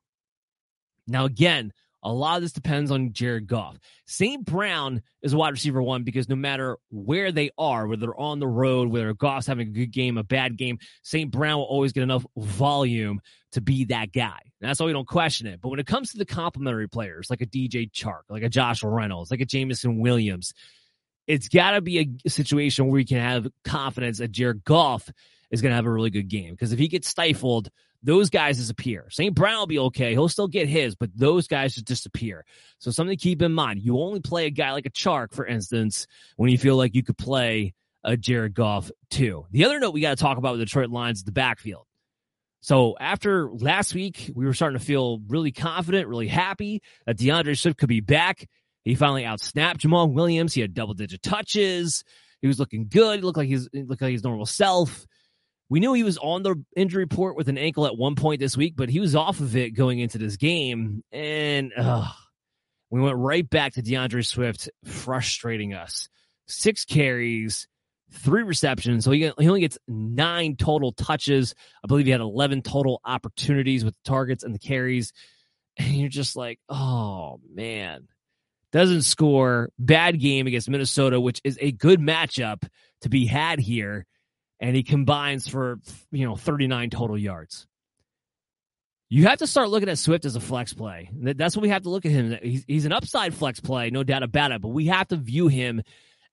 Now, 1.07 1.25
again, 1.25 1.73
a 2.03 2.11
lot 2.11 2.35
of 2.35 2.41
this 2.41 2.51
depends 2.51 2.91
on 2.91 3.13
Jared 3.13 3.47
Goff. 3.47 3.79
St. 4.05 4.43
Brown 4.43 5.01
is 5.21 5.33
a 5.33 5.37
wide 5.37 5.51
receiver 5.51 5.81
one 5.81 6.03
because 6.03 6.27
no 6.27 6.35
matter 6.35 6.77
where 6.91 7.31
they 7.31 7.49
are, 7.57 7.87
whether 7.87 8.01
they're 8.01 8.19
on 8.19 8.39
the 8.39 8.47
road, 8.47 8.89
whether 8.89 9.13
Goff's 9.13 9.47
having 9.47 9.69
a 9.69 9.71
good 9.71 9.91
game, 9.91 10.17
a 10.17 10.23
bad 10.23 10.57
game, 10.57 10.79
St. 11.01 11.31
Brown 11.31 11.57
will 11.57 11.65
always 11.65 11.93
get 11.93 12.03
enough 12.03 12.25
volume 12.35 13.21
to 13.53 13.61
be 13.61 13.85
that 13.85 14.11
guy. 14.11 14.39
And 14.61 14.69
that's 14.69 14.79
why 14.79 14.87
we 14.87 14.93
don't 14.93 15.07
question 15.07 15.47
it. 15.47 15.61
But 15.61 15.69
when 15.69 15.79
it 15.79 15.87
comes 15.87 16.11
to 16.11 16.17
the 16.17 16.25
complementary 16.25 16.89
players, 16.89 17.29
like 17.29 17.41
a 17.41 17.45
DJ 17.45 17.89
Chark, 17.89 18.23
like 18.29 18.43
a 18.43 18.49
Josh 18.49 18.83
Reynolds, 18.83 19.31
like 19.31 19.41
a 19.41 19.45
Jameson 19.45 19.99
Williams, 19.99 20.53
it's 21.27 21.47
got 21.47 21.71
to 21.71 21.81
be 21.81 22.17
a 22.25 22.29
situation 22.29 22.85
where 22.85 22.93
we 22.93 23.05
can 23.05 23.19
have 23.19 23.47
confidence 23.63 24.17
that 24.17 24.31
Jared 24.31 24.63
Goff 24.63 25.09
is 25.51 25.61
going 25.61 25.71
to 25.71 25.75
have 25.75 25.85
a 25.85 25.91
really 25.91 26.09
good 26.09 26.27
game. 26.27 26.51
Because 26.51 26.73
if 26.73 26.79
he 26.79 26.87
gets 26.87 27.07
stifled, 27.07 27.69
those 28.01 28.29
guys 28.29 28.57
disappear. 28.57 29.07
St. 29.09 29.33
Brown 29.33 29.59
will 29.59 29.67
be 29.67 29.79
okay. 29.79 30.11
He'll 30.11 30.27
still 30.27 30.47
get 30.47 30.67
his, 30.67 30.95
but 30.95 31.09
those 31.15 31.47
guys 31.47 31.75
just 31.75 31.85
disappear. 31.85 32.43
So 32.79 32.91
something 32.91 33.15
to 33.15 33.21
keep 33.21 33.41
in 33.41 33.53
mind. 33.53 33.81
You 33.81 33.99
only 33.99 34.19
play 34.19 34.45
a 34.45 34.49
guy 34.49 34.73
like 34.73 34.85
a 34.85 34.91
Chark, 34.91 35.33
for 35.33 35.45
instance, 35.45 36.07
when 36.35 36.51
you 36.51 36.57
feel 36.57 36.75
like 36.75 36.95
you 36.95 37.03
could 37.03 37.17
play 37.17 37.73
a 38.03 38.17
Jared 38.17 38.53
Goff 38.53 38.91
too. 39.09 39.45
The 39.51 39.63
other 39.63 39.79
note 39.79 39.91
we 39.91 40.01
got 40.01 40.17
to 40.17 40.21
talk 40.21 40.37
about 40.37 40.57
with 40.57 40.61
Detroit 40.61 40.89
Lions 40.89 41.19
is 41.19 41.23
the 41.23 41.31
backfield. 41.31 41.85
So 42.59 42.95
after 42.99 43.49
last 43.51 43.93
week, 43.93 44.31
we 44.33 44.45
were 44.45 44.53
starting 44.53 44.79
to 44.79 44.85
feel 44.85 45.19
really 45.27 45.51
confident, 45.51 46.07
really 46.07 46.27
happy 46.27 46.81
that 47.05 47.17
DeAndre 47.17 47.57
Swift 47.57 47.77
could 47.77 47.89
be 47.89 47.99
back. 47.99 48.47
He 48.83 48.95
finally 48.95 49.23
outsnapped 49.23 49.77
Jamaal 49.77 50.11
Williams. 50.11 50.53
He 50.53 50.61
had 50.61 50.73
double 50.73 50.93
digit 50.93 51.21
touches. 51.21 52.03
He 52.41 52.47
was 52.47 52.59
looking 52.59 52.87
good. 52.89 53.19
He 53.19 53.21
looked 53.25 53.37
like 53.37 53.47
he's 53.47 53.69
looked 53.73 54.01
like 54.01 54.11
his 54.11 54.23
normal 54.23 54.45
self. 54.45 55.05
We 55.69 55.79
knew 55.79 55.93
he 55.93 56.03
was 56.03 56.17
on 56.17 56.43
the 56.43 56.61
injury 56.75 57.03
report 57.03 57.35
with 57.35 57.47
an 57.47 57.57
ankle 57.57 57.87
at 57.87 57.97
one 57.97 58.15
point 58.15 58.39
this 58.39 58.57
week, 58.57 58.73
but 58.75 58.89
he 58.89 58.99
was 58.99 59.15
off 59.15 59.39
of 59.39 59.55
it 59.55 59.71
going 59.71 59.99
into 59.99 60.17
this 60.17 60.35
game. 60.35 61.03
And 61.11 61.71
we 62.89 63.01
went 63.01 63.17
right 63.17 63.49
back 63.49 63.73
to 63.73 63.81
DeAndre 63.81 64.25
Swift, 64.25 64.69
frustrating 64.85 65.73
us. 65.73 66.09
Six 66.47 66.85
carries, 66.85 67.67
three 68.11 68.43
receptions. 68.43 69.05
So 69.05 69.11
he, 69.11 69.31
he 69.39 69.47
only 69.47 69.61
gets 69.61 69.79
nine 69.87 70.57
total 70.57 70.91
touches. 70.91 71.55
I 71.83 71.87
believe 71.87 72.05
he 72.05 72.11
had 72.11 72.21
11 72.21 72.61
total 72.61 73.01
opportunities 73.03 73.83
with 73.83 73.95
the 73.95 74.09
targets 74.09 74.43
and 74.43 74.53
the 74.53 74.59
carries. 74.59 75.13
And 75.77 75.95
you're 75.95 76.09
just 76.09 76.35
like, 76.35 76.59
oh, 76.69 77.39
man. 77.51 78.07
Doesn't 78.73 79.03
score. 79.03 79.69
Bad 79.79 80.19
game 80.19 80.47
against 80.47 80.69
Minnesota, 80.69 81.21
which 81.21 81.39
is 81.45 81.57
a 81.61 81.71
good 81.71 82.01
matchup 82.01 82.67
to 83.01 83.09
be 83.09 83.25
had 83.25 83.59
here 83.59 84.05
and 84.63 84.77
he 84.77 84.81
combines 84.83 85.45
for 85.45 85.79
you 86.11 86.25
know 86.25 86.37
39 86.37 86.89
total 86.89 87.17
yards. 87.17 87.67
You 89.09 89.27
have 89.27 89.39
to 89.39 89.47
start 89.47 89.69
looking 89.69 89.89
at 89.89 89.99
Swift 89.99 90.25
as 90.25 90.37
a 90.37 90.39
flex 90.39 90.73
play. 90.73 91.09
That's 91.13 91.55
what 91.55 91.61
we 91.61 91.69
have 91.69 91.83
to 91.83 91.89
look 91.89 92.05
at 92.05 92.11
him. 92.11 92.39
He's, 92.41 92.63
he's 92.65 92.85
an 92.85 92.93
upside 92.93 93.35
flex 93.35 93.59
play, 93.59 93.91
no 93.91 94.03
doubt 94.03 94.23
about 94.23 94.51
it. 94.51 94.61
But 94.61 94.69
we 94.69 94.87
have 94.87 95.07
to 95.09 95.17
view 95.17 95.49
him 95.49 95.83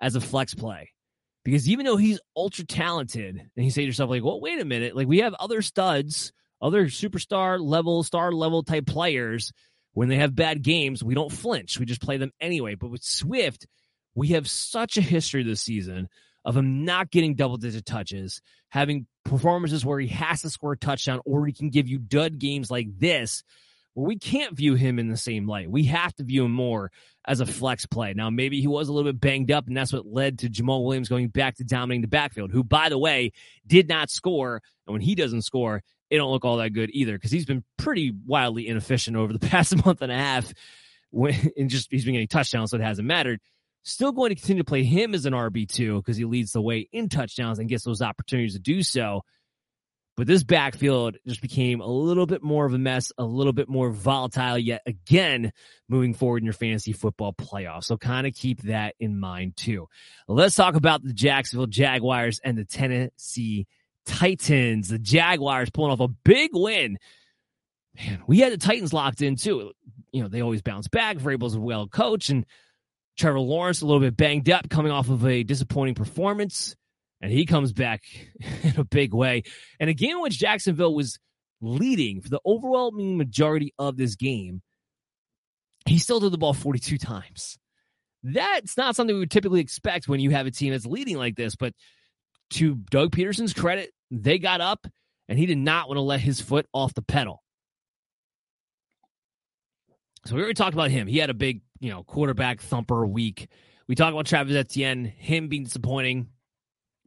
as 0.00 0.14
a 0.14 0.20
flex 0.20 0.54
play 0.54 0.90
because 1.44 1.68
even 1.68 1.84
though 1.84 1.96
he's 1.96 2.20
ultra 2.36 2.64
talented, 2.64 3.36
and 3.36 3.64
you 3.64 3.72
say 3.72 3.82
to 3.82 3.86
yourself 3.86 4.10
like, 4.10 4.22
"Well, 4.22 4.40
wait 4.40 4.60
a 4.60 4.64
minute, 4.64 4.94
like 4.94 5.08
we 5.08 5.18
have 5.18 5.34
other 5.34 5.60
studs, 5.60 6.32
other 6.62 6.86
superstar 6.86 7.60
level, 7.60 8.04
star 8.04 8.32
level 8.32 8.62
type 8.62 8.86
players." 8.86 9.52
When 9.92 10.08
they 10.08 10.16
have 10.16 10.36
bad 10.36 10.62
games, 10.62 11.02
we 11.02 11.14
don't 11.14 11.32
flinch. 11.32 11.78
We 11.78 11.86
just 11.86 12.02
play 12.02 12.16
them 12.16 12.32
anyway. 12.40 12.74
But 12.74 12.90
with 12.90 13.02
Swift, 13.02 13.66
we 14.14 14.28
have 14.28 14.48
such 14.48 14.96
a 14.96 15.02
history 15.02 15.42
this 15.42 15.62
season 15.62 16.08
of 16.44 16.56
him 16.56 16.84
not 16.84 17.10
getting 17.10 17.34
double 17.34 17.56
digit 17.56 17.84
touches, 17.84 18.40
having 18.70 19.06
performances 19.24 19.84
where 19.84 20.00
he 20.00 20.08
has 20.08 20.42
to 20.42 20.50
score 20.50 20.72
a 20.72 20.78
touchdown 20.78 21.20
or 21.24 21.46
he 21.46 21.52
can 21.52 21.70
give 21.70 21.88
you 21.88 21.98
dud 21.98 22.38
games 22.38 22.70
like 22.70 22.86
this, 22.98 23.42
where 23.94 24.06
we 24.06 24.18
can't 24.18 24.56
view 24.56 24.74
him 24.74 24.98
in 24.98 25.08
the 25.08 25.16
same 25.16 25.46
light. 25.46 25.70
We 25.70 25.84
have 25.84 26.14
to 26.14 26.24
view 26.24 26.44
him 26.44 26.52
more 26.52 26.90
as 27.26 27.40
a 27.40 27.46
flex 27.46 27.84
play. 27.86 28.14
Now, 28.14 28.30
maybe 28.30 28.60
he 28.60 28.66
was 28.66 28.88
a 28.88 28.92
little 28.92 29.12
bit 29.12 29.20
banged 29.20 29.50
up, 29.50 29.66
and 29.66 29.76
that's 29.76 29.92
what 29.92 30.06
led 30.06 30.38
to 30.38 30.48
Jamaal 30.48 30.84
Williams 30.84 31.08
going 31.08 31.28
back 31.28 31.56
to 31.56 31.64
dominating 31.64 32.02
the 32.02 32.08
backfield, 32.08 32.50
who, 32.50 32.64
by 32.64 32.88
the 32.88 32.98
way, 32.98 33.32
did 33.66 33.88
not 33.88 34.10
score. 34.10 34.62
And 34.86 34.94
when 34.94 35.02
he 35.02 35.14
doesn't 35.14 35.42
score, 35.42 35.82
it 36.10 36.16
don't 36.16 36.30
look 36.30 36.44
all 36.44 36.58
that 36.58 36.72
good 36.72 36.90
either 36.92 37.12
because 37.12 37.30
he's 37.30 37.46
been 37.46 37.64
pretty 37.78 38.12
wildly 38.26 38.68
inefficient 38.68 39.16
over 39.16 39.32
the 39.32 39.38
past 39.48 39.84
month 39.84 40.02
and 40.02 40.12
a 40.12 40.16
half. 40.16 40.52
When, 41.10 41.34
and 41.56 41.70
just 41.70 41.88
he's 41.90 42.04
been 42.04 42.14
getting 42.14 42.28
touchdowns, 42.28 42.70
so 42.70 42.76
it 42.76 42.82
hasn't 42.82 43.06
mattered. 43.06 43.40
Still 43.82 44.12
going 44.12 44.28
to 44.28 44.34
continue 44.34 44.62
to 44.62 44.68
play 44.68 44.84
him 44.84 45.14
as 45.14 45.24
an 45.24 45.32
RB2 45.32 45.98
because 45.98 46.16
he 46.16 46.24
leads 46.24 46.52
the 46.52 46.60
way 46.60 46.88
in 46.92 47.08
touchdowns 47.08 47.58
and 47.58 47.68
gets 47.68 47.84
those 47.84 48.02
opportunities 48.02 48.52
to 48.52 48.60
do 48.60 48.82
so. 48.82 49.22
But 50.16 50.26
this 50.26 50.44
backfield 50.44 51.16
just 51.26 51.40
became 51.40 51.80
a 51.80 51.86
little 51.86 52.26
bit 52.26 52.42
more 52.42 52.66
of 52.66 52.74
a 52.74 52.78
mess, 52.78 53.10
a 53.16 53.24
little 53.24 53.54
bit 53.54 53.70
more 53.70 53.90
volatile 53.90 54.58
yet 54.58 54.82
again 54.84 55.50
moving 55.88 56.12
forward 56.12 56.42
in 56.42 56.44
your 56.44 56.52
fantasy 56.52 56.92
football 56.92 57.32
playoffs. 57.32 57.84
So 57.84 57.96
kind 57.96 58.26
of 58.26 58.34
keep 58.34 58.62
that 58.64 58.94
in 59.00 59.18
mind 59.18 59.56
too. 59.56 59.88
Let's 60.28 60.56
talk 60.56 60.74
about 60.74 61.02
the 61.02 61.14
Jacksonville 61.14 61.68
Jaguars 61.68 62.38
and 62.44 62.58
the 62.58 62.66
Tennessee 62.66 63.66
Titans. 64.06 64.88
The 64.88 64.98
Jaguars 64.98 65.70
pulling 65.70 65.92
off 65.92 66.00
a 66.00 66.08
big 66.08 66.50
win. 66.52 66.98
Man, 67.96 68.22
we 68.26 68.38
had 68.40 68.52
the 68.52 68.58
Titans 68.58 68.92
locked 68.92 69.22
in 69.22 69.36
too. 69.36 69.72
You 70.12 70.22
know, 70.22 70.28
they 70.28 70.40
always 70.40 70.62
bounce 70.62 70.88
back. 70.88 71.18
Vrabel's 71.18 71.54
a 71.54 71.60
well 71.60 71.86
coach 71.88 72.30
and 72.30 72.44
Trevor 73.18 73.40
Lawrence 73.40 73.82
a 73.82 73.86
little 73.86 74.00
bit 74.00 74.16
banged 74.16 74.50
up, 74.50 74.68
coming 74.68 74.92
off 74.92 75.10
of 75.10 75.26
a 75.26 75.42
disappointing 75.42 75.94
performance, 75.94 76.74
and 77.20 77.30
he 77.30 77.44
comes 77.44 77.72
back 77.72 78.02
in 78.62 78.78
a 78.78 78.84
big 78.84 79.12
way. 79.12 79.42
And 79.78 79.90
a 79.90 79.94
game 79.94 80.16
in 80.16 80.22
which 80.22 80.38
Jacksonville 80.38 80.94
was 80.94 81.18
leading 81.60 82.20
for 82.22 82.30
the 82.30 82.40
overwhelming 82.46 83.18
majority 83.18 83.74
of 83.78 83.96
this 83.96 84.16
game, 84.16 84.62
he 85.86 85.98
still 85.98 86.20
did 86.20 86.32
the 86.32 86.38
ball 86.38 86.54
42 86.54 86.98
times. 86.98 87.58
That's 88.22 88.76
not 88.76 88.96
something 88.96 89.14
we 89.14 89.20
would 89.20 89.30
typically 89.30 89.60
expect 89.60 90.08
when 90.08 90.20
you 90.20 90.30
have 90.30 90.46
a 90.46 90.50
team 90.50 90.72
that's 90.72 90.86
leading 90.86 91.16
like 91.16 91.36
this, 91.36 91.56
but 91.56 91.72
to 92.50 92.76
Doug 92.90 93.12
Pederson's 93.12 93.54
credit, 93.54 93.92
they 94.10 94.38
got 94.38 94.60
up 94.60 94.86
and 95.28 95.38
he 95.38 95.46
did 95.46 95.58
not 95.58 95.88
want 95.88 95.96
to 95.96 96.02
let 96.02 96.20
his 96.20 96.40
foot 96.40 96.66
off 96.72 96.94
the 96.94 97.02
pedal. 97.02 97.42
So 100.26 100.34
we 100.34 100.42
already 100.42 100.54
talked 100.54 100.74
about 100.74 100.90
him. 100.90 101.06
He 101.06 101.18
had 101.18 101.30
a 101.30 101.34
big, 101.34 101.62
you 101.78 101.90
know, 101.90 102.02
quarterback 102.02 102.60
thumper 102.60 103.06
week. 103.06 103.48
We 103.88 103.94
talked 103.94 104.12
about 104.12 104.26
Travis 104.26 104.54
Etienne, 104.54 105.04
him 105.04 105.48
being 105.48 105.64
disappointing, 105.64 106.28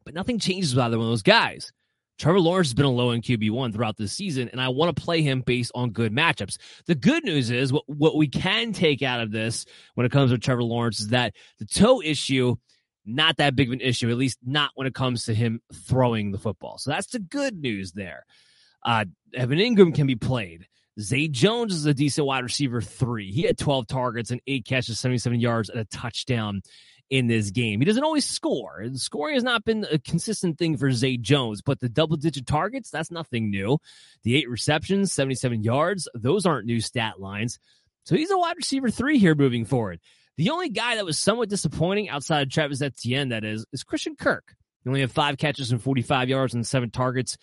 but 0.03 0.13
nothing 0.13 0.39
changes 0.39 0.73
with 0.73 0.83
either 0.83 0.97
one 0.97 1.05
of 1.05 1.11
those 1.11 1.21
guys. 1.21 1.71
Trevor 2.19 2.39
Lawrence 2.39 2.69
has 2.69 2.73
been 2.73 2.85
a 2.85 2.89
low 2.89 3.11
in 3.11 3.21
QB1 3.21 3.73
throughout 3.73 3.97
this 3.97 4.13
season, 4.13 4.49
and 4.49 4.61
I 4.61 4.69
want 4.69 4.95
to 4.95 5.01
play 5.01 5.21
him 5.21 5.41
based 5.41 5.71
on 5.75 5.91
good 5.91 6.13
matchups. 6.13 6.57
The 6.85 6.95
good 6.95 7.23
news 7.23 7.49
is 7.49 7.73
what, 7.73 7.83
what 7.87 8.15
we 8.15 8.27
can 8.27 8.71
take 8.71 9.01
out 9.01 9.19
of 9.19 9.31
this 9.31 9.65
when 9.95 10.05
it 10.05 10.11
comes 10.11 10.31
to 10.31 10.37
Trevor 10.37 10.63
Lawrence 10.63 10.99
is 10.99 11.07
that 11.09 11.33
the 11.59 11.65
toe 11.65 12.01
issue, 12.01 12.55
not 13.05 13.37
that 13.37 13.55
big 13.55 13.69
of 13.69 13.73
an 13.73 13.81
issue, 13.81 14.09
at 14.09 14.17
least 14.17 14.39
not 14.45 14.71
when 14.75 14.87
it 14.87 14.95
comes 14.95 15.25
to 15.25 15.33
him 15.33 15.61
throwing 15.73 16.31
the 16.31 16.37
football. 16.37 16.77
So 16.77 16.91
that's 16.91 17.07
the 17.07 17.19
good 17.19 17.59
news 17.61 17.91
there. 17.91 18.25
Uh, 18.83 19.05
Evan 19.33 19.59
Engram 19.59 19.95
can 19.95 20.07
be 20.07 20.15
played. 20.15 20.67
Zay 20.99 21.27
Jones 21.27 21.73
is 21.73 21.85
a 21.85 21.93
decent 21.93 22.27
wide 22.27 22.43
receiver 22.43 22.81
three. 22.81 23.31
He 23.31 23.43
had 23.43 23.57
12 23.57 23.87
targets 23.87 24.31
and 24.31 24.41
eight 24.45 24.65
catches, 24.65 24.99
77 24.99 25.39
yards, 25.39 25.69
and 25.69 25.79
a 25.79 25.85
touchdown 25.85 26.61
in 27.09 27.27
this 27.27 27.51
game. 27.51 27.79
He 27.79 27.85
doesn't 27.85 28.03
always 28.03 28.25
score. 28.25 28.83
Scoring 28.93 29.35
has 29.35 29.43
not 29.43 29.65
been 29.65 29.85
a 29.91 29.99
consistent 29.99 30.57
thing 30.57 30.77
for 30.77 30.91
Zay 30.91 31.17
Jones, 31.17 31.61
but 31.61 31.79
the 31.79 31.89
double 31.89 32.17
digit 32.17 32.47
targets, 32.47 32.89
that's 32.89 33.11
nothing 33.11 33.49
new. 33.49 33.79
The 34.23 34.35
eight 34.35 34.49
receptions, 34.49 35.13
77 35.13 35.63
yards, 35.63 36.07
those 36.13 36.45
aren't 36.45 36.65
new 36.65 36.79
stat 36.79 37.19
lines. 37.19 37.59
So 38.05 38.15
he's 38.15 38.31
a 38.31 38.37
wide 38.37 38.57
receiver 38.57 38.89
three 38.89 39.17
here 39.17 39.35
moving 39.35 39.65
forward. 39.65 39.99
The 40.37 40.49
only 40.49 40.69
guy 40.69 40.95
that 40.95 41.05
was 41.05 41.19
somewhat 41.19 41.49
disappointing 41.49 42.09
outside 42.09 42.41
of 42.41 42.49
Travis 42.49 42.81
Etienne, 42.81 43.29
that 43.29 43.43
is, 43.43 43.65
is 43.71 43.83
Christian 43.83 44.15
Kirk. 44.15 44.55
He 44.83 44.89
only 44.89 45.01
had 45.01 45.11
five 45.11 45.37
catches 45.37 45.71
and 45.71 45.81
45 45.81 46.29
yards 46.29 46.53
and 46.53 46.65
seven 46.65 46.89
targets. 46.89 47.37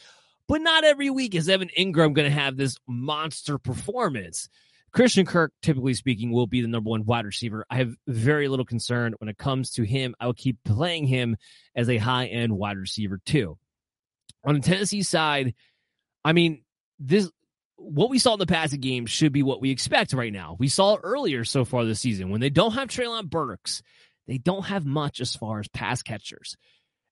But 0.49 0.61
not 0.61 0.83
every 0.85 1.11
week 1.11 1.35
is 1.35 1.49
Evan 1.49 1.71
Engram 1.79 2.13
going 2.13 2.29
to 2.29 2.31
have 2.31 2.57
this 2.57 2.77
monster 2.89 3.59
performance. 3.59 4.49
Christian 4.93 5.25
Kirk, 5.25 5.53
typically 5.63 5.95
speaking, 5.95 6.33
will 6.33 6.49
be 6.49 6.63
the 6.63 6.69
number 6.69 6.91
one 6.91 7.05
wide 7.05 7.25
receiver. 7.25 7.65
I 7.71 7.77
have 7.77 7.95
very 8.09 8.49
little 8.49 8.65
concern 8.65 9.15
when 9.19 9.29
it 9.29 9.39
comes 9.39 9.71
to 9.73 9.85
him. 9.85 10.17
I 10.19 10.27
will 10.27 10.35
keep 10.35 10.59
playing 10.65 11.07
him 11.07 11.37
as 11.77 11.89
a 11.89 11.97
high 11.97 12.27
end 12.27 12.53
wide 12.53 12.77
receiver, 12.77 13.21
too. 13.25 13.57
On 14.45 14.55
the 14.55 14.61
Tennessee 14.61 15.03
side, 15.03 15.55
I 16.25 16.33
mean, 16.33 16.65
this 16.99 17.31
what 17.81 18.11
we 18.11 18.19
saw 18.19 18.35
in 18.35 18.39
the 18.39 18.47
passing 18.47 18.81
game 18.81 19.07
should 19.07 19.33
be 19.33 19.43
what 19.43 19.61
we 19.61 19.71
expect 19.71 20.13
right 20.13 20.33
now. 20.33 20.57
We 20.59 20.69
saw 20.69 20.97
earlier 21.03 21.45
so 21.45 21.65
far 21.65 21.85
this 21.85 22.01
season. 22.01 22.31
When 22.31 22.41
they 22.41 22.51
don't 22.51 22.75
have 22.75 22.89
Treylon 22.89 23.29
Burks, 23.29 23.83
they 24.27 24.39
don't 24.39 24.67
have 24.67 24.85
much 24.85 25.21
as 25.21 25.35
far 25.35 25.61
as 25.61 25.69
pass 25.69 26.03
catchers. 26.03 26.57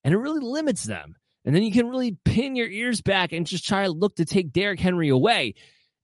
And 0.04 0.14
it 0.14 0.18
really 0.18 0.40
limits 0.40 0.84
them. 0.84 1.16
And 1.44 1.54
then 1.54 1.62
you 1.62 1.72
can 1.72 1.88
really 1.88 2.16
pin 2.24 2.56
your 2.56 2.68
ears 2.68 3.00
back 3.00 3.32
and 3.32 3.46
just 3.46 3.66
try 3.66 3.84
to 3.84 3.90
look 3.90 4.16
to 4.16 4.24
take 4.24 4.52
Derrick 4.52 4.78
Henry 4.78 5.08
away. 5.08 5.54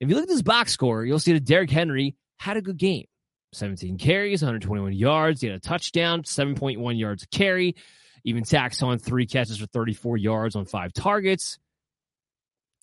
If 0.01 0.09
you 0.09 0.15
look 0.15 0.25
at 0.25 0.29
this 0.29 0.43
box 0.43 0.73
score, 0.73 1.05
you'll 1.05 1.19
see 1.19 1.35
that 1.35 1.45
Derrick 1.45 1.71
Henry 1.71 2.17
had 2.39 2.57
a 2.57 2.63
good 2.63 2.79
game 2.79 3.05
17 3.53 3.99
carries, 3.99 4.43
121 4.43 4.93
yards. 4.93 5.41
He 5.41 5.47
had 5.47 5.57
a 5.57 5.61
touchdown, 5.61 6.23
7.1 6.23 6.99
yards 6.99 7.27
carry, 7.31 7.77
even 8.25 8.43
taxed 8.43 8.83
on 8.83 8.99
three 8.99 9.27
catches 9.27 9.59
for 9.59 9.67
34 9.67 10.17
yards 10.17 10.57
on 10.57 10.65
five 10.65 10.93
targets. 10.93 11.59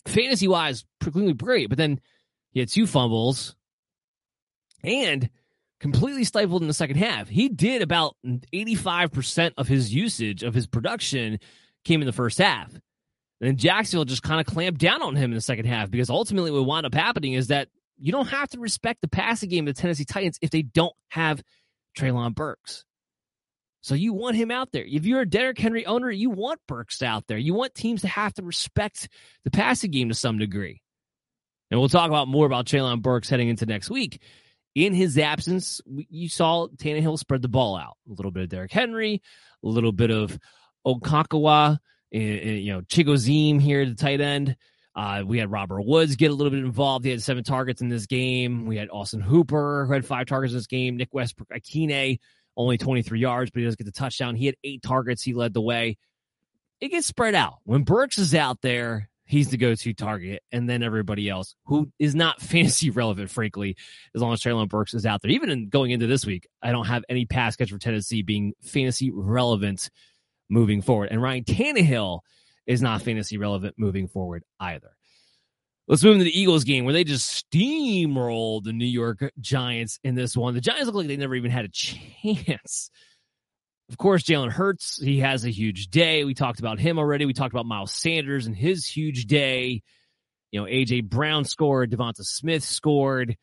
Fantasy 0.06 0.48
wise, 0.48 0.84
completely 1.00 1.34
great, 1.34 1.68
but 1.68 1.78
then 1.78 2.00
he 2.50 2.60
had 2.60 2.68
two 2.68 2.86
fumbles 2.86 3.54
and 4.82 5.30
completely 5.80 6.24
stifled 6.24 6.62
in 6.62 6.68
the 6.68 6.74
second 6.74 6.96
half. 6.96 7.28
He 7.28 7.48
did 7.48 7.82
about 7.82 8.16
85% 8.24 9.52
of 9.56 9.68
his 9.68 9.92
usage 9.92 10.42
of 10.42 10.54
his 10.54 10.66
production 10.66 11.38
came 11.84 12.00
in 12.00 12.06
the 12.06 12.12
first 12.12 12.38
half. 12.38 12.72
And 13.40 13.58
Jacksonville 13.58 14.04
just 14.04 14.22
kind 14.22 14.40
of 14.40 14.46
clamped 14.46 14.80
down 14.80 15.02
on 15.02 15.16
him 15.16 15.32
in 15.32 15.34
the 15.34 15.40
second 15.40 15.66
half 15.66 15.90
because 15.90 16.10
ultimately 16.10 16.52
what 16.52 16.64
wound 16.64 16.86
up 16.86 16.94
happening 16.94 17.32
is 17.32 17.48
that 17.48 17.68
you 17.98 18.12
don't 18.12 18.28
have 18.28 18.48
to 18.50 18.60
respect 18.60 19.00
the 19.00 19.08
passing 19.08 19.48
game 19.48 19.66
of 19.66 19.74
the 19.74 19.80
Tennessee 19.80 20.04
Titans 20.04 20.38
if 20.40 20.50
they 20.50 20.62
don't 20.62 20.94
have 21.08 21.42
Treylon 21.98 22.34
Burks. 22.34 22.84
So 23.82 23.94
you 23.94 24.12
want 24.12 24.36
him 24.36 24.50
out 24.50 24.72
there. 24.72 24.84
If 24.84 25.04
you're 25.06 25.22
a 25.22 25.28
Derrick 25.28 25.58
Henry 25.58 25.84
owner, 25.84 26.10
you 26.10 26.30
want 26.30 26.60
Burks 26.68 27.02
out 27.02 27.26
there. 27.26 27.36
You 27.36 27.52
want 27.52 27.74
teams 27.74 28.02
to 28.02 28.08
have 28.08 28.32
to 28.34 28.42
respect 28.42 29.08
the 29.44 29.50
passing 29.50 29.90
game 29.90 30.08
to 30.08 30.14
some 30.14 30.38
degree. 30.38 30.80
And 31.70 31.80
we'll 31.80 31.88
talk 31.88 32.08
about 32.08 32.28
more 32.28 32.46
about 32.46 32.66
Treylon 32.66 33.02
Burks 33.02 33.28
heading 33.28 33.48
into 33.48 33.66
next 33.66 33.90
week. 33.90 34.22
In 34.74 34.94
his 34.94 35.18
absence, 35.18 35.80
you 35.86 36.28
saw 36.28 36.68
Tannehill 36.68 37.18
spread 37.18 37.42
the 37.42 37.48
ball 37.48 37.76
out. 37.76 37.96
A 38.08 38.12
little 38.12 38.30
bit 38.30 38.44
of 38.44 38.48
Derrick 38.50 38.72
Henry, 38.72 39.20
a 39.64 39.68
little 39.68 39.92
bit 39.92 40.10
of 40.10 40.38
Okonkwo, 40.86 41.78
you 42.10 42.72
know, 42.72 42.82
Chigoziem 42.82 43.60
here 43.60 43.82
at 43.82 43.88
the 43.88 43.94
tight 43.94 44.20
end. 44.20 44.56
Uh, 44.94 45.22
we 45.26 45.38
had 45.38 45.50
Robert 45.50 45.82
Woods 45.82 46.16
get 46.16 46.30
a 46.30 46.34
little 46.34 46.50
bit 46.50 46.64
involved. 46.64 47.04
He 47.04 47.10
had 47.10 47.22
seven 47.22 47.42
targets 47.42 47.80
in 47.80 47.88
this 47.88 48.06
game. 48.06 48.66
We 48.66 48.76
had 48.76 48.90
Austin 48.90 49.22
Hooper 49.22 49.86
who 49.86 49.92
had 49.92 50.06
five 50.06 50.26
targets 50.26 50.52
in 50.52 50.58
this 50.58 50.66
game. 50.66 50.98
Nick 50.98 51.08
Westbrook-Ikhine, 51.12 52.18
only 52.56 52.78
23 52.78 53.18
yards, 53.20 53.50
but 53.50 53.60
he 53.60 53.64
does 53.64 53.76
get 53.76 53.84
the 53.84 53.92
touchdown. 53.92 54.36
He 54.36 54.46
had 54.46 54.56
eight 54.64 54.82
targets. 54.82 55.22
He 55.22 55.34
led 55.34 55.54
the 55.54 55.60
way. 55.60 55.96
It 56.80 56.88
gets 56.88 57.06
spread 57.06 57.34
out. 57.34 57.58
When 57.64 57.84
Burks 57.84 58.18
is 58.18 58.34
out 58.34 58.60
there, 58.60 59.08
he's 59.24 59.50
the 59.50 59.56
go-to 59.56 59.94
target, 59.94 60.42
and 60.50 60.68
then 60.68 60.82
everybody 60.82 61.28
else 61.28 61.54
who 61.64 61.90
is 61.98 62.14
not 62.14 62.40
fantasy 62.42 62.90
relevant, 62.90 63.30
frankly, 63.30 63.76
as 64.14 64.20
long 64.20 64.32
as 64.32 64.40
Treylon 64.40 64.68
Burks 64.68 64.94
is 64.94 65.06
out 65.06 65.22
there. 65.22 65.30
Even 65.30 65.50
in 65.50 65.68
going 65.68 65.90
into 65.90 66.06
this 66.06 66.26
week, 66.26 66.46
I 66.62 66.72
don't 66.72 66.86
have 66.86 67.04
any 67.08 67.24
pass 67.24 67.56
catch 67.56 67.70
for 67.70 67.78
Tennessee 67.78 68.22
being 68.22 68.54
fantasy 68.62 69.10
relevant 69.10 69.90
moving 70.48 70.82
forward. 70.82 71.08
And 71.10 71.22
Ryan 71.22 71.44
Tannehill 71.44 72.20
is 72.66 72.82
not 72.82 73.02
fantasy 73.02 73.38
relevant 73.38 73.74
moving 73.78 74.08
forward 74.08 74.44
either. 74.60 74.90
Let's 75.92 76.04
move 76.04 76.14
into 76.14 76.24
the 76.24 76.40
Eagles 76.40 76.64
game 76.64 76.86
where 76.86 76.94
they 76.94 77.04
just 77.04 77.44
steamrolled 77.52 78.64
the 78.64 78.72
New 78.72 78.86
York 78.86 79.30
Giants 79.38 80.00
in 80.02 80.14
this 80.14 80.34
one. 80.34 80.54
The 80.54 80.62
Giants 80.62 80.86
look 80.86 80.94
like 80.94 81.06
they 81.06 81.18
never 81.18 81.34
even 81.34 81.50
had 81.50 81.66
a 81.66 81.68
chance. 81.68 82.90
Of 83.90 83.98
course, 83.98 84.22
Jalen 84.22 84.52
Hurts, 84.52 84.98
he 85.02 85.18
has 85.18 85.44
a 85.44 85.50
huge 85.50 85.88
day. 85.88 86.24
We 86.24 86.32
talked 86.32 86.60
about 86.60 86.80
him 86.80 86.98
already. 86.98 87.26
We 87.26 87.34
talked 87.34 87.52
about 87.52 87.66
Miles 87.66 87.92
Sanders 87.92 88.46
and 88.46 88.56
his 88.56 88.86
huge 88.86 89.26
day. 89.26 89.82
You 90.50 90.62
know, 90.62 90.66
AJ 90.66 91.10
Brown 91.10 91.44
scored, 91.44 91.90
Devonta 91.90 92.22
Smith 92.22 92.64
scored. 92.64 93.36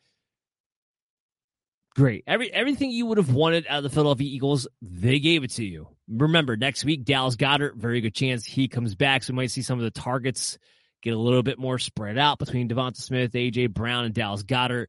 Great. 1.94 2.24
Every 2.26 2.52
everything 2.52 2.90
you 2.90 3.06
would 3.06 3.18
have 3.18 3.32
wanted 3.32 3.64
out 3.68 3.78
of 3.78 3.84
the 3.84 3.90
Philadelphia 3.90 4.28
Eagles, 4.28 4.66
they 4.82 5.20
gave 5.20 5.44
it 5.44 5.52
to 5.52 5.64
you. 5.64 5.86
Remember, 6.08 6.56
next 6.56 6.84
week, 6.84 7.04
Dallas 7.04 7.36
Goedert, 7.36 7.76
very 7.76 8.00
good 8.00 8.14
chance 8.16 8.44
he 8.44 8.66
comes 8.66 8.96
back. 8.96 9.22
So 9.22 9.34
we 9.34 9.36
might 9.36 9.52
see 9.52 9.62
some 9.62 9.78
of 9.78 9.84
the 9.84 9.92
targets 9.92 10.58
get 11.02 11.14
a 11.14 11.18
little 11.18 11.42
bit 11.42 11.58
more 11.58 11.78
spread 11.78 12.18
out 12.18 12.38
between 12.38 12.68
Devonta 12.68 12.96
Smith, 12.96 13.32
AJ 13.32 13.72
Brown, 13.72 14.04
and 14.04 14.14
Dallas 14.14 14.42
Goedert. 14.42 14.86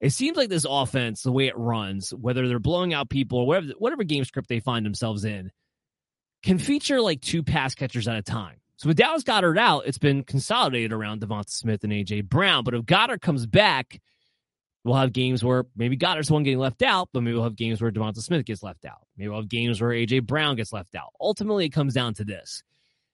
It 0.00 0.10
seems 0.10 0.36
like 0.36 0.48
this 0.48 0.66
offense, 0.68 1.22
the 1.22 1.32
way 1.32 1.46
it 1.46 1.56
runs, 1.56 2.10
whether 2.10 2.46
they're 2.46 2.58
blowing 2.58 2.92
out 2.92 3.08
people 3.08 3.38
or 3.38 3.46
whatever, 3.46 3.72
whatever 3.78 4.04
game 4.04 4.24
script 4.24 4.48
they 4.48 4.60
find 4.60 4.84
themselves 4.84 5.24
in, 5.24 5.50
can 6.42 6.58
feature 6.58 7.00
like 7.00 7.20
two 7.20 7.42
pass 7.42 7.74
catchers 7.74 8.06
at 8.06 8.16
a 8.16 8.22
time. 8.22 8.56
So 8.76 8.88
with 8.88 8.96
Dallas 8.96 9.22
Goedert 9.22 9.58
out, 9.58 9.86
it's 9.86 9.98
been 9.98 10.24
consolidated 10.24 10.92
around 10.92 11.20
Devonta 11.20 11.48
Smith 11.48 11.84
and 11.84 11.92
AJ 11.92 12.28
Brown. 12.28 12.64
But 12.64 12.74
if 12.74 12.82
Goedert 12.82 13.20
comes 13.22 13.46
back, 13.46 14.00
we'll 14.84 14.96
have 14.96 15.12
games 15.12 15.42
where 15.42 15.64
maybe 15.76 15.96
Goedert's 15.96 16.30
one 16.30 16.42
getting 16.42 16.58
left 16.58 16.82
out, 16.82 17.08
but 17.12 17.22
maybe 17.22 17.34
we'll 17.34 17.44
have 17.44 17.56
games 17.56 17.80
where 17.80 17.90
Devonta 17.90 18.18
Smith 18.18 18.44
gets 18.44 18.62
left 18.62 18.84
out. 18.84 19.06
Maybe 19.16 19.28
we'll 19.28 19.40
have 19.40 19.48
games 19.48 19.80
where 19.80 19.90
AJ 19.90 20.26
Brown 20.26 20.56
gets 20.56 20.72
left 20.72 20.94
out. 20.94 21.10
Ultimately, 21.20 21.66
it 21.66 21.70
comes 21.70 21.94
down 21.94 22.14
to 22.14 22.24
this: 22.24 22.62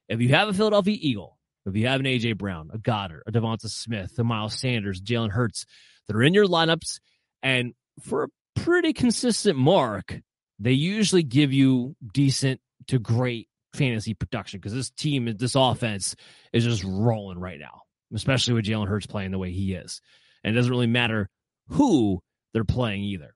if 0.09 0.21
you 0.21 0.31
have 0.31 0.49
a 0.49 0.55
Philadelphia 0.55 0.97
Eagle, 0.99 1.39
if 1.67 1.77
you 1.77 1.87
have 1.87 2.01
an 2.01 2.07
AJ 2.07 2.39
Brown, 2.39 2.71
a 2.73 2.79
Goedert, 2.79 3.23
a 3.27 3.33
Devonta 3.33 3.69
Smith, 3.69 4.19
a 4.19 4.25
Miles 4.25 4.55
Sanders, 4.55 5.01
Jalen 5.01 5.31
Hurts, 5.31 5.67
that 6.07 6.17
are 6.17 6.23
in 6.23 6.35
your 6.35 6.47
lineups, 6.47 7.01
and 7.43 7.75
for 8.03 8.25
a 8.25 8.29
pretty 8.61 8.93
consistent 8.93 9.59
mark, 9.59 10.21
they 10.59 10.73
usually 10.73 11.23
give 11.23 11.53
you 11.53 11.97
decent 12.13 12.61
to 12.89 12.99
great 12.99 13.49
fantasy 13.75 14.15
production 14.15 14.59
because 14.59 14.75
this 14.75 14.91
team, 14.91 15.33
this 15.39 15.55
offense 15.55 16.17
is 16.53 16.65
just 16.65 16.85
rolling 16.85 17.39
right 17.39 17.59
now, 17.59 17.83
especially 18.15 18.55
with 18.55 18.65
Jalen 18.65 18.89
Hurts 18.89 19.07
playing 19.07 19.31
the 19.31 19.39
way 19.39 19.53
he 19.53 19.75
is. 19.75 20.01
And 20.43 20.55
it 20.55 20.57
doesn't 20.57 20.71
really 20.71 20.87
matter 20.87 21.29
who 21.69 22.21
they're 22.53 22.65
playing 22.65 23.03
either. 23.05 23.35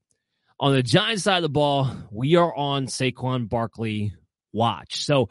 On 0.58 0.72
the 0.72 0.82
Giants 0.82 1.24
side 1.24 1.36
of 1.36 1.42
the 1.42 1.48
ball, 1.48 1.90
we 2.10 2.36
are 2.36 2.54
on 2.54 2.86
Saquon 2.86 3.48
Barkley 3.48 4.14
watch. 4.52 5.04
So 5.04 5.28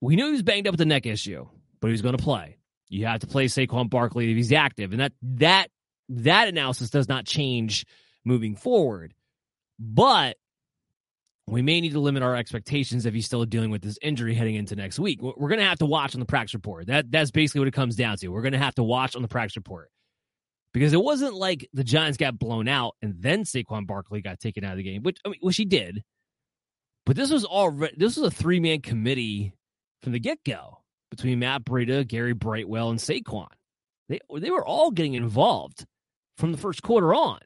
we 0.00 0.16
knew 0.16 0.26
he 0.26 0.32
was 0.32 0.42
banged 0.42 0.66
up 0.66 0.72
with 0.72 0.78
the 0.78 0.86
neck 0.86 1.06
issue, 1.06 1.46
but 1.80 1.88
he 1.88 1.92
was 1.92 2.02
going 2.02 2.16
to 2.16 2.22
play. 2.22 2.58
You 2.88 3.06
have 3.06 3.20
to 3.20 3.26
play 3.26 3.46
Saquon 3.46 3.90
Barkley 3.90 4.30
if 4.30 4.36
he's 4.36 4.52
active, 4.52 4.92
and 4.92 5.00
that 5.00 5.12
that 5.22 5.70
that 6.10 6.48
analysis 6.48 6.90
does 6.90 7.08
not 7.08 7.24
change 7.24 7.86
moving 8.24 8.56
forward. 8.56 9.14
But 9.78 10.36
we 11.46 11.62
may 11.62 11.80
need 11.80 11.92
to 11.92 12.00
limit 12.00 12.22
our 12.22 12.36
expectations 12.36 13.04
if 13.04 13.12
he's 13.12 13.26
still 13.26 13.44
dealing 13.44 13.70
with 13.70 13.82
this 13.82 13.98
injury 14.00 14.34
heading 14.34 14.54
into 14.54 14.76
next 14.76 14.98
week. 14.98 15.20
We're 15.20 15.48
going 15.48 15.60
to 15.60 15.66
have 15.66 15.78
to 15.80 15.86
watch 15.86 16.14
on 16.14 16.20
the 16.20 16.26
practice 16.26 16.54
report. 16.54 16.86
That 16.86 17.10
that's 17.10 17.30
basically 17.30 17.60
what 17.60 17.68
it 17.68 17.74
comes 17.74 17.96
down 17.96 18.16
to. 18.18 18.28
We're 18.28 18.42
going 18.42 18.52
to 18.52 18.58
have 18.58 18.74
to 18.76 18.82
watch 18.82 19.16
on 19.16 19.22
the 19.22 19.28
practice 19.28 19.56
report 19.56 19.90
because 20.72 20.92
it 20.92 21.02
wasn't 21.02 21.34
like 21.34 21.68
the 21.72 21.84
Giants 21.84 22.16
got 22.16 22.38
blown 22.38 22.66
out 22.68 22.96
and 23.02 23.14
then 23.18 23.44
Saquon 23.44 23.86
Barkley 23.86 24.22
got 24.22 24.40
taken 24.40 24.64
out 24.64 24.72
of 24.72 24.78
the 24.78 24.84
game, 24.84 25.02
which 25.02 25.18
I 25.24 25.30
mean, 25.30 25.38
which 25.40 25.56
he 25.56 25.64
did. 25.64 26.02
But 27.06 27.16
this 27.16 27.30
was 27.30 27.44
all 27.44 27.70
this 27.70 28.16
was 28.16 28.26
a 28.26 28.30
three 28.30 28.60
man 28.60 28.80
committee 28.80 29.52
from 30.04 30.12
the 30.12 30.20
get 30.20 30.38
go 30.44 30.78
between 31.10 31.40
Matt 31.40 31.64
Breida, 31.64 32.06
Gary 32.06 32.34
Brightwell, 32.34 32.90
and 32.90 32.98
Saquon. 32.98 33.48
They 34.08 34.20
they 34.38 34.50
were 34.50 34.64
all 34.64 34.90
getting 34.90 35.14
involved 35.14 35.84
from 36.38 36.52
the 36.52 36.58
first 36.58 36.82
quarter 36.82 37.12
on, 37.12 37.40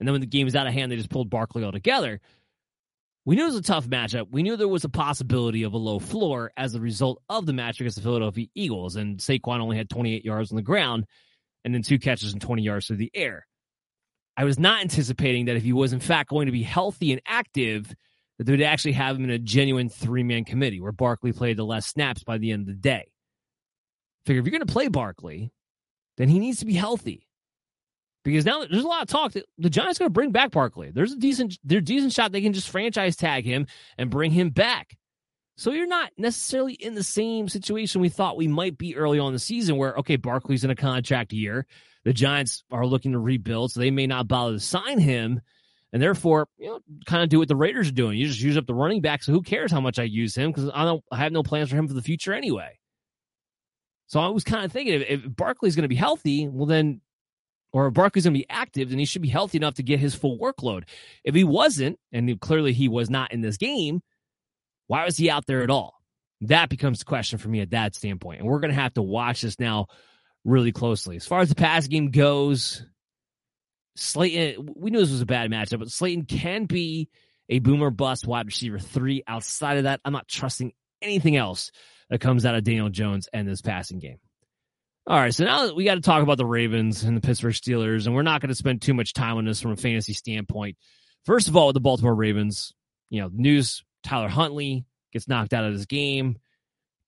and 0.00 0.08
then 0.08 0.12
when 0.12 0.20
the 0.20 0.26
game 0.26 0.46
was 0.46 0.56
out 0.56 0.66
of 0.66 0.72
hand, 0.72 0.90
they 0.90 0.96
just 0.96 1.10
pulled 1.10 1.30
Barkley 1.30 1.62
all 1.62 1.72
together. 1.72 2.20
We 3.24 3.34
knew 3.34 3.42
it 3.42 3.46
was 3.46 3.56
a 3.56 3.62
tough 3.62 3.88
matchup. 3.88 4.28
We 4.30 4.42
knew 4.44 4.56
there 4.56 4.68
was 4.68 4.84
a 4.84 4.88
possibility 4.88 5.64
of 5.64 5.72
a 5.72 5.78
low 5.78 5.98
floor 5.98 6.52
as 6.56 6.74
a 6.74 6.80
result 6.80 7.20
of 7.28 7.44
the 7.44 7.52
match 7.52 7.80
against 7.80 7.96
the 7.96 8.02
Philadelphia 8.02 8.46
Eagles, 8.54 8.96
and 8.96 9.18
Saquon 9.18 9.60
only 9.60 9.76
had 9.76 9.90
28 9.90 10.24
yards 10.24 10.52
on 10.52 10.56
the 10.56 10.62
ground 10.62 11.06
and 11.64 11.74
then 11.74 11.82
two 11.82 11.98
catches 11.98 12.32
and 12.32 12.40
20 12.40 12.62
yards 12.62 12.86
through 12.86 12.96
the 12.98 13.10
air. 13.12 13.44
I 14.36 14.44
was 14.44 14.58
not 14.58 14.82
anticipating 14.82 15.46
that 15.46 15.56
if 15.56 15.64
he 15.64 15.72
was 15.72 15.92
in 15.92 15.98
fact 15.98 16.30
going 16.30 16.46
to 16.46 16.52
be 16.52 16.62
healthy 16.62 17.10
and 17.10 17.20
active, 17.26 17.92
that 18.38 18.44
they 18.44 18.52
would 18.52 18.62
actually 18.62 18.92
have 18.92 19.16
him 19.16 19.24
in 19.24 19.30
a 19.30 19.38
genuine 19.38 19.88
three 19.88 20.22
man 20.22 20.44
committee 20.44 20.80
where 20.80 20.92
Barkley 20.92 21.32
played 21.32 21.56
the 21.56 21.64
less 21.64 21.86
snaps 21.86 22.22
by 22.22 22.38
the 22.38 22.52
end 22.52 22.62
of 22.62 22.66
the 22.68 22.80
day. 22.80 23.10
Figure 24.24 24.40
if 24.40 24.46
you're 24.46 24.58
going 24.58 24.66
to 24.66 24.72
play 24.72 24.88
Barkley, 24.88 25.52
then 26.16 26.28
he 26.28 26.38
needs 26.38 26.58
to 26.58 26.66
be 26.66 26.74
healthy. 26.74 27.26
Because 28.24 28.44
now 28.44 28.64
there's 28.64 28.82
a 28.82 28.88
lot 28.88 29.02
of 29.02 29.08
talk 29.08 29.32
that 29.32 29.44
the 29.56 29.70
Giants 29.70 30.00
are 30.00 30.04
going 30.04 30.10
to 30.10 30.14
bring 30.14 30.32
back 30.32 30.50
Barkley. 30.50 30.90
There's 30.90 31.12
a 31.12 31.16
decent, 31.16 31.58
there's 31.62 31.82
a 31.82 31.84
decent 31.84 32.12
shot 32.12 32.32
they 32.32 32.40
can 32.40 32.52
just 32.52 32.68
franchise 32.68 33.14
tag 33.14 33.44
him 33.44 33.68
and 33.96 34.10
bring 34.10 34.32
him 34.32 34.50
back. 34.50 34.96
So 35.56 35.70
you're 35.70 35.86
not 35.86 36.10
necessarily 36.18 36.74
in 36.74 36.94
the 36.94 37.04
same 37.04 37.48
situation 37.48 38.00
we 38.00 38.08
thought 38.08 38.36
we 38.36 38.48
might 38.48 38.76
be 38.76 38.96
early 38.96 39.18
on 39.18 39.32
the 39.32 39.38
season 39.38 39.76
where, 39.76 39.94
okay, 39.98 40.16
Barkley's 40.16 40.64
in 40.64 40.70
a 40.70 40.76
contract 40.76 41.32
year. 41.32 41.66
The 42.04 42.12
Giants 42.12 42.64
are 42.70 42.86
looking 42.86 43.12
to 43.12 43.18
rebuild, 43.18 43.72
so 43.72 43.80
they 43.80 43.90
may 43.90 44.06
not 44.06 44.28
bother 44.28 44.54
to 44.54 44.60
sign 44.60 44.98
him 44.98 45.40
And 45.92 46.02
therefore, 46.02 46.48
you 46.58 46.66
know, 46.66 46.80
kind 47.06 47.22
of 47.22 47.28
do 47.28 47.38
what 47.38 47.48
the 47.48 47.56
Raiders 47.56 47.88
are 47.88 47.92
doing. 47.92 48.18
You 48.18 48.26
just 48.26 48.40
use 48.40 48.56
up 48.56 48.66
the 48.66 48.74
running 48.74 49.00
back. 49.00 49.22
So 49.22 49.32
who 49.32 49.42
cares 49.42 49.70
how 49.70 49.80
much 49.80 49.98
I 49.98 50.02
use 50.02 50.34
him? 50.34 50.50
Because 50.50 50.70
I 50.74 50.84
don't 50.84 51.02
I 51.10 51.16
have 51.18 51.32
no 51.32 51.42
plans 51.42 51.70
for 51.70 51.76
him 51.76 51.88
for 51.88 51.94
the 51.94 52.02
future 52.02 52.34
anyway. 52.34 52.78
So 54.08 54.20
I 54.20 54.28
was 54.28 54.44
kind 54.44 54.64
of 54.64 54.72
thinking 54.72 54.94
if, 54.94 55.24
if 55.24 55.36
Barkley's 55.36 55.74
going 55.74 55.82
to 55.82 55.88
be 55.88 55.96
healthy, 55.96 56.48
well 56.48 56.66
then, 56.66 57.00
or 57.72 57.88
if 57.88 57.94
Barkley's 57.94 58.24
going 58.24 58.34
to 58.34 58.38
be 58.38 58.46
active, 58.48 58.90
then 58.90 58.98
he 58.98 59.04
should 59.04 59.22
be 59.22 59.28
healthy 59.28 59.58
enough 59.58 59.74
to 59.74 59.82
get 59.82 59.98
his 59.98 60.14
full 60.14 60.38
workload. 60.38 60.84
If 61.24 61.34
he 61.34 61.44
wasn't, 61.44 61.98
and 62.12 62.40
clearly 62.40 62.72
he 62.72 62.88
was 62.88 63.10
not 63.10 63.32
in 63.32 63.40
this 63.40 63.56
game, 63.56 64.00
why 64.86 65.04
was 65.04 65.16
he 65.16 65.30
out 65.30 65.46
there 65.46 65.62
at 65.62 65.70
all? 65.70 65.94
That 66.42 66.68
becomes 66.68 67.00
the 67.00 67.04
question 67.04 67.38
for 67.38 67.48
me 67.48 67.60
at 67.60 67.70
that 67.70 67.94
standpoint. 67.94 68.40
And 68.40 68.48
we're 68.48 68.60
going 68.60 68.72
to 68.72 68.80
have 68.80 68.94
to 68.94 69.02
watch 69.02 69.42
this 69.42 69.58
now 69.58 69.86
really 70.44 70.72
closely. 70.72 71.16
As 71.16 71.26
far 71.26 71.40
as 71.40 71.48
the 71.48 71.54
pass 71.54 71.88
game 71.88 72.10
goes, 72.10 72.84
Slayton, 73.96 74.68
we 74.76 74.90
knew 74.90 74.98
this 74.98 75.10
was 75.10 75.20
a 75.20 75.26
bad 75.26 75.50
matchup, 75.50 75.78
but 75.78 75.90
Slayton 75.90 76.24
can 76.24 76.66
be 76.66 77.08
a 77.48 77.58
boomer 77.58 77.90
bust 77.90 78.26
wide 78.26 78.46
receiver 78.46 78.78
three. 78.78 79.22
Outside 79.26 79.78
of 79.78 79.84
that, 79.84 80.00
I'm 80.04 80.12
not 80.12 80.28
trusting 80.28 80.72
anything 81.02 81.36
else 81.36 81.70
that 82.10 82.20
comes 82.20 82.46
out 82.46 82.54
of 82.54 82.64
Daniel 82.64 82.88
Jones 82.88 83.28
and 83.32 83.48
this 83.48 83.62
passing 83.62 83.98
game. 83.98 84.18
All 85.08 85.18
right, 85.18 85.32
so 85.32 85.44
now 85.44 85.72
we 85.72 85.84
got 85.84 85.94
to 85.94 86.00
talk 86.00 86.22
about 86.22 86.36
the 86.36 86.44
Ravens 86.44 87.04
and 87.04 87.16
the 87.16 87.20
Pittsburgh 87.20 87.54
Steelers, 87.54 88.06
and 88.06 88.14
we're 88.14 88.22
not 88.22 88.40
going 88.40 88.48
to 88.48 88.56
spend 88.56 88.82
too 88.82 88.94
much 88.94 89.12
time 89.12 89.36
on 89.36 89.44
this 89.44 89.60
from 89.60 89.70
a 89.70 89.76
fantasy 89.76 90.14
standpoint. 90.14 90.76
First 91.24 91.46
of 91.46 91.56
all, 91.56 91.68
with 91.68 91.74
the 91.74 91.80
Baltimore 91.80 92.14
Ravens, 92.14 92.72
you 93.08 93.20
know, 93.20 93.30
news 93.32 93.84
Tyler 94.02 94.28
Huntley 94.28 94.84
gets 95.12 95.28
knocked 95.28 95.54
out 95.54 95.64
of 95.64 95.74
this 95.74 95.86
game. 95.86 96.38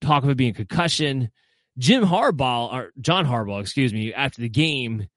Talk 0.01 0.23
of 0.23 0.31
it 0.31 0.37
being 0.37 0.55
concussion. 0.55 1.31
Jim 1.77 2.05
Harbaugh, 2.05 2.73
or 2.73 2.93
John 3.01 3.27
Harbaugh, 3.27 3.61
excuse 3.61 3.93
me, 3.93 4.15
after 4.15 4.43
the 4.43 4.49
game, 4.49 5.09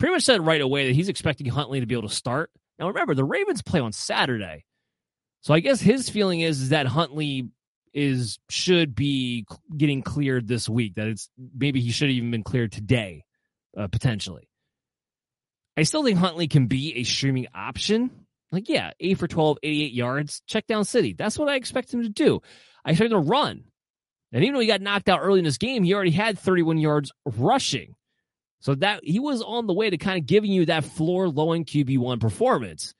pretty 0.00 0.14
much 0.14 0.24
said 0.24 0.44
right 0.44 0.60
away 0.60 0.86
that 0.86 0.94
he's 0.94 1.08
expecting 1.08 1.46
Huntley 1.46 1.78
to 1.78 1.86
be 1.86 1.94
able 1.94 2.08
to 2.08 2.14
start. 2.14 2.50
Now, 2.78 2.88
remember, 2.88 3.14
the 3.14 3.24
Ravens 3.24 3.62
play 3.62 3.78
on 3.78 3.92
Saturday. 3.92 4.64
So 5.42 5.54
I 5.54 5.60
guess 5.60 5.80
his 5.80 6.08
feeling 6.08 6.40
is, 6.40 6.62
is 6.62 6.68
that 6.70 6.86
Huntley 6.86 7.50
is 7.92 8.38
should 8.48 8.94
be 8.94 9.46
getting 9.76 10.02
cleared 10.02 10.48
this 10.48 10.68
week. 10.68 10.94
That 10.94 11.08
it's 11.08 11.28
maybe 11.54 11.80
he 11.80 11.90
should 11.90 12.08
have 12.08 12.16
even 12.16 12.30
been 12.30 12.42
cleared 12.42 12.72
today, 12.72 13.24
uh, 13.76 13.88
potentially. 13.88 14.48
I 15.76 15.84
still 15.84 16.02
think 16.02 16.18
Huntley 16.18 16.48
can 16.48 16.66
be 16.66 16.96
a 16.96 17.04
streaming 17.04 17.46
option. 17.54 18.10
Like, 18.52 18.68
yeah, 18.68 18.90
8 18.98 19.18
for 19.18 19.28
12, 19.28 19.58
88 19.62 19.92
yards, 19.92 20.42
check 20.46 20.66
down 20.66 20.84
city. 20.84 21.12
That's 21.12 21.38
what 21.38 21.48
I 21.48 21.54
expect 21.54 21.94
him 21.94 22.02
to 22.02 22.08
do. 22.08 22.40
I 22.84 22.90
expect 22.90 23.12
him 23.12 23.22
to 23.22 23.28
run. 23.28 23.64
And 24.32 24.42
even 24.42 24.54
though 24.54 24.60
he 24.60 24.66
got 24.66 24.80
knocked 24.80 25.08
out 25.08 25.20
early 25.20 25.38
in 25.38 25.44
this 25.44 25.58
game, 25.58 25.84
he 25.84 25.94
already 25.94 26.10
had 26.10 26.38
31 26.38 26.78
yards 26.78 27.12
rushing. 27.24 27.94
So 28.60 28.74
that 28.76 29.00
he 29.04 29.18
was 29.18 29.42
on 29.42 29.66
the 29.66 29.72
way 29.72 29.88
to 29.88 29.96
kind 29.96 30.18
of 30.18 30.26
giving 30.26 30.52
you 30.52 30.66
that 30.66 30.84
floor 30.84 31.28
low 31.28 31.52
end 31.52 31.66
QB1 31.66 32.20
performance. 32.20 32.94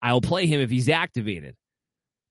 I'll 0.00 0.20
play 0.20 0.46
him 0.46 0.60
if 0.60 0.70
he's 0.70 0.88
activated. 0.88 1.56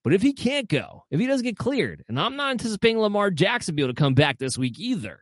But 0.03 0.14
if 0.14 0.22
he 0.22 0.34
can't 0.34 0.68
go, 0.68 1.06
if 1.10 1.19
he 1.19 1.27
doesn't 1.27 1.45
get 1.45 1.57
cleared, 1.57 2.03
and 2.07 2.19
I'm 2.19 2.35
not 2.35 2.52
anticipating 2.52 2.99
Lamar 2.99 3.31
Jackson 3.31 3.73
to 3.73 3.76
be 3.76 3.84
able 3.84 3.94
to 3.94 3.99
come 3.99 4.14
back 4.14 4.38
this 4.38 4.57
week 4.57 4.77
either, 4.77 5.22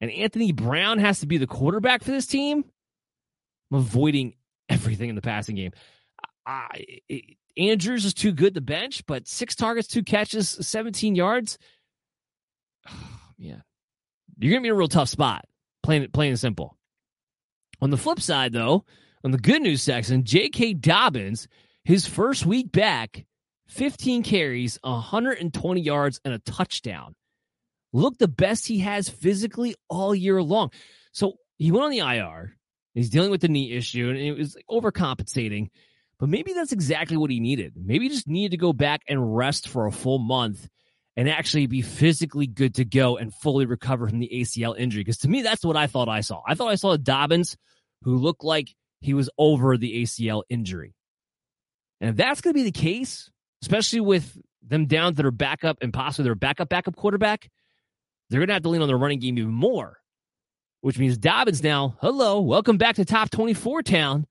and 0.00 0.10
Anthony 0.10 0.52
Brown 0.52 0.98
has 0.98 1.20
to 1.20 1.26
be 1.26 1.38
the 1.38 1.46
quarterback 1.46 2.02
for 2.02 2.10
this 2.10 2.26
team, 2.26 2.64
I'm 3.70 3.78
avoiding 3.78 4.34
everything 4.68 5.08
in 5.08 5.14
the 5.14 5.22
passing 5.22 5.54
game. 5.54 5.72
I, 6.44 6.84
it, 7.08 7.36
Andrews 7.56 8.04
is 8.04 8.14
too 8.14 8.32
good 8.32 8.54
to 8.54 8.60
bench, 8.60 9.04
but 9.06 9.28
six 9.28 9.54
targets, 9.54 9.86
two 9.88 10.02
catches, 10.02 10.48
17 10.48 11.14
yards. 11.14 11.58
Oh, 12.88 12.92
man, 13.38 13.62
you're 14.38 14.52
gonna 14.52 14.62
be 14.62 14.68
in 14.68 14.74
a 14.74 14.76
real 14.76 14.88
tough 14.88 15.08
spot. 15.08 15.44
Plain, 15.82 16.10
plain 16.12 16.30
and 16.30 16.40
simple. 16.40 16.76
On 17.80 17.90
the 17.90 17.96
flip 17.96 18.20
side, 18.20 18.52
though, 18.52 18.84
on 19.24 19.30
the 19.30 19.38
good 19.38 19.62
news 19.62 19.82
section, 19.82 20.24
J.K. 20.24 20.74
Dobbins, 20.74 21.48
his 21.84 22.06
first 22.06 22.46
week 22.46 22.70
back, 22.70 23.26
15 23.68 24.22
carries, 24.22 24.78
120 24.82 25.80
yards, 25.80 26.20
and 26.24 26.34
a 26.34 26.38
touchdown. 26.38 27.14
Look 27.92 28.18
the 28.18 28.28
best 28.28 28.66
he 28.66 28.78
has 28.80 29.08
physically 29.08 29.74
all 29.88 30.14
year 30.14 30.42
long. 30.42 30.70
So 31.12 31.34
he 31.58 31.72
went 31.72 31.84
on 31.84 31.90
the 31.90 31.98
IR. 31.98 32.56
He's 32.94 33.10
dealing 33.10 33.30
with 33.30 33.40
the 33.40 33.48
knee 33.48 33.72
issue, 33.72 34.08
and 34.08 34.18
it 34.18 34.36
was 34.36 34.56
overcompensating. 34.70 35.70
But 36.18 36.28
maybe 36.28 36.52
that's 36.52 36.72
exactly 36.72 37.16
what 37.16 37.30
he 37.30 37.40
needed. 37.40 37.72
Maybe 37.76 38.04
he 38.04 38.14
just 38.14 38.28
needed 38.28 38.52
to 38.52 38.56
go 38.56 38.72
back 38.72 39.02
and 39.08 39.36
rest 39.36 39.68
for 39.68 39.86
a 39.86 39.92
full 39.92 40.18
month 40.18 40.68
and 41.16 41.28
actually 41.28 41.66
be 41.66 41.82
physically 41.82 42.46
good 42.46 42.74
to 42.76 42.84
go 42.84 43.16
and 43.16 43.34
fully 43.34 43.66
recover 43.66 44.08
from 44.08 44.18
the 44.18 44.30
ACL 44.32 44.78
injury. 44.78 45.00
Because 45.00 45.18
to 45.18 45.28
me, 45.28 45.42
that's 45.42 45.64
what 45.64 45.76
I 45.76 45.86
thought 45.86 46.08
I 46.08 46.20
saw. 46.20 46.42
I 46.46 46.54
thought 46.54 46.70
I 46.70 46.76
saw 46.76 46.96
Dobbins 46.96 47.56
who 48.02 48.16
looked 48.16 48.44
like 48.44 48.74
he 49.00 49.14
was 49.14 49.28
over 49.36 49.76
the 49.76 50.02
ACL 50.02 50.42
injury. 50.48 50.94
And 52.00 52.10
if 52.10 52.16
that's 52.16 52.40
going 52.40 52.54
to 52.54 52.58
be 52.58 52.64
the 52.64 52.72
case, 52.72 53.30
especially 53.62 54.00
with 54.00 54.36
them 54.66 54.86
down 54.86 55.14
to 55.14 55.22
their 55.22 55.30
backup 55.30 55.78
and 55.82 55.92
possibly 55.92 56.24
their 56.24 56.34
backup 56.34 56.68
backup 56.68 56.96
quarterback, 56.96 57.48
they're 58.30 58.40
going 58.40 58.48
to 58.48 58.54
have 58.54 58.62
to 58.62 58.70
lean 58.70 58.82
on 58.82 58.88
their 58.88 58.98
running 58.98 59.18
game 59.18 59.38
even 59.38 59.52
more, 59.52 59.98
which 60.80 60.98
means 60.98 61.18
Dobbins 61.18 61.62
now, 61.62 61.96
hello, 62.00 62.40
welcome 62.40 62.78
back 62.78 62.96
to 62.96 63.04
top 63.04 63.30
24 63.30 63.82
town 63.82 64.26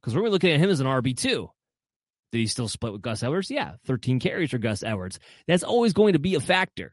because 0.00 0.14
we're 0.14 0.28
looking 0.28 0.50
at 0.50 0.60
him 0.60 0.70
as 0.70 0.80
an 0.80 0.86
RB2. 0.86 1.48
Did 2.32 2.38
he 2.38 2.46
still 2.46 2.68
split 2.68 2.92
with 2.92 3.02
Gus 3.02 3.22
Edwards? 3.22 3.50
Yeah, 3.50 3.74
13 3.86 4.20
carries 4.20 4.50
for 4.50 4.58
Gus 4.58 4.82
Edwards. 4.82 5.18
That's 5.46 5.62
always 5.62 5.92
going 5.92 6.12
to 6.12 6.18
be 6.18 6.34
a 6.34 6.40
factor. 6.40 6.92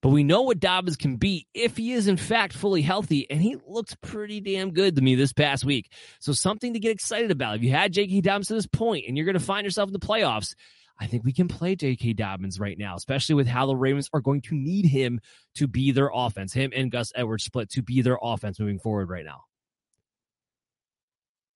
But 0.00 0.10
we 0.10 0.22
know 0.22 0.42
what 0.42 0.60
Dobbins 0.60 0.96
can 0.96 1.16
be 1.16 1.46
if 1.54 1.78
he 1.78 1.92
is, 1.92 2.08
in 2.08 2.18
fact, 2.18 2.52
fully 2.52 2.82
healthy. 2.82 3.26
And 3.30 3.40
he 3.40 3.56
looks 3.66 3.96
pretty 4.02 4.40
damn 4.42 4.72
good 4.72 4.96
to 4.96 5.02
me 5.02 5.14
this 5.14 5.32
past 5.32 5.64
week. 5.64 5.90
So, 6.20 6.32
something 6.32 6.74
to 6.74 6.78
get 6.78 6.92
excited 6.92 7.30
about. 7.30 7.56
If 7.56 7.62
you 7.62 7.70
had 7.70 7.94
J.K. 7.94 8.20
Dobbins 8.20 8.48
to 8.48 8.54
this 8.54 8.66
point 8.66 9.06
and 9.08 9.16
you're 9.16 9.24
going 9.24 9.38
to 9.38 9.40
find 9.40 9.64
yourself 9.64 9.88
in 9.88 9.94
the 9.94 9.98
playoffs, 9.98 10.54
I 11.00 11.06
think 11.06 11.24
we 11.24 11.32
can 11.32 11.48
play 11.48 11.74
J.K. 11.74 12.12
Dobbins 12.12 12.60
right 12.60 12.76
now, 12.76 12.96
especially 12.96 13.34
with 13.34 13.46
how 13.46 13.64
the 13.64 13.76
Ravens 13.76 14.10
are 14.12 14.20
going 14.20 14.42
to 14.42 14.54
need 14.54 14.84
him 14.84 15.20
to 15.54 15.66
be 15.66 15.90
their 15.90 16.10
offense, 16.12 16.52
him 16.52 16.70
and 16.74 16.90
Gus 16.90 17.10
Edwards 17.14 17.44
split 17.44 17.70
to 17.70 17.82
be 17.82 18.02
their 18.02 18.18
offense 18.22 18.60
moving 18.60 18.78
forward 18.78 19.08
right 19.08 19.24
now. 19.24 19.44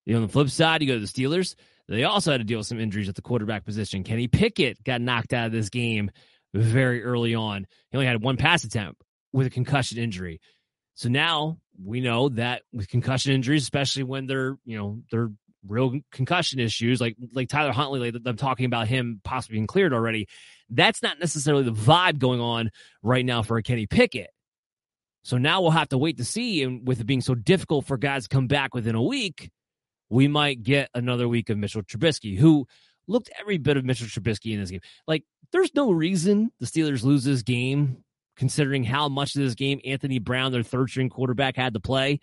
You 0.08 0.14
know, 0.14 0.22
on 0.22 0.26
the 0.26 0.32
flip 0.32 0.48
side, 0.48 0.80
you 0.80 0.88
go 0.88 0.94
to 0.94 1.00
the 1.00 1.06
Steelers. 1.06 1.54
They 1.86 2.04
also 2.04 2.32
had 2.32 2.38
to 2.38 2.44
deal 2.44 2.56
with 2.56 2.66
some 2.66 2.80
injuries 2.80 3.10
at 3.10 3.14
the 3.14 3.20
quarterback 3.20 3.66
position. 3.66 4.04
Kenny 4.04 4.26
Pickett 4.26 4.82
got 4.82 5.02
knocked 5.02 5.34
out 5.34 5.44
of 5.44 5.52
this 5.52 5.68
game 5.68 6.10
very 6.54 7.04
early 7.04 7.34
on. 7.34 7.66
He 7.90 7.98
only 7.98 8.06
had 8.06 8.22
one 8.22 8.38
pass 8.38 8.64
attempt 8.64 9.02
with 9.34 9.46
a 9.46 9.50
concussion 9.50 9.98
injury. 9.98 10.40
So 10.94 11.10
now 11.10 11.58
we 11.84 12.00
know 12.00 12.30
that 12.30 12.62
with 12.72 12.88
concussion 12.88 13.34
injuries, 13.34 13.64
especially 13.64 14.04
when 14.04 14.26
they're, 14.26 14.56
you 14.64 14.78
know, 14.78 15.02
they're 15.10 15.30
real 15.66 16.00
concussion 16.10 16.58
issues, 16.58 17.02
like 17.02 17.16
like 17.34 17.50
Tyler 17.50 17.72
Huntley, 17.72 18.00
like 18.10 18.22
I'm 18.24 18.38
talking 18.38 18.64
about 18.64 18.88
him 18.88 19.20
possibly 19.24 19.56
being 19.56 19.66
cleared 19.66 19.92
already. 19.92 20.26
That's 20.70 21.02
not 21.02 21.20
necessarily 21.20 21.64
the 21.64 21.72
vibe 21.72 22.18
going 22.18 22.40
on 22.40 22.70
right 23.02 23.26
now 23.26 23.42
for 23.42 23.60
Kenny 23.60 23.84
Pickett. 23.84 24.30
So 25.22 25.36
now 25.36 25.60
we'll 25.60 25.72
have 25.72 25.90
to 25.90 25.98
wait 25.98 26.16
to 26.16 26.24
see. 26.24 26.62
And 26.62 26.88
with 26.88 26.98
it 26.98 27.04
being 27.04 27.20
so 27.20 27.34
difficult 27.34 27.84
for 27.84 27.98
guys 27.98 28.22
to 28.22 28.30
come 28.30 28.46
back 28.46 28.74
within 28.74 28.94
a 28.94 29.02
week, 29.02 29.50
we 30.10 30.28
might 30.28 30.62
get 30.62 30.90
another 30.94 31.28
week 31.28 31.50
of 31.50 31.58
Mitchell 31.58 31.82
Trubisky, 31.82 32.38
who 32.38 32.66
looked 33.06 33.30
every 33.40 33.58
bit 33.58 33.76
of 33.76 33.84
Mitchell 33.84 34.06
Trubisky 34.06 34.52
in 34.52 34.60
this 34.60 34.70
game. 34.70 34.80
Like 35.06 35.24
there's 35.52 35.74
no 35.74 35.90
reason 35.90 36.50
the 36.60 36.66
Steelers 36.66 37.04
lose 37.04 37.24
this 37.24 37.42
game, 37.42 38.04
considering 38.36 38.84
how 38.84 39.08
much 39.08 39.34
of 39.34 39.42
this 39.42 39.54
game 39.54 39.80
Anthony 39.84 40.18
Brown, 40.18 40.52
their 40.52 40.62
third 40.62 40.90
string 40.90 41.08
quarterback, 41.08 41.56
had 41.56 41.74
to 41.74 41.80
play. 41.80 42.20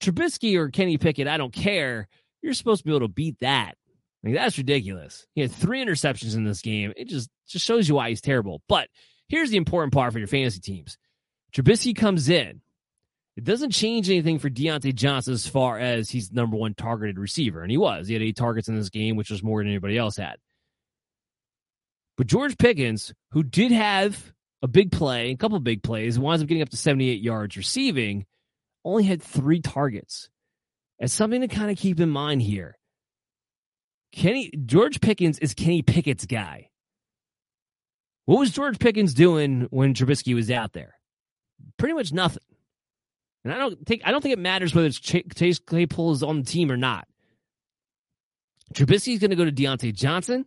Trubisky 0.00 0.56
or 0.56 0.70
Kenny 0.70 0.96
Pickett, 0.98 1.28
I 1.28 1.36
don't 1.36 1.52
care. 1.52 2.08
You're 2.42 2.54
supposed 2.54 2.82
to 2.82 2.84
be 2.84 2.90
able 2.90 3.06
to 3.06 3.12
beat 3.12 3.38
that. 3.40 3.76
Like 4.22 4.34
that's 4.34 4.58
ridiculous. 4.58 5.26
He 5.34 5.40
had 5.40 5.52
three 5.52 5.84
interceptions 5.84 6.34
in 6.34 6.44
this 6.44 6.62
game. 6.62 6.92
It 6.96 7.08
just 7.08 7.30
just 7.48 7.64
shows 7.64 7.88
you 7.88 7.94
why 7.94 8.10
he's 8.10 8.20
terrible. 8.20 8.62
But 8.68 8.88
here's 9.28 9.50
the 9.50 9.56
important 9.56 9.92
part 9.92 10.12
for 10.12 10.18
your 10.18 10.28
fantasy 10.28 10.60
teams. 10.60 10.98
Trubisky 11.54 11.96
comes 11.96 12.28
in. 12.28 12.60
It 13.40 13.44
doesn't 13.44 13.70
change 13.70 14.10
anything 14.10 14.38
for 14.38 14.50
Diontae 14.50 14.94
Johnson 14.94 15.32
as 15.32 15.46
far 15.46 15.78
as 15.78 16.10
he's 16.10 16.30
number 16.30 16.58
one 16.58 16.74
targeted 16.74 17.18
receiver, 17.18 17.62
and 17.62 17.70
he 17.70 17.78
was. 17.78 18.06
He 18.06 18.12
had 18.12 18.22
eight 18.22 18.36
targets 18.36 18.68
in 18.68 18.76
this 18.76 18.90
game, 18.90 19.16
which 19.16 19.30
was 19.30 19.42
more 19.42 19.62
than 19.62 19.68
anybody 19.68 19.96
else 19.96 20.18
had. 20.18 20.36
But 22.18 22.26
George 22.26 22.58
Pickens, 22.58 23.14
who 23.30 23.42
did 23.42 23.72
have 23.72 24.34
a 24.60 24.68
big 24.68 24.92
play, 24.92 25.30
a 25.30 25.36
couple 25.38 25.58
big 25.58 25.82
plays, 25.82 26.18
winds 26.18 26.42
up 26.42 26.48
getting 26.50 26.60
up 26.60 26.68
to 26.68 26.76
78 26.76 27.22
yards 27.22 27.56
receiving, 27.56 28.26
only 28.84 29.04
had 29.04 29.22
three 29.22 29.62
targets. 29.62 30.28
It's 30.98 31.14
something 31.14 31.40
to 31.40 31.48
kind 31.48 31.70
of 31.70 31.78
keep 31.78 31.98
in 31.98 32.10
mind 32.10 32.42
here. 32.42 32.76
Kenny 34.12 34.50
George 34.66 35.00
Pickens 35.00 35.38
is 35.38 35.54
Kenny 35.54 35.80
Pickett's 35.80 36.26
guy. 36.26 36.68
What 38.26 38.38
was 38.38 38.50
George 38.50 38.78
Pickens 38.78 39.14
doing 39.14 39.66
when 39.70 39.94
Trubisky 39.94 40.34
was 40.34 40.50
out 40.50 40.74
there? 40.74 40.96
Pretty 41.78 41.94
much 41.94 42.12
nothing. 42.12 42.42
And 43.44 43.52
I 43.52 43.58
don't 43.58 43.86
think 43.86 44.02
I 44.04 44.10
don't 44.10 44.20
think 44.20 44.34
it 44.34 44.38
matters 44.38 44.74
whether 44.74 44.86
it's 44.86 45.00
Chase 45.00 45.58
Claypool 45.58 46.12
is 46.12 46.22
on 46.22 46.40
the 46.40 46.46
team 46.46 46.70
or 46.70 46.76
not. 46.76 47.06
Trubisky's 48.74 49.18
going 49.18 49.30
to 49.30 49.36
go 49.36 49.44
to 49.44 49.52
Diontae 49.52 49.94
Johnson. 49.94 50.36
And 50.36 50.46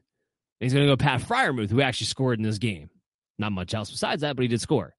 he's 0.59 0.73
going 0.73 0.87
to 0.87 0.91
go 0.91 0.97
Pat 0.97 1.21
Freiermuth, 1.21 1.69
who 1.69 1.81
actually 1.81 2.07
scored 2.07 2.39
in 2.39 2.43
this 2.43 2.57
game. 2.57 2.89
Not 3.37 3.51
much 3.51 3.73
else 3.73 3.89
besides 3.91 4.21
that, 4.21 4.35
but 4.35 4.43
he 4.43 4.47
did 4.47 4.61
score. 4.61 4.95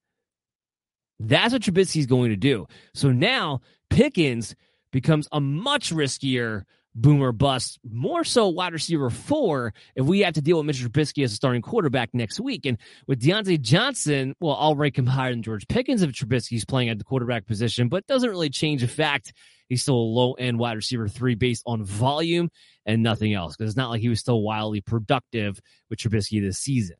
That's 1.20 1.52
what 1.52 1.62
Trubisky's 1.62 2.06
going 2.06 2.30
to 2.30 2.36
do. 2.36 2.66
So 2.92 3.12
now 3.12 3.60
Pickens 3.88 4.54
becomes 4.90 5.28
a 5.32 5.40
much 5.40 5.92
riskier 5.92 6.64
boomer 6.94 7.32
bust, 7.32 7.78
more 7.88 8.24
so 8.24 8.48
wide 8.48 8.72
receiver 8.72 9.10
four 9.10 9.74
if 9.96 10.06
we 10.06 10.20
have 10.20 10.34
to 10.34 10.40
deal 10.40 10.58
with 10.58 10.66
Mitch 10.66 10.80
Trubisky 10.80 11.24
as 11.24 11.32
a 11.32 11.36
starting 11.36 11.62
quarterback 11.62 12.10
next 12.12 12.40
week. 12.40 12.66
And 12.66 12.78
with 13.06 13.20
Diontae 13.20 13.60
Johnson, 13.60 14.34
well, 14.40 14.56
I'll 14.58 14.76
rank 14.76 14.96
him 14.96 15.06
higher 15.06 15.30
than 15.30 15.42
George 15.42 15.66
Pickens 15.68 16.02
if 16.02 16.10
Trubisky's 16.12 16.64
playing 16.64 16.88
at 16.88 16.98
the 16.98 17.04
quarterback 17.04 17.46
position, 17.46 17.88
but 17.88 18.06
doesn't 18.06 18.30
really 18.30 18.50
change 18.50 18.82
the 18.82 18.88
fact 18.88 19.32
he's 19.68 19.82
still 19.82 19.94
a 19.94 19.96
low 19.96 20.34
end 20.34 20.58
wide 20.58 20.76
receiver 20.76 21.08
three 21.08 21.34
based 21.34 21.62
on 21.66 21.84
volume 21.84 22.50
and 22.86 23.02
nothing 23.02 23.34
else. 23.34 23.56
Because 23.56 23.72
it's 23.72 23.76
not 23.76 23.90
like 23.90 24.00
he 24.00 24.08
was 24.08 24.20
still 24.20 24.42
wildly 24.42 24.80
productive 24.80 25.60
with 25.90 25.98
Trubisky 25.98 26.40
this 26.40 26.58
season. 26.58 26.96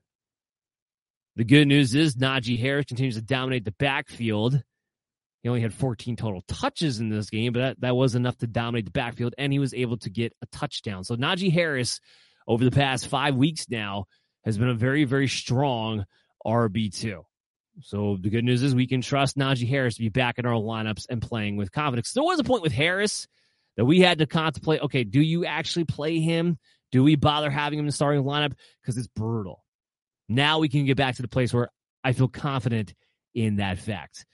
The 1.37 1.45
good 1.45 1.67
news 1.67 1.95
is 1.95 2.17
Najee 2.17 2.61
Harris 2.61 2.87
continues 2.87 3.17
to 3.17 3.23
dominate 3.23 3.65
the 3.65 3.73
backfield. 3.73 4.63
He 5.45 5.51
only 5.51 5.61
had 5.61 5.75
14 5.75 6.17
total 6.17 6.41
touches 6.49 7.01
in 7.01 7.11
this 7.11 7.29
game, 7.29 7.53
but 7.53 7.61
that, 7.61 7.81
that 7.83 7.95
was 7.95 8.15
enough 8.15 8.39
to 8.39 8.47
dominate 8.47 8.87
the 8.87 8.91
backfield, 8.91 9.35
and 9.37 9.53
he 9.53 9.59
was 9.59 9.75
able 9.75 9.99
to 9.99 10.09
get 10.09 10.33
a 10.41 10.47
touchdown. 10.47 11.05
So 11.05 11.17
Najee 11.17 11.53
Harris, 11.53 12.01
over 12.49 12.65
the 12.65 12.71
past 12.71 13.09
five 13.09 13.37
weeks 13.37 13.67
now, 13.69 14.07
has 14.47 14.57
been 14.57 14.71
a 14.71 14.75
very, 14.75 15.05
very 15.05 15.29
strong 15.29 16.07
RB2. 16.47 17.25
So 17.83 18.17
the 18.19 18.31
good 18.31 18.43
news 18.43 18.63
is 18.63 18.75
we 18.75 18.87
can 18.87 19.03
trust 19.03 19.37
Najee 19.37 19.69
Harris 19.69 19.97
to 19.97 20.01
be 20.01 20.09
back 20.09 20.39
in 20.39 20.47
our 20.47 20.55
lineups 20.55 21.05
and 21.11 21.21
playing 21.21 21.57
with 21.57 21.71
confidence. 21.71 22.13
There 22.13 22.25
was 22.25 22.41
a 22.41 22.45
point 22.45 22.63
with 22.63 22.73
Harris 22.73 23.29
that 23.77 23.85
we 23.85 24.01
had 24.01 24.21
to 24.21 24.27
contemplate 24.27 24.81
okay, 24.81 25.05
do 25.05 25.21
you 25.21 25.45
actually 25.45 25.85
play 25.85 26.21
him? 26.21 26.59
Do 26.91 27.05
we 27.05 27.17
bother 27.17 27.51
having 27.51 27.79
him 27.79 27.83
in 27.83 27.89
the 27.89 27.93
starting 27.93 28.23
lineup? 28.23 28.55
Because 28.81 28.97
it's 28.97 29.09
brutal. 29.09 29.63
Now 30.27 30.61
we 30.61 30.71
can 30.71 30.87
get 30.87 30.97
back 30.97 31.17
to 31.17 31.23
the 31.23 31.29
place 31.29 31.53
where 31.53 31.69
I 32.03 32.15
feel 32.15 32.29
confident 32.29 32.95
in 33.35 33.57
that 33.57 33.79
fact. 33.79 34.25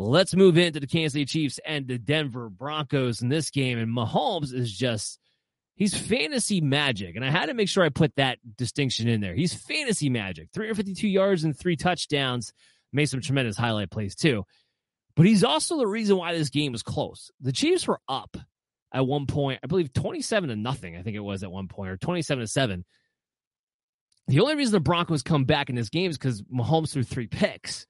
Let's 0.00 0.34
move 0.34 0.56
into 0.56 0.80
the 0.80 0.86
Kansas 0.86 1.12
City 1.12 1.26
Chiefs 1.26 1.60
and 1.64 1.86
the 1.86 1.98
Denver 1.98 2.48
Broncos 2.48 3.20
in 3.20 3.28
this 3.28 3.50
game. 3.50 3.78
And 3.78 3.94
Mahomes 3.94 4.54
is 4.54 4.72
just, 4.72 5.18
he's 5.74 5.94
fantasy 5.96 6.62
magic. 6.62 7.16
And 7.16 7.24
I 7.24 7.30
had 7.30 7.46
to 7.46 7.54
make 7.54 7.68
sure 7.68 7.84
I 7.84 7.90
put 7.90 8.16
that 8.16 8.38
distinction 8.56 9.08
in 9.08 9.20
there. 9.20 9.34
He's 9.34 9.52
fantasy 9.52 10.08
magic 10.08 10.48
352 10.54 11.06
yards 11.06 11.44
and 11.44 11.56
three 11.56 11.76
touchdowns. 11.76 12.54
Made 12.92 13.06
some 13.06 13.20
tremendous 13.20 13.58
highlight 13.58 13.90
plays 13.90 14.14
too. 14.14 14.44
But 15.16 15.26
he's 15.26 15.44
also 15.44 15.76
the 15.76 15.86
reason 15.86 16.16
why 16.16 16.32
this 16.32 16.48
game 16.48 16.72
was 16.72 16.82
close. 16.82 17.30
The 17.40 17.52
Chiefs 17.52 17.86
were 17.86 18.00
up 18.08 18.38
at 18.92 19.06
one 19.06 19.26
point, 19.26 19.60
I 19.62 19.66
believe 19.66 19.92
27 19.92 20.48
to 20.48 20.56
nothing, 20.56 20.96
I 20.96 21.02
think 21.02 21.14
it 21.14 21.20
was 21.20 21.42
at 21.42 21.52
one 21.52 21.68
point, 21.68 21.90
or 21.90 21.96
27 21.98 22.40
to 22.40 22.46
7. 22.48 22.84
The 24.26 24.40
only 24.40 24.56
reason 24.56 24.72
the 24.72 24.80
Broncos 24.80 25.22
come 25.22 25.44
back 25.44 25.70
in 25.70 25.76
this 25.76 25.90
game 25.90 26.10
is 26.10 26.18
because 26.18 26.42
Mahomes 26.42 26.92
threw 26.92 27.02
three 27.02 27.26
picks. 27.26 27.86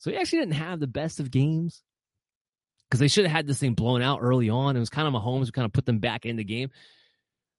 So 0.00 0.10
he 0.10 0.16
actually 0.16 0.40
didn't 0.40 0.54
have 0.54 0.80
the 0.80 0.86
best 0.86 1.20
of 1.20 1.30
games 1.30 1.82
because 2.88 3.00
they 3.00 3.08
should 3.08 3.24
have 3.24 3.32
had 3.32 3.46
this 3.46 3.60
thing 3.60 3.74
blown 3.74 4.02
out 4.02 4.20
early 4.20 4.50
on. 4.50 4.76
It 4.76 4.80
was 4.80 4.90
kind 4.90 5.06
of 5.06 5.14
Mahomes 5.14 5.46
who 5.46 5.52
kind 5.52 5.66
of 5.66 5.72
put 5.72 5.86
them 5.86 5.98
back 5.98 6.26
in 6.26 6.36
the 6.36 6.44
game. 6.44 6.70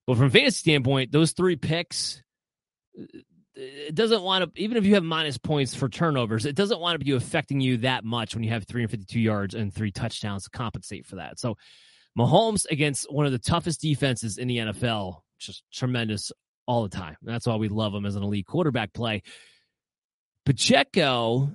But 0.06 0.18
from 0.18 0.30
fantasy 0.30 0.58
standpoint, 0.58 1.12
those 1.12 1.32
three 1.32 1.56
picks, 1.56 2.20
uh, 2.98 3.04
it 3.54 3.94
doesn't 3.94 4.22
want 4.22 4.54
to, 4.54 4.62
even 4.62 4.76
if 4.76 4.84
you 4.84 4.94
have 4.94 5.04
minus 5.04 5.38
points 5.38 5.74
for 5.74 5.88
turnovers, 5.88 6.44
it 6.44 6.56
doesn't 6.56 6.80
want 6.80 6.98
to 6.98 7.04
be 7.04 7.12
affecting 7.12 7.60
you 7.60 7.78
that 7.78 8.04
much 8.04 8.34
when 8.34 8.42
you 8.42 8.50
have 8.50 8.64
352 8.64 9.20
yards 9.20 9.54
and 9.54 9.72
three 9.72 9.92
touchdowns 9.92 10.44
to 10.44 10.50
compensate 10.50 11.06
for 11.06 11.16
that. 11.16 11.38
So 11.38 11.56
Mahomes 12.18 12.66
against 12.70 13.10
one 13.10 13.26
of 13.26 13.32
the 13.32 13.38
toughest 13.38 13.80
defenses 13.80 14.38
in 14.38 14.48
the 14.48 14.58
NFL, 14.58 15.20
just 15.38 15.62
tremendous 15.72 16.32
all 16.66 16.82
the 16.82 16.88
time. 16.88 17.16
That's 17.22 17.46
why 17.46 17.56
we 17.56 17.68
love 17.68 17.94
him 17.94 18.06
as 18.06 18.16
an 18.16 18.22
elite 18.22 18.46
quarterback 18.46 18.92
play. 18.92 19.22
Pacheco 20.44 21.52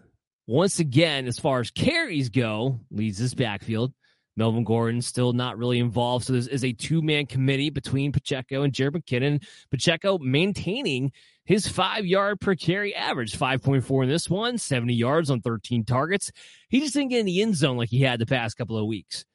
once 0.47 0.79
again, 0.79 1.27
as 1.27 1.37
far 1.37 1.59
as 1.59 1.69
carries 1.69 2.29
go, 2.29 2.79
leads 2.89 3.17
this 3.17 3.33
backfield. 3.33 3.93
Melvin 4.37 4.63
Gordon 4.63 5.01
still 5.01 5.33
not 5.33 5.57
really 5.57 5.79
involved. 5.79 6.25
So 6.25 6.33
this 6.33 6.47
is 6.47 6.63
a 6.63 6.71
two 6.71 7.01
man 7.01 7.25
committee 7.25 7.69
between 7.69 8.11
Pacheco 8.11 8.61
and 8.61 8.71
Jerick 8.71 9.03
McKinnon. 9.03 9.43
Pacheco 9.71 10.19
maintaining 10.19 11.11
his 11.43 11.67
five 11.67 12.05
yard 12.05 12.39
per 12.39 12.55
carry 12.55 12.95
average, 12.95 13.37
5.4 13.37 14.03
in 14.03 14.09
this 14.09 14.29
one, 14.29 14.57
70 14.57 14.93
yards 14.93 15.29
on 15.29 15.41
13 15.41 15.83
targets. 15.83 16.31
He 16.69 16.79
just 16.79 16.93
didn't 16.93 17.09
get 17.09 17.19
in 17.19 17.25
the 17.25 17.41
end 17.41 17.55
zone 17.55 17.77
like 17.77 17.89
he 17.89 18.01
had 18.01 18.19
the 18.19 18.25
past 18.25 18.57
couple 18.57 18.77
of 18.77 18.85
weeks 18.85 19.25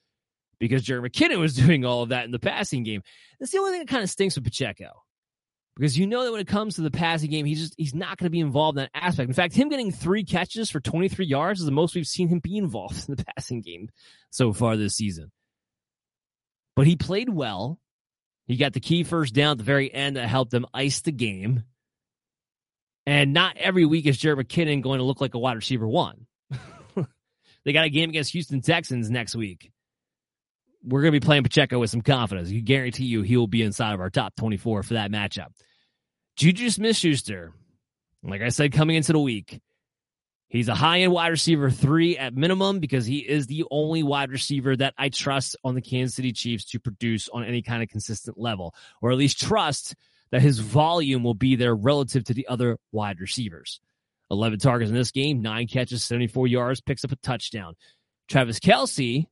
because 0.60 0.84
Jerick 0.84 1.10
McKinnon 1.10 1.40
was 1.40 1.55
doing 1.56 1.84
all 1.84 2.02
of 2.02 2.10
that 2.10 2.24
in 2.24 2.30
the 2.30 2.39
passing 2.39 2.84
game. 2.84 3.02
That's 3.40 3.52
the 3.52 3.59
only 3.59 3.72
thing 3.72 3.80
that 3.80 3.89
kind 3.89 4.05
of 4.05 4.10
stinks 4.10 4.36
with 4.36 4.44
Pacheco 4.44 5.01
because 5.76 5.98
you 5.98 6.06
know 6.06 6.24
that 6.24 6.32
when 6.32 6.40
it 6.40 6.46
comes 6.46 6.76
to 6.76 6.82
the 6.82 6.90
passing 6.90 7.30
game, 7.30 7.46
he's 7.46 7.60
just 7.60 7.74
he's 7.78 7.94
not 7.94 8.18
going 8.18 8.26
to 8.26 8.30
be 8.30 8.40
involved 8.40 8.78
in 8.78 8.84
that 8.84 8.90
aspect. 8.94 9.28
In 9.28 9.34
fact, 9.34 9.54
him 9.54 9.68
getting 9.68 9.90
three 9.90 10.24
catches 10.24 10.70
for 10.70 10.80
23 10.80 11.24
yards 11.26 11.60
is 11.60 11.66
the 11.66 11.72
most 11.72 11.94
we've 11.94 12.06
seen 12.06 12.28
him 12.28 12.40
be 12.40 12.56
involved 12.56 13.08
in 13.08 13.14
the 13.14 13.24
passing 13.36 13.60
game 13.60 13.88
so 14.30 14.52
far 14.52 14.76
this 14.76 14.96
season. 14.96 15.30
But 16.76 16.86
he 16.86 16.96
played 16.96 17.28
well. 17.28 17.78
He 18.46 18.56
got 18.56 18.72
the 18.72 18.80
key 18.80 19.04
first 19.04 19.34
down 19.34 19.52
at 19.52 19.58
the 19.58 19.64
very 19.64 19.92
end 19.92 20.16
that 20.16 20.28
helped 20.28 20.50
them 20.50 20.66
ice 20.74 21.00
the 21.00 21.12
game. 21.12 21.64
And 23.06 23.32
not 23.32 23.56
every 23.56 23.84
week 23.84 24.06
is 24.06 24.18
Jerick 24.18 24.44
McKinnon 24.44 24.82
going 24.82 24.98
to 24.98 25.04
look 25.04 25.20
like 25.20 25.34
a 25.34 25.38
wide 25.38 25.56
receiver 25.56 25.88
one. 25.88 26.26
they 27.64 27.72
got 27.72 27.86
a 27.86 27.90
game 27.90 28.10
against 28.10 28.32
Houston 28.32 28.60
Texans 28.60 29.10
next 29.10 29.34
week. 29.34 29.71
We're 30.84 31.02
going 31.02 31.12
to 31.12 31.20
be 31.20 31.24
playing 31.24 31.44
Pacheco 31.44 31.78
with 31.78 31.90
some 31.90 32.00
confidence. 32.00 32.50
You 32.50 32.60
guarantee 32.60 33.04
you 33.04 33.22
he 33.22 33.36
will 33.36 33.46
be 33.46 33.62
inside 33.62 33.94
of 33.94 34.00
our 34.00 34.10
top 34.10 34.34
24 34.36 34.82
for 34.82 34.94
that 34.94 35.10
matchup. 35.10 35.48
Juju 36.36 36.70
Smith 36.70 36.96
Schuster, 36.96 37.52
like 38.22 38.42
I 38.42 38.48
said, 38.48 38.72
coming 38.72 38.96
into 38.96 39.12
the 39.12 39.20
week, 39.20 39.60
he's 40.48 40.68
a 40.68 40.74
high 40.74 41.00
end 41.00 41.12
wide 41.12 41.28
receiver 41.28 41.70
three 41.70 42.16
at 42.16 42.34
minimum 42.34 42.80
because 42.80 43.06
he 43.06 43.18
is 43.18 43.46
the 43.46 43.64
only 43.70 44.02
wide 44.02 44.30
receiver 44.30 44.76
that 44.76 44.94
I 44.98 45.09
trust 45.09 45.56
on 45.62 45.74
the 45.74 45.82
Kansas 45.82 46.16
City 46.16 46.32
Chiefs 46.32 46.64
to 46.70 46.80
produce 46.80 47.28
on 47.28 47.44
any 47.44 47.62
kind 47.62 47.82
of 47.82 47.88
consistent 47.88 48.38
level, 48.38 48.74
or 49.00 49.12
at 49.12 49.18
least 49.18 49.40
trust 49.40 49.94
that 50.30 50.42
his 50.42 50.59
volume 50.59 51.22
will 51.22 51.34
be 51.34 51.56
there 51.56 51.74
relative 51.74 52.24
to 52.24 52.34
the 52.34 52.48
other 52.48 52.78
wide 52.90 53.20
receivers. 53.20 53.80
11 54.30 54.59
targets 54.59 54.88
in 54.88 54.96
this 54.96 55.10
game, 55.10 55.42
nine 55.42 55.66
catches, 55.66 56.02
74 56.02 56.46
yards, 56.46 56.80
picks 56.80 57.04
up 57.04 57.12
a 57.12 57.16
touchdown. 57.16 57.74
Travis 58.28 58.59
Kelce, 58.59 59.26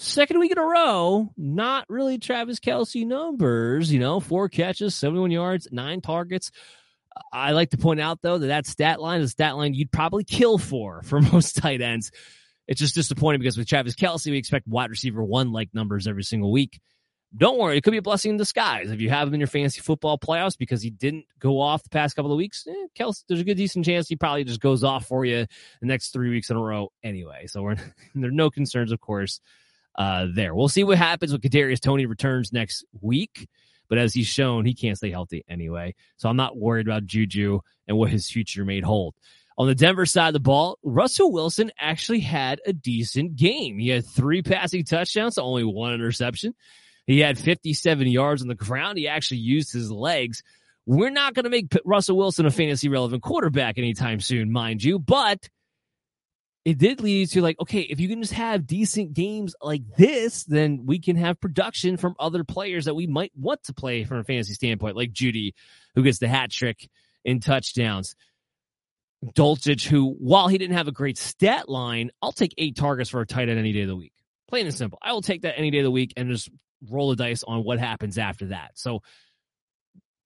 second 0.00 0.38
week 0.38 0.52
in 0.52 0.58
a 0.58 0.64
row, 0.64 1.30
not 1.36 1.84
really 1.88 2.18
Travis 2.18 2.58
Kelce 2.58 3.06
numbers, 3.06 3.92
you 3.92 4.00
know, 4.00 4.20
four 4.20 4.48
catches, 4.48 4.94
71 4.94 5.30
yards, 5.30 5.68
nine 5.70 6.00
targets. 6.00 6.50
I 7.32 7.52
like 7.52 7.70
to 7.70 7.78
point 7.78 8.00
out, 8.00 8.20
though, 8.22 8.38
that 8.38 8.46
that 8.46 8.66
stat 8.66 9.00
line 9.00 9.20
is 9.20 9.26
a 9.26 9.30
stat 9.30 9.56
line 9.56 9.74
you'd 9.74 9.92
probably 9.92 10.24
kill 10.24 10.58
for 10.58 11.02
for 11.02 11.20
most 11.32 11.56
tight 11.56 11.82
ends. 11.82 12.10
It's 12.66 12.80
just 12.80 12.94
disappointing 12.94 13.40
because 13.40 13.58
with 13.58 13.68
Travis 13.68 13.94
Kelce, 13.94 14.30
we 14.30 14.38
expect 14.38 14.66
wide 14.66 14.90
receiver 14.90 15.22
one 15.22 15.52
like 15.52 15.70
numbers 15.74 16.06
every 16.06 16.22
single 16.22 16.52
week. 16.52 16.80
Don't 17.36 17.58
worry, 17.58 17.76
it 17.76 17.82
could 17.82 17.92
be 17.92 17.98
a 17.98 18.02
blessing 18.02 18.32
in 18.32 18.36
disguise 18.38 18.90
if 18.90 19.00
you 19.00 19.08
have 19.08 19.28
him 19.28 19.34
in 19.34 19.40
your 19.40 19.46
fantasy 19.46 19.80
football 19.80 20.18
playoffs 20.18 20.58
because 20.58 20.82
he 20.82 20.90
didn't 20.90 21.26
go 21.38 21.60
off 21.60 21.82
the 21.84 21.88
past 21.88 22.16
couple 22.16 22.32
of 22.32 22.36
weeks. 22.36 22.66
Eh, 22.66 22.86
Kelce, 22.98 23.22
there's 23.28 23.40
a 23.40 23.44
good 23.44 23.56
decent 23.56 23.84
chance 23.84 24.08
he 24.08 24.16
probably 24.16 24.42
just 24.42 24.60
goes 24.60 24.82
off 24.82 25.06
for 25.06 25.24
you 25.24 25.46
the 25.80 25.86
next 25.86 26.12
three 26.12 26.30
weeks 26.30 26.50
in 26.50 26.56
a 26.56 26.60
row 26.60 26.90
anyway. 27.04 27.46
So 27.46 27.62
we're 27.62 27.76
there 28.14 28.30
are 28.30 28.32
no 28.32 28.50
concerns, 28.50 28.90
of 28.90 29.00
course, 29.00 29.40
uh, 29.96 30.26
there. 30.34 30.54
We'll 30.54 30.68
see 30.68 30.84
what 30.84 30.98
happens 30.98 31.32
when 31.32 31.40
Kadarius 31.40 31.80
Toney 31.80 32.06
returns 32.06 32.52
next 32.52 32.84
week. 33.00 33.48
But 33.88 33.98
as 33.98 34.14
he's 34.14 34.28
shown, 34.28 34.64
he 34.64 34.74
can't 34.74 34.96
stay 34.96 35.10
healthy 35.10 35.44
anyway. 35.48 35.94
So 36.16 36.28
I'm 36.28 36.36
not 36.36 36.56
worried 36.56 36.86
about 36.86 37.06
Juju 37.06 37.60
and 37.88 37.98
what 37.98 38.10
his 38.10 38.30
future 38.30 38.64
may 38.64 38.80
hold. 38.80 39.14
On 39.58 39.66
the 39.66 39.74
Denver 39.74 40.06
side 40.06 40.28
of 40.28 40.32
the 40.32 40.40
ball, 40.40 40.78
Russell 40.82 41.32
Wilson 41.32 41.70
actually 41.78 42.20
had 42.20 42.60
a 42.64 42.72
decent 42.72 43.36
game. 43.36 43.78
He 43.78 43.88
had 43.88 44.06
three 44.06 44.42
passing 44.42 44.84
touchdowns, 44.84 45.36
only 45.36 45.64
one 45.64 45.92
interception. 45.92 46.54
He 47.06 47.18
had 47.18 47.36
57 47.36 48.06
yards 48.06 48.42
on 48.42 48.48
the 48.48 48.54
ground. 48.54 48.96
He 48.96 49.08
actually 49.08 49.38
used 49.38 49.72
his 49.72 49.90
legs. 49.90 50.42
We're 50.86 51.10
not 51.10 51.34
going 51.34 51.44
to 51.44 51.50
make 51.50 51.76
Russell 51.84 52.16
Wilson 52.16 52.46
a 52.46 52.50
fantasy 52.50 52.88
relevant 52.88 53.22
quarterback 53.22 53.76
anytime 53.76 54.20
soon, 54.20 54.50
mind 54.50 54.82
you, 54.82 54.98
but 54.98 55.48
it 56.64 56.78
did 56.78 57.00
lead 57.00 57.30
to 57.30 57.40
like, 57.40 57.58
okay, 57.60 57.80
if 57.80 58.00
you 58.00 58.08
can 58.08 58.20
just 58.20 58.34
have 58.34 58.66
decent 58.66 59.14
games 59.14 59.54
like 59.62 59.82
this, 59.96 60.44
then 60.44 60.84
we 60.84 60.98
can 60.98 61.16
have 61.16 61.40
production 61.40 61.96
from 61.96 62.14
other 62.18 62.44
players 62.44 62.84
that 62.84 62.94
we 62.94 63.06
might 63.06 63.32
want 63.34 63.62
to 63.64 63.72
play 63.72 64.04
from 64.04 64.18
a 64.18 64.24
fantasy 64.24 64.52
standpoint, 64.52 64.96
like 64.96 65.12
Jeudy, 65.12 65.54
who 65.94 66.02
gets 66.02 66.18
the 66.18 66.28
hat 66.28 66.50
trick 66.50 66.88
in 67.24 67.40
touchdowns. 67.40 68.14
Dulcich, 69.24 69.86
who, 69.86 70.14
while 70.18 70.48
he 70.48 70.58
didn't 70.58 70.76
have 70.76 70.88
a 70.88 70.92
great 70.92 71.18
stat 71.18 71.68
line, 71.68 72.10
I'll 72.22 72.32
take 72.32 72.54
eight 72.58 72.76
targets 72.76 73.10
for 73.10 73.20
a 73.20 73.26
tight 73.26 73.48
end 73.48 73.58
any 73.58 73.72
day 73.72 73.82
of 73.82 73.88
the 73.88 73.96
week. 73.96 74.12
Plain 74.48 74.66
and 74.66 74.74
simple. 74.74 74.98
I 75.02 75.12
will 75.12 75.22
take 75.22 75.42
that 75.42 75.58
any 75.58 75.70
day 75.70 75.78
of 75.78 75.84
the 75.84 75.90
week 75.90 76.12
and 76.16 76.30
just 76.30 76.50
roll 76.90 77.10
the 77.10 77.16
dice 77.16 77.42
on 77.42 77.62
what 77.64 77.78
happens 77.78 78.18
after 78.18 78.46
that. 78.46 78.72
So 78.74 79.02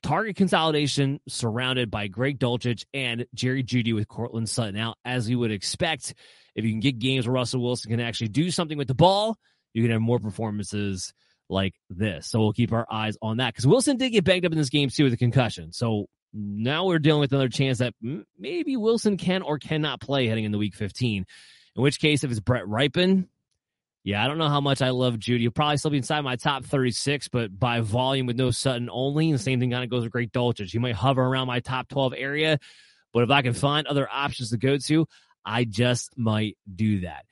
target 0.04 0.36
consolidation 0.36 1.18
surrounded 1.26 1.90
by 1.90 2.06
Greg 2.06 2.38
Dulcich 2.38 2.84
and 2.94 3.26
Jerry 3.34 3.64
Jeudy 3.64 3.94
with 3.94 4.06
Courtland 4.06 4.48
Sutton 4.48 4.76
out, 4.76 4.96
as 5.04 5.28
you 5.28 5.38
would 5.40 5.50
expect. 5.50 6.14
If 6.54 6.64
you 6.64 6.70
can 6.70 6.80
get 6.80 6.98
games 6.98 7.26
where 7.26 7.34
Russell 7.34 7.62
Wilson 7.62 7.90
can 7.90 8.00
actually 8.00 8.28
do 8.28 8.50
something 8.50 8.78
with 8.78 8.86
the 8.86 8.94
ball, 8.94 9.36
you 9.72 9.82
can 9.82 9.90
have 9.90 10.00
more 10.00 10.20
performances 10.20 11.12
like 11.48 11.74
this. 11.90 12.28
So 12.28 12.38
we'll 12.38 12.52
keep 12.52 12.72
our 12.72 12.86
eyes 12.90 13.16
on 13.20 13.38
that 13.38 13.54
because 13.54 13.66
Wilson 13.66 13.96
did 13.96 14.10
get 14.10 14.24
banged 14.24 14.46
up 14.46 14.52
in 14.52 14.58
this 14.58 14.70
game 14.70 14.88
too 14.90 15.04
with 15.04 15.14
a 15.14 15.18
concussion. 15.18 15.72
So 15.72 16.06
now 16.32 16.84
we're 16.84 16.98
dealing 16.98 17.20
with 17.20 17.32
another 17.32 17.48
chance 17.48 17.78
that 17.78 17.94
maybe 18.38 18.76
Wilson 18.76 19.16
can 19.16 19.42
or 19.42 19.58
cannot 19.58 20.00
play 20.00 20.26
heading 20.26 20.44
into 20.44 20.58
week 20.58 20.74
15. 20.74 21.24
In 21.76 21.82
which 21.82 21.98
case, 21.98 22.22
if 22.22 22.30
it's 22.30 22.40
Brett 22.40 22.64
Rypien, 22.64 23.26
Yeah, 24.04 24.22
I 24.22 24.28
don't 24.28 24.36
know 24.36 24.50
how 24.50 24.60
much 24.60 24.82
I 24.82 24.90
love 24.90 25.14
Jeudy. 25.14 25.40
He'll 25.40 25.50
probably 25.50 25.78
still 25.78 25.90
be 25.90 25.96
inside 25.96 26.20
my 26.20 26.36
top 26.36 26.64
36, 26.66 27.28
but 27.28 27.58
by 27.58 27.80
volume 27.80 28.26
with 28.26 28.36
no 28.36 28.50
Sutton 28.50 28.90
only. 28.92 29.30
And 29.30 29.38
the 29.38 29.42
same 29.42 29.60
thing 29.60 29.70
kind 29.70 29.82
of 29.82 29.88
goes 29.88 30.02
with 30.02 30.12
Greg 30.12 30.30
Dulcich. 30.30 30.70
He 30.70 30.78
might 30.78 30.94
hover 30.94 31.22
around 31.22 31.46
my 31.46 31.60
top 31.60 31.88
12 31.88 32.12
area, 32.16 32.58
but 33.14 33.22
if 33.22 33.30
I 33.30 33.40
can 33.40 33.54
find 33.54 33.86
other 33.86 34.06
options 34.10 34.50
to 34.50 34.58
go 34.58 34.76
to, 34.76 35.08
I 35.44 35.64
just 35.64 36.18
might 36.18 36.58
do 36.72 37.00
that. 37.00 37.24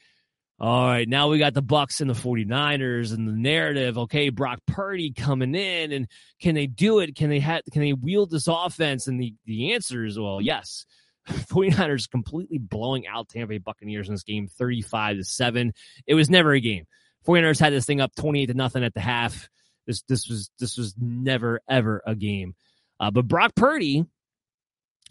All 0.58 0.86
right, 0.86 1.08
now 1.08 1.28
we 1.28 1.38
got 1.38 1.54
the 1.54 1.60
Bucks 1.60 2.00
and 2.00 2.08
the 2.08 2.14
49ers 2.14 3.12
and 3.12 3.26
the 3.26 3.32
narrative. 3.32 3.98
Okay, 3.98 4.28
Brock 4.28 4.60
Purdy 4.66 5.12
coming 5.12 5.54
in 5.56 5.90
and 5.92 6.06
can 6.40 6.54
they 6.54 6.68
do 6.68 7.00
it? 7.00 7.16
Can 7.16 7.30
they 7.30 7.40
have 7.40 7.62
can 7.72 7.82
they 7.82 7.92
wield 7.92 8.30
this 8.30 8.46
offense? 8.48 9.08
And 9.08 9.20
the 9.20 9.34
the 9.44 9.72
answer 9.72 10.04
is 10.04 10.18
well, 10.18 10.40
yes. 10.40 10.86
49ers 11.28 12.10
completely 12.10 12.58
blowing 12.58 13.06
out 13.06 13.28
Tampa 13.28 13.48
Bay 13.48 13.58
Buccaneers 13.58 14.08
in 14.08 14.14
this 14.14 14.24
game 14.24 14.48
35 14.48 15.18
to 15.18 15.24
7. 15.24 15.72
It 16.06 16.14
was 16.14 16.30
never 16.30 16.52
a 16.52 16.60
game. 16.60 16.86
49ers 17.26 17.60
had 17.60 17.72
this 17.72 17.86
thing 17.86 18.00
up 18.00 18.14
28 18.16 18.46
to 18.46 18.54
nothing 18.54 18.84
at 18.84 18.94
the 18.94 19.00
half. 19.00 19.48
This 19.86 20.02
this 20.02 20.28
was 20.28 20.50
this 20.58 20.76
was 20.76 20.94
never 20.98 21.60
ever 21.68 22.02
a 22.06 22.14
game. 22.14 22.54
Uh, 23.00 23.10
but 23.10 23.26
Brock 23.26 23.54
Purdy 23.54 24.04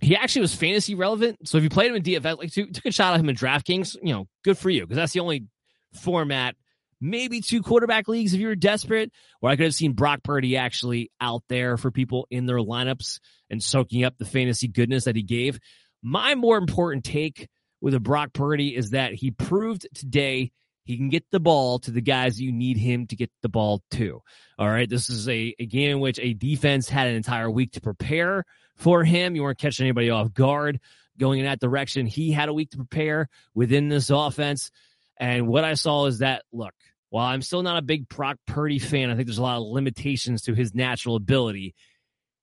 he 0.02 0.16
actually 0.16 0.42
was 0.42 0.56
fantasy 0.56 0.96
relevant. 0.96 1.48
So 1.48 1.58
if 1.58 1.64
you 1.64 1.70
played 1.70 1.92
him 1.92 1.96
in 1.96 2.04
DFS, 2.04 2.38
like 2.38 2.52
took 2.52 2.86
a 2.86 2.92
shot 2.92 3.14
at 3.14 3.20
him 3.20 3.30
in 3.30 3.36
DraftKings, 3.36 3.96
you 4.02 4.14
know, 4.14 4.28
good 4.44 4.58
for 4.58 4.70
you 4.70 4.82
because 4.82 4.98
that's 4.98 5.14
the 5.14 5.20
only 5.20 5.46
format. 5.94 6.56
Maybe 7.00 7.42
two 7.42 7.62
quarterback 7.62 8.08
leagues 8.08 8.34
if 8.34 8.40
you 8.40 8.48
were 8.48 8.56
desperate, 8.56 9.12
where 9.40 9.52
I 9.52 9.56
could 9.56 9.66
have 9.66 9.76
seen 9.76 9.94
Brock 9.94 10.24
Purdy 10.24 10.58
actually 10.58 11.12
out 11.20 11.44
there 11.50 11.78
for 11.78 11.90
people 11.90 12.28
in 12.30 12.46
their 12.46 12.58
lineups 12.58 13.20
and 13.50 13.62
soaking 13.62 14.04
up 14.04 14.18
the 14.18 14.26
fantasy 14.26 14.68
goodness 14.68 15.06
that 15.06 15.16
he 15.16 15.24
gave. 15.24 15.60
My 16.02 16.36
more 16.36 16.57
important 16.57 17.06
take 17.06 17.48
with 17.80 17.94
a 17.94 17.99
Brock 17.99 18.34
Purdy 18.34 18.76
is 18.76 18.91
that 18.91 19.14
he 19.14 19.32
proved 19.32 19.88
today 19.94 20.52
he 20.84 20.98
can 20.98 21.10
get 21.10 21.30
the 21.32 21.40
ball 21.40 21.80
to 21.80 21.91
the 21.91 22.02
guys 22.02 22.41
you 22.41 22.52
need 22.52 22.78
him 22.78 23.07
to 23.07 23.15
get 23.15 23.32
the 23.41 23.49
ball 23.49 23.84
to. 23.91 24.22
All 24.57 24.69
right. 24.69 24.90
This 24.90 25.10
is 25.10 25.30
a, 25.30 25.56
a 25.60 25.65
game 25.65 25.91
in 25.91 25.99
which 25.99 26.19
a 26.19 26.34
defense 26.34 26.90
had 26.90 27.07
an 27.07 27.15
entire 27.15 27.49
week 27.49 27.73
to 27.73 27.82
prepare 27.82 28.45
for 28.78 29.03
him. 29.03 29.36
You 29.36 29.44
weren't 29.44 29.60
catching 29.60 29.86
anybody 29.86 30.10
off 30.10 30.34
guard 30.34 30.80
going 31.19 31.40
in 31.40 31.45
that 31.45 31.60
direction. 31.60 32.07
He 32.07 32.32
had 32.32 32.49
a 32.49 32.53
week 32.53 32.72
to 32.72 32.78
prepare 32.78 33.30
within 33.53 33.90
this 33.90 34.10
offense. 34.10 34.72
And 35.18 35.48
what 35.48 35.64
I 35.64 35.76
saw 35.76 36.07
is 36.07 36.19
that, 36.19 36.44
look, 36.52 36.73
while 37.10 37.28
I'm 37.28 37.41
still 37.41 37.61
not 37.61 37.78
a 37.78 37.84
big 37.84 38.10
Brock 38.10 38.38
Purdy 38.48 38.80
fan, 38.80 39.10
I 39.10 39.15
think 39.15 39.28
there's 39.28 39.38
a 39.38 39.44
lot 39.44 39.57
of 39.57 39.64
limitations 39.64 40.44
to 40.44 40.56
his 40.56 40.73
natural 40.73 41.15
ability. 41.15 41.76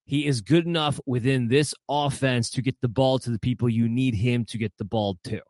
He 0.09 0.27
is 0.27 0.41
good 0.41 0.65
enough 0.65 0.99
within 1.05 1.49
this 1.49 1.75
offense 1.87 2.49
to 2.53 2.63
get 2.63 2.81
the 2.81 2.89
ball 2.89 3.19
to 3.19 3.31
the 3.31 3.39
people 3.39 3.69
you 3.69 3.91
need 3.91 4.15
him 4.15 4.47
to 4.47 4.57
get 4.57 4.73
the 4.79 4.85
ball 4.85 5.19
to. 5.25 5.43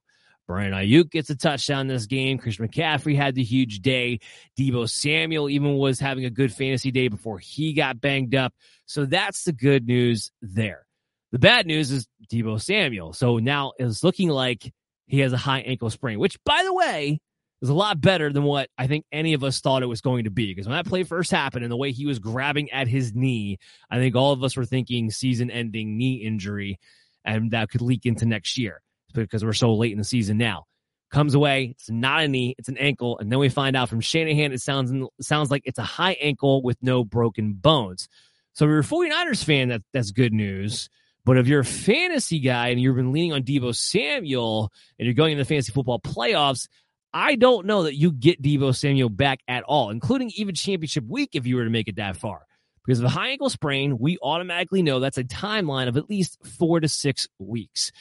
Brian 0.49 0.73
Aiyuk 0.73 1.13
gets 1.13 1.31
a 1.31 1.37
touchdown 1.37 1.87
this 1.87 2.07
game. 2.07 2.39
Chris 2.39 2.57
McCaffrey 2.57 3.15
had 3.15 3.37
the 3.37 3.45
huge 3.45 3.81
day. 3.81 4.19
Deebo 4.59 4.91
Samuel 4.91 5.49
even 5.49 5.77
was 5.77 6.01
having 6.01 6.25
a 6.25 6.31
good 6.31 6.53
fantasy 6.53 6.91
day 6.91 7.07
before 7.07 7.39
he 7.39 7.73
got 7.73 8.01
banged 8.01 8.35
up. 8.35 8.53
So 8.87 9.07
that's 9.07 9.45
the 9.45 9.53
good 9.53 9.87
news 9.87 10.33
there. 10.43 10.87
The 11.31 11.39
bad 11.39 11.67
news 11.67 11.93
is 11.93 12.09
Deebo 12.29 12.61
Samuel. 12.61 13.13
So 13.13 13.37
now 13.39 13.75
it's 13.79 14.03
looking 14.03 14.29
like 14.29 14.73
he 15.07 15.21
has 15.21 15.33
a 15.33 15.39
high 15.39 15.61
ankle 15.61 15.91
sprain, 15.91 16.19
which, 16.19 16.43
by 16.45 16.65
the 16.65 16.75
way, 16.75 17.21
is 17.61 17.69
a 17.69 17.75
lot 17.75 18.01
better 18.01 18.33
than 18.33 18.45
what 18.45 18.69
I 18.79 18.87
think 18.87 19.05
any 19.11 19.35
of 19.35 19.43
us 19.43 19.61
thought 19.61 19.83
it 19.83 19.87
was 19.87 20.01
going 20.01 20.25
to 20.25 20.31
be. 20.31 20.53
Because 20.53 20.67
when 20.67 20.77
that 20.77 20.87
play 20.87 21.03
first 21.03 21.31
happened 21.31 21.65
and 21.65 21.73
the 21.73 21.77
way 21.77 21.93
he 21.93 22.07
was 22.07 22.19
grabbing 22.19 22.71
at 22.71 22.89
his 22.89 23.15
knee, 23.15 23.59
I 23.91 23.97
think 23.99 24.15
all 24.15 24.33
of 24.33 24.43
us 24.45 24.57
were 24.57 24.65
thinking 24.65 25.11
season 25.11 25.51
ending 25.51 25.97
knee 25.97 26.15
injury 26.15 26.79
and 27.25 27.51
that 27.51 27.71
could 27.71 27.83
leak 27.83 28.07
into 28.07 28.27
next 28.27 28.59
year 28.59 28.81
because 29.15 29.45
we're 29.45 29.53
so 29.53 29.75
late 29.75 29.93
in 29.93 29.99
the 29.99 30.05
season 30.05 30.39
now. 30.39 30.65
Comes 31.11 31.35
away, 31.35 31.75
it's 31.79 31.89
not 31.89 32.23
a 32.23 32.29
knee, 32.29 32.55
it's 32.59 32.69
an 32.69 32.77
ankle, 32.77 33.19
and 33.19 33.33
then 33.33 33.39
we 33.39 33.49
find 33.49 33.77
out 33.77 33.89
from 33.89 34.01
Shanahan 34.01 34.53
it 34.53 34.61
sounds 34.61 34.93
sounds 35.23 35.51
like 35.51 35.63
it's 35.65 35.79
a 35.79 35.83
high 35.83 36.13
ankle 36.21 36.63
with 36.63 36.77
no 36.83 37.03
broken 37.03 37.55
bones. 37.55 38.09
So 38.53 38.67
if 38.67 38.69
you're 38.69 38.81
a 38.81 38.83
49ers 38.83 39.43
fan, 39.43 39.69
that 39.69 39.83
that's 39.95 40.11
good 40.11 40.35
news. 40.35 40.91
But 41.25 41.39
if 41.39 41.47
you're 41.47 41.61
a 41.61 41.65
fantasy 41.65 42.41
guy 42.41 42.69
and 42.69 42.81
you've 42.81 42.97
been 42.97 43.13
leaning 43.13 43.33
on 43.33 43.43
Deebo 43.43 43.75
Samuel 43.75 44.71
and 44.99 45.07
you're 45.07 45.15
going 45.15 45.33
into 45.33 45.45
the 45.45 45.49
fantasy 45.49 45.73
football 45.73 46.01
playoffs, 46.01 46.69
I 47.13 47.37
don't 47.37 47.67
know 47.67 47.85
that 47.85 47.97
you 47.97 48.13
get 48.13 48.43
Deebo 48.43 48.77
Samuel 48.77 49.09
back 49.09 49.41
at 49.49 49.65
all, 49.65 49.91
including 49.91 50.31
even 50.35 50.55
championship 50.55 51.05
week 51.07 51.31
if 51.33 51.47
you 51.47 51.57
were 51.57 51.65
to 51.65 51.71
make 51.71 51.89
it 51.89 51.97
that 51.97 52.17
far. 52.17 52.43
Because 52.85 53.01
of 53.01 53.07
a 53.07 53.11
high 53.11 53.29
ankle 53.29 53.51
sprain, 53.51 53.99
we 53.99 54.19
automatically 54.23 54.83
know 54.83 54.99
that's 54.99 55.19
a 55.19 55.25
timeline 55.25 55.89
of 55.89 55.97
at 55.97 56.09
least 56.09 56.39
four 56.45 56.81
to 56.81 56.89
six 56.89 57.29
weeks. 57.39 57.93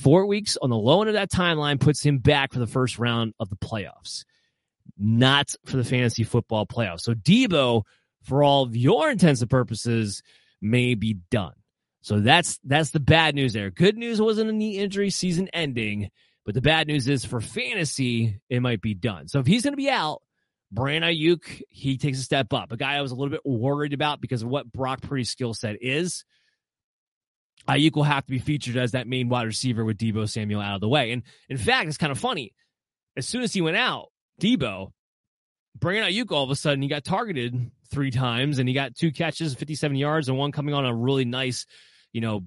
Four 0.00 0.26
weeks 0.26 0.56
on 0.60 0.70
the 0.70 0.76
low 0.76 1.00
end 1.00 1.08
of 1.08 1.14
that 1.14 1.30
timeline 1.30 1.80
puts 1.80 2.02
him 2.02 2.18
back 2.18 2.52
for 2.52 2.58
the 2.58 2.66
first 2.66 2.98
round 2.98 3.34
of 3.38 3.50
the 3.50 3.56
playoffs, 3.56 4.24
not 4.98 5.54
for 5.64 5.76
the 5.76 5.84
fantasy 5.84 6.24
football 6.24 6.66
playoffs. 6.66 7.00
So 7.00 7.14
Deebo, 7.14 7.82
for 8.22 8.42
all 8.42 8.64
of 8.64 8.76
your 8.76 9.10
intents 9.10 9.40
and 9.40 9.50
purposes, 9.50 10.22
may 10.60 10.94
be 10.94 11.18
done. 11.30 11.54
So 12.02 12.20
that's 12.20 12.60
that's 12.62 12.90
the 12.90 13.00
bad 13.00 13.34
news 13.34 13.52
there. 13.52 13.70
Good 13.70 13.96
news 13.96 14.20
wasn't 14.20 14.50
a 14.50 14.52
knee 14.52 14.78
injury 14.78 15.10
season 15.10 15.48
ending, 15.52 16.10
but 16.46 16.54
the 16.54 16.62
bad 16.62 16.86
news 16.86 17.08
is 17.08 17.24
for 17.24 17.40
fantasy, 17.40 18.40
it 18.48 18.60
might 18.60 18.80
be 18.80 18.94
done. 18.94 19.26
So 19.26 19.40
if 19.40 19.46
he's 19.46 19.64
going 19.64 19.72
to 19.72 19.76
be 19.76 19.90
out, 19.90 20.22
Brandon 20.70 21.12
Aiyuk, 21.12 21.62
he 21.68 21.98
takes 21.98 22.20
a 22.20 22.22
step 22.22 22.52
up. 22.52 22.70
A 22.70 22.76
guy 22.76 22.94
I 22.94 23.02
was 23.02 23.10
a 23.10 23.16
little 23.16 23.30
bit 23.30 23.44
worried 23.44 23.92
about 23.92 24.20
because 24.20 24.42
of 24.42 24.48
what 24.48 24.70
Brock 24.72 25.02
Purdy's 25.02 25.28
skill 25.28 25.54
set 25.54 25.82
is. 25.82 26.24
Aiyuk 27.68 27.96
will 27.96 28.04
have 28.04 28.24
to 28.26 28.30
be 28.30 28.38
featured 28.38 28.76
as 28.76 28.92
that 28.92 29.08
main 29.08 29.28
wide 29.28 29.48
receiver 29.48 29.84
with 29.84 29.98
Deebo 29.98 30.28
Samuel 30.28 30.60
out 30.60 30.76
of 30.76 30.80
the 30.80 30.88
way. 30.88 31.10
And 31.10 31.24
in 31.48 31.56
fact, 31.56 31.88
it's 31.88 31.98
kind 31.98 32.12
of 32.12 32.18
funny. 32.18 32.54
As 33.16 33.26
soon 33.26 33.42
as 33.42 33.52
he 33.52 33.60
went 33.60 33.76
out, 33.76 34.12
Deebo, 34.40 34.92
bringing 35.76 36.04
Aiyuk 36.04 36.30
all 36.30 36.44
of 36.44 36.50
a 36.50 36.56
sudden, 36.56 36.80
he 36.80 36.88
got 36.88 37.02
targeted 37.02 37.72
three 37.90 38.12
times 38.12 38.60
and 38.60 38.68
he 38.68 38.74
got 38.74 38.94
two 38.94 39.10
catches, 39.10 39.54
57 39.54 39.96
yards, 39.96 40.28
and 40.28 40.38
one 40.38 40.52
coming 40.52 40.74
on 40.74 40.86
a 40.86 40.94
really 40.94 41.24
nice, 41.24 41.66
you 42.12 42.20
know, 42.20 42.44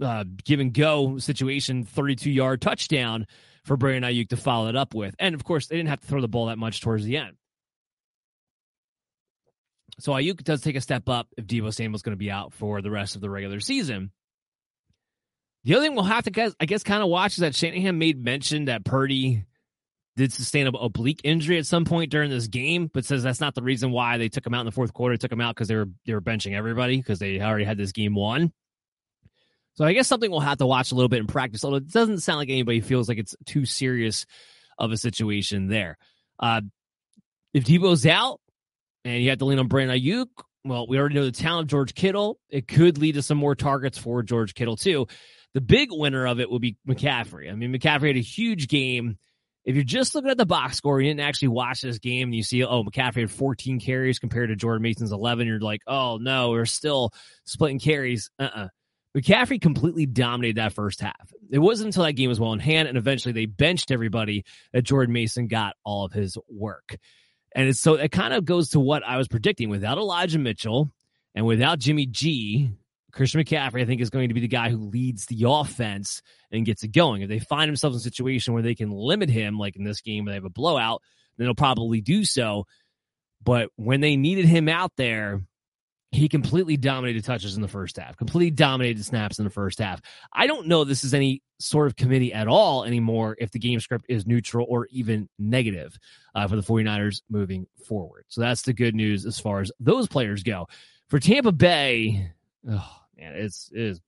uh, 0.00 0.24
give 0.44 0.60
and 0.60 0.72
go 0.72 1.18
situation, 1.18 1.84
32 1.84 2.30
yard 2.30 2.60
touchdown 2.60 3.26
for 3.64 3.76
Brandon 3.76 4.10
Aiyuk 4.10 4.28
to 4.28 4.36
follow 4.36 4.68
it 4.68 4.76
up 4.76 4.94
with. 4.94 5.14
And 5.18 5.34
of 5.34 5.44
course, 5.44 5.66
they 5.66 5.76
didn't 5.76 5.88
have 5.88 6.00
to 6.00 6.06
throw 6.06 6.20
the 6.20 6.28
ball 6.28 6.46
that 6.46 6.58
much 6.58 6.80
towards 6.80 7.04
the 7.04 7.16
end. 7.16 7.36
So 9.98 10.12
Aiyuk 10.12 10.44
does 10.44 10.60
take 10.60 10.76
a 10.76 10.80
step 10.80 11.08
up 11.08 11.28
if 11.36 11.46
Deebo 11.46 11.72
Samuel's 11.72 12.02
going 12.02 12.12
to 12.12 12.18
be 12.18 12.30
out 12.30 12.52
for 12.52 12.82
the 12.82 12.90
rest 12.90 13.16
of 13.16 13.22
the 13.22 13.30
regular 13.30 13.60
season. 13.60 14.10
The 15.64 15.74
other 15.74 15.84
thing 15.84 15.94
we'll 15.94 16.04
have 16.04 16.24
to, 16.24 16.54
I 16.60 16.66
guess, 16.66 16.82
kind 16.82 17.02
of 17.02 17.08
watch 17.08 17.32
is 17.32 17.38
that 17.38 17.54
Shanahan 17.54 17.98
made 17.98 18.22
mention 18.22 18.66
that 18.66 18.84
Purdy 18.84 19.46
did 20.16 20.32
sustain 20.32 20.66
a 20.66 20.70
oblique 20.70 21.20
injury 21.24 21.58
at 21.58 21.66
some 21.66 21.84
point 21.84 22.10
during 22.10 22.30
this 22.30 22.46
game, 22.46 22.90
but 22.92 23.04
says 23.04 23.22
that's 23.22 23.40
not 23.40 23.54
the 23.54 23.62
reason 23.62 23.90
why 23.90 24.16
they 24.16 24.28
took 24.28 24.46
him 24.46 24.54
out 24.54 24.60
in 24.60 24.66
the 24.66 24.72
fourth 24.72 24.92
quarter. 24.92 25.14
They 25.14 25.18
took 25.18 25.32
him 25.32 25.40
out 25.40 25.54
because 25.54 25.68
they 25.68 25.74
were 25.74 25.88
they 26.06 26.14
were 26.14 26.20
benching 26.20 26.54
everybody 26.54 26.98
because 26.98 27.18
they 27.18 27.40
already 27.40 27.64
had 27.64 27.76
this 27.76 27.92
game 27.92 28.14
won. 28.14 28.52
So 29.76 29.84
I 29.84 29.92
guess 29.92 30.08
something 30.08 30.30
we'll 30.30 30.40
have 30.40 30.58
to 30.58 30.66
watch 30.66 30.90
a 30.90 30.94
little 30.94 31.08
bit 31.08 31.20
in 31.20 31.26
practice. 31.26 31.64
Although 31.64 31.76
it 31.78 31.90
doesn't 31.92 32.20
sound 32.20 32.38
like 32.38 32.48
anybody 32.48 32.80
feels 32.80 33.08
like 33.08 33.18
it's 33.18 33.36
too 33.44 33.66
serious 33.66 34.26
of 34.78 34.90
a 34.90 34.96
situation 34.96 35.68
there. 35.68 35.98
Uh, 36.38 36.62
if 37.52 37.64
Deebo's 37.64 38.06
out, 38.06 38.40
and 39.04 39.22
you 39.22 39.30
have 39.30 39.38
to 39.38 39.44
lean 39.44 39.58
on 39.58 39.68
Brandon 39.68 39.98
Aiyuk, 39.98 40.26
Well, 40.64 40.86
we 40.86 40.98
already 40.98 41.14
know 41.14 41.24
the 41.24 41.32
talent 41.32 41.66
of 41.66 41.68
George 41.68 41.94
Kittle. 41.94 42.38
It 42.50 42.66
could 42.66 42.98
lead 42.98 43.14
to 43.14 43.22
some 43.22 43.38
more 43.38 43.54
targets 43.54 43.98
for 43.98 44.22
George 44.22 44.54
Kittle, 44.54 44.76
too. 44.76 45.06
The 45.54 45.60
big 45.60 45.88
winner 45.92 46.26
of 46.26 46.40
it 46.40 46.50
will 46.50 46.58
be 46.58 46.76
McCaffrey. 46.88 47.50
I 47.50 47.54
mean, 47.54 47.72
McCaffrey 47.72 48.08
had 48.08 48.16
a 48.16 48.20
huge 48.20 48.68
game. 48.68 49.18
If 49.64 49.74
you're 49.74 49.84
just 49.84 50.14
looking 50.14 50.30
at 50.30 50.36
the 50.36 50.46
box 50.46 50.76
score, 50.76 51.00
you 51.00 51.08
didn't 51.10 51.20
actually 51.20 51.48
watch 51.48 51.82
this 51.82 51.98
game, 51.98 52.28
and 52.28 52.34
you 52.34 52.42
see, 52.42 52.64
oh, 52.64 52.82
McCaffrey 52.82 53.20
had 53.20 53.30
14 53.30 53.80
carries 53.80 54.18
compared 54.18 54.48
to 54.48 54.56
Jordan 54.56 54.82
Mason's 54.82 55.12
11, 55.12 55.46
you're 55.46 55.60
like, 55.60 55.82
oh, 55.86 56.18
no, 56.20 56.50
we're 56.50 56.66
still 56.66 57.12
splitting 57.44 57.78
carries. 57.78 58.30
Uh 58.38 58.44
uh-uh. 58.44 58.64
uh 58.64 58.68
McCaffrey 59.16 59.60
completely 59.60 60.04
dominated 60.04 60.56
that 60.56 60.74
first 60.74 61.00
half. 61.00 61.32
It 61.50 61.58
wasn't 61.58 61.86
until 61.86 62.04
that 62.04 62.12
game 62.12 62.28
was 62.28 62.38
well 62.38 62.52
in 62.52 62.58
hand, 62.58 62.86
and 62.86 62.98
eventually 62.98 63.32
they 63.32 63.46
benched 63.46 63.90
everybody 63.90 64.44
that 64.72 64.82
Jordan 64.82 65.14
Mason 65.14 65.46
got 65.46 65.74
all 65.84 66.04
of 66.04 66.12
his 66.12 66.36
work. 66.48 66.96
And 67.54 67.74
so 67.74 67.94
it 67.94 68.12
kind 68.12 68.34
of 68.34 68.44
goes 68.44 68.70
to 68.70 68.80
what 68.80 69.02
I 69.02 69.16
was 69.16 69.28
predicting 69.28 69.70
without 69.70 69.96
Elijah 69.96 70.38
Mitchell 70.38 70.90
and 71.34 71.46
without 71.46 71.78
Jimmy 71.78 72.04
G. 72.04 72.70
Christian 73.10 73.40
McCaffrey, 73.40 73.80
I 73.80 73.86
think, 73.86 74.02
is 74.02 74.10
going 74.10 74.28
to 74.28 74.34
be 74.34 74.42
the 74.42 74.48
guy 74.48 74.68
who 74.68 74.90
leads 74.90 75.24
the 75.24 75.46
offense 75.48 76.20
and 76.52 76.66
gets 76.66 76.82
it 76.82 76.88
going. 76.88 77.22
If 77.22 77.30
they 77.30 77.38
find 77.38 77.70
themselves 77.70 77.96
in 77.96 78.00
a 78.00 78.02
situation 78.02 78.52
where 78.52 78.62
they 78.62 78.74
can 78.74 78.90
limit 78.90 79.30
him, 79.30 79.58
like 79.58 79.76
in 79.76 79.84
this 79.84 80.02
game 80.02 80.26
where 80.26 80.32
they 80.32 80.36
have 80.36 80.44
a 80.44 80.50
blowout, 80.50 81.00
then 81.38 81.46
they'll 81.46 81.54
probably 81.54 82.02
do 82.02 82.26
so. 82.26 82.66
But 83.42 83.70
when 83.76 84.02
they 84.02 84.16
needed 84.16 84.44
him 84.44 84.68
out 84.68 84.92
there, 84.98 85.40
he 86.16 86.28
completely 86.28 86.76
dominated 86.76 87.24
touches 87.24 87.56
in 87.56 87.62
the 87.62 87.68
first 87.68 87.96
half, 87.96 88.16
completely 88.16 88.50
dominated 88.50 89.04
snaps 89.04 89.38
in 89.38 89.44
the 89.44 89.50
first 89.50 89.78
half. 89.78 90.00
I 90.32 90.46
don't 90.46 90.66
know 90.66 90.84
this 90.84 91.04
is 91.04 91.12
any 91.12 91.42
sort 91.58 91.86
of 91.86 91.96
committee 91.96 92.32
at 92.32 92.48
all 92.48 92.84
anymore 92.84 93.36
if 93.38 93.50
the 93.50 93.58
game 93.58 93.80
script 93.80 94.06
is 94.08 94.26
neutral 94.26 94.66
or 94.68 94.86
even 94.90 95.28
negative 95.38 95.98
uh, 96.34 96.48
for 96.48 96.56
the 96.56 96.62
49ers 96.62 97.22
moving 97.28 97.66
forward. 97.86 98.24
So 98.28 98.40
that's 98.40 98.62
the 98.62 98.72
good 98.72 98.94
news 98.94 99.26
as 99.26 99.38
far 99.38 99.60
as 99.60 99.70
those 99.78 100.08
players 100.08 100.42
go. 100.42 100.68
For 101.08 101.18
Tampa 101.20 101.52
Bay, 101.52 102.32
oh 102.68 102.96
man, 103.18 103.32
it's 103.34 103.70
it 103.72 103.80
is 103.80 104.00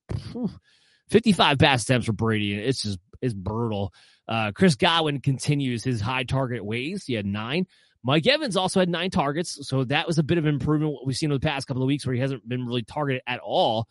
55 1.09 1.59
pass 1.59 1.83
attempts 1.83 2.07
for 2.07 2.13
Brady, 2.13 2.53
and 2.53 2.63
it's 2.63 2.81
just 2.81 2.99
it's 3.21 3.33
brutal. 3.33 3.93
Uh, 4.27 4.51
Chris 4.53 4.75
Godwin 4.75 5.21
continues 5.21 5.83
his 5.83 6.01
high 6.01 6.23
target 6.23 6.63
ways. 6.63 7.05
He 7.05 7.13
had 7.13 7.25
nine. 7.25 7.67
Mike 8.03 8.27
Evans 8.27 8.55
also 8.55 8.79
had 8.79 8.89
nine 8.89 9.09
targets, 9.09 9.67
so 9.67 9.83
that 9.85 10.07
was 10.07 10.17
a 10.19 10.23
bit 10.23 10.37
of 10.37 10.45
improvement. 10.45 10.93
What 10.93 11.05
we've 11.05 11.17
seen 11.17 11.31
over 11.31 11.39
the 11.39 11.47
past 11.47 11.67
couple 11.67 11.83
of 11.83 11.87
weeks, 11.87 12.05
where 12.05 12.15
he 12.15 12.21
hasn't 12.21 12.47
been 12.47 12.65
really 12.65 12.83
targeted 12.83 13.21
at 13.27 13.39
all. 13.39 13.87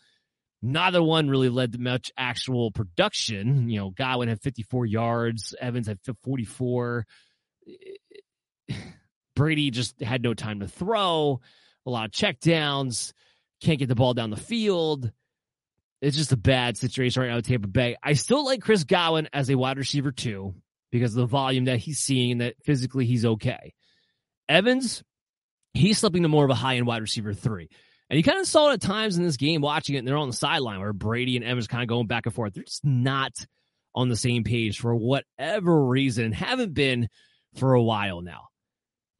Neither 0.60 1.02
one 1.02 1.28
really 1.28 1.50
led 1.50 1.72
to 1.72 1.78
much 1.78 2.10
actual 2.16 2.72
production. 2.72 3.68
You 3.68 3.78
know, 3.80 3.90
Godwin 3.90 4.28
had 4.28 4.40
54 4.40 4.86
yards, 4.86 5.54
Evans 5.60 5.86
had 5.86 5.98
44. 6.24 7.06
Brady 9.36 9.70
just 9.70 10.00
had 10.00 10.22
no 10.22 10.34
time 10.34 10.60
to 10.60 10.68
throw, 10.68 11.40
a 11.86 11.90
lot 11.90 12.06
of 12.06 12.10
checkdowns, 12.10 13.12
can't 13.60 13.78
get 13.78 13.88
the 13.88 13.94
ball 13.94 14.14
down 14.14 14.30
the 14.30 14.36
field. 14.36 15.12
It's 16.00 16.16
just 16.16 16.32
a 16.32 16.36
bad 16.36 16.76
situation 16.76 17.22
right 17.22 17.30
now 17.30 17.40
Tampa 17.40 17.68
Bay. 17.68 17.96
I 18.02 18.14
still 18.14 18.44
like 18.44 18.62
Chris 18.62 18.84
Godwin 18.84 19.28
as 19.32 19.50
a 19.50 19.56
wide 19.56 19.78
receiver 19.78 20.12
too, 20.12 20.54
because 20.90 21.12
of 21.12 21.20
the 21.20 21.26
volume 21.26 21.66
that 21.66 21.78
he's 21.78 21.98
seeing 21.98 22.32
and 22.32 22.40
that 22.40 22.54
physically 22.64 23.04
he's 23.04 23.24
okay. 23.24 23.74
Evans, 24.48 25.02
he's 25.74 25.98
slipping 25.98 26.22
to 26.22 26.28
more 26.28 26.44
of 26.44 26.50
a 26.50 26.54
high 26.54 26.76
end 26.76 26.86
wide 26.86 27.02
receiver 27.02 27.34
three. 27.34 27.68
And 28.10 28.16
you 28.16 28.22
kind 28.22 28.38
of 28.38 28.46
saw 28.46 28.70
it 28.70 28.74
at 28.74 28.80
times 28.80 29.18
in 29.18 29.24
this 29.24 29.36
game 29.36 29.60
watching 29.60 29.94
it, 29.94 29.98
and 29.98 30.08
they're 30.08 30.16
on 30.16 30.28
the 30.28 30.36
sideline 30.36 30.80
where 30.80 30.92
Brady 30.92 31.36
and 31.36 31.44
Evans 31.44 31.66
kind 31.66 31.82
of 31.82 31.88
going 31.88 32.06
back 32.06 32.24
and 32.26 32.34
forth. 32.34 32.54
They're 32.54 32.64
just 32.64 32.84
not 32.84 33.32
on 33.94 34.08
the 34.08 34.16
same 34.16 34.44
page 34.44 34.78
for 34.78 34.94
whatever 34.94 35.84
reason, 35.84 36.32
haven't 36.32 36.72
been 36.72 37.08
for 37.56 37.74
a 37.74 37.82
while 37.82 38.22
now. 38.22 38.44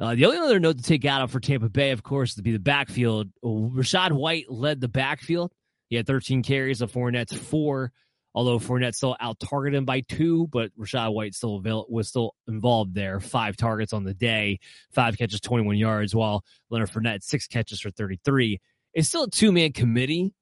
Uh, 0.01 0.15
the 0.15 0.27
only 0.27 0.39
other 0.39 0.61
note 0.61 0.79
to 0.79 0.83
take 0.83 1.05
out 1.05 1.23
of 1.23 1.31
for 1.31 1.41
Tampa 1.41 1.69
Bay, 1.69 1.91
of 1.91 2.03
course, 2.03 2.35
to 2.37 2.43
be 2.43 2.53
the 2.53 2.59
backfield. 2.59 3.29
Rachaad 3.45 4.13
White 4.13 4.49
led 4.49 4.81
the 4.81 4.89
backfield. 4.89 5.53
He 5.91 5.97
had 5.97 6.07
13 6.07 6.43
carries 6.43 6.81
of 6.81 6.93
Fournette's 6.93 7.37
four, 7.37 7.93
although 8.39 8.61
Fournette 8.61 8.95
still 8.95 9.17
out 9.19 9.41
targeted 9.41 9.77
him 9.77 9.85
by 9.85 9.99
two, 9.99 10.47
but 10.53 10.71
Rachaad 10.79 11.13
White 11.13 11.35
still 11.35 11.57
avail- 11.57 11.87
was 11.89 12.07
still 12.07 12.37
involved 12.47 12.95
there. 12.95 13.19
Five 13.19 13.57
targets 13.57 13.93
on 13.93 14.05
the 14.05 14.15
day, 14.15 14.61
five 14.93 15.19
catches, 15.19 15.41
21 15.41 15.77
yards, 15.77 16.15
while 16.15 16.45
Leonard 16.71 16.89
Fournette, 16.89 17.25
six 17.25 17.49
catches 17.49 17.81
for 17.81 17.91
33. 17.91 18.61
It's 18.95 19.09
still 19.09 19.25
a 19.25 19.31
two 19.31 19.51
man 19.51 19.73
committee, 19.73 20.35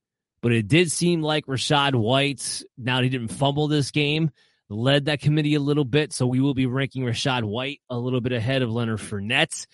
but 0.42 0.52
it 0.52 0.68
did 0.68 0.92
seem 0.92 1.22
like 1.22 1.46
Rachaad 1.46 1.94
White, 1.94 2.62
now 2.76 3.00
he 3.00 3.08
didn't 3.08 3.28
fumble 3.28 3.66
this 3.66 3.90
game, 3.90 4.30
led 4.68 5.06
that 5.06 5.22
committee 5.22 5.54
a 5.54 5.60
little 5.60 5.86
bit. 5.86 6.12
So 6.12 6.26
we 6.26 6.38
will 6.38 6.52
be 6.52 6.66
ranking 6.66 7.02
Rachaad 7.02 7.44
White 7.44 7.80
a 7.88 7.98
little 7.98 8.20
bit 8.20 8.32
ahead 8.32 8.60
of 8.60 8.70
Leonard 8.70 9.00
Fournette. 9.00 9.66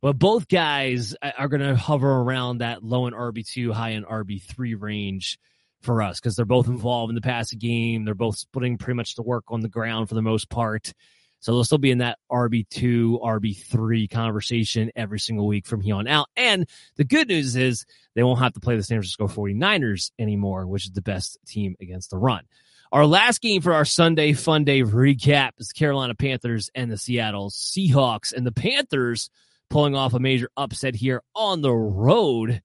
But 0.00 0.20
both 0.20 0.46
guys 0.46 1.16
are 1.20 1.48
going 1.48 1.62
to 1.62 1.74
hover 1.74 2.08
around 2.08 2.58
that 2.58 2.84
low 2.84 3.06
end 3.06 3.16
RB2, 3.16 3.72
high 3.72 3.94
end 3.94 4.06
RB3 4.06 4.80
range 4.80 5.40
for 5.80 6.02
us 6.02 6.20
because 6.20 6.36
they're 6.36 6.44
both 6.44 6.68
involved 6.68 7.10
in 7.10 7.14
the 7.14 7.20
passing 7.20 7.58
game. 7.58 8.04
They're 8.04 8.14
both 8.14 8.38
splitting 8.38 8.78
pretty 8.78 8.96
much 8.96 9.14
the 9.14 9.22
work 9.22 9.44
on 9.48 9.60
the 9.60 9.68
ground 9.68 10.08
for 10.08 10.14
the 10.14 10.22
most 10.22 10.48
part. 10.50 10.92
So 11.40 11.52
they'll 11.52 11.64
still 11.64 11.78
be 11.78 11.90
in 11.90 11.98
that 11.98 12.18
RB2, 12.30 13.22
RB3 13.22 14.10
conversation 14.10 14.90
every 14.94 15.18
single 15.18 15.46
week 15.46 15.66
from 15.66 15.80
here 15.80 15.94
on 15.94 16.06
out. 16.06 16.28
And 16.36 16.68
the 16.96 17.04
good 17.04 17.28
news 17.28 17.56
is 17.56 17.86
they 18.14 18.22
won't 18.22 18.40
have 18.40 18.52
to 18.52 18.60
play 18.60 18.76
the 18.76 18.82
San 18.82 18.98
Francisco 18.98 19.26
49ers 19.26 20.10
anymore, 20.18 20.66
which 20.66 20.84
is 20.84 20.92
the 20.92 21.00
best 21.00 21.38
team 21.46 21.76
against 21.80 22.10
the 22.10 22.18
run. 22.18 22.44
Our 22.92 23.06
last 23.06 23.40
game 23.40 23.62
for 23.62 23.72
our 23.72 23.86
Sunday 23.86 24.34
Fun 24.34 24.64
Day 24.64 24.82
recap 24.82 25.52
is 25.58 25.68
the 25.68 25.74
Carolina 25.74 26.14
Panthers 26.14 26.70
and 26.74 26.90
the 26.90 26.98
Seattle 26.98 27.48
Seahawks. 27.48 28.34
And 28.34 28.46
the 28.46 28.52
Panthers 28.52 29.30
pulling 29.70 29.94
off 29.94 30.12
a 30.12 30.18
major 30.18 30.50
upset 30.56 30.94
here 30.94 31.22
on 31.34 31.62
the 31.62 31.72
road. 31.72 32.60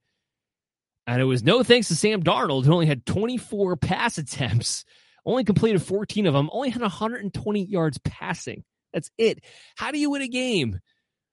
And 1.08 1.22
it 1.22 1.26
was 1.26 1.44
no 1.44 1.64
thanks 1.64 1.88
to 1.90 1.96
Sam 1.96 2.24
Darnold, 2.24 2.66
who 2.66 2.74
only 2.74 2.88
had 2.88 3.06
24 3.06 3.76
pass 3.78 4.18
attempts, 4.18 4.86
only 5.26 5.44
completed 5.44 5.82
14 5.82 6.26
of 6.26 6.34
them, 6.34 6.50
only 6.52 6.70
had 6.70 6.82
120 6.82 7.66
yards 7.66 8.00
passing. 8.00 8.64
That's 8.94 9.12
it. 9.18 9.44
How 9.76 9.92
do 9.92 10.00
you 10.00 10.10
win 10.10 10.22
a 10.22 10.28
game? 10.28 10.80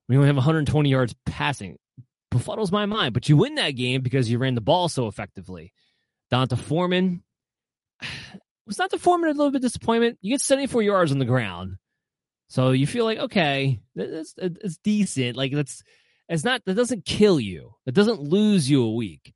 We 0.08 0.16
only 0.16 0.26
have 0.26 0.36
120 0.36 0.90
yards 0.90 1.14
passing. 1.24 1.78
Befuddles 2.32 2.72
my 2.72 2.86
mind, 2.86 3.14
but 3.14 3.28
you 3.28 3.36
win 3.36 3.54
that 3.54 3.70
game 3.70 4.02
because 4.02 4.30
you 4.30 4.38
ran 4.38 4.54
the 4.54 4.60
ball 4.60 4.88
so 4.88 5.06
effectively. 5.06 5.72
D'Onta 6.30 6.58
Foreman, 6.58 7.22
was 8.66 8.78
not 8.78 8.90
the 8.90 8.98
Foreman 8.98 9.30
a 9.30 9.32
little 9.32 9.50
bit 9.50 9.62
disappointment? 9.62 10.18
You 10.20 10.34
get 10.34 10.40
74 10.40 10.82
yards 10.82 11.12
on 11.12 11.18
the 11.18 11.24
ground. 11.24 11.76
So 12.48 12.72
you 12.72 12.86
feel 12.86 13.04
like, 13.04 13.18
okay, 13.18 13.80
it's, 13.94 14.34
it's 14.36 14.76
decent. 14.78 15.36
Like 15.36 15.52
that's, 15.52 15.82
it's 16.28 16.44
not, 16.44 16.62
that 16.66 16.74
doesn't 16.74 17.04
kill 17.04 17.38
you. 17.40 17.74
That 17.86 17.94
doesn't 17.94 18.20
lose 18.20 18.68
you 18.68 18.84
a 18.84 18.94
week, 18.94 19.32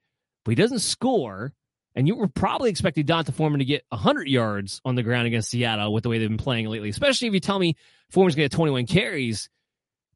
but 0.47 0.53
he 0.53 0.55
doesn't 0.55 0.79
score. 0.79 1.53
And 1.97 2.07
you 2.07 2.15
were 2.15 2.29
probably 2.29 2.71
expecting 2.71 3.05
D'Onta 3.05 3.33
Foreman 3.33 3.59
to 3.59 3.65
get 3.65 3.83
100 3.89 4.29
yards 4.29 4.81
on 4.85 4.95
the 4.95 5.03
ground 5.03 5.27
against 5.27 5.51
Seattle 5.51 5.93
with 5.93 6.05
the 6.05 6.09
way 6.09 6.19
they've 6.19 6.29
been 6.29 6.37
playing 6.37 6.69
lately, 6.69 6.89
especially 6.89 7.27
if 7.27 7.35
you 7.35 7.41
tell 7.41 7.59
me 7.59 7.75
Foreman's 8.11 8.37
going 8.37 8.49
to 8.49 8.51
get 8.51 8.57
21 8.57 8.87
carries. 8.87 9.49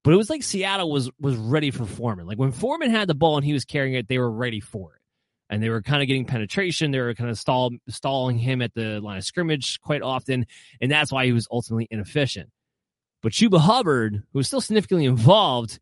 But 0.04 0.12
it 0.12 0.16
was 0.16 0.30
like 0.30 0.42
Seattle 0.42 0.90
was 0.90 1.10
was 1.18 1.36
ready 1.36 1.70
for 1.70 1.84
Foreman. 1.84 2.26
Like 2.26 2.38
when 2.38 2.52
Foreman 2.52 2.90
had 2.90 3.08
the 3.08 3.14
ball 3.14 3.36
and 3.36 3.44
he 3.44 3.52
was 3.52 3.64
carrying 3.64 3.94
it, 3.94 4.08
they 4.08 4.18
were 4.18 4.30
ready 4.30 4.60
for 4.60 4.94
it 4.94 5.00
and 5.50 5.62
they 5.62 5.68
were 5.68 5.82
kind 5.82 6.00
of 6.00 6.06
getting 6.06 6.26
penetration. 6.26 6.92
They 6.92 7.00
were 7.00 7.14
kind 7.14 7.28
of 7.28 7.38
stall, 7.38 7.72
stalling 7.88 8.38
him 8.38 8.62
at 8.62 8.72
the 8.72 9.00
line 9.00 9.18
of 9.18 9.24
scrimmage 9.24 9.80
quite 9.80 10.00
often, 10.00 10.46
and 10.80 10.90
that's 10.90 11.10
why 11.10 11.26
he 11.26 11.32
was 11.32 11.48
ultimately 11.50 11.88
inefficient. 11.90 12.50
But 13.20 13.32
Chuba 13.32 13.58
Hubbard, 13.58 14.22
who 14.32 14.38
was 14.38 14.46
still 14.46 14.60
significantly 14.60 15.06
involved, 15.06 15.80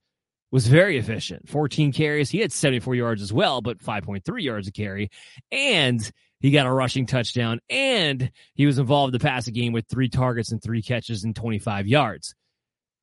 was 0.50 0.66
very 0.66 0.98
efficient. 0.98 1.48
14 1.48 1.92
carries. 1.92 2.30
He 2.30 2.40
had 2.40 2.52
74 2.52 2.94
yards 2.94 3.22
as 3.22 3.32
well, 3.32 3.60
but 3.60 3.78
5.3 3.78 4.22
yards 4.42 4.68
a 4.68 4.72
carry. 4.72 5.10
And 5.52 6.10
he 6.40 6.50
got 6.50 6.66
a 6.66 6.72
rushing 6.72 7.06
touchdown, 7.06 7.60
and 7.68 8.30
he 8.54 8.66
was 8.66 8.78
involved 8.78 9.14
in 9.14 9.18
the 9.18 9.24
passing 9.24 9.54
game 9.54 9.72
with 9.72 9.86
three 9.88 10.08
targets 10.08 10.52
and 10.52 10.62
three 10.62 10.82
catches 10.82 11.24
and 11.24 11.34
25 11.34 11.86
yards. 11.86 12.34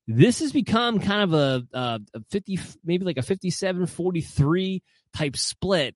This 0.07 0.39
has 0.39 0.51
become 0.51 0.99
kind 0.99 1.23
of 1.23 1.33
a, 1.33 1.77
a, 1.77 1.99
a 2.13 2.19
50, 2.29 2.59
maybe 2.83 3.05
like 3.05 3.17
a 3.17 3.23
57 3.23 3.87
43 3.87 4.83
type 5.13 5.35
split 5.35 5.95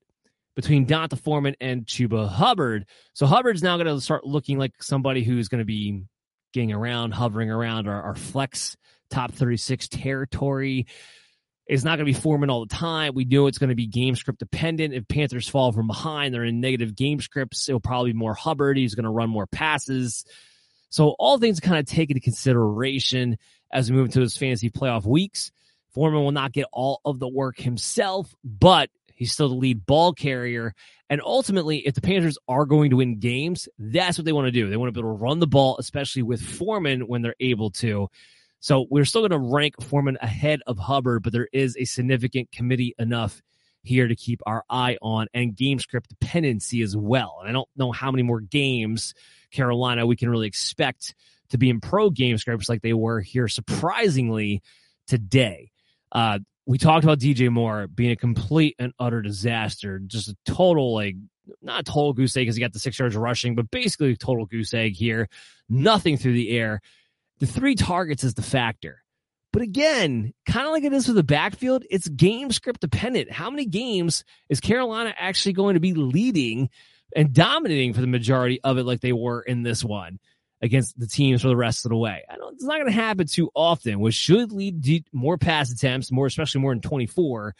between 0.56 0.84
D'Onta 0.84 1.16
Foreman 1.16 1.54
and 1.60 1.86
Chuba 1.86 2.28
Hubbard. 2.28 2.86
So 3.14 3.26
Hubbard's 3.26 3.62
now 3.62 3.76
going 3.76 3.86
to 3.86 4.00
start 4.00 4.26
looking 4.26 4.58
like 4.58 4.82
somebody 4.82 5.22
who's 5.22 5.48
going 5.48 5.60
to 5.60 5.64
be 5.64 6.02
getting 6.52 6.72
around, 6.72 7.12
hovering 7.12 7.50
around 7.50 7.88
our, 7.88 8.02
our 8.02 8.14
flex 8.16 8.76
top 9.10 9.32
36 9.32 9.88
territory. 9.88 10.86
It's 11.70 11.84
not 11.84 11.98
going 11.98 12.06
to 12.06 12.12
be 12.12 12.20
Foreman 12.20 12.50
all 12.50 12.66
the 12.66 12.74
time. 12.74 13.14
We 13.14 13.24
know 13.24 13.46
it's 13.46 13.58
going 13.58 13.70
to 13.70 13.76
be 13.76 13.86
game 13.86 14.16
script 14.16 14.40
dependent. 14.40 14.92
If 14.92 15.06
Panthers 15.06 15.48
fall 15.48 15.70
from 15.70 15.86
behind, 15.86 16.34
they're 16.34 16.44
in 16.44 16.60
negative 16.60 16.96
game 16.96 17.20
scripts. 17.20 17.68
It'll 17.68 17.80
probably 17.80 18.12
be 18.12 18.18
more 18.18 18.34
Hubbard. 18.34 18.76
He's 18.76 18.94
going 18.94 19.04
to 19.04 19.10
run 19.10 19.30
more 19.30 19.46
passes. 19.46 20.24
So 20.88 21.14
all 21.18 21.38
things 21.38 21.60
kind 21.60 21.78
of 21.78 21.86
take 21.86 22.10
into 22.10 22.20
consideration 22.20 23.38
as 23.72 23.88
we 23.88 23.96
move 23.96 24.06
into 24.06 24.18
those 24.18 24.36
fantasy 24.36 24.68
playoff 24.68 25.06
weeks. 25.06 25.52
Foreman 25.94 26.22
will 26.22 26.32
not 26.32 26.52
get 26.52 26.66
all 26.72 27.00
of 27.04 27.18
the 27.20 27.28
work 27.28 27.58
himself, 27.58 28.34
but 28.44 28.90
He's 29.20 29.32
still 29.32 29.50
the 29.50 29.54
lead 29.54 29.84
ball 29.84 30.14
carrier. 30.14 30.74
And 31.10 31.20
ultimately, 31.22 31.86
if 31.86 31.94
the 31.94 32.00
Panthers 32.00 32.38
are 32.48 32.64
going 32.64 32.88
to 32.88 32.96
win 32.96 33.18
games, 33.18 33.68
that's 33.78 34.16
what 34.16 34.24
they 34.24 34.32
want 34.32 34.46
to 34.46 34.50
do. 34.50 34.70
They 34.70 34.78
want 34.78 34.88
to 34.88 34.98
be 34.98 35.06
able 35.06 35.14
to 35.14 35.22
run 35.22 35.40
the 35.40 35.46
ball, 35.46 35.76
especially 35.78 36.22
with 36.22 36.40
Foreman 36.40 37.02
when 37.02 37.20
they're 37.20 37.34
able 37.38 37.70
to. 37.72 38.08
So 38.60 38.86
we're 38.90 39.06
still 39.06 39.26
going 39.26 39.30
to 39.30 39.52
rank 39.52 39.82
Foreman 39.82 40.18
ahead 40.20 40.60
of 40.66 40.78
Hubbard, 40.78 41.22
but 41.22 41.32
there 41.32 41.48
is 41.52 41.76
a 41.78 41.84
significant 41.84 42.52
committee 42.52 42.94
enough 42.98 43.42
here 43.82 44.06
to 44.06 44.14
keep 44.14 44.40
our 44.46 44.64
eye 44.68 44.98
on 45.00 45.26
and 45.32 45.56
game 45.56 45.78
script 45.78 46.10
dependency 46.10 46.82
as 46.82 46.94
well. 46.96 47.38
And 47.40 47.48
I 47.48 47.52
don't 47.52 47.68
know 47.76 47.92
how 47.92 48.10
many 48.10 48.22
more 48.22 48.40
games 48.40 49.14
Carolina 49.50 50.06
we 50.06 50.16
can 50.16 50.28
really 50.28 50.46
expect 50.46 51.14
to 51.50 51.58
be 51.58 51.70
in 51.70 51.80
pro 51.80 52.10
game 52.10 52.36
scripts 52.38 52.68
like 52.68 52.82
they 52.82 52.92
were 52.92 53.20
here 53.20 53.48
surprisingly 53.48 54.62
today. 55.06 55.70
Uh, 56.12 56.40
we 56.66 56.78
talked 56.78 57.04
about 57.04 57.18
DJ 57.18 57.50
Moore 57.50 57.86
being 57.88 58.12
a 58.12 58.16
complete 58.16 58.76
and 58.78 58.92
utter 58.98 59.22
disaster, 59.22 59.98
just 59.98 60.28
a 60.28 60.36
total 60.44 60.94
like 60.94 61.16
not 61.62 61.84
total 61.84 62.12
goose 62.12 62.36
egg 62.36 62.42
because 62.42 62.56
he 62.56 62.60
got 62.60 62.72
the 62.72 62.78
six 62.78 62.98
yards 62.98 63.16
rushing, 63.16 63.54
but 63.54 63.70
basically 63.70 64.14
total 64.14 64.46
goose 64.46 64.72
egg 64.74 64.94
here. 64.94 65.28
Nothing 65.68 66.16
through 66.16 66.34
the 66.34 66.50
air. 66.50 66.80
The 67.40 67.46
three 67.46 67.74
targets 67.74 68.24
is 68.24 68.34
the 68.34 68.42
factor. 68.42 69.02
But 69.52 69.62
again, 69.62 70.32
kind 70.46 70.66
of 70.66 70.72
like 70.72 70.84
it 70.84 70.92
is 70.92 71.08
with 71.08 71.16
the 71.16 71.24
backfield, 71.24 71.84
it's 71.90 72.08
game 72.08 72.52
script 72.52 72.80
dependent. 72.80 73.32
How 73.32 73.50
many 73.50 73.66
games 73.66 74.24
is 74.48 74.60
Carolina 74.60 75.12
actually 75.18 75.54
going 75.54 75.74
to 75.74 75.80
be 75.80 75.94
leading 75.94 76.70
and 77.16 77.32
dominating 77.32 77.92
for 77.92 78.00
the 78.00 78.06
majority 78.06 78.60
of 78.62 78.78
it 78.78 78.84
like 78.84 79.00
they 79.00 79.12
were 79.12 79.42
in 79.42 79.62
this 79.62 79.84
one? 79.84 80.20
against 80.62 80.98
the 80.98 81.06
teams 81.06 81.42
for 81.42 81.48
the 81.48 81.56
rest 81.56 81.84
of 81.84 81.90
the 81.90 81.96
way. 81.96 82.22
I 82.28 82.36
don't, 82.36 82.54
it's 82.54 82.64
not 82.64 82.76
going 82.76 82.86
to 82.86 82.92
happen 82.92 83.26
too 83.26 83.50
often, 83.54 84.00
which 84.00 84.14
should 84.14 84.52
lead 84.52 84.84
to 84.84 85.00
more 85.12 85.38
pass 85.38 85.72
attempts, 85.72 86.12
more, 86.12 86.26
especially 86.26 86.60
more 86.60 86.72
than 86.72 86.82
24. 86.82 87.54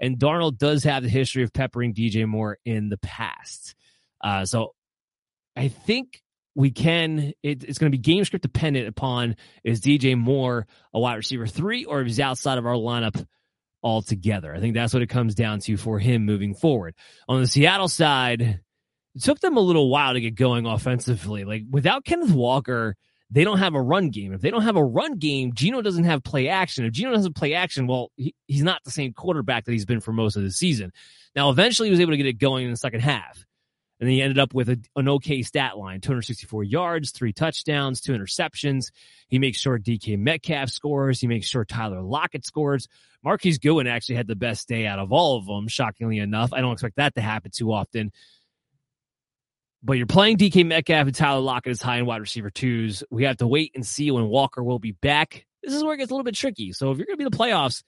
And 0.00 0.18
Darnold 0.18 0.58
does 0.58 0.84
have 0.84 1.02
the 1.02 1.08
history 1.08 1.44
of 1.44 1.52
peppering 1.52 1.94
DJ 1.94 2.26
Moore 2.26 2.58
in 2.64 2.88
the 2.88 2.98
past. 2.98 3.74
Uh, 4.20 4.44
so 4.44 4.74
I 5.56 5.68
think 5.68 6.21
we 6.54 6.70
can, 6.70 7.32
it, 7.42 7.64
it's 7.64 7.78
going 7.78 7.90
to 7.90 7.96
be 7.96 8.02
game 8.02 8.24
script 8.24 8.42
dependent 8.42 8.88
upon 8.88 9.36
is 9.64 9.80
DJ 9.80 10.16
Moore 10.16 10.66
a 10.92 11.00
wide 11.00 11.14
receiver 11.14 11.46
three 11.46 11.84
or 11.84 12.00
if 12.00 12.06
he's 12.06 12.20
outside 12.20 12.58
of 12.58 12.66
our 12.66 12.74
lineup 12.74 13.24
altogether. 13.82 14.54
I 14.54 14.60
think 14.60 14.74
that's 14.74 14.92
what 14.92 15.02
it 15.02 15.08
comes 15.08 15.34
down 15.34 15.60
to 15.60 15.76
for 15.76 15.98
him 15.98 16.24
moving 16.24 16.54
forward. 16.54 16.94
On 17.28 17.40
the 17.40 17.46
Seattle 17.46 17.88
side, 17.88 18.60
it 19.14 19.22
took 19.22 19.40
them 19.40 19.56
a 19.56 19.60
little 19.60 19.90
while 19.90 20.14
to 20.14 20.20
get 20.20 20.34
going 20.34 20.66
offensively. 20.66 21.44
Like 21.44 21.64
without 21.70 22.04
Kenneth 22.04 22.32
Walker, 22.32 22.96
they 23.30 23.44
don't 23.44 23.58
have 23.58 23.74
a 23.74 23.80
run 23.80 24.10
game. 24.10 24.34
If 24.34 24.42
they 24.42 24.50
don't 24.50 24.62
have 24.62 24.76
a 24.76 24.84
run 24.84 25.16
game, 25.16 25.54
Geno 25.54 25.80
doesn't 25.80 26.04
have 26.04 26.22
play 26.22 26.48
action. 26.48 26.84
If 26.84 26.92
Geno 26.92 27.12
doesn't 27.12 27.34
play 27.34 27.54
action, 27.54 27.86
well, 27.86 28.10
he, 28.16 28.34
he's 28.46 28.62
not 28.62 28.84
the 28.84 28.90
same 28.90 29.14
quarterback 29.14 29.64
that 29.64 29.72
he's 29.72 29.86
been 29.86 30.00
for 30.00 30.12
most 30.12 30.36
of 30.36 30.42
the 30.42 30.50
season. 30.50 30.92
Now, 31.34 31.48
eventually, 31.48 31.88
he 31.88 31.90
was 31.90 32.00
able 32.00 32.12
to 32.12 32.18
get 32.18 32.26
it 32.26 32.34
going 32.34 32.66
in 32.66 32.70
the 32.70 32.76
second 32.76 33.00
half. 33.00 33.42
And 34.02 34.08
then 34.08 34.14
he 34.14 34.22
ended 34.22 34.40
up 34.40 34.52
with 34.52 34.68
a, 34.68 34.80
an 34.96 35.08
okay 35.08 35.42
stat 35.42 35.78
line 35.78 36.00
264 36.00 36.64
yards, 36.64 37.12
three 37.12 37.32
touchdowns, 37.32 38.00
two 38.00 38.10
interceptions. 38.10 38.90
He 39.28 39.38
makes 39.38 39.58
sure 39.58 39.78
DK 39.78 40.18
Metcalf 40.18 40.70
scores. 40.70 41.20
He 41.20 41.28
makes 41.28 41.46
sure 41.46 41.64
Tyler 41.64 42.02
Lockett 42.02 42.44
scores. 42.44 42.88
Marquise 43.22 43.58
Goodwin 43.58 43.86
actually 43.86 44.16
had 44.16 44.26
the 44.26 44.34
best 44.34 44.66
day 44.66 44.88
out 44.88 44.98
of 44.98 45.12
all 45.12 45.38
of 45.38 45.46
them, 45.46 45.68
shockingly 45.68 46.18
enough. 46.18 46.52
I 46.52 46.62
don't 46.62 46.72
expect 46.72 46.96
that 46.96 47.14
to 47.14 47.20
happen 47.20 47.52
too 47.54 47.72
often. 47.72 48.10
But 49.84 49.98
you're 49.98 50.06
playing 50.06 50.38
DK 50.38 50.66
Metcalf 50.66 51.06
and 51.06 51.14
Tyler 51.14 51.38
Lockett 51.38 51.70
as 51.70 51.80
high 51.80 51.98
end 51.98 52.08
wide 52.08 52.22
receiver 52.22 52.50
twos. 52.50 53.04
We 53.08 53.22
have 53.22 53.36
to 53.36 53.46
wait 53.46 53.70
and 53.76 53.86
see 53.86 54.10
when 54.10 54.26
Walker 54.26 54.64
will 54.64 54.80
be 54.80 54.90
back. 54.90 55.46
This 55.62 55.74
is 55.74 55.84
where 55.84 55.94
it 55.94 55.98
gets 55.98 56.10
a 56.10 56.14
little 56.14 56.24
bit 56.24 56.34
tricky. 56.34 56.72
So 56.72 56.90
if 56.90 56.98
you're 56.98 57.06
going 57.06 57.18
to 57.18 57.18
be 57.18 57.26
in 57.26 57.30
the 57.30 57.38
playoffs, 57.38 57.84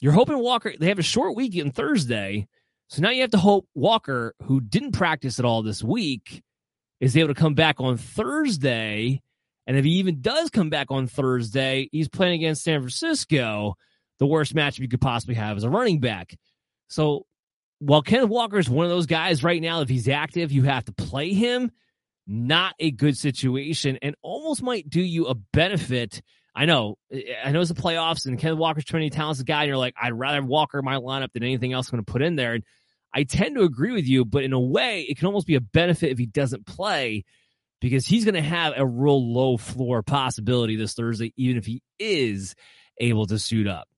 you're 0.00 0.12
hoping 0.12 0.38
Walker, 0.38 0.72
they 0.80 0.88
have 0.88 0.98
a 0.98 1.02
short 1.02 1.36
week 1.36 1.62
on 1.62 1.70
Thursday. 1.70 2.48
So 2.92 3.00
now 3.00 3.08
you 3.08 3.22
have 3.22 3.30
to 3.30 3.38
hope 3.38 3.66
Walker, 3.74 4.34
who 4.42 4.60
didn't 4.60 4.92
practice 4.92 5.38
at 5.38 5.46
all 5.46 5.62
this 5.62 5.82
week, 5.82 6.42
is 7.00 7.16
able 7.16 7.28
to 7.28 7.40
come 7.40 7.54
back 7.54 7.80
on 7.80 7.96
Thursday. 7.96 9.22
And 9.66 9.78
if 9.78 9.86
he 9.86 9.92
even 9.92 10.20
does 10.20 10.50
come 10.50 10.68
back 10.68 10.88
on 10.90 11.06
Thursday, 11.06 11.88
he's 11.90 12.10
playing 12.10 12.34
against 12.34 12.62
San 12.62 12.80
Francisco, 12.80 13.76
the 14.18 14.26
worst 14.26 14.54
matchup 14.54 14.80
you 14.80 14.88
could 14.88 15.00
possibly 15.00 15.36
have 15.36 15.56
as 15.56 15.64
a 15.64 15.70
running 15.70 16.00
back. 16.00 16.36
So 16.88 17.24
while 17.78 18.02
Kenneth 18.02 18.28
Walker 18.28 18.58
is 18.58 18.68
one 18.68 18.84
of 18.84 18.90
those 18.90 19.06
guys 19.06 19.42
right 19.42 19.62
now, 19.62 19.80
if 19.80 19.88
he's 19.88 20.06
active, 20.06 20.52
you 20.52 20.64
have 20.64 20.84
to 20.84 20.92
play 20.92 21.32
him. 21.32 21.72
Not 22.26 22.74
a 22.78 22.90
good 22.90 23.16
situation 23.16 24.00
and 24.02 24.16
almost 24.20 24.62
might 24.62 24.90
do 24.90 25.00
you 25.00 25.28
a 25.28 25.34
benefit. 25.34 26.20
I 26.54 26.66
know, 26.66 26.98
I 27.42 27.52
know 27.52 27.62
it's 27.62 27.72
the 27.72 27.80
playoffs 27.80 28.26
and 28.26 28.38
Kenneth 28.38 28.58
Walker's 28.58 28.84
a 28.84 29.08
talented 29.08 29.46
guy, 29.46 29.62
and 29.62 29.68
you're 29.68 29.78
like, 29.78 29.94
I'd 30.00 30.12
rather 30.12 30.42
have 30.42 30.44
Walker 30.44 30.78
in 30.78 30.84
my 30.84 30.96
lineup 30.96 31.32
than 31.32 31.42
anything 31.42 31.72
else 31.72 31.88
I'm 31.88 31.96
going 31.96 32.04
to 32.04 32.12
put 32.12 32.20
in 32.20 32.36
there. 32.36 32.52
And 32.52 32.64
I 33.14 33.24
tend 33.24 33.56
to 33.56 33.62
agree 33.62 33.92
with 33.92 34.06
you, 34.06 34.24
but 34.24 34.44
in 34.44 34.52
a 34.52 34.60
way, 34.60 35.02
it 35.02 35.18
can 35.18 35.26
almost 35.26 35.46
be 35.46 35.54
a 35.54 35.60
benefit 35.60 36.10
if 36.10 36.18
he 36.18 36.26
doesn't 36.26 36.66
play 36.66 37.24
because 37.80 38.06
he's 38.06 38.24
going 38.24 38.34
to 38.34 38.42
have 38.42 38.74
a 38.76 38.86
real 38.86 39.32
low 39.32 39.56
floor 39.56 40.02
possibility 40.02 40.76
this 40.76 40.94
Thursday, 40.94 41.32
even 41.36 41.56
if 41.56 41.66
he 41.66 41.82
is 41.98 42.54
able 42.98 43.26
to 43.26 43.38
suit 43.38 43.66
up. 43.66 43.88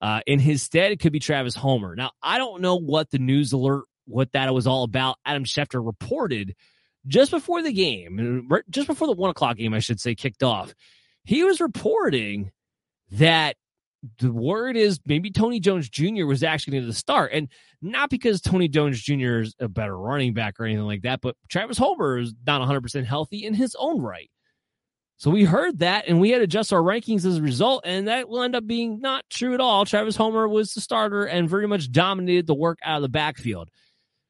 Uh, 0.00 0.20
in 0.26 0.38
his 0.38 0.62
stead, 0.62 0.92
it 0.92 1.00
could 1.00 1.12
be 1.12 1.20
Travis 1.20 1.54
Homer. 1.54 1.94
Now, 1.94 2.12
I 2.22 2.38
don't 2.38 2.62
know 2.62 2.76
what 2.76 3.10
the 3.10 3.18
news 3.18 3.52
alert, 3.52 3.84
what 4.06 4.32
that 4.32 4.52
was 4.52 4.66
all 4.66 4.84
about. 4.84 5.16
Adam 5.24 5.44
Schefter 5.44 5.84
reported 5.84 6.54
just 7.06 7.30
before 7.30 7.62
the 7.62 7.72
game, 7.72 8.48
just 8.70 8.86
before 8.86 9.06
the 9.06 9.12
one 9.12 9.30
o'clock 9.30 9.56
game, 9.56 9.74
I 9.74 9.80
should 9.80 10.00
say, 10.00 10.14
kicked 10.14 10.42
off. 10.42 10.74
He 11.24 11.44
was 11.44 11.60
reporting 11.60 12.50
that 13.12 13.56
the 14.18 14.32
word 14.32 14.76
is 14.76 15.00
maybe 15.06 15.30
Tony 15.30 15.60
Jones 15.60 15.88
Jr. 15.88 16.26
was 16.26 16.42
actually 16.42 16.78
going 16.78 16.86
to 16.86 16.92
start. 16.92 17.32
And 17.32 17.48
not 17.80 18.10
because 18.10 18.40
Tony 18.40 18.68
Jones 18.68 19.00
Jr. 19.00 19.40
is 19.40 19.54
a 19.60 19.68
better 19.68 19.96
running 19.96 20.34
back 20.34 20.58
or 20.58 20.64
anything 20.64 20.86
like 20.86 21.02
that, 21.02 21.20
but 21.20 21.36
Travis 21.48 21.78
Homer 21.78 22.18
is 22.18 22.34
not 22.46 22.66
100% 22.66 23.04
healthy 23.04 23.44
in 23.44 23.54
his 23.54 23.76
own 23.78 24.00
right. 24.00 24.30
So 25.18 25.30
we 25.30 25.44
heard 25.44 25.78
that 25.78 26.08
and 26.08 26.20
we 26.20 26.30
had 26.30 26.38
to 26.38 26.44
adjust 26.44 26.72
our 26.72 26.80
rankings 26.80 27.24
as 27.24 27.38
a 27.38 27.42
result, 27.42 27.82
and 27.84 28.08
that 28.08 28.28
will 28.28 28.42
end 28.42 28.56
up 28.56 28.66
being 28.66 29.00
not 29.00 29.24
true 29.30 29.54
at 29.54 29.60
all. 29.60 29.84
Travis 29.84 30.16
Homer 30.16 30.48
was 30.48 30.74
the 30.74 30.80
starter 30.80 31.24
and 31.24 31.48
very 31.48 31.68
much 31.68 31.92
dominated 31.92 32.48
the 32.48 32.54
work 32.54 32.80
out 32.84 32.96
of 32.96 33.02
the 33.02 33.08
backfield. 33.08 33.68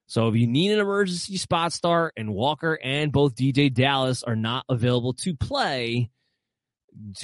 So 0.07 0.29
if 0.29 0.37
you 0.37 0.47
need 0.47 0.73
an 0.73 0.81
emergency 0.81 1.39
spot 1.39 1.73
start 1.73 2.13
and 2.19 2.35
Walker 2.35 2.79
and 2.83 3.11
both 3.11 3.35
DeeJay 3.35 3.73
Dallas 3.73 4.23
are 4.23 4.37
not 4.37 4.67
available 4.69 5.15
to 5.15 5.35
play, 5.35 6.11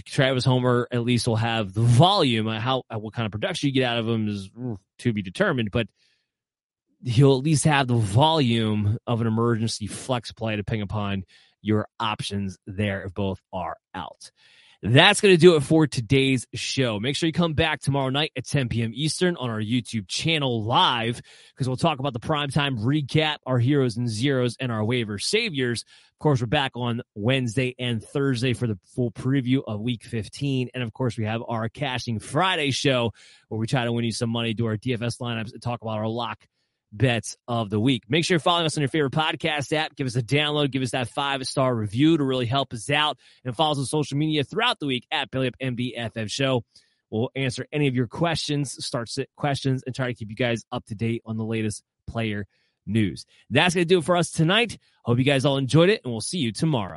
Travis 0.05 0.45
Homer 0.45 0.89
at 0.91 1.03
least 1.03 1.27
will 1.27 1.37
have 1.37 1.73
the 1.73 1.83
volume. 1.83 2.49
Uh, 2.49 2.61
how 2.61 2.83
uh, 2.93 2.99
what 2.99 3.15
kind 3.15 3.27
of 3.27 3.33
production 3.33 3.69
you 3.69 3.73
get 3.73 3.85
out 3.85 3.99
of 3.99 4.09
him 4.09 4.29
is 4.29 4.51
to 5.01 5.13
be 5.13 5.23
determined, 5.23 5.71
but 5.71 5.89
he'll 7.05 7.37
at 7.37 7.45
least 7.45 7.65
have 7.65 7.87
the 7.87 7.95
volume 7.95 8.99
of 9.07 9.21
an 9.21 9.27
emergency 9.27 9.87
flex 9.87 10.33
play 10.33 10.57
depending 10.57 10.83
upon 10.83 11.25
your 11.63 11.87
options 12.01 12.59
there 12.67 13.03
if 13.03 13.15
both 13.15 13.41
are 13.53 13.77
out. 13.95 14.31
That's 14.81 15.21
going 15.21 15.35
to 15.35 15.41
do 15.41 15.57
it 15.57 15.65
for 15.65 15.89
today's 15.89 16.47
show. 16.55 17.01
Make 17.01 17.17
sure 17.17 17.27
you 17.27 17.33
come 17.33 17.55
back 17.55 17.81
tomorrow 17.81 18.11
night 18.11 18.31
at 18.37 18.47
10 18.47 18.69
p.m. 18.69 18.93
Eastern 18.95 19.35
on 19.35 19.51
our 19.51 19.61
YouTube 19.61 20.07
channel 20.07 20.63
live 20.63 21.21
because 21.53 21.67
we'll 21.67 21.77
talk 21.77 21.99
about 21.99 22.13
the 22.13 22.21
primetime 22.21 22.79
recap, 22.79 23.39
our 23.45 23.59
heroes 23.59 23.97
and 23.97 24.09
zeros, 24.09 24.57
and 24.61 24.71
our 24.71 24.85
waiver 24.85 25.19
saviors. 25.19 25.83
Of 25.83 26.19
course, 26.21 26.41
we're 26.41 26.47
back 26.47 26.73
on 26.77 27.03
Wednesday 27.17 27.75
and 27.81 28.01
Thursday 28.01 28.53
for 28.53 28.69
the 28.69 28.79
full 28.95 29.11
preview 29.11 29.63
of 29.67 29.81
week 29.81 30.05
15. 30.05 30.71
And 30.73 30.85
of 30.85 30.93
course, 30.93 31.19
we 31.19 31.25
have 31.25 31.43
our 31.49 31.69
Cashing 31.69 32.21
Friday 32.21 32.71
show 32.71 33.11
where 33.49 33.59
we 33.59 33.67
try 33.67 33.85
to 33.85 33.91
win 33.91 34.05
you 34.05 34.13
some 34.13 34.31
money, 34.31 34.55
do 34.55 34.67
our 34.67 34.77
DFS 34.77 35.19
lineups, 35.21 35.53
and 35.53 35.61
talk 35.61 35.83
about 35.83 35.99
our 35.99 36.09
lock 36.09 36.39
bets 36.93 37.37
of 37.47 37.71
the 37.71 37.81
week. 37.81 38.05
Make 38.09 38.25
sure 38.25 38.37
you're 38.37 38.41
following 38.41 38.67
us 38.67 38.77
on 38.77 38.83
your 38.83 38.89
favorite 38.89 39.13
podcast 39.13 39.73
app. 39.73 39.97
Give 39.97 40.07
us 40.07 40.17
a 40.17 40.23
download. 40.23 40.71
Give 40.71 40.83
us 40.83 40.93
that 40.93 41.09
five 41.09 41.47
star 41.47 41.75
review 41.75 42.17
to 42.17 42.25
really 42.25 42.47
help 42.47 42.73
us 42.73 42.91
out. 42.91 43.19
And 43.45 43.55
follow 43.55 43.73
us 43.73 43.79
on 43.79 43.87
social 43.87 44.17
media 44.17 44.45
throughout 44.45 44.81
the 44.81 44.87
week 44.87 45.07
at 45.11 45.31
Belly 45.31 45.49
Up 45.49 45.55
MDFF 45.63 46.31
Show. 46.31 46.65
We'll 47.11 47.31
answer 47.35 47.67
any 47.73 47.89
of 47.89 47.95
your 47.95 48.07
questions, 48.07 48.85
start 48.85 49.11
questions, 49.37 49.83
and 49.87 49.95
try 49.95 50.09
to 50.09 50.15
keep 50.15 50.29
you 50.29 50.37
guys 50.37 50.65
up 50.71 50.85
to 50.87 50.95
date 50.95 51.23
on 51.25 51.37
the 51.39 51.45
latest 51.45 51.83
player 52.07 52.47
news. 52.87 53.25
That's 53.51 53.75
going 53.75 53.87
to 53.87 53.89
do 53.89 53.99
it 53.99 54.05
for 54.05 54.17
us 54.17 54.31
tonight. 54.31 54.79
Hope 55.05 55.19
you 55.19 55.25
guys 55.25 55.45
all 55.45 55.57
enjoyed 55.57 55.89
it, 55.89 56.03
and 56.05 56.13
we'll 56.13 56.21
see 56.21 56.39
you 56.39 56.53
tomorrow. 56.53 56.97